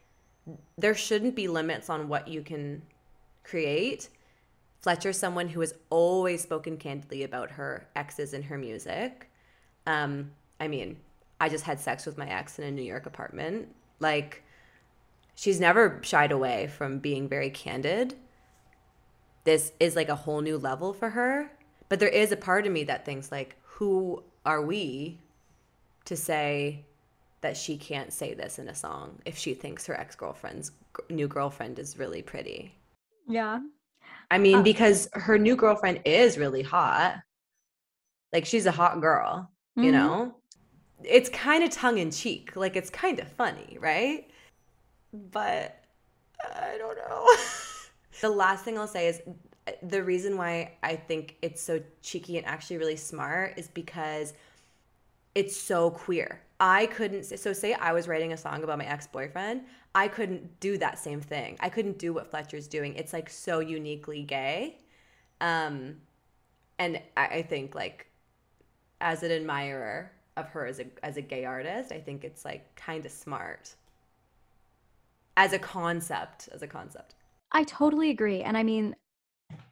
there 0.78 0.94
shouldn't 0.96 1.36
be 1.36 1.48
limits 1.48 1.90
on 1.90 2.08
what 2.08 2.28
you 2.28 2.42
can 2.42 2.82
create. 3.44 4.10
Fletcher's 4.82 5.18
someone 5.18 5.48
who 5.48 5.62
has 5.62 5.74
always 5.90 6.42
spoken 6.42 6.76
candidly 6.76 7.24
about 7.24 7.50
her 7.52 7.88
exes 7.96 8.34
in 8.34 8.44
her 8.44 8.58
music. 8.58 9.30
Um, 9.88 10.32
I 10.60 10.68
mean, 10.68 10.98
I 11.40 11.48
just 11.48 11.64
had 11.64 11.80
sex 11.80 12.06
with 12.06 12.18
my 12.18 12.28
ex 12.28 12.60
in 12.60 12.66
a 12.66 12.72
New 12.72 12.84
York 12.84 13.06
apartment. 13.06 13.74
Like, 14.00 14.44
she's 15.36 15.60
never 15.60 16.00
shied 16.04 16.32
away 16.32 16.68
from 16.68 17.00
being 17.00 17.28
very 17.28 17.50
candid. 17.50 18.16
This 19.46 19.72
is 19.80 19.96
like 19.96 20.10
a 20.10 20.16
whole 20.16 20.42
new 20.42 20.58
level 20.58 20.94
for 20.94 21.12
her. 21.12 21.52
But 21.90 22.00
there 22.00 22.10
is 22.10 22.32
a 22.32 22.38
part 22.38 22.66
of 22.66 22.74
me 22.74 22.84
that 22.86 23.06
thinks, 23.06 23.32
like, 23.32 23.56
who 23.64 24.24
are 24.46 24.62
we 24.62 25.20
to 26.06 26.16
say 26.18 26.86
that 27.42 27.58
she 27.58 27.78
can't 27.78 28.14
say 28.14 28.34
this 28.34 28.60
in 28.60 28.70
a 28.70 28.76
song 28.76 29.22
if 29.26 29.38
she 29.38 29.54
thinks 29.54 29.86
her 29.88 30.00
ex 30.00 30.16
girlfriend's 30.16 30.72
new 31.10 31.28
girlfriend 31.28 31.80
is 31.80 31.98
really 32.00 32.22
pretty? 32.22 32.76
Yeah. 33.28 33.60
I 34.32 34.38
mean, 34.40 34.60
Uh, 34.60 34.64
because 34.64 35.10
her 35.14 35.38
new 35.40 35.56
girlfriend 35.56 36.02
is 36.06 36.38
really 36.38 36.64
hot. 36.64 37.24
Like 38.32 38.46
she's 38.46 38.66
a 38.66 38.72
hot 38.72 39.00
girl, 39.02 39.52
you 39.80 39.92
Mhm. 39.92 39.92
know? 39.92 40.36
it's 41.04 41.30
kind 41.30 41.64
of 41.64 41.70
tongue 41.72 41.98
in 42.00 42.12
cheek. 42.12 42.56
Like 42.56 42.76
it's 42.76 42.90
kind 42.90 43.20
of 43.20 43.28
funny, 43.30 43.78
right? 43.82 44.30
But 45.14 45.84
I 46.44 46.78
don't 46.78 46.98
know. 46.98 47.30
the 48.22 48.30
last 48.30 48.66
thing 48.66 48.78
I'll 48.78 48.88
say 48.88 49.08
is 49.08 49.22
uh, 49.68 49.72
the 49.84 50.04
reason 50.04 50.38
why 50.38 50.74
I 50.84 50.96
think 50.96 51.38
it's 51.42 51.62
so 51.62 51.82
cheeky 52.02 52.38
and 52.38 52.46
actually 52.46 52.78
really 52.78 52.96
smart 52.96 53.54
is 53.58 53.68
because 53.68 54.34
it's 55.36 55.56
so 55.56 55.92
queer. 55.92 56.42
I 56.60 56.86
couldn't 56.88 57.26
so 57.26 57.54
say 57.54 57.74
I 57.74 57.92
was 57.94 58.08
writing 58.08 58.34
a 58.34 58.38
song 58.38 58.64
about 58.64 58.78
my 58.78 58.86
ex-boyfriend, 58.86 59.64
I 59.96 60.08
couldn't 60.08 60.60
do 60.60 60.78
that 60.78 60.98
same 61.00 61.22
thing. 61.22 61.58
I 61.60 61.70
couldn't 61.70 61.98
do 62.00 62.14
what 62.14 62.30
Fletcher's 62.30 62.68
doing. 62.68 62.96
It's 62.96 63.14
like 63.14 63.30
so 63.30 63.60
uniquely 63.60 64.24
gay. 64.24 64.78
Um 65.42 65.98
and 66.80 67.02
I, 67.18 67.28
I 67.28 67.42
think 67.44 67.76
like 67.76 68.08
as 69.02 69.24
an 69.24 69.32
admirer 69.32 70.12
of 70.38 70.48
her 70.50 70.66
as 70.66 70.80
a 70.80 70.86
as 71.04 71.18
a 71.18 71.22
gay 71.22 71.46
artist, 71.46 71.92
I 71.92 72.00
think 72.00 72.24
it's 72.24 72.46
like 72.46 72.74
kind 72.76 73.06
of 73.06 73.12
smart. 73.12 73.76
As 75.36 75.54
a 75.54 75.60
concept, 75.60 76.50
as 76.52 76.62
a 76.62 76.68
concept. 76.68 77.16
I 77.52 77.64
totally 77.64 78.10
agree. 78.10 78.42
And 78.42 78.58
I 78.58 78.64
mean, 78.64 78.96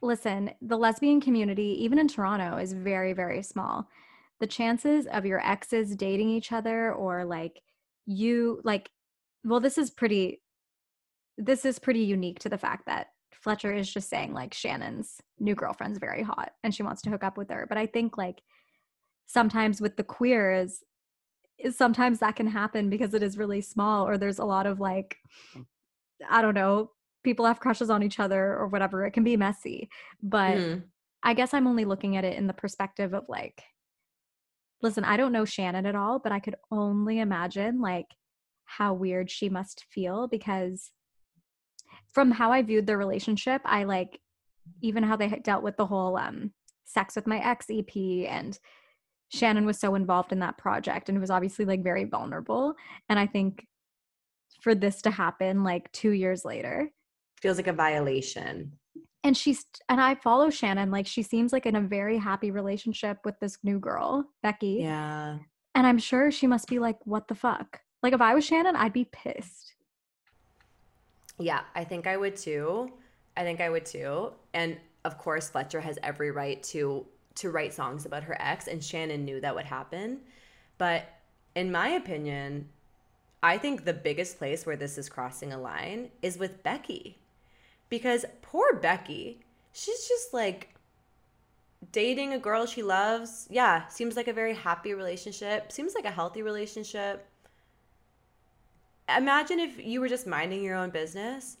listen, 0.00 0.50
the 0.60 0.76
lesbian 0.76 1.20
community, 1.20 1.76
even 1.82 1.98
in 1.98 2.08
Toronto, 2.08 2.56
is 2.56 2.72
very, 2.72 3.12
very 3.12 3.42
small. 3.42 3.88
The 4.40 4.46
chances 4.46 5.06
of 5.06 5.26
your 5.26 5.44
exes 5.46 5.94
dating 5.94 6.30
each 6.30 6.52
other 6.52 6.92
or 6.92 7.24
like 7.24 7.60
you, 8.06 8.60
like, 8.64 8.90
well, 9.44 9.60
this 9.60 9.78
is 9.78 9.90
pretty, 9.90 10.42
this 11.38 11.64
is 11.64 11.78
pretty 11.78 12.00
unique 12.00 12.40
to 12.40 12.48
the 12.48 12.58
fact 12.58 12.86
that 12.86 13.08
Fletcher 13.32 13.72
is 13.72 13.92
just 13.92 14.08
saying 14.08 14.32
like 14.32 14.54
Shannon's 14.54 15.20
new 15.40 15.54
girlfriend's 15.54 15.98
very 15.98 16.22
hot 16.22 16.52
and 16.62 16.74
she 16.74 16.84
wants 16.84 17.02
to 17.02 17.10
hook 17.10 17.24
up 17.24 17.36
with 17.36 17.50
her. 17.50 17.66
But 17.68 17.78
I 17.78 17.86
think 17.86 18.16
like 18.16 18.42
sometimes 19.26 19.80
with 19.80 19.96
the 19.96 20.04
queers, 20.04 20.82
sometimes 21.70 22.18
that 22.20 22.36
can 22.36 22.46
happen 22.46 22.90
because 22.90 23.14
it 23.14 23.22
is 23.22 23.38
really 23.38 23.60
small 23.60 24.06
or 24.06 24.18
there's 24.18 24.38
a 24.38 24.44
lot 24.44 24.66
of 24.66 24.80
like, 24.80 25.16
I 26.28 26.42
don't 26.42 26.54
know, 26.54 26.90
people 27.22 27.46
have 27.46 27.60
crushes 27.60 27.90
on 27.90 28.02
each 28.02 28.18
other 28.18 28.56
or 28.56 28.68
whatever. 28.68 29.04
It 29.04 29.12
can 29.12 29.24
be 29.24 29.36
messy. 29.36 29.88
But 30.22 30.56
Mhm. 30.56 30.82
I 31.22 31.34
guess 31.34 31.54
I'm 31.54 31.66
only 31.68 31.84
looking 31.84 32.16
at 32.16 32.24
it 32.24 32.36
in 32.36 32.46
the 32.48 32.52
perspective 32.52 33.14
of 33.14 33.28
like, 33.28 33.62
listen, 34.82 35.04
I 35.04 35.16
don't 35.16 35.32
know 35.32 35.44
Shannon 35.44 35.86
at 35.86 35.94
all, 35.94 36.18
but 36.18 36.32
I 36.32 36.40
could 36.40 36.56
only 36.70 37.20
imagine 37.20 37.80
like 37.80 38.06
how 38.64 38.94
weird 38.94 39.30
she 39.30 39.48
must 39.48 39.84
feel 39.90 40.26
because 40.26 40.90
from 42.12 42.30
how 42.32 42.50
I 42.50 42.62
viewed 42.62 42.86
their 42.86 42.98
relationship, 42.98 43.62
I 43.64 43.84
like 43.84 44.20
even 44.80 45.02
how 45.02 45.16
they 45.16 45.28
dealt 45.28 45.62
with 45.62 45.76
the 45.76 45.86
whole 45.86 46.16
um 46.16 46.52
sex 46.84 47.14
with 47.16 47.26
my 47.26 47.38
ex 47.38 47.66
EP 47.70 48.26
and 48.26 48.58
Shannon 49.32 49.64
was 49.66 49.78
so 49.78 49.94
involved 49.94 50.32
in 50.32 50.40
that 50.40 50.58
project 50.58 51.08
and 51.08 51.16
it 51.16 51.20
was 51.20 51.30
obviously 51.30 51.64
like 51.64 51.82
very 51.82 52.04
vulnerable. 52.04 52.74
And 53.08 53.18
I 53.18 53.26
think 53.26 53.66
for 54.60 54.74
this 54.74 55.02
to 55.02 55.10
happen 55.10 55.64
like 55.64 55.90
two 55.92 56.10
years 56.10 56.44
later, 56.44 56.90
Feels 57.40 57.56
like 57.56 57.66
a 57.66 57.72
violation. 57.72 58.72
and 59.24 59.36
she's 59.36 59.64
and 59.88 60.00
I 60.00 60.14
follow 60.14 60.48
Shannon 60.50 60.90
like 60.90 61.06
she 61.06 61.22
seems 61.22 61.52
like 61.52 61.66
in 61.66 61.74
a 61.76 61.80
very 61.80 62.18
happy 62.18 62.50
relationship 62.50 63.18
with 63.24 63.38
this 63.40 63.58
new 63.64 63.78
girl 63.80 64.24
Becky 64.42 64.78
Yeah. 64.82 65.38
and 65.74 65.86
I'm 65.86 65.98
sure 65.98 66.30
she 66.30 66.46
must 66.46 66.68
be 66.68 66.78
like 66.78 66.98
what 67.04 67.26
the 67.26 67.34
fuck 67.34 67.80
like 68.02 68.12
if 68.12 68.20
I 68.20 68.34
was 68.34 68.44
Shannon 68.44 68.76
I'd 68.76 68.92
be 68.92 69.06
pissed 69.10 69.74
Yeah, 71.38 71.62
I 71.74 71.82
think 71.84 72.06
I 72.06 72.16
would 72.16 72.36
too. 72.36 72.92
I 73.36 73.42
think 73.42 73.60
I 73.60 73.70
would 73.70 73.86
too. 73.86 74.32
And 74.54 74.76
of 75.04 75.16
course, 75.18 75.48
Fletcher 75.48 75.80
has 75.80 75.98
every 76.02 76.30
right 76.30 76.62
to 76.64 77.04
to 77.36 77.50
write 77.50 77.74
songs 77.74 78.06
about 78.06 78.24
her 78.24 78.36
ex, 78.40 78.66
and 78.66 78.82
Shannon 78.82 79.24
knew 79.24 79.40
that 79.40 79.54
would 79.54 79.66
happen. 79.66 80.20
But 80.78 81.08
in 81.54 81.72
my 81.72 81.88
opinion, 81.88 82.68
I 83.42 83.58
think 83.58 83.84
the 83.84 83.92
biggest 83.92 84.38
place 84.38 84.64
where 84.64 84.76
this 84.76 84.98
is 84.98 85.08
crossing 85.08 85.52
a 85.52 85.60
line 85.60 86.10
is 86.22 86.38
with 86.38 86.62
Becky. 86.62 87.18
Because 87.88 88.24
poor 88.40 88.74
Becky, 88.74 89.40
she's 89.72 90.08
just 90.08 90.32
like 90.32 90.74
dating 91.90 92.32
a 92.32 92.38
girl 92.38 92.66
she 92.66 92.82
loves. 92.82 93.46
Yeah, 93.50 93.86
seems 93.88 94.16
like 94.16 94.28
a 94.28 94.32
very 94.32 94.54
happy 94.54 94.94
relationship. 94.94 95.72
Seems 95.72 95.94
like 95.94 96.04
a 96.04 96.10
healthy 96.10 96.42
relationship. 96.42 97.26
Imagine 99.14 99.58
if 99.58 99.84
you 99.84 100.00
were 100.00 100.08
just 100.08 100.26
minding 100.26 100.62
your 100.62 100.76
own 100.76 100.90
business 100.90 101.56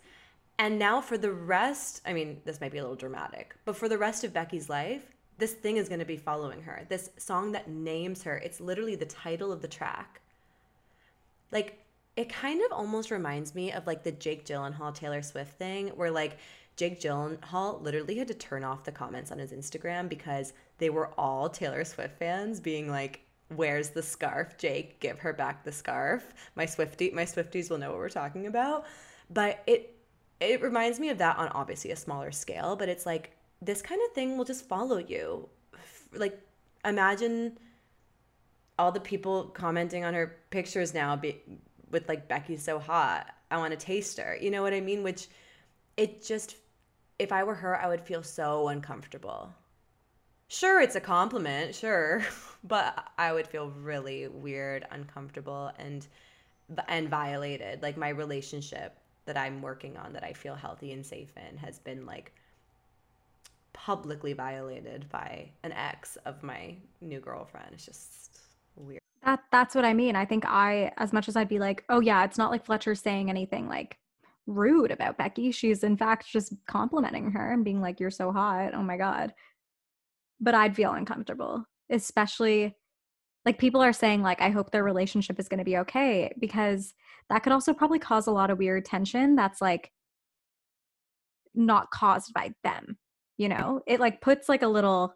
and 0.58 0.78
now 0.78 1.00
for 1.00 1.18
the 1.18 1.32
rest, 1.32 2.02
I 2.06 2.12
mean, 2.12 2.40
this 2.44 2.60
might 2.60 2.72
be 2.72 2.78
a 2.78 2.82
little 2.82 2.96
dramatic, 2.96 3.56
but 3.64 3.76
for 3.76 3.88
the 3.88 3.98
rest 3.98 4.22
of 4.22 4.32
Becky's 4.32 4.68
life, 4.68 5.02
this 5.42 5.54
thing 5.54 5.76
is 5.76 5.88
going 5.88 5.98
to 5.98 6.06
be 6.06 6.16
following 6.16 6.62
her. 6.62 6.86
This 6.88 7.10
song 7.16 7.50
that 7.50 7.68
names 7.68 8.22
her, 8.22 8.36
it's 8.36 8.60
literally 8.60 8.94
the 8.94 9.06
title 9.06 9.50
of 9.50 9.60
the 9.60 9.66
track. 9.66 10.20
Like 11.50 11.84
it 12.14 12.28
kind 12.28 12.62
of 12.64 12.70
almost 12.70 13.10
reminds 13.10 13.52
me 13.52 13.72
of 13.72 13.84
like 13.84 14.04
the 14.04 14.12
Jake 14.12 14.46
Gyllenhaal 14.46 14.94
Taylor 14.94 15.20
Swift 15.20 15.58
thing 15.58 15.88
where 15.88 16.12
like 16.12 16.38
Jake 16.76 17.00
Gyllenhaal 17.00 17.82
literally 17.82 18.18
had 18.18 18.28
to 18.28 18.34
turn 18.34 18.62
off 18.62 18.84
the 18.84 18.92
comments 18.92 19.32
on 19.32 19.38
his 19.40 19.50
Instagram 19.50 20.08
because 20.08 20.52
they 20.78 20.90
were 20.90 21.10
all 21.18 21.48
Taylor 21.48 21.84
Swift 21.84 22.16
fans 22.20 22.60
being 22.60 22.88
like 22.88 23.22
where's 23.48 23.90
the 23.90 24.02
scarf 24.02 24.56
Jake 24.58 25.00
give 25.00 25.18
her 25.18 25.32
back 25.32 25.64
the 25.64 25.72
scarf 25.72 26.32
my 26.54 26.66
Swifty 26.66 27.10
my 27.10 27.24
Swifties 27.24 27.68
will 27.68 27.78
know 27.78 27.90
what 27.90 27.98
we're 27.98 28.08
talking 28.08 28.46
about 28.46 28.84
but 29.28 29.60
it 29.66 29.98
it 30.38 30.62
reminds 30.62 31.00
me 31.00 31.08
of 31.08 31.18
that 31.18 31.36
on 31.36 31.48
obviously 31.48 31.90
a 31.90 31.96
smaller 31.96 32.30
scale 32.30 32.76
but 32.76 32.88
it's 32.88 33.06
like 33.06 33.32
this 33.62 33.80
kind 33.80 34.00
of 34.06 34.12
thing 34.12 34.36
will 34.36 34.44
just 34.44 34.66
follow 34.66 34.98
you 34.98 35.48
like 36.14 36.38
imagine 36.84 37.58
all 38.78 38.92
the 38.92 39.00
people 39.00 39.44
commenting 39.44 40.04
on 40.04 40.14
her 40.14 40.36
pictures 40.50 40.94
now 40.94 41.14
be, 41.16 41.40
with 41.90 42.08
like 42.08 42.28
Becky's 42.28 42.62
so 42.62 42.78
hot. 42.78 43.26
I 43.50 43.58
want 43.58 43.72
to 43.72 43.76
taste 43.76 44.18
her. 44.18 44.36
You 44.40 44.50
know 44.50 44.62
what 44.62 44.72
I 44.72 44.80
mean? 44.80 45.02
Which 45.02 45.28
it 45.96 46.24
just 46.24 46.56
if 47.18 47.30
I 47.30 47.44
were 47.44 47.54
her, 47.54 47.80
I 47.80 47.88
would 47.88 48.00
feel 48.00 48.22
so 48.22 48.68
uncomfortable. 48.68 49.54
Sure, 50.48 50.80
it's 50.80 50.96
a 50.96 51.00
compliment, 51.00 51.74
sure, 51.74 52.22
but 52.64 53.10
I 53.16 53.32
would 53.32 53.46
feel 53.46 53.70
really 53.70 54.28
weird, 54.28 54.86
uncomfortable 54.90 55.70
and 55.78 56.06
and 56.88 57.08
violated. 57.08 57.82
Like 57.82 57.96
my 57.96 58.08
relationship 58.08 58.96
that 59.26 59.36
I'm 59.36 59.62
working 59.62 59.96
on 59.96 60.14
that 60.14 60.24
I 60.24 60.32
feel 60.32 60.54
healthy 60.54 60.92
and 60.92 61.04
safe 61.04 61.32
in 61.36 61.58
has 61.58 61.78
been 61.78 62.06
like 62.06 62.32
publicly 63.72 64.32
violated 64.32 65.08
by 65.10 65.50
an 65.62 65.72
ex 65.72 66.16
of 66.24 66.42
my 66.42 66.76
new 67.00 67.20
girlfriend. 67.20 67.68
It's 67.72 67.86
just 67.86 68.40
weird. 68.76 69.00
That 69.24 69.40
that's 69.50 69.74
what 69.74 69.84
I 69.84 69.94
mean. 69.94 70.16
I 70.16 70.24
think 70.24 70.44
I 70.46 70.92
as 70.96 71.12
much 71.12 71.28
as 71.28 71.36
I'd 71.36 71.48
be 71.48 71.58
like, 71.58 71.84
"Oh 71.88 72.00
yeah, 72.00 72.24
it's 72.24 72.38
not 72.38 72.50
like 72.50 72.64
Fletcher 72.64 72.94
saying 72.94 73.30
anything 73.30 73.68
like 73.68 73.98
rude 74.46 74.90
about 74.90 75.18
Becky. 75.18 75.52
She's 75.52 75.84
in 75.84 75.96
fact 75.96 76.26
just 76.26 76.54
complimenting 76.66 77.30
her 77.32 77.52
and 77.52 77.64
being 77.64 77.80
like, 77.80 78.00
"You're 78.00 78.10
so 78.10 78.32
hot. 78.32 78.74
Oh 78.74 78.82
my 78.82 78.96
god." 78.96 79.34
But 80.40 80.54
I'd 80.54 80.76
feel 80.76 80.92
uncomfortable, 80.92 81.64
especially 81.90 82.76
like 83.44 83.58
people 83.58 83.82
are 83.82 83.92
saying 83.92 84.22
like 84.22 84.40
I 84.40 84.50
hope 84.50 84.70
their 84.70 84.84
relationship 84.84 85.38
is 85.38 85.48
going 85.48 85.58
to 85.58 85.64
be 85.64 85.78
okay 85.78 86.32
because 86.38 86.94
that 87.28 87.42
could 87.42 87.52
also 87.52 87.72
probably 87.74 87.98
cause 87.98 88.26
a 88.26 88.32
lot 88.32 88.50
of 88.50 88.58
weird 88.58 88.84
tension 88.84 89.36
that's 89.36 89.60
like 89.60 89.92
not 91.54 91.90
caused 91.90 92.32
by 92.34 92.52
them. 92.64 92.98
You 93.42 93.48
know? 93.48 93.82
It 93.86 94.00
like 94.00 94.20
puts 94.20 94.48
like 94.48 94.62
a 94.62 94.68
little 94.68 95.14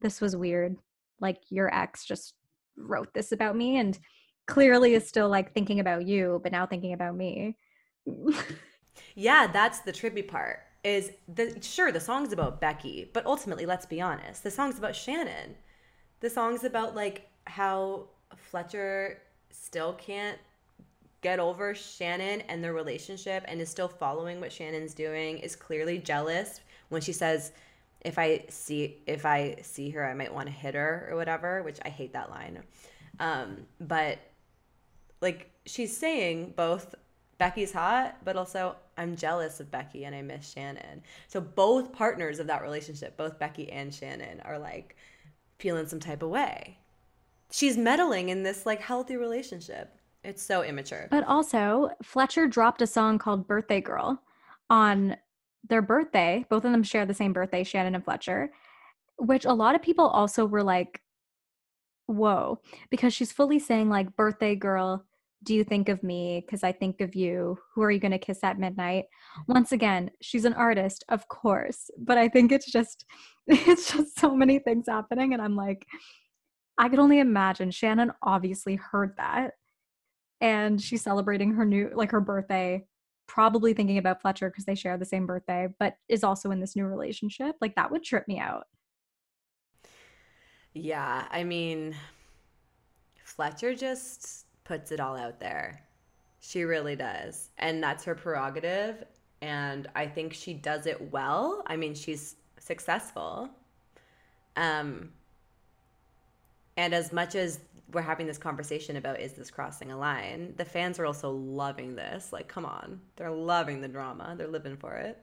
this 0.00 0.20
was 0.20 0.36
weird. 0.36 0.76
Like 1.20 1.38
your 1.50 1.72
ex 1.74 2.04
just 2.04 2.34
wrote 2.76 3.12
this 3.14 3.32
about 3.32 3.56
me 3.56 3.76
and 3.76 3.98
clearly 4.46 4.94
is 4.94 5.06
still 5.06 5.28
like 5.28 5.52
thinking 5.52 5.80
about 5.80 6.04
you 6.06 6.40
but 6.42 6.52
now 6.52 6.66
thinking 6.66 6.92
about 6.92 7.14
me 7.14 7.56
yeah 9.14 9.46
that's 9.46 9.80
the 9.80 9.92
trippy 9.92 10.26
part 10.26 10.60
is 10.84 11.12
the 11.34 11.56
sure 11.60 11.92
the 11.92 12.00
song's 12.00 12.32
about 12.32 12.60
becky 12.60 13.08
but 13.12 13.24
ultimately 13.24 13.66
let's 13.66 13.86
be 13.86 14.00
honest 14.00 14.42
the 14.42 14.50
song's 14.50 14.78
about 14.78 14.96
shannon 14.96 15.54
the 16.20 16.28
song's 16.28 16.64
about 16.64 16.96
like 16.96 17.28
how 17.46 18.04
fletcher 18.36 19.22
still 19.50 19.92
can't 19.94 20.38
get 21.20 21.38
over 21.38 21.72
shannon 21.72 22.40
and 22.48 22.64
their 22.64 22.72
relationship 22.72 23.44
and 23.46 23.60
is 23.60 23.68
still 23.68 23.88
following 23.88 24.40
what 24.40 24.52
shannon's 24.52 24.92
doing 24.92 25.38
is 25.38 25.54
clearly 25.54 25.98
jealous 25.98 26.60
when 26.92 27.02
she 27.02 27.12
says 27.12 27.52
if 28.02 28.18
I 28.18 28.44
see 28.48 28.98
if 29.06 29.24
I 29.24 29.56
see 29.62 29.90
her, 29.90 30.04
I 30.04 30.14
might 30.14 30.32
want 30.32 30.46
to 30.46 30.52
hit 30.52 30.74
her 30.74 31.08
or 31.10 31.16
whatever, 31.16 31.62
which 31.62 31.78
I 31.84 31.88
hate 31.88 32.12
that 32.12 32.30
line. 32.30 32.62
Um, 33.20 33.66
but 33.80 34.18
like 35.20 35.50
she's 35.66 35.96
saying 35.96 36.54
both 36.56 36.94
Becky's 37.38 37.72
hot, 37.72 38.16
but 38.24 38.36
also 38.36 38.76
I'm 38.96 39.16
jealous 39.16 39.60
of 39.60 39.70
Becky 39.70 40.04
and 40.04 40.14
I 40.14 40.22
miss 40.22 40.50
Shannon. 40.50 41.02
So 41.28 41.40
both 41.40 41.92
partners 41.92 42.38
of 42.38 42.46
that 42.48 42.62
relationship, 42.62 43.16
both 43.16 43.38
Becky 43.38 43.70
and 43.70 43.94
Shannon, 43.94 44.40
are 44.44 44.58
like 44.58 44.96
feeling 45.58 45.86
some 45.86 46.00
type 46.00 46.22
of 46.22 46.30
way. 46.30 46.78
She's 47.50 47.76
meddling 47.76 48.30
in 48.30 48.42
this 48.42 48.66
like 48.66 48.80
healthy 48.80 49.16
relationship. 49.16 49.96
It's 50.24 50.42
so 50.42 50.62
immature. 50.62 51.08
But 51.10 51.24
also, 51.26 51.90
Fletcher 52.02 52.46
dropped 52.46 52.80
a 52.80 52.86
song 52.86 53.18
called 53.18 53.46
Birthday 53.46 53.80
Girl 53.80 54.22
on 54.70 55.16
their 55.68 55.82
birthday, 55.82 56.44
both 56.50 56.64
of 56.64 56.72
them 56.72 56.82
share 56.82 57.06
the 57.06 57.14
same 57.14 57.32
birthday, 57.32 57.64
Shannon 57.64 57.94
and 57.94 58.04
Fletcher, 58.04 58.50
which 59.18 59.44
a 59.44 59.52
lot 59.52 59.74
of 59.74 59.82
people 59.82 60.06
also 60.06 60.44
were 60.44 60.62
like, 60.62 61.00
whoa, 62.06 62.60
because 62.90 63.14
she's 63.14 63.32
fully 63.32 63.58
saying, 63.58 63.88
like, 63.88 64.16
birthday 64.16 64.54
girl, 64.54 65.04
do 65.44 65.54
you 65.54 65.64
think 65.64 65.88
of 65.88 66.02
me? 66.02 66.42
Because 66.44 66.62
I 66.62 66.72
think 66.72 67.00
of 67.00 67.14
you. 67.14 67.58
Who 67.74 67.82
are 67.82 67.90
you 67.90 67.98
going 67.98 68.12
to 68.12 68.18
kiss 68.18 68.44
at 68.44 68.58
midnight? 68.58 69.04
Once 69.48 69.72
again, 69.72 70.10
she's 70.20 70.44
an 70.44 70.52
artist, 70.54 71.04
of 71.08 71.26
course, 71.28 71.90
but 71.98 72.18
I 72.18 72.28
think 72.28 72.52
it's 72.52 72.70
just, 72.70 73.04
it's 73.46 73.92
just 73.92 74.18
so 74.18 74.34
many 74.34 74.58
things 74.58 74.86
happening. 74.88 75.32
And 75.32 75.42
I'm 75.42 75.56
like, 75.56 75.86
I 76.78 76.88
could 76.88 76.98
only 76.98 77.18
imagine. 77.18 77.70
Shannon 77.70 78.12
obviously 78.22 78.76
heard 78.76 79.14
that. 79.16 79.52
And 80.40 80.80
she's 80.80 81.02
celebrating 81.02 81.52
her 81.52 81.64
new, 81.64 81.90
like 81.94 82.10
her 82.10 82.20
birthday 82.20 82.84
probably 83.26 83.72
thinking 83.72 83.98
about 83.98 84.20
Fletcher 84.20 84.50
because 84.50 84.64
they 84.64 84.74
share 84.74 84.98
the 84.98 85.04
same 85.04 85.26
birthday, 85.26 85.68
but 85.78 85.96
is 86.08 86.24
also 86.24 86.50
in 86.50 86.60
this 86.60 86.76
new 86.76 86.86
relationship, 86.86 87.56
like 87.60 87.74
that 87.76 87.90
would 87.90 88.02
trip 88.02 88.28
me 88.28 88.38
out. 88.38 88.66
Yeah, 90.74 91.26
I 91.30 91.44
mean, 91.44 91.94
Fletcher 93.22 93.74
just 93.74 94.46
puts 94.64 94.92
it 94.92 95.00
all 95.00 95.16
out 95.16 95.40
there. 95.40 95.82
She 96.40 96.64
really 96.64 96.96
does. 96.96 97.50
And 97.58 97.82
that's 97.82 98.04
her 98.04 98.14
prerogative. 98.14 99.04
And 99.40 99.88
I 99.94 100.06
think 100.06 100.32
she 100.32 100.54
does 100.54 100.86
it 100.86 101.12
well. 101.12 101.62
I 101.66 101.76
mean, 101.76 101.94
she's 101.94 102.36
successful. 102.58 103.48
Um, 104.56 105.10
and 106.76 106.94
as 106.94 107.12
much 107.12 107.34
as 107.34 107.60
we're 107.92 108.02
having 108.02 108.26
this 108.26 108.38
conversation 108.38 108.96
about 108.96 109.20
is 109.20 109.32
this 109.34 109.50
crossing 109.50 109.90
a 109.90 109.98
line? 109.98 110.54
The 110.56 110.64
fans 110.64 110.98
are 110.98 111.06
also 111.06 111.30
loving 111.30 111.94
this. 111.94 112.32
Like 112.32 112.48
come 112.48 112.64
on. 112.64 113.00
They're 113.16 113.30
loving 113.30 113.80
the 113.80 113.88
drama. 113.88 114.34
They're 114.36 114.48
living 114.48 114.76
for 114.76 114.94
it. 114.94 115.18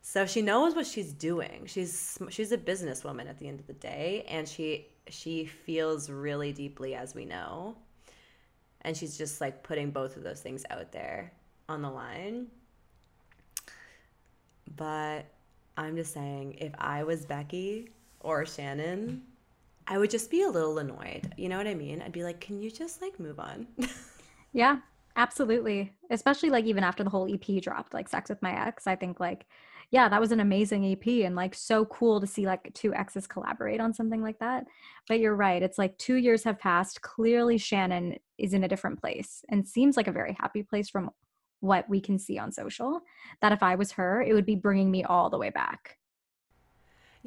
So 0.00 0.26
she 0.26 0.42
knows 0.42 0.74
what 0.74 0.86
she's 0.86 1.12
doing. 1.12 1.66
She's 1.66 2.18
she's 2.30 2.52
a 2.52 2.58
businesswoman 2.58 3.28
at 3.28 3.38
the 3.38 3.48
end 3.48 3.60
of 3.60 3.66
the 3.66 3.72
day 3.74 4.24
and 4.28 4.48
she 4.48 4.88
she 5.08 5.46
feels 5.46 6.10
really 6.10 6.52
deeply 6.52 6.94
as 6.94 7.14
we 7.14 7.24
know. 7.24 7.76
And 8.82 8.96
she's 8.96 9.18
just 9.18 9.40
like 9.40 9.62
putting 9.62 9.90
both 9.90 10.16
of 10.16 10.22
those 10.22 10.40
things 10.40 10.64
out 10.70 10.92
there 10.92 11.32
on 11.68 11.82
the 11.82 11.90
line. 11.90 12.46
But 14.76 15.26
i'm 15.78 15.94
just 15.96 16.12
saying 16.12 16.56
if 16.58 16.72
i 16.78 17.02
was 17.04 17.24
becky 17.24 17.88
or 18.20 18.44
shannon 18.44 19.22
I 19.88 19.96
would 19.96 20.10
just 20.10 20.30
be 20.30 20.42
a 20.42 20.50
little 20.50 20.78
annoyed. 20.78 21.32
You 21.38 21.48
know 21.48 21.56
what 21.56 21.66
I 21.66 21.74
mean? 21.74 22.02
I'd 22.02 22.12
be 22.12 22.22
like, 22.22 22.40
can 22.40 22.60
you 22.60 22.70
just 22.70 23.00
like 23.00 23.18
move 23.18 23.40
on? 23.40 23.66
yeah, 24.52 24.78
absolutely. 25.16 25.94
Especially 26.10 26.50
like 26.50 26.66
even 26.66 26.84
after 26.84 27.02
the 27.02 27.10
whole 27.10 27.32
EP 27.32 27.62
dropped, 27.62 27.94
like 27.94 28.06
Sex 28.06 28.28
with 28.28 28.42
My 28.42 28.66
Ex, 28.66 28.86
I 28.86 28.96
think 28.96 29.18
like, 29.18 29.46
yeah, 29.90 30.10
that 30.10 30.20
was 30.20 30.30
an 30.30 30.40
amazing 30.40 30.84
EP 30.84 31.24
and 31.24 31.34
like 31.34 31.54
so 31.54 31.86
cool 31.86 32.20
to 32.20 32.26
see 32.26 32.44
like 32.44 32.70
two 32.74 32.92
exes 32.92 33.26
collaborate 33.26 33.80
on 33.80 33.94
something 33.94 34.22
like 34.22 34.38
that. 34.40 34.66
But 35.08 35.20
you're 35.20 35.34
right. 35.34 35.62
It's 35.62 35.78
like 35.78 35.96
two 35.96 36.16
years 36.16 36.44
have 36.44 36.58
passed. 36.58 37.00
Clearly, 37.00 37.56
Shannon 37.56 38.16
is 38.36 38.52
in 38.52 38.64
a 38.64 38.68
different 38.68 39.00
place 39.00 39.42
and 39.48 39.66
seems 39.66 39.96
like 39.96 40.06
a 40.06 40.12
very 40.12 40.36
happy 40.38 40.62
place 40.62 40.90
from 40.90 41.10
what 41.60 41.88
we 41.88 42.02
can 42.02 42.18
see 42.18 42.38
on 42.38 42.52
social. 42.52 43.00
That 43.40 43.52
if 43.52 43.62
I 43.62 43.76
was 43.76 43.92
her, 43.92 44.20
it 44.20 44.34
would 44.34 44.44
be 44.44 44.54
bringing 44.54 44.90
me 44.90 45.04
all 45.04 45.30
the 45.30 45.38
way 45.38 45.48
back. 45.48 45.96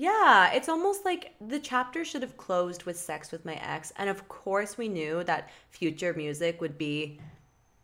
Yeah, 0.02 0.52
it's 0.52 0.68
almost 0.68 1.06
like 1.06 1.36
the 1.40 1.60
chapter 1.60 2.04
should 2.04 2.24
have 2.24 2.36
closed 2.36 2.86
with 2.86 2.98
sex 2.98 3.32
with 3.32 3.46
my 3.46 3.54
ex. 3.54 3.94
And 3.98 4.10
of 4.10 4.28
course, 4.28 4.76
we 4.76 4.88
knew 4.88 5.24
that 5.26 5.52
future 5.70 6.12
music 6.16 6.60
would 6.60 6.76
be 6.76 7.20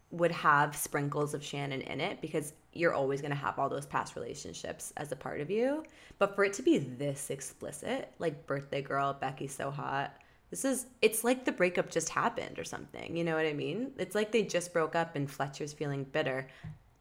would 0.10 0.32
have 0.32 0.76
sprinkles 0.76 1.36
of 1.36 1.44
Shannon 1.44 1.82
in 1.82 2.02
it 2.02 2.20
because 2.20 2.54
you're 2.74 2.96
always 2.96 3.22
going 3.22 3.30
to 3.30 3.38
have 3.38 3.60
all 3.60 3.70
those 3.70 3.86
past 3.86 4.16
relationships 4.16 4.92
as 4.98 5.12
a 5.12 5.16
part 5.16 5.42
of 5.42 5.52
you. 5.52 5.84
But 6.18 6.34
for 6.34 6.44
it 6.44 6.54
to 6.54 6.64
be 6.64 6.80
this 6.80 7.30
explicit, 7.30 8.12
like 8.18 8.48
birthday 8.48 8.82
girl, 8.82 9.14
Becky's 9.14 9.54
so 9.54 9.70
hot. 9.70 10.16
This 10.50 10.66
is 10.66 10.88
it's 11.04 11.24
like 11.24 11.46
the 11.46 11.52
breakup 11.52 11.92
just 11.92 12.10
happened 12.10 12.58
or 12.58 12.64
something. 12.64 13.16
You 13.16 13.26
know 13.26 13.36
what 13.36 13.46
I 13.46 13.54
mean? 13.54 13.92
It's 14.00 14.16
like 14.16 14.32
they 14.32 14.42
just 14.42 14.74
broke 14.74 14.96
up 14.96 15.16
and 15.16 15.30
Fletcher's 15.30 15.72
feeling 15.72 16.04
bitter. 16.04 16.48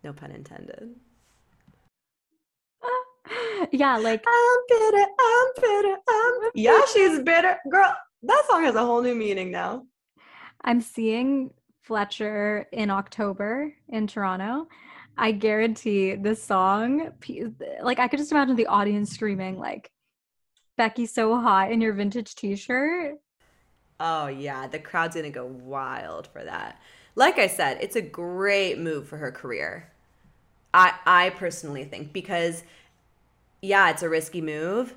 No 0.05 0.13
pun 0.13 0.31
intended. 0.31 0.95
yeah, 3.73 3.97
like 3.97 4.25
I'm 4.27 4.59
bitter, 4.69 5.07
I'm 5.19 5.47
bitter, 5.57 5.97
I'm 6.09 6.51
Yeah, 6.55 6.81
she's 6.93 7.21
bitter. 7.21 7.59
Girl, 7.71 7.95
that 8.23 8.43
song 8.49 8.65
has 8.65 8.75
a 8.75 8.85
whole 8.85 9.03
new 9.03 9.15
meaning 9.15 9.51
now. 9.51 9.87
I'm 10.63 10.81
seeing 10.81 11.51
Fletcher 11.83 12.67
in 12.73 12.91
October 12.91 13.73
in 13.89 14.07
Toronto. 14.07 14.69
I 15.17 15.33
guarantee 15.33 16.15
this 16.15 16.43
song, 16.43 17.13
like 17.81 17.99
I 17.99 18.09
could 18.09 18.19
just 18.19 18.33
imagine 18.33 18.57
the 18.57 18.67
audience 18.67 19.13
screaming 19.13 19.59
like 19.59 19.91
Becky 20.77 21.07
so 21.07 21.41
hot 21.41 21.73
in 21.73 21.81
your 21.81 21.95
vintage 21.95 22.35
t-shirt. 22.35 23.15
Oh 23.99 24.27
yeah, 24.27 24.67
the 24.67 24.79
crowd's 24.79 25.15
going 25.15 25.25
to 25.25 25.31
go 25.31 25.47
wild 25.47 26.27
for 26.27 26.45
that. 26.45 26.81
Like 27.15 27.39
I 27.39 27.47
said, 27.47 27.79
it's 27.81 27.97
a 27.97 28.03
great 28.03 28.79
move 28.79 29.09
for 29.09 29.17
her 29.17 29.33
career. 29.33 29.91
I 30.75 30.93
I 31.07 31.31
personally 31.31 31.85
think 31.85 32.13
because 32.13 32.63
yeah, 33.63 33.91
it's 33.91 34.03
a 34.03 34.09
risky 34.09 34.41
move, 34.41 34.95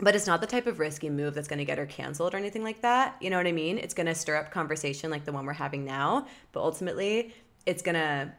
but 0.00 0.14
it's 0.14 0.26
not 0.26 0.40
the 0.40 0.46
type 0.46 0.66
of 0.66 0.78
risky 0.78 1.10
move 1.10 1.34
that's 1.34 1.48
going 1.48 1.58
to 1.58 1.64
get 1.64 1.78
her 1.78 1.86
canceled 1.86 2.34
or 2.34 2.36
anything 2.36 2.62
like 2.62 2.82
that. 2.82 3.16
You 3.20 3.30
know 3.30 3.36
what 3.36 3.46
I 3.46 3.52
mean? 3.52 3.78
It's 3.78 3.94
going 3.94 4.06
to 4.06 4.14
stir 4.14 4.36
up 4.36 4.50
conversation 4.50 5.10
like 5.10 5.24
the 5.24 5.32
one 5.32 5.46
we're 5.46 5.52
having 5.52 5.84
now, 5.84 6.26
but 6.52 6.60
ultimately, 6.60 7.34
it's 7.66 7.82
going 7.82 7.96
to 7.96 8.32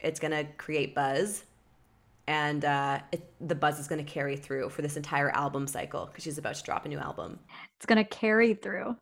it's 0.00 0.18
going 0.18 0.32
to 0.32 0.44
create 0.54 0.94
buzz 0.94 1.44
and 2.26 2.64
uh, 2.64 3.00
it, 3.10 3.32
the 3.40 3.54
buzz 3.54 3.78
is 3.78 3.88
going 3.88 4.04
to 4.04 4.10
carry 4.10 4.36
through 4.36 4.68
for 4.68 4.82
this 4.82 4.96
entire 4.96 5.30
album 5.30 5.66
cycle 5.66 6.06
because 6.06 6.24
she's 6.24 6.38
about 6.38 6.54
to 6.54 6.62
drop 6.62 6.84
a 6.84 6.88
new 6.88 6.98
album. 6.98 7.38
It's 7.76 7.86
going 7.86 8.02
to 8.02 8.08
carry 8.08 8.54
through. 8.54 8.96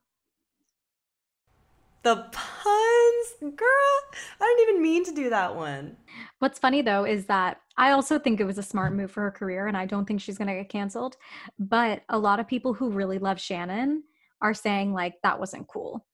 The 2.03 2.17
puns, 2.33 3.57
girl. 3.57 4.01
I 4.41 4.55
didn't 4.57 4.71
even 4.71 4.83
mean 4.83 5.05
to 5.05 5.13
do 5.13 5.29
that 5.31 5.55
one. 5.55 5.97
What's 6.39 6.59
funny 6.59 6.81
though 6.81 7.05
is 7.05 7.27
that 7.27 7.61
I 7.77 7.93
also 7.93 8.19
think 8.19 8.41
it 8.41 8.47
was 8.47 8.57
a 8.57 8.63
smart 8.63 8.95
move 8.95 9.11
for 9.11 9.23
her 9.23 9.31
career, 9.31 9.67
and 9.67 9.77
I 9.77 9.85
don't 9.85 10.07
think 10.07 10.21
she's 10.21 10.39
going 10.39 10.49
to 10.49 10.55
get 10.55 10.71
canceled. 10.71 11.17
But 11.59 12.03
a 12.09 12.19
lot 12.19 12.41
of 12.41 12.49
people 12.49 12.73
who 12.73 12.91
really 12.91 13.19
love 13.19 13.39
Shannon 13.39 14.03
are 14.41 14.55
saying 14.55 14.95
like 14.95 15.15
that 15.23 15.39
wasn't 15.39 15.69
cool. 15.69 16.07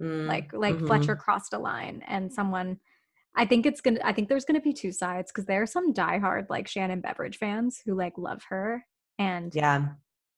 Mm, 0.00 0.26
like 0.26 0.52
like 0.54 0.76
mm-hmm. 0.76 0.86
Fletcher 0.86 1.16
crossed 1.16 1.52
a 1.52 1.58
line, 1.58 2.02
and 2.06 2.32
someone. 2.32 2.78
I 3.36 3.44
think 3.44 3.66
it's 3.66 3.82
gonna. 3.82 4.00
I 4.02 4.14
think 4.14 4.28
there's 4.28 4.46
gonna 4.46 4.60
be 4.60 4.72
two 4.72 4.92
sides 4.92 5.30
because 5.30 5.44
there 5.44 5.60
are 5.60 5.66
some 5.66 5.92
diehard 5.92 6.46
like 6.48 6.66
Shannon 6.66 7.02
Beveridge 7.02 7.36
fans 7.36 7.82
who 7.84 7.94
like 7.94 8.14
love 8.16 8.42
her, 8.48 8.84
and 9.18 9.54
yeah, 9.54 9.88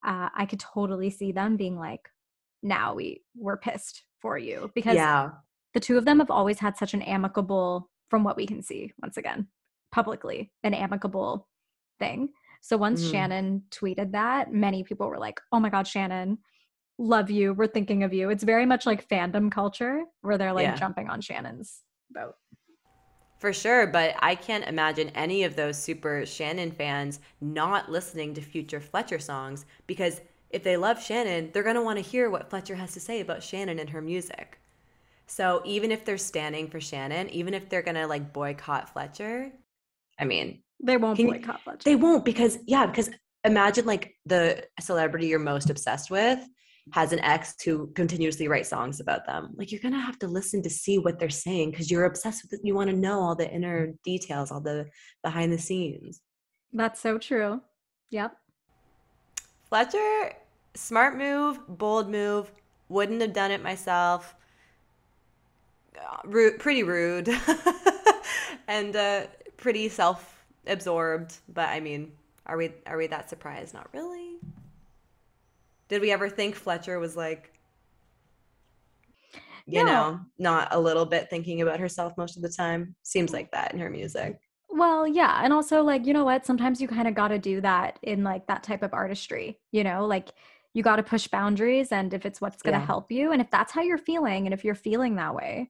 uh, 0.05 0.29
I 0.35 0.47
could 0.47 0.61
totally 0.61 1.11
see 1.11 1.31
them 1.31 1.57
being 1.57 1.79
like, 1.79 2.09
"Now 2.63 2.95
we 2.95 3.23
we're 3.37 3.57
pissed 3.57 4.03
for 4.21 4.39
you 4.39 4.71
because 4.75 4.95
yeah. 4.95 5.31
the 5.75 5.81
two 5.81 5.99
of 5.99 6.05
them 6.05 6.19
have 6.19 6.31
always 6.31 6.59
had 6.59 6.77
such 6.77 6.95
an 6.95 7.03
amicable 7.03 7.89
from 8.09 8.25
what 8.25 8.37
we 8.37 8.47
can 8.47 8.63
see 8.63 8.93
once 9.03 9.17
again 9.17 9.47
publicly 9.93 10.51
an 10.63 10.75
amicable 10.75 11.49
thing 11.99 12.29
so 12.61 12.77
once 12.77 13.03
mm. 13.03 13.11
shannon 13.11 13.63
tweeted 13.71 14.13
that 14.13 14.53
many 14.53 14.83
people 14.85 15.09
were 15.09 15.19
like 15.19 15.41
oh 15.53 15.61
my 15.61 15.69
god 15.69 15.87
shannon 15.87 16.39
love 16.99 17.31
you 17.31 17.55
we're 17.55 17.67
thinking 17.67 18.03
of 18.03 18.13
you 18.13 18.31
it's 18.31 18.45
very 18.45 18.67
much 18.67 18.87
like 18.87 19.09
fandom 19.09 19.51
culture 19.51 20.03
where 20.21 20.39
they're 20.39 20.53
like 20.53 20.65
yeah. 20.65 20.77
jumping 20.77 21.09
on 21.09 21.21
shannon's 21.21 21.81
boat 22.11 22.35
for 23.41 23.55
sure, 23.55 23.87
but 23.87 24.17
I 24.21 24.35
can't 24.35 24.69
imagine 24.69 25.09
any 25.15 25.45
of 25.45 25.57
those 25.57 25.79
super 25.79 26.27
Shannon 26.27 26.71
fans 26.71 27.21
not 27.41 27.91
listening 27.91 28.35
to 28.35 28.43
future 28.43 28.81
Fletcher 28.81 29.19
songs 29.19 29.65
because 29.87 30.21
if 30.51 30.63
they 30.63 30.77
love 30.77 31.03
Shannon, 31.03 31.51
they're 31.53 31.63
going 31.63 31.77
to 31.77 31.83
want 31.83 31.99
to 31.99 32.05
hear 32.05 32.31
what 32.31 32.51
Fletcher 32.51 32.75
has 32.75 32.93
to 32.95 33.01
say 33.01 33.21
about 33.21 33.43
Shannon 33.43 33.79
and 33.79 33.91
her 33.91 34.03
music. 34.03 34.61
So 35.31 35.63
even 35.65 35.93
if 35.93 36.05
they're 36.05 36.19
standing 36.19 36.69
for 36.69 36.81
Shannon, 36.81 37.31
even 37.31 37.55
if 37.55 37.69
they're 37.69 37.83
gonna 37.83 38.09
like 38.09 38.33
boycott 38.33 38.93
Fletcher, 38.93 39.53
I 40.19 40.25
mean, 40.25 40.65
they 40.83 40.97
won't 40.97 41.19
boycott 41.19 41.63
Fletcher. 41.63 41.85
They 41.85 41.95
won't 41.95 42.25
because 42.25 42.59
yeah, 42.67 42.85
because 42.87 43.11
imagine 43.45 43.87
like 43.87 44.17
the 44.27 44.65
celebrity 44.81 45.29
you're 45.29 45.39
most 45.39 45.71
obsessed 45.71 46.11
with 46.11 46.41
has 46.93 47.13
an 47.13 47.21
ex 47.21 47.55
who 47.65 47.93
continuously 47.95 48.49
writes 48.49 48.71
songs 48.71 48.99
about 48.99 49.25
them. 49.25 49.51
Like 49.55 49.71
you're 49.71 49.81
gonna 49.81 50.01
have 50.01 50.19
to 50.19 50.27
listen 50.27 50.65
to 50.65 50.71
see 50.71 50.99
what 50.99 51.21
they're 51.21 51.31
saying 51.31 51.71
because 51.71 51.93
you're 51.93 52.07
obsessed 52.07 52.43
with 52.43 52.53
it. 52.53 52.61
You 52.65 52.75
want 52.75 52.91
to 52.91 52.97
know 52.97 53.21
all 53.21 53.37
the 53.37 53.49
inner 53.49 53.93
details, 54.03 54.51
all 54.51 54.61
the 54.61 54.87
behind 55.23 55.53
the 55.53 55.59
scenes. 55.59 56.21
That's 56.73 57.01
so 57.01 57.19
true. 57.19 57.61
Yep. 58.11 58.33
Fletcher, 59.71 60.35
smart 60.75 61.17
move, 61.17 61.59
bold 61.67 62.11
move. 62.11 62.53
Wouldn't 62.89 63.23
have 63.23 63.33
done 63.33 63.51
it 63.51 63.63
myself 63.63 64.35
rude, 66.25 66.59
pretty 66.59 66.83
rude 66.83 67.29
and 68.69 68.95
uh, 68.97 69.27
pretty 69.57 69.89
self-absorbed. 69.89 71.37
But 71.49 71.69
I 71.69 71.81
mean, 71.81 72.13
are 72.47 72.57
we 72.57 72.73
are 72.87 72.97
we 72.97 73.07
that 73.09 73.31
surprised? 73.31 73.75
Not 73.75 73.89
really. 73.93 74.39
Did 75.89 76.03
we 76.03 76.13
ever 76.13 76.29
think 76.29 76.55
Fletcher 76.55 76.99
was 77.01 77.17
like, 77.17 77.53
you 79.67 79.85
no. 79.85 79.93
know, 79.93 80.21
not 80.39 80.69
a 80.73 80.79
little 80.79 81.05
bit 81.05 81.29
thinking 81.31 81.63
about 81.63 81.81
herself 81.81 82.17
most 82.17 82.37
of 82.37 82.43
the 82.43 82.49
time? 82.49 82.95
Seems 83.03 83.33
like 83.33 83.51
that 83.53 83.73
in 83.73 83.81
her 83.81 83.91
music. 83.91 84.39
Well, 84.81 85.07
yeah, 85.07 85.43
and 85.45 85.53
also 85.53 85.83
like 85.83 86.07
you 86.07 86.15
know 86.15 86.25
what? 86.25 86.47
Sometimes 86.47 86.81
you 86.81 86.89
kind 86.89 87.07
of 87.07 87.15
got 87.15 87.29
to 87.29 87.39
do 87.39 87.61
that 87.61 87.99
in 88.03 88.25
like 88.25 88.47
that 88.47 88.63
type 88.63 88.83
of 88.83 88.95
artistry. 88.95 89.61
You 89.73 89.85
know, 89.85 90.07
like 90.07 90.31
you 90.73 90.83
got 90.83 90.97
to 90.97 91.03
push 91.03 91.29
boundaries 91.29 91.93
and 91.93 92.15
if 92.15 92.25
it's 92.25 92.41
what's 92.41 92.63
going 92.63 92.75
to 92.75 92.81
yeah. 92.81 92.87
help 92.87 93.13
you 93.13 93.33
and 93.33 93.43
if 93.43 93.51
that's 93.51 93.73
how 93.73 93.83
you're 93.83 93.99
feeling 93.99 94.47
and 94.47 94.55
if 94.55 94.65
you're 94.65 94.75
feeling 94.75 95.17
that 95.17 95.35
way 95.35 95.69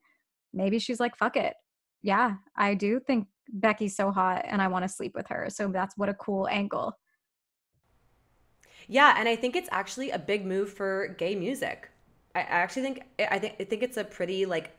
maybe 0.52 0.78
she's 0.78 1.00
like, 1.00 1.16
fuck 1.16 1.36
it. 1.36 1.54
Yeah, 2.02 2.36
I 2.56 2.74
do 2.74 3.00
think 3.00 3.26
Becky's 3.48 3.96
so 3.96 4.10
hot 4.10 4.44
and 4.48 4.62
I 4.62 4.68
want 4.68 4.84
to 4.84 4.88
sleep 4.88 5.14
with 5.14 5.26
her. 5.28 5.48
So 5.50 5.68
that's 5.68 5.96
what 5.96 6.08
a 6.08 6.14
cool 6.14 6.48
angle. 6.48 6.98
Yeah, 8.88 9.14
and 9.18 9.28
I 9.28 9.36
think 9.36 9.54
it's 9.54 9.68
actually 9.70 10.10
a 10.10 10.18
big 10.18 10.44
move 10.44 10.72
for 10.72 11.14
gay 11.18 11.34
music. 11.34 11.90
I 12.34 12.40
actually 12.40 12.82
think 12.82 13.02
I 13.18 13.38
think 13.38 13.56
I 13.60 13.64
think 13.64 13.82
it's 13.82 13.96
a 13.96 14.04
pretty 14.04 14.46
like 14.46 14.70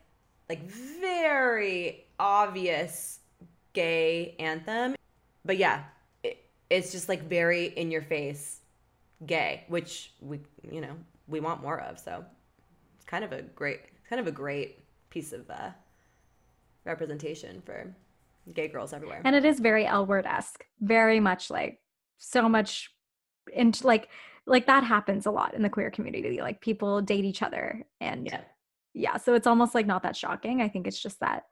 like 0.49 0.63
very 0.69 2.05
obvious 2.19 3.19
gay 3.73 4.35
anthem. 4.39 4.95
But 5.45 5.57
yeah, 5.57 5.83
it, 6.23 6.45
it's 6.69 6.91
just 6.91 7.09
like 7.09 7.23
very 7.23 7.65
in 7.65 7.91
your 7.91 8.01
face 8.01 8.61
gay, 9.25 9.65
which 9.67 10.13
we 10.21 10.39
you 10.69 10.81
know, 10.81 10.95
we 11.27 11.39
want 11.39 11.61
more 11.61 11.79
of. 11.79 11.99
So 11.99 12.23
it's 12.95 13.05
kind 13.05 13.23
of 13.23 13.31
a 13.31 13.41
great 13.41 13.81
kind 14.09 14.19
of 14.19 14.27
a 14.27 14.31
great 14.31 14.79
piece 15.09 15.33
of 15.33 15.49
uh, 15.49 15.69
representation 16.85 17.61
for 17.65 17.93
gay 18.53 18.67
girls 18.67 18.93
everywhere. 18.93 19.21
And 19.23 19.35
it 19.35 19.45
is 19.45 19.59
very 19.59 19.85
L 19.85 20.05
word 20.05 20.25
esque, 20.25 20.65
very 20.79 21.19
much 21.19 21.49
like 21.49 21.79
so 22.17 22.47
much 22.47 22.91
into 23.53 23.85
like 23.85 24.09
like 24.45 24.65
that 24.65 24.83
happens 24.83 25.25
a 25.25 25.31
lot 25.31 25.53
in 25.53 25.61
the 25.61 25.69
queer 25.69 25.91
community. 25.91 26.41
Like 26.41 26.61
people 26.61 27.01
date 27.01 27.25
each 27.25 27.41
other 27.41 27.85
and 27.99 28.25
yeah. 28.25 28.41
yeah. 28.93 29.17
So 29.17 29.33
it's 29.33 29.47
almost 29.47 29.75
like 29.75 29.85
not 29.85 30.03
that 30.03 30.15
shocking. 30.15 30.61
I 30.61 30.67
think 30.67 30.87
it's 30.87 31.01
just 31.01 31.19
that 31.19 31.45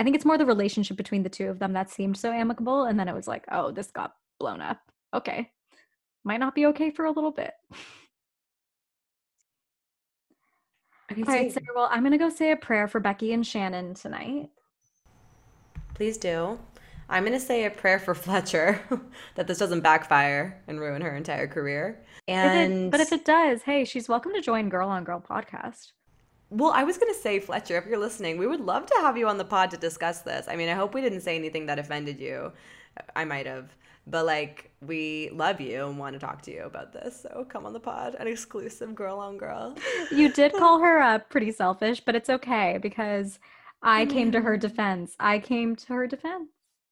I 0.00 0.02
think 0.02 0.16
it's 0.16 0.24
more 0.24 0.38
the 0.38 0.46
relationship 0.46 0.96
between 0.96 1.22
the 1.24 1.28
two 1.28 1.48
of 1.48 1.58
them 1.58 1.74
that 1.74 1.90
seemed 1.90 2.16
so 2.16 2.32
amicable. 2.32 2.84
And 2.84 2.98
then 2.98 3.06
it 3.06 3.14
was 3.14 3.28
like, 3.28 3.44
oh, 3.52 3.70
this 3.70 3.90
got 3.90 4.14
blown 4.38 4.62
up. 4.62 4.80
Okay. 5.12 5.50
Might 6.24 6.40
not 6.40 6.54
be 6.54 6.64
okay 6.66 6.90
for 6.90 7.04
a 7.04 7.10
little 7.10 7.32
bit. 7.32 7.52
All 11.10 11.24
right, 11.24 11.52
Sarah. 11.52 11.66
Well, 11.74 11.90
I'm 11.90 12.00
going 12.00 12.12
to 12.12 12.18
go 12.18 12.30
say 12.30 12.52
a 12.52 12.56
prayer 12.56 12.88
for 12.88 12.98
Becky 12.98 13.34
and 13.34 13.46
Shannon 13.46 13.92
tonight. 13.92 14.48
Please 15.92 16.16
do. 16.16 16.58
I'm 17.10 17.24
going 17.24 17.38
to 17.38 17.44
say 17.44 17.66
a 17.66 17.70
prayer 17.70 17.98
for 17.98 18.14
Fletcher 18.14 18.80
that 19.34 19.46
this 19.46 19.58
doesn't 19.58 19.80
backfire 19.80 20.62
and 20.66 20.80
ruin 20.80 21.02
her 21.02 21.14
entire 21.14 21.46
career. 21.46 22.06
And 22.26 22.72
if 22.72 22.78
it, 22.86 22.90
but 22.90 23.00
if 23.00 23.12
it 23.12 23.26
does, 23.26 23.60
hey, 23.64 23.84
she's 23.84 24.08
welcome 24.08 24.32
to 24.32 24.40
join 24.40 24.70
Girl 24.70 24.88
on 24.88 25.04
Girl 25.04 25.20
podcast. 25.20 25.92
Well, 26.50 26.72
I 26.72 26.82
was 26.82 26.98
going 26.98 27.12
to 27.12 27.18
say, 27.18 27.38
Fletcher, 27.38 27.78
if 27.78 27.86
you're 27.86 27.98
listening, 27.98 28.36
we 28.36 28.46
would 28.46 28.60
love 28.60 28.86
to 28.86 28.94
have 29.02 29.16
you 29.16 29.28
on 29.28 29.38
the 29.38 29.44
pod 29.44 29.70
to 29.70 29.76
discuss 29.76 30.22
this. 30.22 30.46
I 30.48 30.56
mean, 30.56 30.68
I 30.68 30.74
hope 30.74 30.94
we 30.94 31.00
didn't 31.00 31.20
say 31.20 31.36
anything 31.36 31.66
that 31.66 31.78
offended 31.78 32.20
you. 32.20 32.52
I 33.14 33.24
might 33.24 33.46
have. 33.46 33.70
But 34.06 34.26
like 34.26 34.70
we 34.80 35.30
love 35.32 35.60
you 35.60 35.86
and 35.86 35.98
want 35.98 36.14
to 36.14 36.18
talk 36.18 36.42
to 36.42 36.52
you 36.52 36.64
about 36.64 36.92
this 36.92 37.22
so 37.22 37.46
come 37.48 37.66
on 37.66 37.72
the 37.72 37.80
pod 37.80 38.16
an 38.18 38.26
exclusive 38.26 38.94
girl 38.94 39.18
on 39.18 39.36
girl. 39.36 39.76
You 40.10 40.32
did 40.32 40.52
call 40.54 40.80
her 40.80 41.00
uh, 41.00 41.18
pretty 41.18 41.52
selfish 41.52 42.00
but 42.00 42.16
it's 42.16 42.30
okay 42.30 42.78
because 42.80 43.38
i 43.82 44.06
came 44.06 44.32
to 44.32 44.40
her 44.40 44.56
defense. 44.56 45.14
I 45.20 45.38
came 45.38 45.76
to 45.76 45.92
her 45.92 46.06
defense. 46.06 46.48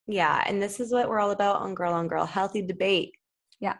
Yeah 0.06 0.44
and 0.47 0.62
this 0.62 0.80
is 0.80 0.93
what 0.93 1.09
we're 1.09 1.18
all 1.18 1.30
about 1.30 1.62
on 1.62 1.74
girl 1.74 1.93
on 1.93 2.09
girl 2.09 2.26
healthy 2.26 2.62
debate. 2.62 3.14
Yeah. 3.59 3.76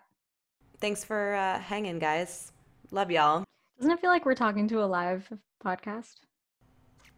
Thanks 0.81 1.05
for 1.05 1.35
uh, 1.35 1.61
hanging 1.61 1.99
guys. 1.99 2.53
Love 2.91 3.11
y'all. 3.11 3.45
Doesn't 3.79 3.93
it 3.93 4.01
feel 4.01 4.11
like 4.11 4.25
we're 4.25 4.35
talking 4.35 4.67
to 4.69 4.83
a 4.83 4.87
live 4.87 5.31
podcast 5.65 6.17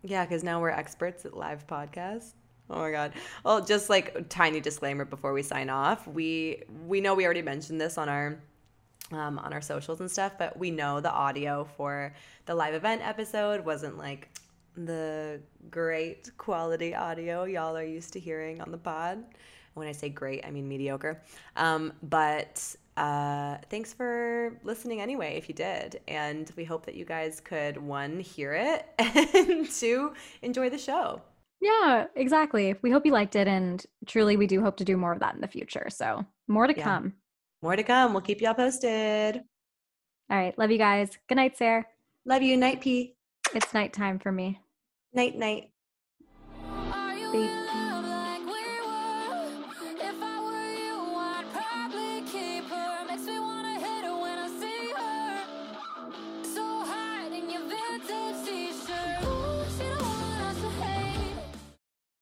yeah 0.02 0.24
because 0.24 0.42
now 0.42 0.60
we're 0.60 0.70
experts 0.70 1.24
at 1.24 1.36
live 1.36 1.66
podcasts 1.66 2.32
Oh 2.72 2.78
my 2.78 2.92
god. 2.92 3.14
Well, 3.44 3.64
just 3.64 3.90
like 3.90 4.28
tiny 4.28 4.60
disclaimer 4.60 5.04
before 5.04 5.32
we 5.32 5.42
sign 5.42 5.68
off. 5.68 6.06
We 6.06 6.62
we 6.86 7.00
know 7.00 7.14
we 7.14 7.24
already 7.24 7.42
mentioned 7.42 7.80
this 7.80 7.98
on 7.98 8.08
our 8.08 8.38
um, 9.12 9.38
on 9.38 9.52
our 9.52 9.60
socials 9.60 10.00
and 10.00 10.10
stuff, 10.10 10.34
but 10.38 10.56
we 10.56 10.70
know 10.70 11.00
the 11.00 11.10
audio 11.10 11.64
for 11.76 12.14
the 12.46 12.54
live 12.54 12.74
event 12.74 13.02
episode 13.04 13.64
wasn't 13.64 13.98
like 13.98 14.28
the 14.76 15.40
great 15.68 16.30
quality 16.38 16.94
audio 16.94 17.44
y'all 17.44 17.76
are 17.76 17.84
used 17.84 18.12
to 18.12 18.20
hearing 18.20 18.60
on 18.60 18.70
the 18.70 18.78
pod. 18.78 19.24
when 19.74 19.88
I 19.88 19.92
say 19.92 20.08
great, 20.08 20.44
I 20.46 20.50
mean 20.50 20.68
mediocre. 20.68 21.20
Um, 21.56 21.92
but 22.04 22.76
uh, 23.00 23.56
thanks 23.70 23.92
for 23.92 24.52
listening 24.62 25.00
anyway, 25.00 25.36
if 25.36 25.48
you 25.48 25.54
did. 25.54 26.00
And 26.06 26.50
we 26.56 26.64
hope 26.64 26.84
that 26.86 26.94
you 26.94 27.04
guys 27.04 27.40
could, 27.40 27.76
one, 27.78 28.20
hear 28.20 28.52
it, 28.54 28.86
and 29.34 29.68
two, 29.70 30.12
enjoy 30.42 30.68
the 30.70 30.78
show. 30.78 31.22
Yeah, 31.60 32.06
exactly. 32.14 32.74
We 32.82 32.90
hope 32.90 33.04
you 33.06 33.12
liked 33.12 33.36
it. 33.36 33.46
And 33.48 33.84
truly, 34.06 34.36
we 34.36 34.46
do 34.46 34.62
hope 34.62 34.76
to 34.78 34.84
do 34.84 34.96
more 34.96 35.12
of 35.12 35.20
that 35.20 35.34
in 35.34 35.40
the 35.40 35.48
future. 35.48 35.88
So, 35.90 36.24
more 36.48 36.66
to 36.66 36.74
Yeah. 36.76 36.84
come. 36.84 37.14
More 37.62 37.76
to 37.76 37.82
come. 37.82 38.12
We'll 38.12 38.22
keep 38.22 38.40
y'all 38.40 38.54
posted. 38.54 39.42
All 40.30 40.36
right. 40.38 40.56
Love 40.58 40.70
you 40.70 40.78
guys. 40.78 41.10
Good 41.28 41.36
night, 41.36 41.58
Sarah. 41.58 41.84
Love 42.24 42.42
you. 42.42 42.56
Night 42.56 42.80
P. 42.80 43.14
It's 43.54 43.74
nighttime 43.74 44.18
for 44.18 44.32
me. 44.32 44.58
Night 45.12 45.36
night. 45.36 45.70
Sleep. 47.30 47.50